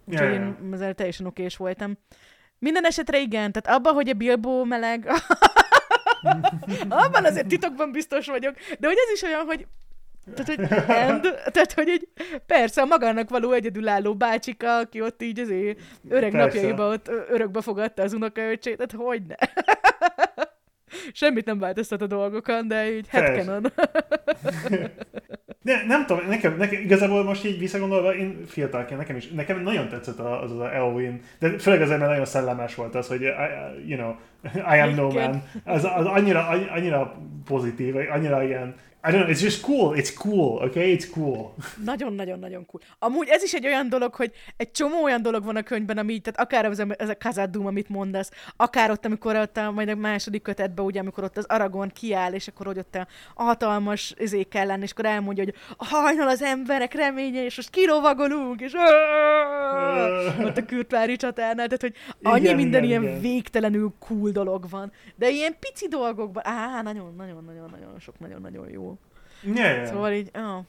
Úgyhogy 0.04 0.26
ja. 0.26 0.34
én 0.34 0.72
ezzel 0.72 0.94
teljesen 0.94 1.26
okés 1.26 1.56
voltam. 1.56 1.98
Minden 2.58 2.84
esetre 2.84 3.20
igen, 3.20 3.52
tehát 3.52 3.78
abban, 3.78 3.94
hogy 3.94 4.08
a 4.08 4.14
Bilbo 4.14 4.64
meleg, 4.64 5.06
abban 6.88 7.24
azért 7.24 7.46
titokban 7.46 7.92
biztos 7.92 8.26
vagyok, 8.26 8.54
de 8.78 8.86
hogy 8.86 8.96
ez 9.06 9.12
is 9.14 9.22
olyan, 9.22 9.44
hogy 9.44 9.66
tehát, 10.34 10.46
hogy, 10.46 10.88
and, 10.88 11.22
tehát, 11.52 11.72
hogy 11.72 11.88
egy, 11.88 12.08
persze 12.46 12.82
a 12.82 12.84
magának 12.84 13.30
való 13.30 13.52
egyedülálló 13.52 14.14
bácsika, 14.14 14.76
aki 14.76 15.00
ott 15.02 15.22
így 15.22 15.40
azért 15.40 15.80
öreg 16.08 16.30
Persze. 16.30 16.56
napjaiba 16.56 16.88
ott 16.88 17.08
örökbe 17.08 17.60
fogadta 17.60 18.02
az 18.02 18.12
unokaöcsét, 18.12 18.76
tehát 18.76 18.92
hogy 18.92 19.22
ne. 19.26 19.34
Semmit 21.12 21.44
nem 21.44 21.58
változtat 21.58 22.02
a 22.02 22.06
dolgokon, 22.06 22.68
de 22.68 22.92
így 22.92 23.08
Persze. 23.10 23.26
headcanon. 23.26 23.72
Ne, 25.64 25.84
nem 25.86 26.06
tudom, 26.06 26.26
nekem, 26.28 26.56
nekem 26.56 26.82
igazából 26.82 27.24
most 27.24 27.44
így 27.44 27.58
visszagondolva, 27.58 28.14
én 28.14 28.44
fiatalként, 28.46 29.00
nekem 29.00 29.16
is, 29.16 29.28
nekem 29.28 29.62
nagyon 29.62 29.88
tetszett 29.88 30.18
az 30.18 30.50
az 30.50 30.58
a 30.58 30.74
Eowyn, 30.74 31.20
de 31.38 31.58
főleg 31.58 31.80
azért, 31.80 31.98
mert 31.98 32.10
nagyon 32.10 32.24
szellemes 32.24 32.74
volt 32.74 32.94
az, 32.94 33.08
hogy 33.08 33.20
I, 33.20 33.90
you 33.90 33.98
know, 33.98 34.14
I 34.76 34.78
am 34.78 34.94
no 34.94 35.10
man. 35.10 35.42
Az, 35.64 35.84
az 35.96 36.06
annyira, 36.06 36.46
annyira 36.74 37.16
pozitív, 37.44 37.96
annyira 38.12 38.42
ilyen, 38.42 38.74
I 39.06 39.10
don't 39.10 39.20
know, 39.20 39.28
it's 39.28 39.42
just 39.42 39.62
cool, 39.62 39.94
it's 39.96 40.10
cool, 40.10 40.62
okay, 40.62 40.96
it's 40.96 41.10
cool. 41.12 41.54
Nagyon-nagyon-nagyon 41.84 42.66
cool. 42.66 42.82
Amúgy 42.98 43.28
ez 43.28 43.42
is 43.42 43.52
egy 43.52 43.66
olyan 43.66 43.88
dolog, 43.88 44.14
hogy 44.14 44.32
egy 44.56 44.70
csomó 44.70 45.02
olyan 45.02 45.22
dolog 45.22 45.44
van 45.44 45.56
a 45.56 45.62
könyvben, 45.62 45.98
ami 45.98 46.12
így, 46.12 46.22
tehát 46.22 46.40
akár 46.40 46.64
ez 46.64 46.78
a, 46.78 46.86
ez 46.98 47.08
a 47.08 47.16
Kazadum, 47.16 47.66
amit 47.66 47.88
mondasz, 47.88 48.30
akár 48.56 48.90
ott, 48.90 49.04
amikor 49.04 49.36
ott 49.36 49.56
a, 49.56 49.70
majd 49.70 49.88
a 49.88 49.94
második 49.94 50.42
kötetben, 50.42 50.84
ugye, 50.84 51.00
amikor 51.00 51.24
ott 51.24 51.36
az 51.36 51.44
Aragon 51.48 51.88
kiáll, 51.88 52.32
és 52.32 52.48
akkor 52.48 52.66
hogy 52.66 52.78
ott 52.78 52.94
a 53.34 53.42
hatalmas 53.42 54.14
izék 54.18 54.54
ellen, 54.54 54.82
és 54.82 54.90
akkor 54.90 55.04
elmondja, 55.04 55.44
hogy 55.44 55.54
a 55.76 55.84
hajnal 55.84 56.28
az 56.28 56.42
emberek 56.42 56.94
reménye, 56.94 57.44
és 57.44 57.56
most 57.56 57.70
kirovagolunk, 57.70 58.60
és 58.60 58.72
ott 60.44 60.56
a 60.56 60.64
kürtvári 60.66 61.16
csatárnál, 61.16 61.66
tehát 61.66 61.80
hogy 61.80 61.94
annyi 62.22 62.40
Igen, 62.40 62.56
minden 62.56 62.84
igen, 62.84 63.00
ilyen 63.00 63.02
igen. 63.02 63.20
végtelenül 63.20 63.94
cool 63.98 64.30
dolog 64.30 64.70
van, 64.70 64.92
de 65.16 65.30
ilyen 65.30 65.56
pici 65.60 65.88
dolgokban, 65.88 66.46
á, 66.46 66.82
nagyon-nagyon-nagyon-nagyon 66.82 67.98
sok, 67.98 68.18
nagyon-nagyon 68.18 68.70
jó. 68.70 68.93
Yeah. 69.44 69.86
Szóval 69.86 70.12
így, 70.12 70.30
ah. 70.32 70.64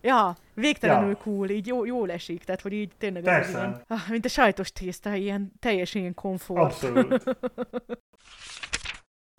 Ja, 0.00 0.36
végtelenül 0.54 1.08
Ja. 1.08 1.16
cool, 1.16 1.48
így 1.50 1.66
jó, 1.66 1.84
jól 1.84 2.10
esik, 2.10 2.44
tehát 2.44 2.60
hogy 2.60 2.72
így 2.72 2.90
tényleg 2.98 3.26
az 3.26 3.48
ilyen, 3.48 3.82
ah, 3.88 4.08
mint 4.10 4.24
a 4.24 4.28
sajtos 4.28 4.72
tészta, 4.72 5.14
ilyen 5.14 5.52
teljes 5.60 5.94
ilyen 5.94 6.14
komfort. 6.14 6.60
Abszolút. 6.60 7.24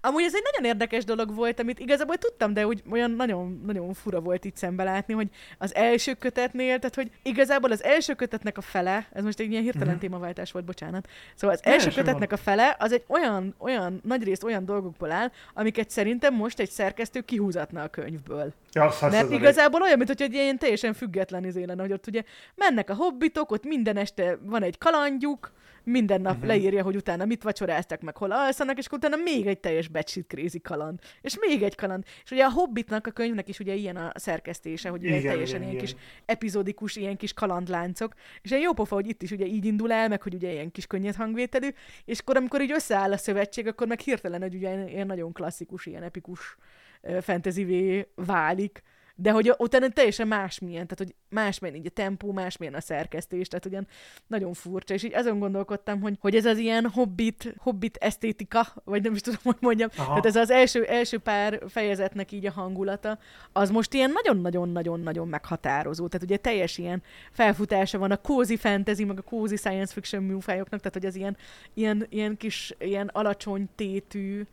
Amúgy 0.05 0.23
ez 0.23 0.35
egy 0.35 0.43
nagyon 0.51 0.71
érdekes 0.71 1.03
dolog 1.03 1.35
volt, 1.35 1.59
amit 1.59 1.80
igazából 1.80 2.17
tudtam, 2.17 2.53
de 2.53 2.67
úgy 2.67 2.84
olyan 2.91 3.11
nagyon, 3.11 3.61
nagyon 3.65 3.93
fura 3.93 4.19
volt 4.19 4.45
itt 4.45 4.55
szembe 4.55 4.84
látni, 4.84 5.13
hogy 5.13 5.27
az 5.57 5.75
első 5.75 6.13
kötetnél, 6.13 6.77
tehát 6.80 6.95
hogy 6.95 7.11
igazából 7.23 7.71
az 7.71 7.84
első 7.84 8.13
kötetnek 8.13 8.57
a 8.57 8.61
fele, 8.61 9.07
ez 9.13 9.23
most 9.23 9.39
egy 9.39 9.51
ilyen 9.51 9.63
hirtelen 9.63 9.88
Mhm. 9.88 9.97
témaváltás 9.99 10.51
volt, 10.51 10.65
bocsánat. 10.65 11.07
Szóval 11.35 11.55
az 11.55 11.65
első 11.65 11.89
kötetnek 11.89 12.31
a 12.31 12.38
fele, 12.38 12.75
az 12.80 12.91
egy 12.91 13.03
olyan, 13.07 13.55
olyan, 13.57 14.01
nagyrészt 14.03 14.43
olyan 14.43 14.65
dolgokból 14.65 15.11
áll, 15.11 15.31
amiket 15.53 15.89
szerintem 15.89 16.34
most 16.35 16.59
egy 16.59 16.69
szerkesztő 16.69 17.21
kihúzatna 17.21 17.81
a 17.84 17.88
könyvből. 17.88 18.53
Ja, 18.71 18.93
Mert 19.01 19.31
igazából 19.31 19.81
olyan, 19.81 19.97
mint 19.97 20.09
hogy 20.09 20.21
egy 20.21 20.34
ilyen 20.34 20.57
teljesen 20.57 20.93
független 20.93 21.45
izé 21.45 21.63
lenne, 21.63 21.81
hogy 21.81 21.91
ott 21.91 22.07
ugye 22.07 22.23
mennek 22.55 22.89
a 22.89 22.93
hobbitok, 22.95 23.51
ott 23.51 23.63
minden 23.65 23.97
este 23.97 24.38
van 24.41 24.63
egy 24.63 24.77
kalandjuk, 24.77 25.51
minden 25.84 26.22
nap 26.22 26.34
uh-huh. 26.34 26.47
leírja, 26.47 26.84
hogy 26.84 26.95
utána 26.95 27.26
mit 27.26 27.43
vacsoráztak, 27.43 28.01
meg 28.01 28.18
hol 28.18 28.31
alszanak, 28.31 28.77
és 28.77 28.85
akkor 28.85 28.97
utána 28.97 29.15
még 29.23 29.47
egy 29.47 29.60
teljes 29.60 29.88
becsít 29.88 30.27
crazy 30.27 30.61
kaland. 30.61 30.99
És 31.22 31.38
még 31.39 31.64
egy 31.64 31.76
kaland. 31.76 32.03
És 32.23 32.31
ugye 32.31 32.43
a 32.43 32.51
Hobbitnak, 32.51 33.07
a 33.07 33.11
könyvnek 33.11 33.47
is 33.47 33.60
ugye 33.60 33.73
ilyen 33.73 33.95
a 33.95 34.11
szerkesztése, 34.15 34.89
hogy 34.89 35.03
ugye 35.03 35.18
Igen, 35.18 35.31
teljesen 35.31 35.61
igen, 35.61 35.72
ilyen 35.72 35.84
igen. 35.84 35.95
kis 35.95 35.95
epizódikus, 36.26 36.95
ilyen 36.95 37.18
kis 37.18 37.34
kalandláncok. 37.34 38.14
És 38.41 38.49
ilyen 38.49 38.64
jó 38.64 38.73
pofa, 38.73 38.95
hogy 38.95 39.07
itt 39.07 39.22
is 39.22 39.31
ugye 39.31 39.45
így 39.45 39.65
indul 39.65 39.91
el, 39.91 40.07
meg 40.07 40.22
hogy 40.22 40.34
ugye 40.34 40.51
ilyen 40.51 40.72
kis 40.72 40.88
könnyed 40.88 41.15
hangvételű, 41.15 41.68
és 42.05 42.19
akkor 42.19 42.38
amikor 42.38 42.61
így 42.61 42.72
összeáll 42.72 43.11
a 43.11 43.18
szövetség, 43.18 43.68
akkor 43.68 43.88
meg 43.88 43.99
hirtelen, 43.99 44.41
hogy 44.41 44.55
ugye 44.55 44.88
ilyen, 44.89 45.07
nagyon 45.07 45.31
klasszikus, 45.31 45.85
ilyen 45.85 46.03
epikus 46.03 46.57
ö, 47.01 47.22
fantasyvé 47.22 48.07
válik. 48.15 48.81
De 49.15 49.31
hogy 49.31 49.53
utána 49.57 49.90
teljesen 49.90 50.27
másmilyen, 50.27 50.88
tehát 50.88 50.98
hogy 50.98 51.15
másmilyen 51.30 51.76
így 51.76 51.85
a 51.85 51.90
tempó, 51.90 52.31
másmilyen 52.31 52.73
a 52.73 52.81
szerkesztés, 52.81 53.48
tehát 53.48 53.65
ugyan 53.65 53.88
nagyon 54.27 54.53
furcsa, 54.53 54.94
és 54.94 55.03
így 55.03 55.14
azon 55.14 55.40
gondolkodtam, 55.40 56.02
hogy, 56.02 56.18
hogy 56.19 56.35
ez 56.35 56.45
az 56.45 56.57
ilyen 56.57 56.90
hobbit, 56.90 57.56
hobbit 57.57 57.98
esztétika, 57.98 58.68
vagy 58.84 59.02
nem 59.02 59.14
is 59.14 59.22
tudom, 59.22 59.40
hogy 59.44 59.57
mondjam, 59.60 59.90
Aha. 59.95 60.07
tehát 60.07 60.26
ez 60.26 60.35
az 60.35 60.49
első, 60.49 60.84
első 60.84 61.18
pár 61.18 61.61
fejezetnek 61.68 62.31
így 62.31 62.45
a 62.45 62.52
hangulata, 62.52 63.19
az 63.52 63.69
most 63.69 63.94
ilyen 63.94 64.11
nagyon-nagyon-nagyon-nagyon 64.11 65.27
meghatározó, 65.27 66.07
tehát 66.07 66.26
ugye 66.26 66.38
teljes 66.38 66.77
ilyen 66.77 67.03
felfutása 67.31 67.98
van 67.98 68.11
a 68.11 68.18
cozy 68.18 68.57
fantasy, 68.57 69.03
meg 69.03 69.18
a 69.18 69.22
cozy 69.22 69.56
science 69.56 69.94
fiction 69.94 70.23
műfajoknak, 70.23 70.80
tehát 70.80 70.94
hogy 70.94 71.06
az 71.06 71.15
ilyen, 71.15 71.38
ilyen, 71.73 72.06
ilyen 72.10 72.38
kis, 72.38 72.76
ilyen 72.80 73.07
alacsony 73.07 73.69
tétű, 73.76 74.44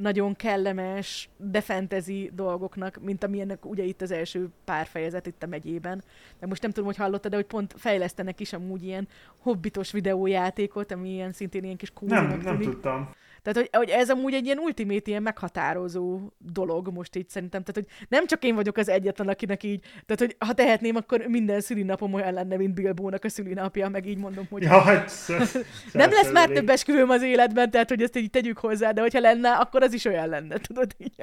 nagyon 0.00 0.34
kellemes, 0.34 1.28
de 1.36 1.60
fantasy 1.60 2.30
dolgoknak, 2.34 3.00
mint 3.00 3.24
amilyenek 3.24 3.66
ugye 3.66 3.84
itt 3.84 4.02
az 4.02 4.10
első 4.10 4.48
pár 4.64 4.86
fejezet 4.86 5.26
itt 5.26 5.42
a 5.42 5.46
megyében. 5.46 6.02
De 6.38 6.46
most 6.46 6.62
nem 6.62 6.70
tudom, 6.70 6.86
hogy 6.86 6.96
hallottad, 6.96 7.30
de 7.30 7.36
hogy 7.36 7.46
pont 7.46 7.74
fejlesztenek 7.76 8.40
is 8.40 8.52
amúgy 8.52 8.84
ilyen 8.84 9.08
hobbitos 9.38 9.92
videójátékot, 9.92 10.92
ami 10.92 11.08
ilyen 11.08 11.32
szintén 11.32 11.64
ilyen 11.64 11.76
kis 11.76 11.92
Nem, 12.00 12.28
cozy 12.28 12.44
nem 12.44 12.58
tudtam. 12.58 13.10
Tehát, 13.42 13.58
hogy, 13.58 13.68
hogy 13.72 13.88
ez 13.88 14.10
amúgy 14.10 14.34
egy 14.34 14.44
ilyen 14.44 14.58
ultimate, 14.58 15.10
ilyen 15.10 15.22
meghatározó 15.22 16.20
dolog 16.38 16.88
most 16.92 17.16
így 17.16 17.28
szerintem. 17.28 17.62
Tehát, 17.62 17.88
hogy 17.88 18.06
nem 18.08 18.26
csak 18.26 18.44
én 18.44 18.54
vagyok 18.54 18.76
az 18.76 18.88
egyetlen, 18.88 19.28
akinek 19.28 19.62
így, 19.62 19.80
tehát, 19.80 20.18
hogy 20.18 20.36
ha 20.38 20.52
tehetném, 20.52 20.96
akkor 20.96 21.20
minden 21.28 21.60
szülinapom 21.60 22.14
olyan 22.14 22.32
lenne, 22.32 22.56
mint 22.56 22.74
Bilbónak 22.74 23.24
a 23.24 23.28
szülinapja, 23.28 23.88
meg 23.88 24.06
így 24.06 24.18
mondom, 24.18 24.46
hogy 24.50 24.62
Ja, 24.62 24.84
nem 25.92 26.10
lesz 26.10 26.32
már 26.32 26.48
több 26.48 26.68
esküvőm 26.68 27.10
az 27.10 27.22
életben, 27.22 27.70
tehát, 27.70 27.88
hogy 27.88 28.02
ezt 28.02 28.16
így 28.16 28.30
tegyük 28.30 28.58
hozzá, 28.58 28.92
de 28.92 29.00
hogyha 29.00 29.20
lenne, 29.20 29.50
akkor 29.50 29.82
az 29.82 29.92
is 29.92 30.04
olyan 30.04 30.28
lenne, 30.28 30.58
tudod 30.66 30.94
így. 30.98 31.14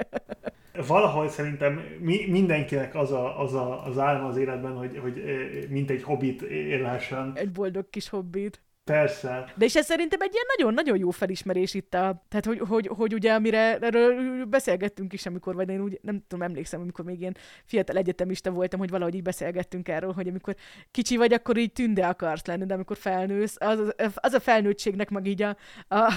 Valahol 0.86 1.28
szerintem 1.28 1.80
mi, 2.00 2.26
mindenkinek 2.28 2.94
az, 2.94 3.12
a, 3.12 3.40
az 3.40 3.54
a, 3.54 3.84
az 3.84 3.98
álma 3.98 4.28
az 4.28 4.36
életben, 4.36 4.76
hogy, 4.76 4.98
hogy 4.98 5.22
mint 5.70 5.90
egy 5.90 6.02
hobbit 6.02 6.42
élhessen. 6.42 7.32
Egy 7.34 7.52
boldog 7.52 7.90
kis 7.90 8.08
hobbit. 8.08 8.62
Persze. 8.88 9.52
De 9.54 9.64
és 9.64 9.76
ez 9.76 9.84
szerintem 9.84 10.20
egy 10.20 10.32
ilyen 10.32 10.44
nagyon-nagyon 10.56 10.98
jó 10.98 11.10
felismerés 11.10 11.74
itt 11.74 11.94
a... 11.94 12.24
Tehát, 12.28 12.44
hogy, 12.44 12.58
hogy, 12.58 12.86
hogy 12.86 13.14
ugye, 13.14 13.32
amire 13.32 13.78
erről 13.78 14.44
beszélgettünk 14.44 15.12
is, 15.12 15.26
amikor, 15.26 15.54
vagy 15.54 15.68
én 15.68 15.80
úgy 15.80 15.98
nem 16.02 16.22
tudom, 16.28 16.44
emlékszem, 16.44 16.80
amikor 16.80 17.04
még 17.04 17.20
ilyen 17.20 17.36
fiatal 17.64 17.96
egyetemista 17.96 18.50
voltam, 18.50 18.78
hogy 18.78 18.90
valahogy 18.90 19.14
így 19.14 19.22
beszélgettünk 19.22 19.88
erről, 19.88 20.12
hogy 20.12 20.28
amikor 20.28 20.54
kicsi 20.90 21.16
vagy, 21.16 21.32
akkor 21.32 21.56
így 21.56 21.72
tünde 21.72 22.06
akarsz 22.06 22.46
lenni, 22.46 22.66
de 22.66 22.74
amikor 22.74 22.96
felnősz, 22.96 23.56
az, 23.58 23.94
az, 24.14 24.32
a 24.32 24.40
felnőttségnek, 24.40 25.10
meg 25.10 25.26
így 25.26 25.42
a, 25.42 25.56
a, 25.88 26.12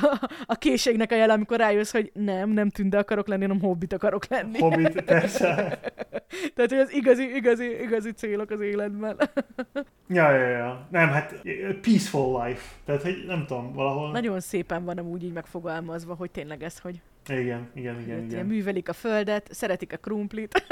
a 0.45 0.55
készségnek 0.55 1.11
a 1.11 1.15
jele, 1.15 1.33
amikor 1.33 1.57
rájössz, 1.57 1.91
hogy 1.91 2.11
nem, 2.13 2.49
nem 2.49 2.69
tünde 2.69 2.97
akarok 2.97 3.27
lenni, 3.27 3.41
hanem 3.41 3.61
hobbit 3.61 3.93
akarok 3.93 4.27
lenni. 4.27 4.59
Hobbit, 4.59 5.01
persze. 5.01 5.79
Tehát, 6.55 6.69
hogy 6.69 6.79
az 6.79 6.93
igazi, 6.93 7.35
igazi, 7.35 7.81
igazi 7.81 8.11
célok 8.11 8.49
az 8.49 8.61
életben. 8.61 9.17
Ja, 10.07 10.31
ja, 10.31 10.47
ja. 10.47 10.87
Nem, 10.91 11.09
hát 11.09 11.41
peaceful 11.81 12.43
life. 12.43 12.60
Tehát, 12.85 13.01
hogy 13.01 13.23
nem 13.27 13.45
tudom, 13.45 13.73
valahol... 13.73 14.11
Nagyon 14.11 14.39
szépen 14.39 14.85
van 14.85 14.97
amúgy 14.97 15.23
így 15.23 15.33
megfogalmazva, 15.33 16.13
hogy 16.13 16.31
tényleg 16.31 16.63
ez, 16.63 16.79
hogy 16.79 17.01
Igen, 17.27 17.69
igen, 17.73 17.99
igen, 18.01 18.01
Igen, 18.01 18.23
igen. 18.25 18.45
művelik 18.45 18.89
a 18.89 18.93
földet, 18.93 19.47
szeretik 19.51 19.93
a 19.93 19.97
krumplit. 19.97 20.63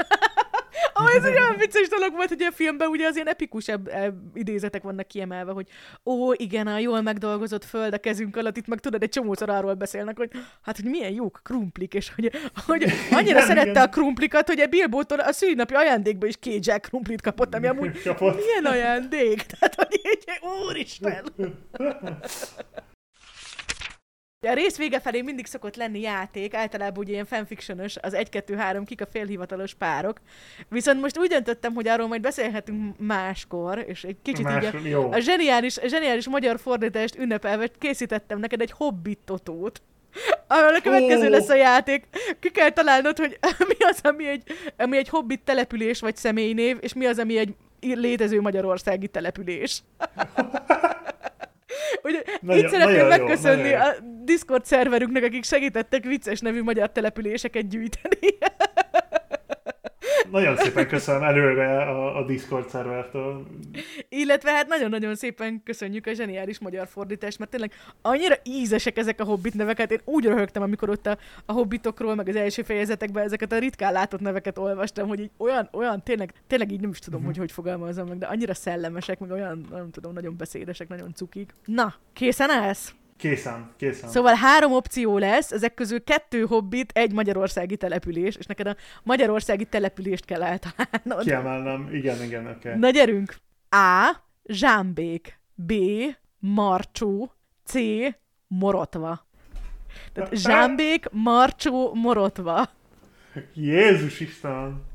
Ah, 0.92 1.14
ez 1.14 1.24
egy 1.24 1.38
olyan 1.38 1.56
vicces 1.56 1.88
dolog 1.88 2.12
volt, 2.12 2.28
hogy 2.28 2.42
a 2.42 2.52
filmben 2.52 2.88
ugye 2.88 3.06
az 3.06 3.14
ilyen 3.14 3.28
epikusabb 3.28 3.88
eh, 3.88 4.06
idézetek 4.34 4.82
vannak 4.82 5.08
kiemelve, 5.08 5.52
hogy 5.52 5.68
ó, 6.04 6.32
igen, 6.32 6.66
a 6.66 6.78
jól 6.78 7.00
megdolgozott 7.00 7.64
föld 7.64 7.94
a 7.94 7.98
kezünk 7.98 8.36
alatt, 8.36 8.56
itt 8.56 8.66
meg 8.66 8.78
tudod, 8.78 9.02
egy 9.02 9.08
csomószor 9.08 9.50
arról 9.50 9.74
beszélnek, 9.74 10.16
hogy 10.16 10.30
hát, 10.62 10.76
hogy 10.76 10.84
milyen 10.90 11.12
jók 11.12 11.40
krumplik, 11.44 11.94
és 11.94 12.12
hogy, 12.14 12.30
hogy 12.66 12.82
annyira 13.10 13.36
Igen, 13.36 13.46
szerette 13.46 13.70
igen. 13.70 13.82
a 13.82 13.88
krumplikat, 13.88 14.46
hogy 14.46 14.60
a 14.60 14.66
Bilbótól 14.66 15.18
a 15.18 15.32
szülinapi 15.32 15.74
ajándékba 15.74 16.26
is 16.26 16.36
két 16.40 16.64
zsák 16.64 16.80
krumplit 16.80 17.20
kapott, 17.20 17.54
ami 17.54 17.66
amúgy 17.66 18.02
Kapott. 18.04 18.36
milyen 18.36 18.64
ajándék? 18.64 19.42
Tehát, 19.50 19.74
hogy 19.74 20.00
így, 20.04 20.24
úristen! 20.68 21.24
A 24.48 24.52
rész 24.52 24.76
vége 24.76 25.00
felé 25.00 25.22
mindig 25.22 25.46
szokott 25.46 25.76
lenni 25.76 26.00
játék, 26.00 26.54
általában 26.54 26.98
ugye 26.98 27.12
ilyen 27.12 27.24
fanfictionos, 27.24 27.96
az 27.96 28.16
1-2-3, 28.16 28.82
kik 28.86 29.00
a 29.00 29.06
félhivatalos 29.06 29.74
párok. 29.74 30.20
Viszont 30.68 31.00
most 31.00 31.18
úgy 31.18 31.28
döntöttem, 31.28 31.74
hogy 31.74 31.88
arról 31.88 32.06
majd 32.06 32.20
beszélhetünk 32.20 32.98
máskor, 32.98 33.84
és 33.86 34.04
egy 34.04 34.16
kicsit 34.22 34.48
így 34.48 34.64
a, 34.64 34.88
jó. 34.88 35.12
a 35.12 35.18
zseniális, 35.18 35.78
a 35.78 35.88
zseniális 35.88 36.28
magyar 36.28 36.58
fordítást 36.58 37.18
ünnepelve 37.18 37.68
készítettem 37.78 38.38
neked 38.38 38.60
egy 38.60 38.70
hobbit 38.70 39.18
totót. 39.24 39.82
Amivel 40.46 40.74
a 40.74 40.80
következő 40.80 41.26
Ó. 41.26 41.30
lesz 41.30 41.48
a 41.48 41.56
játék. 41.56 42.06
Ki 42.40 42.50
kell 42.50 42.70
találnod, 42.70 43.18
hogy 43.18 43.38
mi 43.68 43.76
az, 43.78 44.00
ami 44.02 44.28
egy, 44.28 44.42
ami 44.76 44.96
egy 44.96 45.08
hobbit 45.08 45.40
település 45.40 46.00
vagy 46.00 46.16
személynév, 46.16 46.78
és 46.80 46.92
mi 46.92 47.06
az, 47.06 47.18
ami 47.18 47.38
egy 47.38 47.54
létező 47.80 48.40
magyarországi 48.40 49.08
település. 49.08 49.82
Ugye, 52.02 52.22
Nagyon- 52.40 52.64
így 52.64 52.70
szeretném 52.70 53.06
nagyon 53.06 53.08
megköszönni 53.08 53.68
jó. 53.68 53.76
a 53.78 53.94
Discord 54.24 54.64
szerverünknek, 54.64 55.24
akik 55.24 55.44
segítettek 55.44 56.04
vicces 56.04 56.40
nevű 56.40 56.62
magyar 56.62 56.92
településeket 56.92 57.68
gyűjteni. 57.68 58.18
Nagyon 60.30 60.56
szépen 60.56 60.88
köszönöm 60.88 61.22
előre 61.22 61.80
a, 61.80 62.16
a 62.18 62.24
Discord 62.24 62.68
szervertől. 62.68 63.46
Illetve 64.08 64.50
hát 64.50 64.68
nagyon-nagyon 64.68 65.14
szépen 65.14 65.62
köszönjük 65.64 66.06
a 66.06 66.12
zseniális 66.12 66.58
magyar 66.58 66.86
fordítást, 66.86 67.38
mert 67.38 67.50
tényleg 67.50 67.72
annyira 68.02 68.34
ízesek 68.42 68.96
ezek 68.98 69.20
a 69.20 69.24
hobbit 69.24 69.54
nevek, 69.54 69.78
hát 69.78 69.90
én 69.92 70.00
úgy 70.04 70.24
röhögtem, 70.24 70.62
amikor 70.62 70.90
ott 70.90 71.06
a, 71.06 71.18
a 71.46 71.52
hobbitokról, 71.52 72.14
meg 72.14 72.28
az 72.28 72.36
első 72.36 72.62
fejezetekben 72.62 73.24
ezeket 73.24 73.52
a 73.52 73.58
ritkán 73.58 73.92
látott 73.92 74.20
neveket 74.20 74.58
olvastam, 74.58 75.08
hogy 75.08 75.20
így 75.20 75.30
olyan, 75.36 75.68
olyan 75.72 76.02
tényleg, 76.02 76.32
tényleg 76.46 76.72
így 76.72 76.80
nem 76.80 76.90
is 76.90 76.98
tudom, 76.98 77.18
Mhm. 77.20 77.28
hogy 77.28 77.38
hogy 77.38 77.52
fogalmazom 77.52 78.08
meg, 78.08 78.18
de 78.18 78.26
annyira 78.26 78.54
szellemesek, 78.54 79.18
meg 79.18 79.30
olyan, 79.30 79.66
nem 79.70 79.90
tudom, 79.90 80.12
nagyon 80.12 80.36
beszédesek, 80.36 80.88
nagyon 80.88 81.14
cukik. 81.14 81.54
Na, 81.64 81.94
készen 82.12 82.50
állsz? 82.50 82.94
Készen, 83.20 83.70
készen. 83.76 84.08
Szóval 84.08 84.34
három 84.34 84.72
opció 84.72 85.18
lesz, 85.18 85.52
ezek 85.52 85.74
közül 85.74 86.04
kettő 86.04 86.44
hobbit, 86.44 86.90
egy 86.94 87.12
magyarországi 87.12 87.76
település, 87.76 88.36
és 88.36 88.46
neked 88.46 88.66
a 88.66 88.76
magyarországi 89.02 89.64
települést 89.64 90.24
kell 90.24 90.42
eltalálnod. 90.42 91.22
Kiemelnem, 91.24 91.88
igen, 91.92 92.22
igen, 92.22 92.46
oké. 92.46 92.68
Okay. 92.68 92.78
Na 92.80 92.90
gyerünk! 92.90 93.36
A. 93.70 94.16
Zsámbék. 94.44 95.40
B. 95.54 95.72
Marcsó. 96.38 97.32
C. 97.64 97.74
Morotva. 98.46 99.26
Tehát 100.12 100.36
Zsámbék, 100.36 101.06
Marcsó, 101.10 101.94
Morotva. 101.94 102.68
Jézus 103.54 104.20
Isten! 104.20 104.88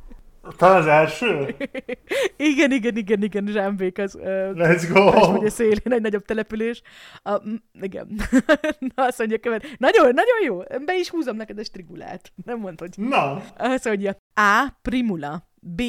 Talán 0.57 0.77
az 0.77 0.87
első? 0.87 1.55
Igen, 2.37 2.71
igen, 2.71 2.95
igen, 2.95 3.23
igen, 3.23 3.47
Zsámbék 3.47 3.97
az 3.97 4.15
uh, 4.15 4.23
Let's 4.53 4.83
go! 4.91 5.39
Pest 5.39 5.55
szélén 5.55 5.79
egy 5.83 6.01
nagyobb 6.01 6.25
település. 6.25 6.81
A, 7.23 7.31
m- 7.31 7.63
igen. 7.81 8.07
Na, 8.95 9.03
azt 9.05 9.17
mondja, 9.17 9.39
követ. 9.39 9.65
Nagyon, 9.77 10.13
nagyon 10.13 10.41
jó. 10.43 10.57
Be 10.85 10.95
is 10.99 11.09
húzom 11.09 11.35
neked 11.35 11.59
a 11.59 11.63
strigulát. 11.63 12.31
Nem 12.45 12.59
mondod, 12.59 12.95
hogy 12.95 13.05
Na, 13.07 13.41
Azt 13.57 13.85
mondja, 13.85 14.15
A. 14.33 14.67
Primula. 14.81 15.49
B. 15.61 15.81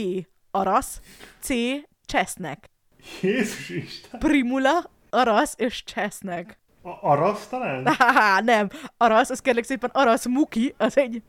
Arasz. 0.51 1.01
C. 1.41 1.49
Csesznek. 2.05 2.71
Jézus 3.23 3.69
Isten! 3.69 4.21
Primula, 4.21 4.91
Arasz 5.11 5.55
és 5.57 5.85
Csesznek. 5.85 6.59
A 6.83 7.09
Arasz 7.09 7.47
talán? 7.47 7.87
Haha, 7.99 8.41
nem. 8.41 8.69
Arasz, 8.97 9.31
az 9.31 9.41
kérlek 9.41 9.65
szépen, 9.65 9.91
Arasz 9.93 10.27
Muki, 10.27 10.75
az 10.79 10.97
egy, 10.99 11.23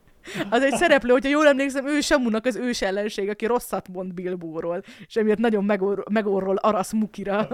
az 0.50 0.62
egy 0.62 0.74
szereplő, 0.74 1.12
hogyha 1.12 1.30
jól 1.30 1.46
emlékszem, 1.46 1.86
ő 1.86 2.00
Samunak 2.00 2.46
az 2.46 2.56
ős 2.56 2.82
ellenség, 2.82 3.28
aki 3.28 3.46
rosszat 3.46 3.88
mond 3.88 4.12
Bilbóról, 4.14 4.82
és 5.06 5.16
emiatt 5.16 5.38
nagyon 5.38 5.64
megor, 5.64 6.04
megorrol 6.10 6.56
Arasz 6.56 6.92
Mukira. 6.92 7.48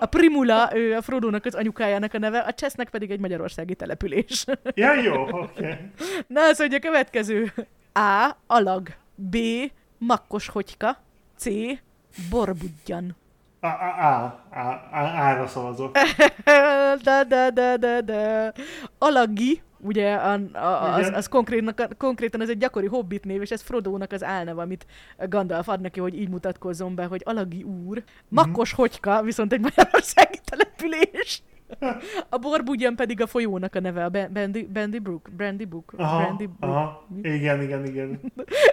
A 0.00 0.06
Primula, 0.06 0.70
ő 0.74 0.96
a 0.96 1.02
Frodónak 1.02 1.44
az 1.44 1.54
anyukájának 1.54 2.14
a 2.14 2.18
neve, 2.18 2.38
a 2.38 2.52
Csesznek 2.52 2.90
pedig 2.90 3.10
egy 3.10 3.20
magyarországi 3.20 3.74
település. 3.74 4.44
Ja, 4.74 4.94
jó, 4.94 5.22
oké. 5.22 5.32
Okay. 5.32 5.76
Na, 6.26 6.40
az, 6.40 6.56
hogy 6.56 6.74
a 6.74 6.78
következő. 6.78 7.52
A. 7.92 8.36
Alag. 8.46 8.88
B. 9.14 9.36
Makkos 9.98 10.48
hogyka. 10.48 11.02
C. 11.36 11.46
Borbudjan. 12.30 13.16
Á, 13.62 14.34
á, 14.50 14.82
ára 14.92 15.46
szavazok. 15.46 15.98
da, 17.04 17.24
da, 17.24 17.50
da, 17.50 17.76
da, 17.76 18.00
da. 18.00 18.52
Alagi, 18.98 19.62
ugye 19.80 20.14
a, 20.14 20.40
a, 20.52 20.94
az, 20.94 21.10
az 21.14 21.28
konkrétnak, 21.28 21.88
konkrétan 21.98 22.40
ez 22.40 22.48
egy 22.48 22.58
gyakori 22.58 22.86
hobbit 22.86 23.24
név, 23.24 23.40
és 23.40 23.50
ez 23.50 23.62
Frodónak 23.62 24.12
az 24.12 24.24
álneve, 24.24 24.62
amit 24.62 24.86
Gandalf 25.18 25.68
ad 25.68 25.80
neki, 25.80 26.00
hogy 26.00 26.20
így 26.20 26.28
mutatkozzon 26.28 26.94
be, 26.94 27.04
hogy 27.04 27.22
Alagi 27.24 27.62
úr. 27.62 28.02
Makkos 28.28 28.72
hogyka, 28.72 29.22
viszont 29.22 29.52
egy 29.52 29.60
magyarországi 29.60 30.38
település. 30.44 31.42
A 32.28 32.38
borbudjan 32.38 32.96
pedig 32.96 33.20
a 33.20 33.26
folyónak 33.26 33.74
a 33.74 33.80
neve, 33.80 34.04
a 34.04 34.10
Bandy, 34.32 34.66
Bandy 34.72 34.98
Brook. 34.98 35.28
Brandy 35.36 35.64
Brook. 35.64 35.92
Aha, 35.96 36.18
Brandy 36.18 36.46
Brook. 36.46 36.74
aha, 36.74 37.06
igen, 37.22 37.62
igen, 37.62 37.84
igen. 37.84 38.20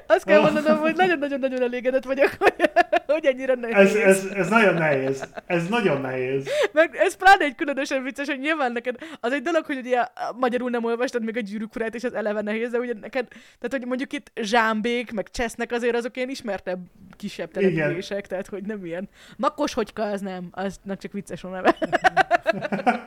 Azt 0.08 0.26
kell 0.26 0.42
mondanom, 0.42 0.78
hogy 0.78 0.96
nagyon-nagyon-nagyon 0.96 1.62
elégedett 1.62 2.06
vagyok, 2.06 2.36
hogy, 2.40 2.54
hogy 3.06 3.26
ennyire 3.26 3.56
nehéz. 3.56 3.76
Ez, 3.76 3.96
ez, 3.96 4.26
ez 4.26 4.50
nagyon 4.50 4.74
nehéz. 4.74 5.28
Ez 5.46 5.68
nagyon 5.68 6.02
nehéz. 6.02 6.50
Meg 6.72 6.96
ez 6.96 7.16
pláne 7.16 7.44
egy 7.46 7.56
különösen 7.56 8.04
vicces, 8.04 8.28
hogy 8.28 8.40
nyilván 8.40 8.72
neked 8.72 8.96
az 9.20 9.32
egy 9.32 9.42
dolog, 9.42 9.66
hogy 9.66 9.78
ugye 9.78 10.06
magyarul 10.40 10.70
nem 10.70 10.84
olvastad 10.84 11.24
még 11.24 11.38
a 11.38 11.40
gyűrűk 11.40 11.76
urát, 11.76 11.96
és 11.96 12.04
az 12.04 12.14
eleve 12.14 12.42
nehéz, 12.42 12.72
de 12.72 12.78
ugye 12.78 12.94
neked, 12.94 13.28
tehát 13.28 13.70
hogy 13.70 13.86
mondjuk 13.86 14.14
itt 14.14 14.32
zsámbék, 14.42 15.12
meg 15.12 15.30
csesznek 15.30 15.72
azért 15.72 15.96
azok 15.96 16.18
ilyen 16.18 16.30
ismertebb, 16.30 16.80
kisebb 17.18 17.50
Igen. 17.58 17.74
települések, 17.74 18.28
tehát 18.28 18.48
hogy 18.48 18.64
nem 18.64 18.86
ilyen. 18.86 19.10
Makkos 19.38 19.74
hogyka 19.74 20.04
az 20.04 20.22
nem, 20.22 20.48
aznak 20.52 21.00
csak 21.00 21.12
vicces 21.12 21.44
a 21.44 21.50
neve. 21.50 21.76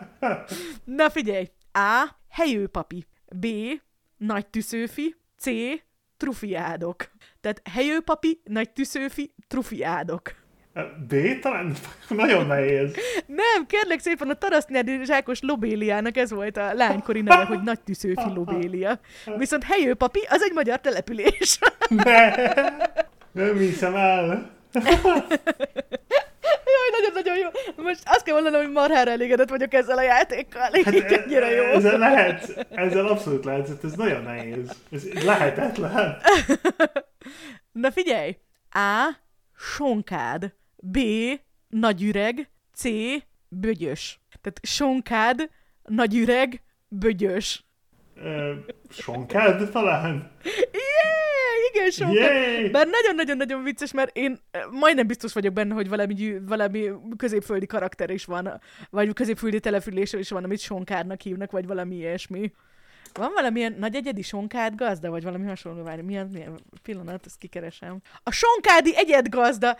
Na 0.84 1.10
figyelj! 1.10 1.50
A. 1.72 2.08
Helyőpapi. 2.28 3.06
B. 3.36 3.46
Nagy 4.16 4.46
tüszőfi. 4.46 5.14
C. 5.38 5.50
Trufiádok. 6.16 7.10
Tehát 7.42 7.62
helyőpapi, 7.72 8.40
nagy 8.44 8.70
tüszőfi, 8.70 9.34
trufiádok. 9.48 10.34
B 11.08 11.14
talán 11.40 11.74
nagyon 12.08 12.46
nehéz. 12.46 12.94
Nem, 13.26 13.66
kérlek 13.66 13.98
szépen, 13.98 14.30
a 14.30 14.34
Tarasznyádi 14.34 15.04
Zsákos 15.04 15.40
Lobéliának 15.40 16.16
ez 16.16 16.30
volt 16.30 16.56
a 16.56 16.74
lánykori 16.74 17.20
neve, 17.20 17.44
hogy 17.44 17.62
Nagy 17.62 17.80
Tüszőfi 17.80 18.32
Lobélia. 18.34 19.00
Viszont 19.36 19.64
Helyőpapi, 19.64 20.20
az 20.28 20.42
egy 20.42 20.52
magyar 20.52 20.80
település. 20.80 21.58
Ne! 21.88 22.34
Nem 23.32 23.58
hiszem 23.58 23.94
el. 23.94 24.50
Jaj, 26.90 27.00
nagyon-nagyon 27.00 27.36
jó. 27.36 27.48
Most 27.84 28.00
azt 28.04 28.22
kell 28.24 28.34
mondanom, 28.34 28.60
hogy 28.62 28.72
marhára 28.72 29.10
elégedett 29.10 29.48
vagyok 29.48 29.74
ezzel 29.74 29.98
a 29.98 30.02
játékkal. 30.02 30.70
Hát, 30.84 30.94
ennyire 30.94 31.50
jó. 31.50 31.64
Ezzel 31.64 31.98
lehet, 31.98 32.66
ezzel 32.70 33.06
abszolút 33.06 33.44
lehet, 33.44 33.84
ez 33.84 33.92
nagyon 33.92 34.22
nehéz. 34.22 34.70
Ez 34.90 35.12
lehetetlen. 35.24 36.16
Na 37.72 37.90
figyelj! 37.90 38.36
A. 38.70 39.16
Sonkád. 39.56 40.54
B. 40.76 40.98
Nagyüreg. 41.68 42.50
C. 42.74 42.84
Bögyös. 43.48 44.20
Tehát 44.40 44.60
sonkád, 44.62 45.50
nagyüreg, 45.82 46.62
bögyös. 46.88 47.64
Ö, 48.16 48.52
Sonkád 48.90 49.70
talán? 49.70 50.30
Sonkád. 51.90 52.14
Yay! 52.14 52.70
Bár 52.70 52.88
nagyon-nagyon-nagyon 52.88 53.62
vicces, 53.62 53.92
mert 53.92 54.16
én 54.16 54.38
eh, 54.50 54.62
majdnem 54.70 55.06
biztos 55.06 55.32
vagyok 55.32 55.52
benne, 55.52 55.74
hogy 55.74 55.88
valami, 55.88 56.38
valami 56.46 56.90
középföldi 57.16 57.66
karakter 57.66 58.10
is 58.10 58.24
van, 58.24 58.60
vagy 58.90 59.12
középföldi 59.12 59.60
település 59.60 60.12
is 60.12 60.30
van, 60.30 60.44
amit 60.44 60.60
sonkádnak 60.60 61.20
hívnak, 61.20 61.50
vagy 61.50 61.66
valami 61.66 61.94
ilyesmi. 61.94 62.52
Van 63.12 63.32
valamilyen 63.34 63.76
nagy 63.78 63.94
egyedi 63.94 64.22
sonkád 64.22 64.74
gazda, 64.74 65.10
vagy 65.10 65.22
valami 65.22 65.46
hasonló, 65.46 65.82
várj, 65.82 66.00
milyen, 66.00 66.28
milyen 66.32 66.60
pillanat, 66.82 67.26
ezt 67.26 67.38
kikeresem. 67.38 68.00
A 68.22 68.30
sonkádi 68.30 68.96
egyed 68.96 69.28
gazda! 69.28 69.78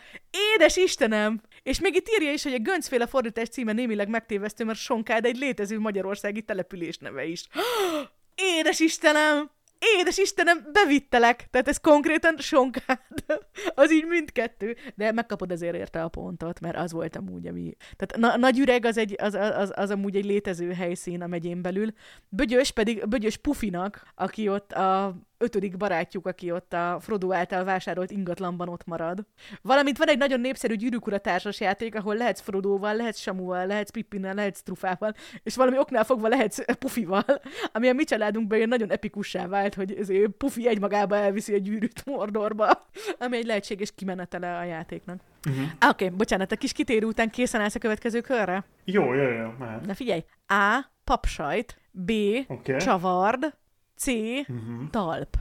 Édes 0.54 0.76
Istenem! 0.76 1.40
És 1.62 1.80
még 1.80 1.94
itt 1.94 2.08
írja 2.08 2.32
is, 2.32 2.42
hogy 2.42 2.54
a 2.54 2.58
Göncféle 2.58 3.06
fordítás 3.06 3.48
címe 3.48 3.72
némileg 3.72 4.08
megtévesztő, 4.08 4.64
mert 4.64 4.78
sonkád 4.78 5.24
egy 5.24 5.36
létező 5.36 5.78
magyarországi 5.78 6.42
település 6.42 6.98
neve 6.98 7.24
is. 7.24 7.48
Édes 8.58 8.80
Istenem! 8.80 9.50
Édes 9.98 10.18
Istenem, 10.18 10.66
bevittelek! 10.72 11.46
Tehát 11.50 11.68
ez 11.68 11.78
konkrétan 11.78 12.34
sonkád. 12.38 12.98
Az 13.74 13.92
így 13.92 14.06
mindkettő. 14.06 14.76
De 14.94 15.12
megkapod 15.12 15.52
azért 15.52 15.74
érte 15.74 16.02
a 16.02 16.08
pontot, 16.08 16.60
mert 16.60 16.76
az 16.76 16.92
volt 16.92 17.16
amúgy, 17.16 17.46
ami... 17.46 17.76
Tehát 17.96 18.16
na- 18.16 18.36
Nagyüreg 18.36 18.84
az, 18.84 18.96
egy, 18.96 19.14
az, 19.18 19.34
az, 19.34 19.72
az 19.74 19.90
amúgy 19.90 20.16
egy 20.16 20.24
létező 20.24 20.72
helyszín 20.72 21.22
a 21.22 21.26
megyén 21.26 21.62
belül. 21.62 21.92
Bögyös 22.28 22.70
pedig, 22.70 23.08
Bögyös 23.08 23.36
Pufinak, 23.36 24.12
aki 24.14 24.48
ott 24.48 24.72
a 24.72 25.16
ötödik 25.42 25.76
barátjuk, 25.76 26.26
aki 26.26 26.50
ott 26.50 26.72
a 26.72 26.98
Frodo 27.00 27.32
által 27.32 27.64
vásárolt 27.64 28.10
ingatlanban 28.10 28.68
ott 28.68 28.84
marad. 28.84 29.26
Valamint 29.62 29.98
van 29.98 30.08
egy 30.08 30.18
nagyon 30.18 30.40
népszerű 30.40 30.74
gyűrűkura 30.74 31.18
társas 31.18 31.60
játék, 31.60 31.94
ahol 31.94 32.16
lehetsz 32.16 32.40
Frodoval, 32.40 32.96
lehetsz 32.96 33.18
Samuval, 33.18 33.66
lehetsz 33.66 33.90
Pippinnel, 33.90 34.34
lehetsz 34.34 34.62
Trufával, 34.62 35.14
és 35.42 35.56
valami 35.56 35.78
oknál 35.78 36.04
fogva 36.04 36.28
lehetsz 36.28 36.76
Pufival, 36.78 37.24
ami 37.72 37.88
a 37.88 37.92
mi 37.92 38.04
családunkban 38.04 38.56
ilyen 38.56 38.68
nagyon 38.68 38.90
epikussá 38.90 39.46
vált, 39.46 39.74
hogy 39.74 39.92
ezért 39.92 40.30
Pufi 40.30 40.68
egymagába 40.68 41.16
elviszi 41.16 41.54
a 41.54 41.58
gyűrűt 41.58 42.04
Mordorba, 42.04 42.82
ami 43.18 43.36
egy 43.36 43.46
lehetséges 43.46 43.94
kimenetele 43.94 44.58
a 44.58 44.64
játéknak. 44.64 45.20
Uh-huh. 45.48 45.64
Ah, 45.78 45.90
Oké, 45.90 46.04
okay, 46.04 46.16
bocsánat, 46.16 46.52
a 46.52 46.56
kis 46.56 46.72
kitérő 46.72 47.06
után 47.06 47.30
készen 47.30 47.60
állsz 47.60 47.74
a 47.74 47.78
következő 47.78 48.20
körre? 48.20 48.64
Jó, 48.84 49.14
jó, 49.14 49.22
jó, 49.22 49.50
mehet. 49.58 49.86
Na 49.86 49.94
figyelj, 49.94 50.24
A. 50.46 50.90
Papsajt, 51.04 51.80
B. 51.90 52.12
Oké. 52.48 52.76
Csavard, 52.76 53.54
C. 54.02 54.06
Uh-huh. 54.48 54.90
Talp. 54.90 55.36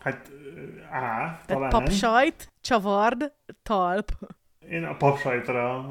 Hát 0.00 0.30
A, 0.84 0.88
Tehát 0.88 1.46
talán. 1.46 1.70
papsajt, 1.70 2.52
csavard, 2.60 3.32
talp. 3.62 4.10
Én 4.70 4.84
a 4.84 4.96
papsajtra 4.96 5.86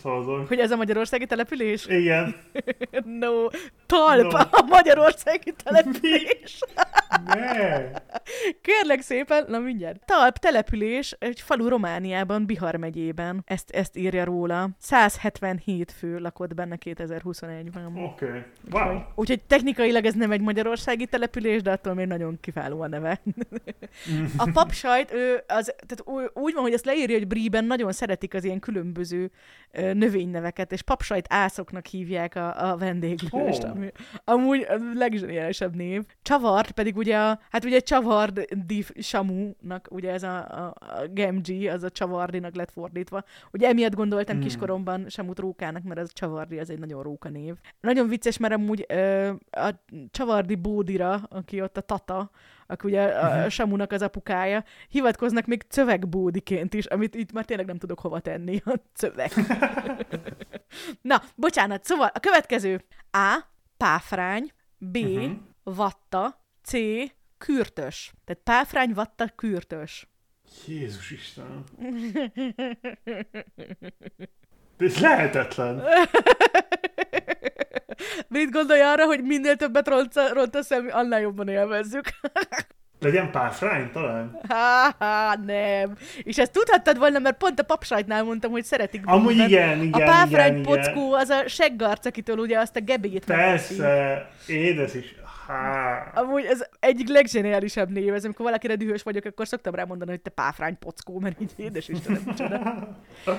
szavazok. 0.00 0.48
Hogy 0.48 0.58
ez 0.58 0.70
a 0.70 0.76
magyarországi 0.76 1.26
település? 1.26 1.86
Igen. 1.86 2.34
No, 3.04 3.46
talp 3.86 4.32
No. 4.32 4.38
a 4.38 4.64
magyarországi 4.68 5.54
település. 5.64 6.58
Ne. 7.24 7.90
Kérlek 8.60 9.00
szépen, 9.00 9.44
na 9.48 9.58
mindjárt. 9.58 10.04
Talp 10.04 10.36
település 10.36 11.16
egy 11.18 11.40
falu 11.40 11.68
Romániában, 11.68 12.46
Bihar 12.46 12.76
megyében. 12.76 13.42
Ezt, 13.46 13.70
ezt 13.70 13.96
írja 13.96 14.24
róla. 14.24 14.68
177 14.78 15.92
fő 15.92 16.18
lakott 16.18 16.54
benne 16.54 16.78
2021-ben. 16.84 17.86
Oké. 17.86 18.26
Okay. 18.26 18.42
Wow. 18.70 19.00
Úgyhogy 19.14 19.42
technikailag 19.44 20.04
ez 20.04 20.14
nem 20.14 20.30
egy 20.30 20.40
magyarországi 20.40 21.06
település, 21.06 21.62
de 21.62 21.70
attól 21.70 21.94
még 21.94 22.06
nagyon 22.06 22.38
kiváló 22.40 22.80
a 22.80 22.88
neve. 22.88 23.20
a 24.36 24.50
papsajt, 24.52 25.12
ő, 25.12 25.42
az, 25.46 25.74
tehát 25.86 26.30
úgy 26.34 26.54
van, 26.54 26.62
hogy 26.62 26.72
ezt 26.72 26.84
leírja, 26.84 27.16
hogy 27.16 27.26
Bríben 27.26 27.64
nagyon 27.64 27.92
szeretik 28.02 28.34
az 28.34 28.44
ilyen 28.44 28.60
különböző 28.60 29.30
növényneveket, 29.72 30.72
és 30.72 30.82
papsajt 30.82 31.26
ászoknak 31.28 31.86
hívják 31.86 32.34
a, 32.36 32.70
a 32.70 32.76
vendéglőst, 32.76 33.64
Ó. 33.64 33.68
ami 33.68 33.92
amúgy 34.24 34.66
a 34.68 34.76
legzseniálisabb 34.94 35.74
név. 35.74 36.02
Csavart 36.22 36.70
pedig 36.70 36.96
ugye, 36.96 37.18
a, 37.18 37.40
hát 37.50 37.64
ugye 37.64 37.80
Csavard 37.80 38.40
di 38.66 38.84
Samu-nak, 38.98 39.88
ugye 39.90 40.12
ez 40.12 40.22
a, 40.22 40.36
a, 40.36 40.74
a 40.78 41.06
Gemji, 41.10 41.68
az 41.68 41.82
a 41.82 41.90
Csavardinak 41.90 42.54
lett 42.54 42.70
fordítva. 42.70 43.24
Ugye 43.52 43.68
emiatt 43.68 43.94
gondoltam 43.94 44.34
Hmm. 44.34 44.44
kiskoromban 44.44 45.08
Samut 45.08 45.38
rókának, 45.38 45.82
mert 45.82 46.00
az 46.00 46.12
Csavardi, 46.12 46.58
az 46.58 46.70
egy 46.70 46.78
nagyon 46.78 47.02
róka 47.02 47.28
név. 47.28 47.54
Nagyon 47.80 48.08
vicces, 48.08 48.38
mert 48.38 48.54
amúgy 48.54 48.84
ö, 48.88 49.28
a 49.50 49.74
Csavardi 50.10 50.54
Bódira, 50.54 51.20
aki 51.30 51.60
ott 51.60 51.76
a 51.76 51.80
Tata, 51.80 52.30
aki 52.66 52.86
ugye 52.86 53.02
a 53.02 53.50
Samunak 53.50 53.92
az 53.92 54.02
apukája, 54.02 54.64
hivatkoznak 54.88 55.46
még 55.46 55.64
cövegbódiként 55.68 56.74
is, 56.74 56.84
amit 56.86 57.14
itt 57.14 57.32
már 57.32 57.44
tényleg 57.44 57.66
nem 57.66 57.78
tudok 57.78 58.00
hova 58.00 58.20
tenni, 58.20 58.62
a 58.64 58.74
cövek. 58.94 59.32
Na, 61.00 61.22
bocsánat, 61.36 61.84
szóval 61.84 62.10
a 62.14 62.20
következő. 62.20 62.84
A. 63.10 63.38
Páfrány. 63.76 64.52
B. 64.78 64.96
Mhm. 64.98 65.32
Vatta. 65.62 66.40
C. 66.62 66.72
Kürtös. 67.38 68.12
Tehát 68.24 68.42
páfrány, 68.42 68.92
vatta, 68.94 69.28
kürtös. 69.28 70.06
Jézus 70.66 71.10
Isten. 71.10 71.64
De 74.76 74.84
ez 74.86 75.00
lehetetlen. 75.00 75.82
Mit 78.28 78.50
gondolj 78.50 78.80
arra, 78.80 79.04
hogy 79.04 79.22
minél 79.22 79.56
többet 79.56 79.88
ront, 79.88 80.12
rontasz 80.32 80.70
annál 80.90 81.20
jobban 81.20 81.48
élvezzük? 81.48 82.04
Legyen 83.00 83.30
páfrány 83.30 83.90
talán? 83.92 84.38
Há, 84.48 85.34
nem. 85.46 85.96
És 86.22 86.38
ezt 86.38 86.52
tudhattad 86.52 86.98
volna, 86.98 87.18
mert 87.18 87.36
pont 87.36 87.60
a 87.60 87.62
papsajtnál 87.62 88.22
mondtam, 88.24 88.50
hogy 88.50 88.64
szeretik 88.64 89.06
Amúgy 89.06 89.26
bűnben. 89.26 89.48
igen, 89.48 89.78
A 89.78 89.82
igen, 89.82 90.06
páfrány 90.06 90.58
igen, 90.58 90.72
igen. 90.74 90.92
pockó 90.92 91.12
az 91.12 91.28
a 91.28 91.48
seggarc, 91.48 92.06
akitől 92.06 92.38
ugye 92.38 92.58
azt 92.58 92.76
a 92.76 92.80
megveszi. 92.86 93.24
Persze, 93.26 94.28
édes 94.46 94.94
is. 94.94 95.14
Há. 95.46 96.10
Amúgy 96.14 96.44
ez 96.44 96.64
egyik 96.80 97.08
legzseniálisabb 97.08 97.90
név, 97.90 98.14
ez 98.14 98.24
amikor 98.24 98.44
valakire 98.44 98.74
dühös 98.76 99.02
vagyok, 99.02 99.24
akkor 99.24 99.46
szoktam 99.46 99.74
rá 99.74 99.84
mondani, 99.84 100.10
hogy 100.10 100.20
te 100.20 100.30
páfrány 100.30 100.78
pockó, 100.78 101.18
mert 101.18 101.40
így 101.40 101.52
édes 101.56 101.88
Istenem, 101.88 102.22
micsoda. 102.26 102.88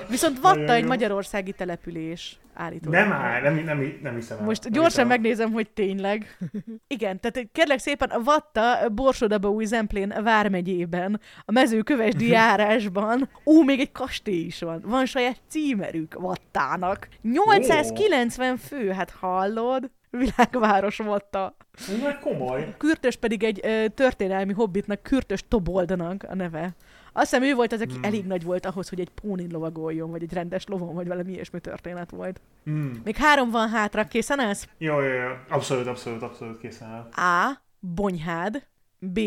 Viszont 0.08 0.40
Vatta 0.40 0.72
egy 0.72 0.84
magyarországi 0.84 1.52
település 1.52 2.38
állítólag. 2.54 3.00
Nem 3.00 3.12
áll, 3.12 3.42
nem, 3.42 3.54
nem, 3.54 3.98
nem 4.02 4.14
hiszem 4.14 4.38
el. 4.38 4.44
Most 4.44 4.62
gyorsan 4.62 4.84
hiszem 4.84 5.06
megnézem, 5.06 5.52
hogy 5.52 5.70
tényleg. 5.70 6.38
Igen, 6.86 7.20
tehát 7.20 7.48
kérlek 7.52 7.78
szépen 7.78 8.10
a 8.10 8.22
Vatta 8.22 8.88
Borsodaba 8.88 9.64
Zemplén 9.64 10.14
vármegyében, 10.22 11.20
a 11.44 11.52
mezőkövesdi 11.52 12.28
járásban. 12.38 13.28
Ó, 13.44 13.62
még 13.62 13.80
egy 13.80 13.92
kastély 13.92 14.44
is 14.44 14.60
van. 14.60 14.82
Van 14.86 15.06
saját 15.06 15.40
címerük 15.48 16.14
Vattának. 16.14 17.08
890 17.22 18.56
fő, 18.56 18.90
hát 18.90 19.10
hallod? 19.10 19.90
Világváros 20.18 20.96
Vatta. 20.96 21.56
Ez 21.88 22.00
már 22.02 22.18
komoly. 22.18 22.74
Kürtös 22.78 23.16
pedig 23.16 23.42
egy 23.44 23.60
ö, 23.62 23.88
történelmi 23.94 24.52
hobbitnak, 24.52 25.02
Kürtös 25.02 25.44
Toboldnak 25.48 26.22
a 26.28 26.34
neve. 26.34 26.74
Azt 27.12 27.30
hiszem 27.30 27.42
ő 27.42 27.54
volt 27.54 27.72
az, 27.72 27.80
aki 27.80 27.92
Hmm. 27.92 28.04
elég 28.04 28.26
nagy 28.26 28.42
volt 28.44 28.66
ahhoz, 28.66 28.88
hogy 28.88 29.00
egy 29.00 29.10
pónin 29.10 29.50
lovagoljon, 29.50 30.10
vagy 30.10 30.22
egy 30.22 30.32
rendes 30.32 30.66
lovon, 30.66 30.94
vagy 30.94 31.06
valami 31.06 31.32
ilyesmi 31.32 31.60
történet 31.60 32.10
volt. 32.10 32.40
Hmm. 32.64 33.00
Még 33.04 33.16
három 33.16 33.50
van 33.50 33.68
hátra, 33.68 34.04
készen 34.04 34.40
állsz? 34.40 34.68
Jó, 34.78 35.00
jó, 35.00 35.12
jó. 35.12 35.30
Abszolút, 35.48 35.86
abszolút, 35.86 36.22
abszolút 36.22 36.58
készen 36.58 36.88
áll. 36.88 37.08
A. 37.10 37.62
Bonyhád. 37.80 38.66
B. 38.98 39.20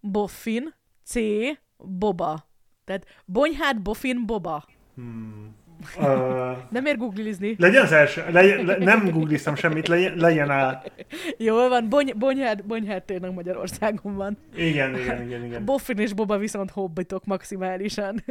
Boffin. 0.00 0.74
C. 1.04 1.14
Boba. 1.76 2.46
Tehát 2.84 3.06
Bonyhád, 3.24 3.80
Boffin, 3.82 4.26
Boba. 4.26 4.64
Hmm. 4.94 5.54
Uh, 5.98 6.56
Nem 6.70 6.86
ér 6.86 6.96
googlizni. 6.96 7.54
legyen 7.58 7.82
az 7.82 7.92
első, 7.92 8.24
legyen, 8.30 8.64
le, 8.64 8.76
nem 8.78 9.10
googliztam 9.10 9.54
semmit, 9.54 9.88
legyen, 9.88 10.16
legyen 10.16 10.50
á. 10.50 10.82
Jól 11.38 11.68
van, 11.68 11.88
Bony, 11.88 12.12
Bonyhád, 12.16 12.64
Bonyhád 12.64 13.02
tényleg 13.02 13.34
Magyarországon 13.34 14.14
van. 14.14 14.38
Igen, 14.56 14.98
igen, 14.98 15.22
igen, 15.22 15.44
igen. 15.44 15.64
Boffin 15.64 15.98
és 15.98 16.12
Boba 16.12 16.38
viszont 16.38 16.70
hobbitok 16.70 17.24
maximálisan. 17.24 18.24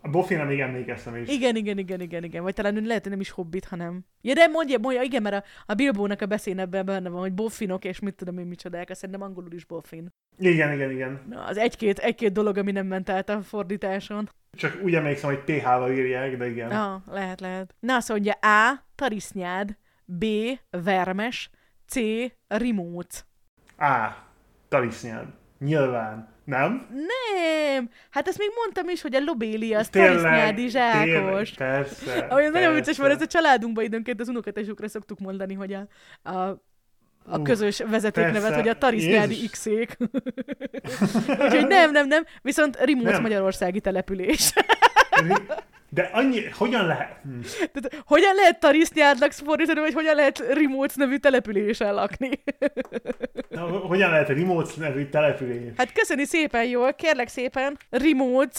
A 0.00 0.08
Boffinra 0.08 0.44
még 0.44 0.60
emlékeztem 0.60 1.16
is. 1.16 1.28
igen, 1.28 1.56
igen, 1.56 1.78
igen, 1.78 2.00
igen, 2.00 2.24
igen. 2.24 2.42
Vagy 2.42 2.54
talán 2.54 2.82
lehet, 2.84 3.02
hogy 3.02 3.10
nem 3.10 3.20
is 3.20 3.30
hobbit, 3.30 3.64
hanem... 3.64 4.04
Ja, 4.20 4.34
de 4.34 4.46
mondja, 4.46 4.78
mondja, 4.78 5.02
igen, 5.02 5.22
mert 5.22 5.34
a, 5.34 5.44
a 5.66 5.74
Bilbónak 5.74 6.20
a 6.20 6.26
beszénebben 6.26 6.84
benne 6.84 7.08
van, 7.08 7.20
hogy 7.20 7.32
boffinok, 7.32 7.84
és 7.84 8.00
mit 8.00 8.14
tudom 8.14 8.38
én 8.38 8.46
micsodák, 8.46 8.94
szerintem 8.94 9.22
angolul 9.22 9.52
is 9.52 9.64
boffin. 9.64 10.08
Igen, 10.38 10.72
igen, 10.72 10.90
igen. 10.90 11.20
Na, 11.28 11.44
az 11.44 11.56
egy-két, 11.56 11.98
egy-két 11.98 12.32
dolog, 12.32 12.56
ami 12.56 12.72
nem 12.72 12.86
ment 12.86 13.10
át 13.10 13.28
a 13.28 13.42
fordításon. 13.42 14.28
Csak 14.56 14.78
úgy 14.82 14.94
emlékszem, 14.94 15.30
hogy 15.30 15.44
PH-val 15.44 15.92
írják, 15.92 16.36
de 16.36 16.48
igen. 16.48 16.70
Ah, 16.70 17.00
lehet, 17.06 17.40
lehet. 17.40 17.74
Na, 17.80 17.94
azt 17.94 18.08
mondja 18.08 18.32
A. 18.32 18.84
Tarisznyád, 18.94 19.76
B. 20.04 20.24
Vermes, 20.70 21.50
C. 21.86 21.96
Rimóc. 22.48 23.24
Á, 23.76 24.16
talisznyád. 24.68 25.26
Nyilván. 25.58 26.32
Nem? 26.44 26.86
Nem! 26.90 27.90
Hát 28.10 28.28
ezt 28.28 28.38
még 28.38 28.48
mondtam 28.56 28.88
is, 28.88 29.02
hogy 29.02 29.14
a 29.14 29.20
lobéli 29.20 29.74
az 29.74 29.88
Tényleg, 29.88 30.10
tarisznyádi 30.10 30.70
tényleg, 30.70 31.08
zsákos. 31.08 31.50
Persze. 31.50 32.18
Ami 32.18 32.48
nagyon 32.48 32.74
vicces, 32.74 32.84
persze. 32.84 33.02
mert 33.02 33.14
ez 33.14 33.22
a 33.22 33.26
családunkban 33.26 33.84
időnként 33.84 34.20
az 34.20 34.28
unokatesokra 34.28 34.88
szoktuk 34.88 35.18
mondani, 35.18 35.54
hogy 35.54 35.72
a, 35.72 35.86
a, 36.30 36.62
a 37.26 37.42
közös 37.42 37.78
vezetéknevet, 37.78 38.40
persze. 38.40 38.56
hogy 38.56 38.68
a 38.68 38.78
tarisznyádi 38.78 39.48
x-ék. 39.50 39.96
Úgyhogy 41.44 41.66
nem, 41.66 41.90
nem, 41.90 42.06
nem. 42.06 42.24
Viszont 42.42 42.78
Rimóc 42.80 43.10
Nem. 43.10 43.22
magyarországi 43.22 43.80
település. 43.80 44.52
De 45.94 46.10
annyi, 46.12 46.40
hogyan 46.50 46.86
lehet? 46.86 47.20
Hm. 47.22 47.40
Tehát, 47.72 48.02
hogyan 48.06 48.34
lehet 48.34 48.60
tarisznyádnak 48.60 49.32
fordítani, 49.32 49.80
vagy 49.80 49.92
hogyan 49.92 50.14
lehet 50.14 50.52
Rimóc 50.52 50.94
nevű 50.94 51.16
településen 51.16 51.94
lakni? 51.94 52.30
Na, 53.48 53.60
Hogyan 53.66 54.10
lehet 54.10 54.28
remote 54.28 54.70
nevű 54.78 55.04
település? 55.08 55.72
Hát 55.76 55.92
köszöni 55.92 56.24
szépen 56.24 56.64
jól, 56.64 56.94
kérlek 56.94 57.28
szépen. 57.28 57.76
Remote. 57.90 58.58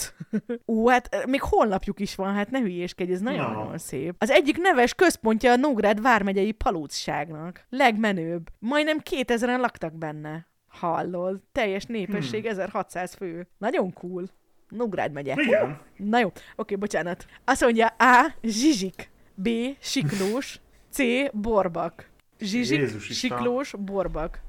Ú, 0.64 0.88
hát 0.88 1.14
eh, 1.14 1.24
még 1.26 1.42
honlapjuk 1.42 2.00
is 2.00 2.14
van, 2.14 2.34
hát 2.34 2.50
ne 2.50 2.58
hülyéskedj, 2.58 3.12
ez 3.12 3.20
nagyon-nagyon 3.20 3.70
Na. 3.70 3.78
szép. 3.78 4.14
Az 4.18 4.30
egyik 4.30 4.56
neves 4.58 4.94
központja 4.94 5.52
a 5.52 5.56
Nógrád 5.56 6.02
vármegyei 6.02 6.52
palócságnak. 6.52 7.66
Legmenőbb. 7.70 8.46
Majdnem 8.58 8.98
2000-en 9.10 9.60
laktak 9.60 9.94
benne. 9.98 10.46
Hallod? 10.68 11.40
Teljes 11.52 11.84
népesség, 11.84 12.40
Hmm. 12.40 12.50
1600 12.50 13.14
fő. 13.14 13.46
Nagyon 13.58 13.92
cool. 13.92 14.24
Nógrád 14.68 15.12
megye. 15.12 15.34
Igen. 15.38 15.80
Na 15.96 16.18
jó, 16.18 16.32
oké, 16.56 16.74
bocsánat. 16.76 17.26
Azt 17.44 17.60
mondja 17.60 17.86
A. 17.86 18.34
Zsizsik. 18.42 19.10
B. 19.34 19.48
Siklós. 19.78 20.60
C. 20.90 21.02
Borbak. 21.32 22.08
Zsizsik, 22.38 22.78
Jézus 22.78 23.04
siklós, 23.04 23.74
borbak. 23.78 24.40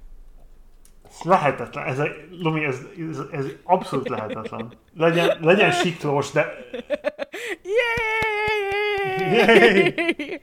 Lehetetlen. 1.23 1.85
Ez, 1.85 1.99
a, 1.99 2.07
Lumi, 2.29 2.63
ez, 2.63 2.79
ez, 3.09 3.19
ez 3.31 3.45
abszolút 3.63 4.09
lehetetlen. 4.09 4.71
Legyen, 4.93 5.37
legyen 5.41 5.71
siklós, 5.71 6.31
de 6.31 6.53
Yay! 7.63 8.77
Yay! 9.33 10.41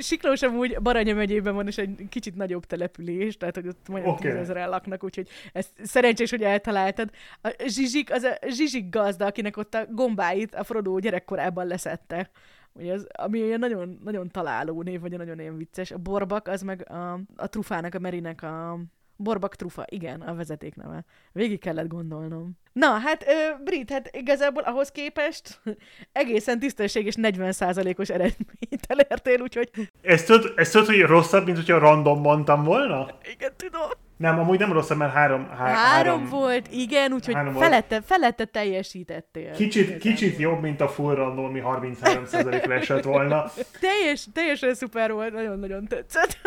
Siklós 0.00 0.42
amúgy 0.42 0.76
Baranya 0.82 1.14
megyében 1.14 1.54
van, 1.54 1.66
és 1.66 1.78
egy 1.78 2.06
kicsit 2.08 2.34
nagyobb 2.34 2.64
település, 2.64 3.36
tehát 3.36 3.54
hogy 3.54 3.68
ott 3.68 3.88
majdnem 3.88 4.12
okay. 4.12 4.30
tízezeren 4.30 4.68
laknak, 4.68 5.04
úgyhogy 5.04 5.28
ez 5.52 5.68
szerencsés, 5.82 6.30
hogy 6.30 6.42
eltaláltad. 6.42 7.10
A 7.42 7.54
Zsizsik, 7.66 8.12
az 8.12 8.22
a 8.22 8.38
Zsizsik 8.48 8.88
gazda, 8.88 9.26
akinek 9.26 9.56
ott 9.56 9.74
a 9.74 9.86
gombáit 9.90 10.54
a 10.54 10.64
Frodo 10.64 10.98
gyerekkorában 10.98 11.66
leszette. 11.66 12.30
Ugye 12.72 12.92
az, 12.92 13.06
ami 13.12 13.38
ilyen 13.38 13.58
nagyon, 13.58 13.98
nagyon 14.04 14.28
találó 14.28 14.82
név, 14.82 15.00
vagy 15.00 15.16
nagyon 15.16 15.40
ilyen 15.40 15.56
vicces. 15.56 15.90
A 15.90 15.98
borbak, 15.98 16.48
az 16.48 16.62
meg 16.62 16.90
a, 16.90 17.20
a 17.36 17.48
trufának, 17.48 17.94
a 17.94 17.98
merinek 17.98 18.42
a 18.42 18.78
borbak 19.16 19.54
trufa, 19.56 19.84
igen, 19.88 20.20
a 20.20 20.34
vezetékneve. 20.34 21.04
Végig 21.32 21.60
kellett 21.60 21.86
gondolnom. 21.88 22.52
Na, 22.72 22.86
hát 22.86 23.24
ö, 23.28 23.62
Brit, 23.64 23.90
hát 23.90 24.16
igazából 24.16 24.62
ahhoz 24.62 24.90
képest 24.90 25.60
egészen 26.12 26.58
tisztességes 26.58 27.14
40%-os 27.22 28.08
eredményt 28.08 28.84
elértél, 28.86 29.40
úgyhogy 29.40 29.70
Ezt 30.02 30.26
tudod, 30.26 30.52
ezt 30.56 30.72
tudod, 30.72 30.86
hogy 30.86 31.00
rosszabb, 31.00 31.44
mint 31.44 31.56
hogyha 31.56 31.78
random 31.78 32.20
mondtam 32.20 32.64
volna? 32.64 33.06
igen, 33.34 33.52
tudom. 33.56 33.88
Nem, 34.16 34.38
amúgy 34.38 34.58
nem 34.58 34.72
rosszabb, 34.72 34.98
mert 34.98 35.12
három... 35.12 35.48
Há, 35.48 35.56
Három, 35.56 35.76
három 35.76 36.26
volt, 36.28 36.68
igen, 36.72 37.12
úgyhogy 37.12 37.34
három 37.34 37.52
volt. 37.52 37.64
felette, 37.66 38.00
felette 38.00 38.44
teljesítettél. 38.44 39.52
Kicsit, 39.52 39.98
kicsit 39.98 40.38
jobb, 40.38 40.60
mint 40.60 40.80
a 40.80 40.88
full 40.88 41.14
random, 41.14 41.44
ami 41.44 41.62
33%-ra 41.64 42.74
esett 42.74 43.02
volna. 43.04 43.44
Teljes, 43.80 44.26
teljesen 44.32 44.74
szuper 44.74 45.12
volt, 45.12 45.32
nagyon-nagyon 45.32 45.86
tetszett. 45.86 46.38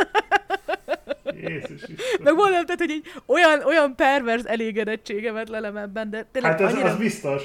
Jézus 1.41 1.81
Isten. 1.81 1.95
Meg 2.23 2.33
mondom, 2.33 2.65
tehát, 2.65 2.79
hogy 2.79 2.89
így 2.89 3.05
olyan, 3.25 3.63
olyan 3.63 3.95
pervers 3.95 4.41
elégedettségemet 4.45 5.49
lelem 5.49 5.77
ebben, 5.77 6.09
de 6.09 6.27
tényleg 6.31 6.51
Hát 6.51 6.61
ez, 6.61 6.73
annyira... 6.73 6.89
az 6.89 6.97
biztos. 6.97 7.41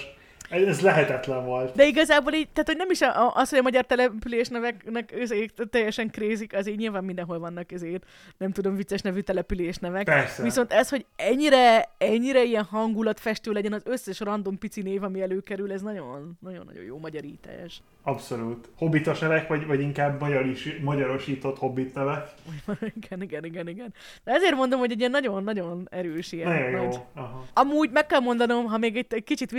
Ez 0.52 0.80
lehetetlen 0.80 1.44
volt. 1.44 1.74
De 1.76 1.86
igazából 1.86 2.32
így, 2.32 2.48
tehát 2.52 2.68
hogy 2.68 2.76
nem 2.76 2.90
is 2.90 3.00
a, 3.00 3.26
a- 3.26 3.32
az, 3.34 3.50
hogy 3.50 3.58
a 3.58 3.62
magyar 3.62 3.84
település 3.84 4.48
neveknek 4.48 5.12
ezek 5.12 5.50
teljesen 5.70 6.10
krézik, 6.10 6.54
az 6.54 6.68
így 6.68 6.78
nyilván 6.78 7.04
mindenhol 7.04 7.38
vannak 7.38 7.72
ezért, 7.72 8.04
nem 8.38 8.52
tudom, 8.52 8.74
vicces 8.76 9.00
nevű 9.00 9.20
település 9.20 9.76
nevek. 9.76 10.04
Persze. 10.04 10.42
Viszont 10.42 10.72
ez, 10.72 10.88
hogy 10.88 11.04
ennyire, 11.16 11.88
ennyire 11.98 12.42
ilyen 12.44 12.64
hangulatfestő 12.64 13.52
legyen 13.52 13.72
az 13.72 13.82
összes 13.84 14.20
random 14.20 14.58
pici 14.58 14.82
név, 14.82 15.02
ami 15.02 15.20
előkerül, 15.20 15.72
ez 15.72 15.82
nagyon, 15.82 16.38
nagyon-nagyon 16.40 16.82
jó 16.84 16.98
magyarítás. 16.98 17.82
Abszolút. 18.04 18.68
Hobbitos 18.78 19.18
nevek, 19.18 19.48
vagy, 19.48 19.66
vagy 19.66 19.80
inkább 19.80 20.20
magyaris, 20.20 20.68
magyarosított 20.82 21.58
hobbit 21.58 21.94
nevek. 21.94 22.28
igen, 23.02 23.22
igen, 23.22 23.44
igen, 23.44 23.68
igen. 23.68 23.94
De 24.24 24.32
ezért 24.32 24.54
mondom, 24.54 24.78
hogy 24.78 24.90
egy 24.90 24.98
ilyen 24.98 25.10
nagyon-nagyon 25.10 25.88
erős 25.90 26.32
ilyen. 26.32 26.48
Nagyon 26.48 26.70
jó. 26.70 26.82
nagy- 26.84 26.98
Aha. 27.14 27.44
Amúgy 27.54 27.90
meg 27.90 28.06
kell 28.06 28.20
mondanom, 28.20 28.64
ha 28.66 28.78
még 28.78 28.96
itt 28.96 29.12
egy 29.12 29.24
kicsit 29.24 29.50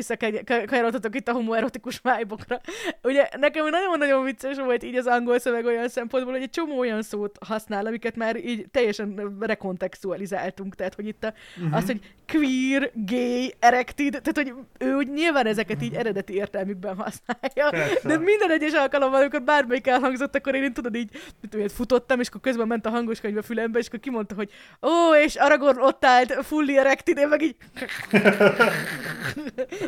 visszakanyarodhatok 0.84 1.16
itt 1.16 1.28
a 1.28 1.32
homoerotikus 1.32 2.02
vibe 2.04 2.62
Ugye 3.04 3.30
nekem 3.40 3.70
nagyon-nagyon 3.70 4.24
vicces 4.24 4.58
volt 4.58 4.84
így 4.84 4.96
az 4.96 5.06
angol 5.06 5.40
szöveg 5.40 5.66
olyan 5.66 5.90
szempontból, 5.90 6.34
hogy 6.34 6.42
egy 6.42 6.50
csomó 6.50 6.80
olyan 6.80 7.02
szót 7.02 7.38
használ, 7.46 7.86
amiket 7.86 8.16
már 8.16 8.36
így 8.36 8.66
teljesen 8.72 9.38
rekontextualizáltunk. 9.40 10.76
Tehát, 10.76 10.96
hogy 10.96 11.08
itt 11.08 11.24
a, 11.24 11.34
uh-huh. 11.58 11.76
az, 11.76 11.86
hogy 11.86 12.00
queer, 12.28 12.92
gay, 12.94 13.54
erected, 13.60 14.22
tehát, 14.22 14.36
hogy 14.36 14.54
ő 14.78 14.96
úgy 14.96 15.08
nyilván 15.08 15.46
ezeket 15.46 15.82
így 15.82 15.94
eredeti 15.94 16.34
értelmükben 16.34 16.96
használja. 16.96 17.70
Persze. 17.70 18.08
De 18.08 18.18
minden 18.18 18.52
egyes 18.52 18.74
alkalommal, 18.74 19.20
amikor 19.20 19.42
bármelyik 19.42 19.88
elhangzott, 19.88 20.36
akkor 20.36 20.56
én 20.56 20.74
tudod 20.74 20.96
így, 20.96 21.10
tudom, 21.42 21.62
én, 21.62 21.70
futottam, 21.70 22.20
és 22.20 22.28
akkor 22.28 22.42
közben 22.42 22.68
ment 22.68 22.86
a 22.86 22.90
hangos 22.90 23.20
könyv 23.20 23.38
a 23.38 23.42
fülembe, 23.42 23.80
és 23.80 23.88
akkor 23.88 24.00
kimondta, 24.00 24.36
hogy 24.36 24.52
ó, 24.82 25.16
és 25.16 25.36
Aragorn 25.36 25.80
ott 25.80 26.06
állt, 26.06 26.34
fully 26.34 26.78
erected, 26.78 27.18
én 27.18 27.28
meg 27.28 27.42
így 27.42 27.56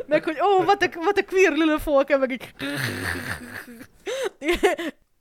meg 0.07 0.23
hogy 0.23 0.37
ó, 0.41 0.63
what 0.63 0.81
a, 0.83 0.89
what 0.99 1.17
a 1.17 1.23
queer 1.25 1.51
little 1.51 1.79
folk, 1.79 2.17
meg 2.19 2.31
így 2.31 2.53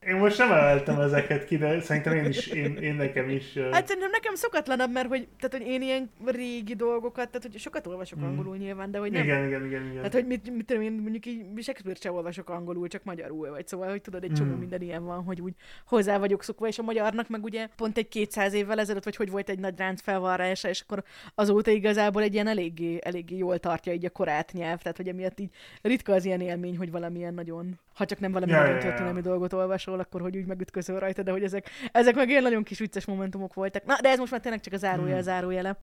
Én 0.06 0.16
most 0.16 0.38
nem 0.38 0.52
emeltem 0.52 1.00
ezeket 1.00 1.44
ki, 1.44 1.56
de 1.56 1.80
szerintem 1.80 2.12
én 2.16 2.24
is, 2.24 2.46
én, 2.46 2.76
én 2.76 2.94
nekem 2.94 3.28
is... 3.28 3.56
ö, 3.56 3.68
Hát 3.70 3.86
szerintem 3.86 4.10
nekem 4.10 4.34
szokatlanabb, 4.34 4.92
mert 4.92 5.08
hogy, 5.08 5.28
tehát, 5.40 5.56
hogy 5.64 5.72
én 5.72 5.82
ilyen 5.82 6.10
régi 6.24 6.74
dolgokat, 6.74 7.28
tehát 7.30 7.42
hogy 7.50 7.58
sokat 7.60 7.86
olvasok 7.86 8.18
Mm. 8.18 8.22
angolul 8.24 8.56
nyilván, 8.56 8.90
de 8.90 8.98
hogy 8.98 9.10
nem. 9.12 9.22
igen, 9.22 9.46
igen, 9.46 9.64
igen, 9.66 9.82
igen. 9.82 9.94
Tehát, 9.94 10.12
hogy 10.12 10.26
mit, 10.26 10.50
mit 10.56 10.66
tudom 10.66 10.82
én, 10.82 10.92
mondjuk 10.92 11.26
így 11.26 11.44
Shakespeare 11.62 11.98
sem 12.00 12.14
olvasok 12.14 12.50
angolul, 12.50 12.88
csak 12.88 13.04
magyarul, 13.04 13.50
vagy 13.50 13.66
szóval, 13.66 13.88
hogy 13.90 14.00
tudod, 14.00 14.24
egy 14.24 14.32
csomó 14.32 14.54
Mm. 14.54 14.58
minden 14.58 14.80
ilyen 14.82 15.04
van, 15.04 15.22
hogy 15.24 15.40
úgy 15.40 15.54
hozzá 15.86 16.18
vagyok 16.18 16.42
szokva, 16.42 16.66
és 16.66 16.78
a 16.78 16.82
magyarnak 16.82 17.28
meg 17.28 17.44
ugye 17.44 17.66
pont 17.76 17.98
egy 17.98 18.08
200 18.08 18.52
évvel 18.52 18.78
ezelőtt, 18.78 19.04
vagy 19.04 19.16
hogy 19.16 19.30
volt 19.30 19.48
egy 19.48 19.58
nagy 19.58 19.74
ránc 19.78 20.00
felvarrása, 20.02 20.68
és 20.68 20.80
akkor 20.80 21.02
azóta 21.34 21.70
igazából 21.70 22.22
egy 22.22 22.34
ilyen 22.34 22.46
eléggé, 22.46 22.98
eléggé 23.02 23.36
jól 23.36 23.58
tartja 23.58 23.92
így 23.92 24.04
a 24.04 24.10
korát 24.10 24.52
nyelv, 24.52 24.78
tehát 24.82 24.96
hogy 24.96 25.08
emiatt 25.08 25.40
így 25.40 25.50
ritka 25.82 26.12
az 26.12 26.24
ilyen 26.24 26.40
élmény, 26.40 26.76
hogy 26.76 26.90
valamilyen 26.90 27.34
nagyon, 27.34 27.78
ha 27.94 28.04
csak 28.04 28.18
nem 28.20 28.32
valami 28.32 28.50
Ja, 28.52 28.58
nagyon 28.58 28.74
ja, 28.74 28.80
ja. 28.82 28.88
történelmi 28.88 29.20
dolgot 29.20 29.52
olvasol, 29.52 29.93
akkor 30.00 30.20
hogy 30.20 30.36
úgy 30.36 30.46
megütközöl 30.46 30.98
rajta, 30.98 31.22
de 31.22 31.30
hogy 31.30 31.42
ezek, 31.42 31.70
ezek 31.92 32.14
meg 32.14 32.28
ilyen 32.28 32.42
nagyon 32.42 32.62
kis 32.62 32.78
vicces 32.78 33.04
momentumok 33.04 33.54
voltak. 33.54 33.84
Na, 33.84 34.00
de 34.00 34.08
ez 34.08 34.18
most 34.18 34.30
már 34.30 34.40
tényleg 34.40 34.60
csak 34.60 34.72
a 34.72 34.76
zárójel 34.76 35.18
Mm. 35.18 35.22
zárójele. 35.22 35.78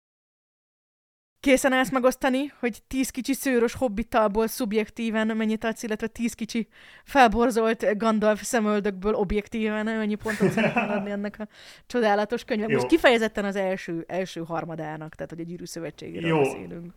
Készen 1.39 1.73
állsz 1.73 1.91
megosztani, 1.91 2.53
hogy 2.59 2.83
tíz 2.87 3.09
kicsi 3.09 3.33
szőrös 3.33 3.73
hobbitalból 3.73 4.47
szubjektíven 4.47 5.37
mennyit 5.37 5.63
adsz, 5.63 5.83
illetve 5.83 6.07
tíz 6.07 6.33
kicsi 6.33 6.67
felborzolt 7.03 7.97
Gandalf 7.97 8.43
szemöldökből 8.43 9.13
objektíven 9.13 9.85
mennyi 9.85 10.15
pontot 10.15 10.51
szeretnél 10.51 10.89
adni 10.97 11.11
ennek 11.11 11.39
a 11.39 11.47
csodálatos 11.87 12.43
könyvnek. 12.43 12.69
Most 12.69 12.85
kifejezetten 12.85 13.45
az 13.45 13.55
első, 13.55 14.03
első 14.07 14.41
harmadának, 14.41 15.15
tehát 15.15 15.31
hogy 15.31 15.39
a 15.39 15.43
gyűrű 15.43 15.65
szövetségéről 15.65 16.29
Jó. 16.29 16.37
beszélünk. 16.41 16.93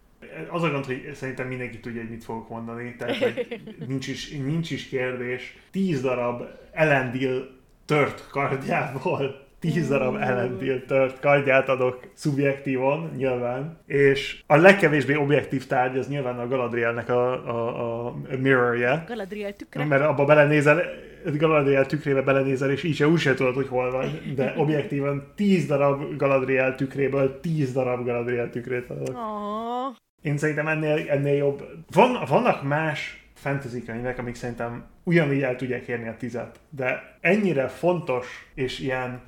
Az 0.50 0.62
a 0.62 0.70
gond, 0.70 0.84
hogy 0.84 1.10
szerintem 1.14 1.46
mindenki 1.46 1.80
tudja, 1.80 2.00
hogy 2.00 2.10
mit 2.10 2.24
fogok 2.24 2.48
mondani, 2.48 2.94
tehát 2.98 3.16
hogy 3.16 3.60
nincs 3.88 4.08
is, 4.08 4.30
nincs 4.30 4.70
is 4.70 4.88
kérdés. 4.88 5.56
Tíz 5.70 6.00
darab 6.00 6.42
Elendil 6.72 7.60
tört 7.84 8.28
kardjából 8.30 9.50
tíz 9.62 9.88
darab 9.88 10.16
Elendil 10.16 10.84
tört 10.84 11.20
kardját 11.20 11.68
adok 11.68 12.00
szubjektívon, 12.12 13.10
nyilván. 13.16 13.78
És 13.86 14.42
a 14.46 14.56
legkevésbé 14.56 15.14
objektív 15.14 15.66
tárgy 15.66 15.98
az 15.98 16.08
nyilván 16.08 16.38
a 16.38 16.48
Galadrielnek 16.48 17.08
a, 17.08 17.48
a, 17.48 18.06
a 18.06 18.14
mirrorje. 18.38 19.04
Galadriel 19.08 19.52
tükre. 19.52 19.84
Mert 19.84 20.02
abba 20.02 20.24
belenézel, 20.24 20.82
Galadriel 21.38 21.86
tükrébe 21.86 22.22
belenézel, 22.22 22.70
és 22.70 22.82
így 22.82 22.94
se 22.94 23.08
úgy 23.08 23.18
se 23.18 23.34
tudod, 23.34 23.54
hogy 23.54 23.68
hol 23.68 23.90
van. 23.90 24.20
De 24.34 24.54
objektívan 24.62 25.32
10 25.34 25.66
darab 25.66 26.16
Galadriel 26.16 26.74
tükréből 26.74 27.40
10 27.40 27.72
darab 27.72 28.04
Galadriel 28.04 28.50
tükrét 28.50 28.90
adok. 28.90 29.16
Oh, 29.16 29.96
Én 30.22 30.36
szerintem 30.36 30.68
ennél, 30.68 31.10
ennél 31.10 31.36
jobb. 31.36 31.62
Van, 31.90 32.24
vannak 32.28 32.62
más 32.62 33.26
fantasy 33.34 33.82
könyvek, 33.82 34.18
amik 34.18 34.34
szerintem 34.34 34.84
ugyanígy 35.04 35.42
el 35.42 35.56
tudják 35.56 35.88
érni 35.88 36.08
a 36.08 36.16
tizet, 36.16 36.60
de 36.70 37.16
ennyire 37.20 37.68
fontos 37.68 38.50
és 38.54 38.78
ilyen 38.78 39.20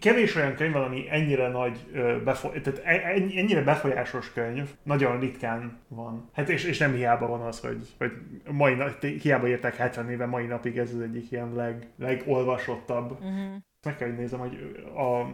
kevés 0.00 0.34
olyan 0.34 0.54
könyv 0.54 0.72
van, 0.72 0.82
ami 0.82 1.06
ennyire 1.10 1.48
nagy, 1.48 1.78
befo- 2.24 2.62
tehát 2.62 2.80
e- 2.84 3.08
ennyi- 3.14 3.38
ennyire 3.38 3.62
befolyásos 3.62 4.32
könyv, 4.32 4.70
nagyon 4.82 5.20
ritkán 5.20 5.78
van. 5.88 6.30
Hát 6.32 6.48
és, 6.48 6.64
és 6.64 6.78
nem 6.78 6.94
hiába 6.94 7.26
van 7.26 7.40
az, 7.40 7.60
hogy, 7.60 7.86
hogy 7.98 8.12
mai, 8.50 8.74
na- 8.74 8.96
hiába 9.22 9.48
értek 9.48 9.76
70 9.76 10.10
éve, 10.10 10.26
mai 10.26 10.46
napig 10.46 10.78
ez 10.78 10.94
az 10.94 11.00
egyik 11.00 11.30
ilyen 11.30 11.54
leg, 11.54 11.86
legolvasottabb 11.98 13.10
uh-huh. 13.10 13.56
Meg 13.86 13.96
kell, 13.96 14.08
hogy 14.08 14.16
nézem, 14.16 14.38
hogy 14.38 14.84
a, 14.96 15.26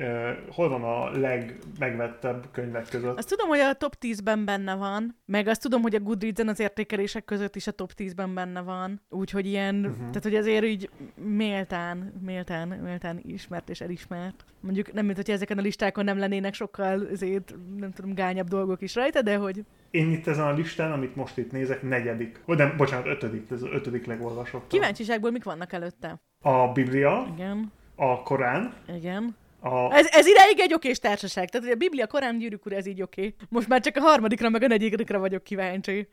e, 0.00 0.38
hol 0.50 0.68
van 0.68 0.82
a 0.82 1.18
legmegvettebb 1.18 2.48
könyvek 2.52 2.88
között. 2.88 3.18
Azt 3.18 3.28
tudom, 3.28 3.48
hogy 3.48 3.58
a 3.58 3.74
top 3.74 3.96
10-ben 4.00 4.44
benne 4.44 4.74
van, 4.74 5.16
meg 5.24 5.46
azt 5.46 5.62
tudom, 5.62 5.82
hogy 5.82 5.94
a 5.94 6.00
Goodreads-en 6.00 6.48
az 6.48 6.60
értékelések 6.60 7.24
között 7.24 7.56
is 7.56 7.66
a 7.66 7.72
top 7.72 7.92
10-ben 7.96 8.34
benne 8.34 8.60
van. 8.60 9.00
Úgyhogy 9.08 9.46
ilyen, 9.46 9.74
uh-huh. 9.74 9.96
tehát 9.96 10.22
hogy 10.22 10.34
azért 10.34 10.64
így 10.64 10.90
méltán, 11.14 12.12
méltán, 12.24 12.68
méltán 12.68 13.20
ismert 13.22 13.68
és 13.68 13.80
elismert. 13.80 14.44
Mondjuk 14.60 14.92
nem, 14.92 15.04
mint 15.04 15.16
hogy 15.16 15.30
ezeken 15.30 15.58
a 15.58 15.62
listákon 15.62 16.04
nem 16.04 16.18
lennének 16.18 16.54
sokkal 16.54 17.06
azért, 17.12 17.54
nem 17.76 17.92
tudom, 17.92 18.14
gányabb 18.14 18.48
dolgok 18.48 18.82
is 18.82 18.94
rajta, 18.94 19.22
de 19.22 19.36
hogy 19.36 19.64
Én 19.90 20.10
itt 20.10 20.26
ezen 20.26 20.46
a 20.46 20.52
listán, 20.52 20.92
amit 20.92 21.16
most 21.16 21.38
itt 21.38 21.52
nézek, 21.52 21.82
negyedik. 21.82 22.40
Vagy 22.44 22.56
nem, 22.56 22.76
bocsánat, 22.76 23.06
ötödik, 23.06 23.50
ez 23.50 23.62
az 23.62 23.68
ötödik 23.72 24.06
legolvasottabb. 24.06 24.68
kíváncsiságból 24.68 25.30
mik 25.30 25.44
vannak 25.44 25.72
előtte. 25.72 26.20
A 26.40 26.72
Biblia, 26.72 27.28
Igen, 27.34 27.72
a 28.00 28.22
Korán, 28.22 28.72
igen. 28.96 29.36
a... 29.60 29.92
Ez, 29.94 30.06
ez 30.10 30.26
ideig 30.26 30.58
egy 30.58 30.74
okés 30.74 30.98
társaság. 30.98 31.48
Tehát 31.48 31.72
a 31.72 31.76
Biblia, 31.76 32.06
Korán, 32.06 32.38
Gyűrűk 32.38 32.66
Ura, 32.66 32.76
ez 32.76 32.86
így 32.86 33.02
oké. 33.02 33.34
Most 33.48 33.68
már 33.68 33.80
csak 33.80 33.96
a 33.96 34.00
harmadikra, 34.00 34.48
meg 34.48 34.62
a 34.62 34.66
negyedikre 34.66 35.18
vagyok 35.18 35.42
kíváncsi. 35.44 36.08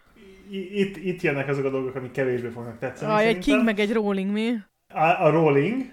Itt, 0.50 0.98
itt 0.98 1.22
jönnek 1.22 1.48
azok 1.48 1.66
a 1.66 1.70
dolgok, 1.70 1.96
amik 1.96 2.12
kevésbé 2.12 2.48
fognak 2.48 2.80
tetszeni 2.80 3.12
Ah, 3.12 3.20
egy. 3.26 3.38
King, 3.38 3.64
meg 3.64 3.80
egy 3.80 3.94
Rolling, 3.94 4.32
mi? 4.32 4.54
A, 4.94 5.04
a 5.26 5.30
Rolling, 5.30 5.84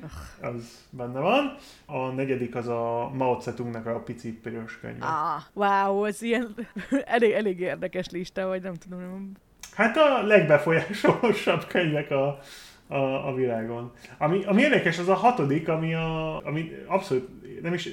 az 0.40 0.86
benne 0.90 1.20
van. 1.20 1.55
A 1.86 2.06
negyedik 2.09 2.55
az 2.55 2.69
a 2.69 3.10
Mao 3.14 3.40
Zedongnak 3.40 3.86
a 3.86 4.01
pici 4.01 4.32
piros 4.32 4.78
könyve. 4.81 5.06
Ah, 5.06 5.43
wow, 5.55 6.05
ez 6.05 6.23
ilyen 6.23 6.55
elég, 7.05 7.32
elég 7.32 7.60
érdekes 7.60 8.10
lista, 8.10 8.47
vagy 8.47 8.62
nem 8.62 8.74
tudom. 8.74 9.01
nem- 9.01 9.32
Hát 9.74 9.97
a 9.97 10.23
legbefolyásosabb 10.27 11.66
könyvek 11.66 12.10
a, 12.10 12.39
a, 12.93 13.28
a 13.28 13.35
világon. 13.35 13.93
Ami, 14.19 14.44
ami 14.44 14.62
érdekes, 14.62 14.98
az 14.98 15.09
a 15.09 15.14
hatodik, 15.14 15.69
ami, 15.69 15.94
a, 15.94 16.36
ami 16.47 16.70
abszolút 16.86 17.28
nem 17.62 17.74
is, 17.74 17.89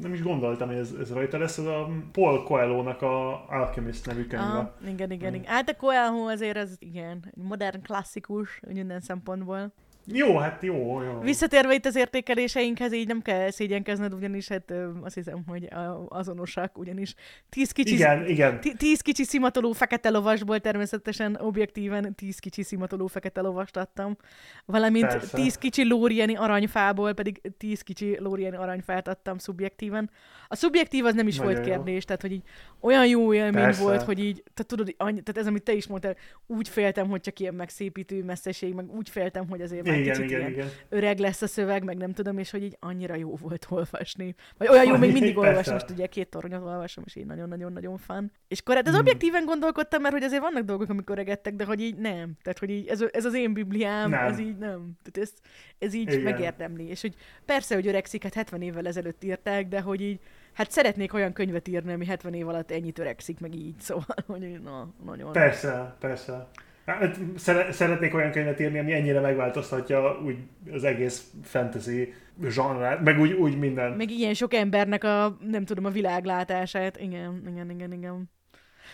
nem 0.00 0.12
is 0.12 0.22
gondoltam, 0.22 0.68
hogy 0.68 0.76
ez, 0.76 0.94
ez 1.00 1.12
rajta 1.12 1.38
lesz, 1.38 1.58
az 1.58 1.66
a 1.66 1.88
Paul 2.12 2.42
Coelho-nak 2.42 3.02
a 3.02 3.46
Alchemist 3.48 4.06
nevű 4.06 4.26
könyve. 4.26 4.58
Ah, 4.58 4.88
igen, 4.88 5.10
igen, 5.10 5.30
Mm. 5.30 5.34
igen. 5.34 5.52
Hát 5.52 5.68
a 5.68 5.76
Coelho 5.76 6.28
azért 6.28 6.56
az, 6.56 6.76
igen, 6.78 7.32
modern 7.34 7.82
klasszikus, 7.82 8.60
minden 8.68 9.00
szempontból. 9.00 9.72
Jó, 10.12 10.36
hát 10.36 10.62
jó, 10.62 11.02
jó. 11.02 11.18
Visszatérve 11.20 11.74
itt 11.74 11.86
az 11.86 11.96
értékeléseinkhez, 11.96 12.92
így 12.92 13.06
nem 13.06 13.22
kell 13.22 13.50
szégyenkezned, 13.50 14.14
ugyanis 14.14 14.48
hát 14.48 14.72
azt 15.02 15.14
hiszem, 15.14 15.42
hogy 15.46 15.68
azonosak, 16.08 16.78
ugyanis 16.78 17.14
tíz 17.48 17.70
kicsi, 17.72 17.94
Igen, 17.94 18.26
igen. 18.26 18.60
Ti- 18.60 18.74
Tíz 18.76 19.00
kicsi 19.00 19.24
szimatoló 19.24 19.72
fekete 19.72 20.10
lovasból 20.10 20.60
természetesen 20.60 21.36
objektíven 21.40 22.14
tíz 22.14 22.38
kicsi 22.38 22.62
szimatoló 22.62 23.06
fekete 23.06 23.40
lovast 23.40 23.76
adtam, 23.76 24.16
valamint 24.64 25.06
Persze. 25.06 25.36
tíz 25.36 25.56
kicsi 25.56 25.88
lórieni 25.88 26.36
aranyfából 26.36 27.12
pedig 27.12 27.40
tíz 27.58 27.80
kicsi 27.82 28.16
lórieni 28.20 28.56
aranyfát 28.56 29.08
adtam 29.08 29.38
szubjektíven. 29.38 30.10
A 30.48 30.56
szubjektív 30.56 31.04
az 31.04 31.14
nem 31.14 31.26
is 31.26 31.36
Nagyon 31.36 31.52
volt 31.52 31.66
jó. 31.66 31.72
kérdés, 31.72 32.04
tehát 32.04 32.22
hogy 32.22 32.32
így 32.32 32.42
olyan 32.80 33.06
jó 33.06 33.34
élmény 33.34 33.62
Persze. 33.62 33.82
volt, 33.82 34.02
hogy 34.02 34.18
így, 34.18 34.42
tehát 34.54 34.66
tudod, 34.66 34.94
annyi, 34.96 35.20
tehát 35.20 35.40
ez, 35.40 35.46
amit 35.46 35.62
te 35.62 35.72
is 35.72 35.86
mondtál, 35.86 36.16
úgy 36.46 36.68
féltem, 36.68 37.08
hogy 37.08 37.20
csak 37.20 37.40
ilyen 37.40 37.54
megszépítő 37.54 38.24
messzeség, 38.24 38.74
meg 38.74 38.94
úgy 38.96 39.08
féltem, 39.08 39.48
hogy 39.48 39.60
azért 39.60 39.86
már 39.98 40.06
Igen, 40.06 40.14
kicsit 40.16 40.30
igen, 40.30 40.40
ilyen 40.40 40.52
igen. 40.52 40.68
öreg 40.88 41.18
lesz 41.18 41.42
a 41.42 41.46
szöveg, 41.46 41.84
meg 41.84 41.96
nem 41.96 42.12
tudom, 42.12 42.38
és 42.38 42.50
hogy 42.50 42.62
így 42.62 42.76
annyira 42.80 43.14
jó 43.14 43.36
volt 43.36 43.66
olvasni. 43.68 44.34
Vagy 44.58 44.68
olyan 44.68 44.86
jó, 44.86 44.96
még 44.96 45.12
mindig 45.12 45.34
Persze. 45.38 45.48
olvasom, 45.50 45.72
most 45.74 45.90
ugye 45.90 46.06
két 46.06 46.28
toronyot 46.28 46.62
olvasom, 46.62 47.04
és 47.06 47.16
így 47.16 47.26
nagyon-nagyon-nagyon 47.26 47.96
fan. 47.96 48.32
És 48.48 48.60
akkor 48.60 48.74
hát 48.74 48.86
ez 48.86 48.90
Hmm. 48.92 49.00
objektíven 49.00 49.44
gondolkodtam, 49.44 50.02
mert 50.02 50.14
hogy 50.14 50.22
azért 50.22 50.42
vannak 50.42 50.62
dolgok, 50.62 50.88
amikor 50.88 51.16
öregedtek, 51.16 51.54
de 51.54 51.64
hogy 51.64 51.80
így 51.80 51.96
nem. 51.96 52.32
Tehát, 52.42 52.58
hogy 52.58 52.70
így 52.70 52.86
ez, 52.86 53.04
ez 53.10 53.24
az 53.24 53.34
én 53.34 53.52
bibliám, 53.52 54.10
Nem. 54.10 54.26
ez 54.26 54.38
így 54.38 54.56
nem. 54.58 54.90
Tehát 55.02 55.28
ez, 55.28 55.32
ez 55.78 55.94
így 55.94 56.12
Igen. 56.12 56.20
megérdemli. 56.22 56.88
És 56.88 57.00
hogy 57.00 57.14
persze, 57.44 57.74
hogy 57.74 57.86
öregszik, 57.86 58.22
hát 58.22 58.34
70 58.34 58.62
évvel 58.62 58.86
ezelőtt 58.86 59.24
írták, 59.24 59.68
de 59.68 59.80
hogy 59.80 60.00
így 60.00 60.20
Hát 60.52 60.70
szeretnék 60.70 61.14
olyan 61.14 61.32
könyvet 61.32 61.68
írni, 61.68 61.92
ami 61.92 62.04
70 62.04 62.34
év 62.34 62.48
alatt 62.48 62.70
ennyit 62.70 62.98
öregszik, 62.98 63.40
meg 63.40 63.54
így, 63.54 63.80
szóval, 63.88 64.16
hogy 64.26 64.60
na, 64.62 64.88
nagyon. 65.04 65.32
Persze, 65.32 65.96
persze. 66.00 66.48
Hát, 66.88 67.18
szere- 67.36 67.72
szeretnék 67.72 68.14
olyan 68.14 68.30
könyvet 68.30 68.60
írni, 68.60 68.78
ami 68.78 68.92
ennyire 68.92 69.20
megváltoztatja 69.20 70.20
úgy 70.24 70.36
az 70.72 70.84
egész 70.84 71.30
fantasy 71.42 72.14
zsanrát, 72.48 73.00
meg 73.00 73.18
úgy, 73.20 73.32
úgy 73.32 73.58
minden. 73.58 73.92
Meg 73.92 74.10
ilyen 74.10 74.34
sok 74.34 74.54
embernek 74.54 75.04
a, 75.04 75.36
nem 75.50 75.64
tudom, 75.64 75.84
a 75.84 75.90
világlátását. 75.90 77.00
Igen, 77.00 77.42
igen, 77.48 77.70
igen, 77.70 77.92
igen. 77.92 78.30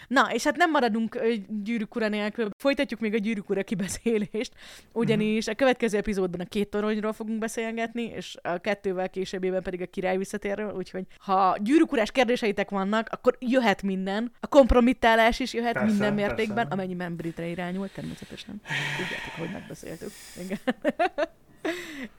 Na, 0.09 0.32
és 0.32 0.44
hát 0.44 0.56
nem 0.56 0.70
maradunk 0.70 1.18
gyűrűk 1.62 1.94
ura 1.94 2.09
nélkül. 2.09 2.48
Folytatjuk 2.59 3.01
még 3.01 3.14
a 3.14 3.18
gyűrűk 3.18 3.51
ura 3.51 3.62
kibeszélést, 3.62 4.52
ugyanis 4.93 5.47
a 5.47 5.55
következő 5.55 5.98
epizódban 5.98 6.40
a 6.40 6.44
két 6.44 6.68
toronyról 6.68 7.12
fogunk 7.12 7.39
beszélgetni, 7.39 8.02
és 8.02 8.36
a 8.43 8.59
kettővel 8.59 9.10
későbbében 9.10 9.62
pedig 9.62 9.81
a 9.81 9.86
király 9.86 10.16
visszatérről, 10.16 10.72
úgyhogy 10.72 11.06
ha 11.18 11.56
gyűrűk 11.60 11.93
urás 11.93 12.10
kérdéseitek 12.10 12.70
vannak, 12.70 13.09
akkor 13.10 13.36
jöhet 13.40 13.82
minden. 13.82 14.32
A 14.40 14.47
kompromittálás 14.47 15.40
is 15.40 15.52
jöhet 15.55 15.72
Persze, 15.72 15.89
minden 15.89 16.14
mértékben, 16.14 16.55
persze. 16.55 16.72
amennyiben 16.72 17.16
britre 17.16 17.47
irányult, 17.47 17.93
természetesen. 17.93 18.60
Tudjátok, 18.97 19.32
hogy 19.39 19.51
megbeszéltük. 19.52 20.10
Igen. 20.43 20.59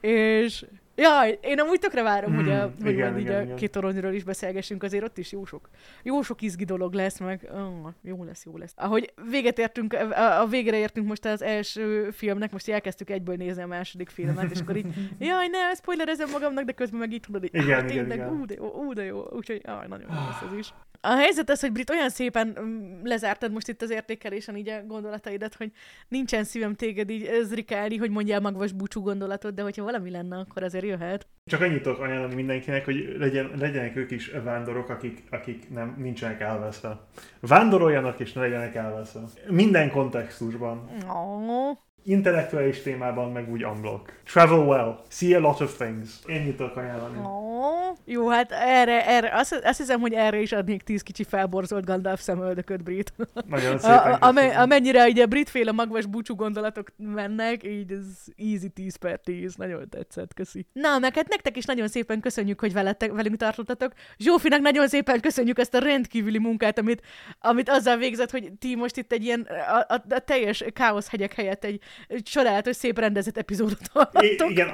és 0.00 0.64
Jaj, 0.96 1.38
én 1.42 1.60
amúgy 1.60 1.78
tökre 1.78 2.02
várom, 2.02 2.34
hogy, 2.34 2.50
a, 2.50 2.66
Hmm, 2.66 2.84
hogy 2.84 2.92
igen, 2.92 3.12
majd 3.12 3.24
így 3.24 3.30
a 3.30 3.42
igen. 3.42 3.56
két 3.56 3.70
toronyról 3.70 4.12
is 4.12 4.24
beszélgessünk, 4.24 4.82
azért 4.82 5.04
ott 5.04 5.18
is 5.18 5.32
jó 5.32 5.44
sok, 5.44 5.68
jó 6.02 6.22
sok 6.22 6.42
izgi 6.42 6.64
dolog 6.64 6.92
lesz, 6.92 7.18
meg 7.18 7.48
oh, 7.52 7.92
jó 8.02 8.24
lesz, 8.24 8.44
jó 8.44 8.56
lesz. 8.56 8.72
Ahogy 8.76 9.12
véget 9.30 9.58
értünk, 9.58 9.92
a, 9.92 10.40
a 10.40 10.46
végére 10.46 10.76
értünk 10.76 11.06
most 11.06 11.24
az 11.24 11.42
első 11.42 12.10
filmnek, 12.10 12.52
most 12.52 12.68
elkezdtük 12.68 13.10
egyből 13.10 13.36
nézni 13.36 13.62
a 13.62 13.66
második 13.66 14.08
filmet, 14.08 14.50
és 14.50 14.60
akkor 14.60 14.76
így, 14.76 14.86
jaj, 15.18 15.46
ne, 15.46 15.74
spoilerezem 15.74 16.30
magamnak, 16.30 16.64
de 16.64 16.72
közben 16.72 17.00
meg 17.00 17.12
így 17.12 17.20
tudod, 17.20 17.44
így, 17.44 17.54
Igen, 17.54 17.64
ah, 17.64 17.70
igen, 17.70 17.86
tényleg, 17.86 18.16
igen. 18.16 18.30
ú, 18.30 18.44
de 18.44 18.54
jó, 18.54 18.66
ú, 18.66 18.92
de 18.92 19.04
jó, 19.04 19.24
úgyhogy 19.30 19.60
jaj, 19.64 19.86
nagyon 19.88 20.08
jó 20.10 20.16
lesz 20.28 20.52
ez 20.52 20.58
is. 20.58 20.74
A 21.00 21.14
helyzet 21.14 21.50
az, 21.50 21.60
hogy 21.60 21.72
Brit 21.72 21.90
olyan 21.90 22.08
szépen 22.08 22.56
mm, 22.60 23.04
lezártad 23.04 23.52
most 23.52 23.68
itt 23.68 23.82
az 23.82 23.90
értékelésen 23.90 24.56
így 24.56 24.68
a 24.68 24.82
gondolataidat, 24.86 25.54
hogy 25.54 25.72
nincsen 26.08 26.44
szívem 26.44 26.74
téged 26.74 27.10
így 27.10 27.30
zrikálni, 27.42 27.96
hogy 27.96 28.10
mondjál 28.10 28.40
magvas 28.40 28.72
búcsú 28.72 29.00
gondolatot, 29.00 29.54
de 29.54 29.62
hogyha 29.62 29.84
valami 29.84 30.10
lenne, 30.10 30.38
akkor 30.38 30.62
azért 30.62 30.84
jöhet. 30.86 31.26
Csak 31.44 31.60
annyit 31.60 31.82
tudok 31.82 32.00
ajánlani 32.00 32.34
mindenkinek, 32.34 32.84
hogy 32.84 33.16
legyen, 33.18 33.50
legyenek 33.58 33.96
ők 33.96 34.10
is 34.10 34.30
vándorok, 34.44 34.88
akik, 34.88 35.22
akik 35.30 35.70
nem, 35.70 35.94
nincsenek 35.98 36.40
elveszve. 36.40 37.00
Vándoroljanak 37.40 38.20
és 38.20 38.32
ne 38.32 38.40
legyenek 38.40 38.74
elveszve. 38.74 39.20
Minden 39.48 39.90
kontextusban. 39.90 40.88
Oh. 41.08 41.78
Intellektuális 42.08 42.82
témában, 42.82 43.32
meg 43.32 43.50
úgy 43.50 43.64
unblock. 43.64 44.12
Travel 44.24 44.58
well. 44.58 45.00
See 45.08 45.36
a 45.36 45.40
lot 45.40 45.60
of 45.60 45.76
things. 45.76 46.10
Ennyit 46.26 46.56
tudok 46.56 46.76
ajánlani. 46.76 47.18
Oh. 47.18 47.96
Jó, 48.04 48.28
hát 48.28 48.52
erre, 48.52 49.06
erre 49.06 49.30
azt, 49.34 49.60
azt 49.64 49.78
hiszem, 49.78 50.00
hogy 50.00 50.12
erre 50.12 50.40
is 50.40 50.52
adnék 50.52 50.82
tíz 50.82 51.02
kicsi 51.02 51.24
felborzolt 51.24 51.84
Gandalf 51.84 52.20
szemöldököt, 52.20 52.82
Brit. 52.82 53.12
Nagyon 53.48 53.78
szépen 53.78 54.12
a, 54.12 54.26
ame, 54.26 54.40
köszönöm. 54.40 54.62
amennyire 54.62 55.08
így 55.08 55.18
a 55.18 55.26
britféle 55.26 55.72
magvas 55.72 56.06
búcsú 56.06 56.34
gondolatok 56.34 56.92
mennek, 56.96 57.64
így 57.64 57.92
ez 57.92 58.04
easy 58.36 58.68
10 58.68 58.96
per 58.96 59.20
10, 59.20 59.54
nagyon 59.54 59.88
tetszett, 59.88 60.34
köszi. 60.34 60.66
Na, 60.72 60.98
meg 60.98 61.14
hát 61.14 61.28
nektek 61.28 61.56
is 61.56 61.64
nagyon 61.64 61.88
szépen 61.88 62.20
köszönjük, 62.20 62.60
hogy 62.60 62.72
veletek, 62.72 63.12
velünk 63.12 63.36
tartottatok. 63.36 63.92
Zsófinak 64.18 64.60
nagyon 64.60 64.88
szépen 64.88 65.20
köszönjük 65.20 65.58
ezt 65.58 65.74
a 65.74 65.78
rendkívüli 65.78 66.38
munkát, 66.38 66.78
amit, 66.78 67.02
amit 67.40 67.68
azzal 67.68 67.96
végzett, 67.96 68.30
hogy 68.30 68.52
ti 68.58 68.74
most 68.74 68.96
itt 68.96 69.12
egy 69.12 69.24
ilyen, 69.24 69.40
a, 69.40 69.94
a, 69.94 70.04
a 70.08 70.18
teljes 70.18 70.64
káosz 70.72 71.10
hegyek 71.10 71.32
helyett 71.32 71.64
egy 71.64 71.80
csodálatos, 72.22 72.76
szép 72.76 72.98
rendezett 72.98 73.36
epizódot 73.36 73.86
hallhattok. 73.92 74.50
igen, 74.50 74.68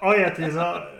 ahelyett, 0.00 0.34
hogy 0.34 0.44
ez 0.44 0.54
a 0.54 0.90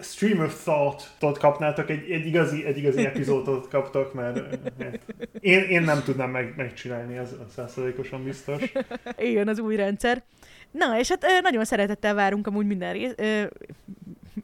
stream 0.00 0.40
of 0.40 0.62
thought-tot 0.62 1.38
kapnátok, 1.38 1.90
egy, 1.90 2.10
egy, 2.10 2.26
igazi, 2.26 2.64
egy 2.64 2.76
igazi 2.76 3.04
epizódot 3.04 3.68
kaptok, 3.68 4.14
mert 4.14 4.40
mert 4.78 5.02
én, 5.40 5.62
én 5.62 5.82
nem 5.82 6.02
tudnám 6.02 6.30
meg, 6.30 6.52
megcsinálni, 6.56 7.18
az 7.18 7.36
százszerzalékosan 7.54 8.24
biztos. 8.24 8.72
Éjjön 9.16 9.48
az 9.48 9.58
új 9.58 9.76
rendszer. 9.76 10.22
Na, 10.70 10.98
és 10.98 11.08
hát 11.08 11.26
nagyon 11.42 11.64
szeretettel 11.64 12.14
várunk 12.14 12.46
amúgy 12.46 12.66
minden 12.66 12.92
rész... 12.92 13.14
Ö, 13.16 13.42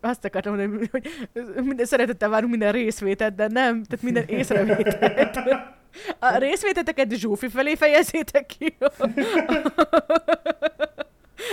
azt 0.01 0.25
akartam 0.25 0.57
mondani, 0.57 0.89
hogy 0.91 1.09
minden 1.65 1.87
szeretettel 1.87 2.29
várunk 2.29 2.51
minden 2.51 2.73
részvételt, 2.73 3.35
de 3.35 3.47
nem, 3.47 3.83
tehát 3.85 4.03
minden 4.03 4.25
észrevételt. 4.27 5.39
A 6.19 6.37
részvéteteket 6.37 7.13
Zsófi 7.13 7.49
felé 7.49 7.75
fejezzétek 7.75 8.47
ki. 8.59 8.77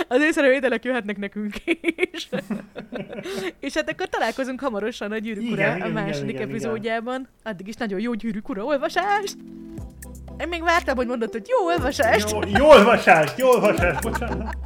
Az 0.08 0.20
észrevételek 0.20 0.84
jöhetnek 0.84 1.16
nekünk 1.18 1.54
is. 2.12 2.28
és 3.60 3.74
hát 3.74 3.90
akkor 3.90 4.08
találkozunk 4.08 4.60
hamarosan 4.60 5.12
a 5.12 5.18
Gyűrűk 5.18 5.50
ura 5.50 5.72
a 5.72 5.88
második 5.88 6.34
igen, 6.34 6.48
epizódjában. 6.48 7.14
Igen. 7.14 7.28
Addig 7.42 7.68
is 7.68 7.74
nagyon 7.74 8.00
jó 8.00 8.14
Gyűrűk 8.14 8.48
ura 8.48 8.64
olvasást! 8.64 9.36
Én 10.38 10.48
még 10.48 10.62
vártam, 10.62 10.96
hogy 10.96 11.06
mondod, 11.06 11.32
hogy 11.32 11.48
jó 11.48 11.66
olvasást! 11.66 12.30
Jó, 12.30 12.38
jó 12.58 12.68
olvasást, 12.68 13.38
jó 13.38 13.48
olvasást, 13.48 14.02
bocsánat! 14.02 14.56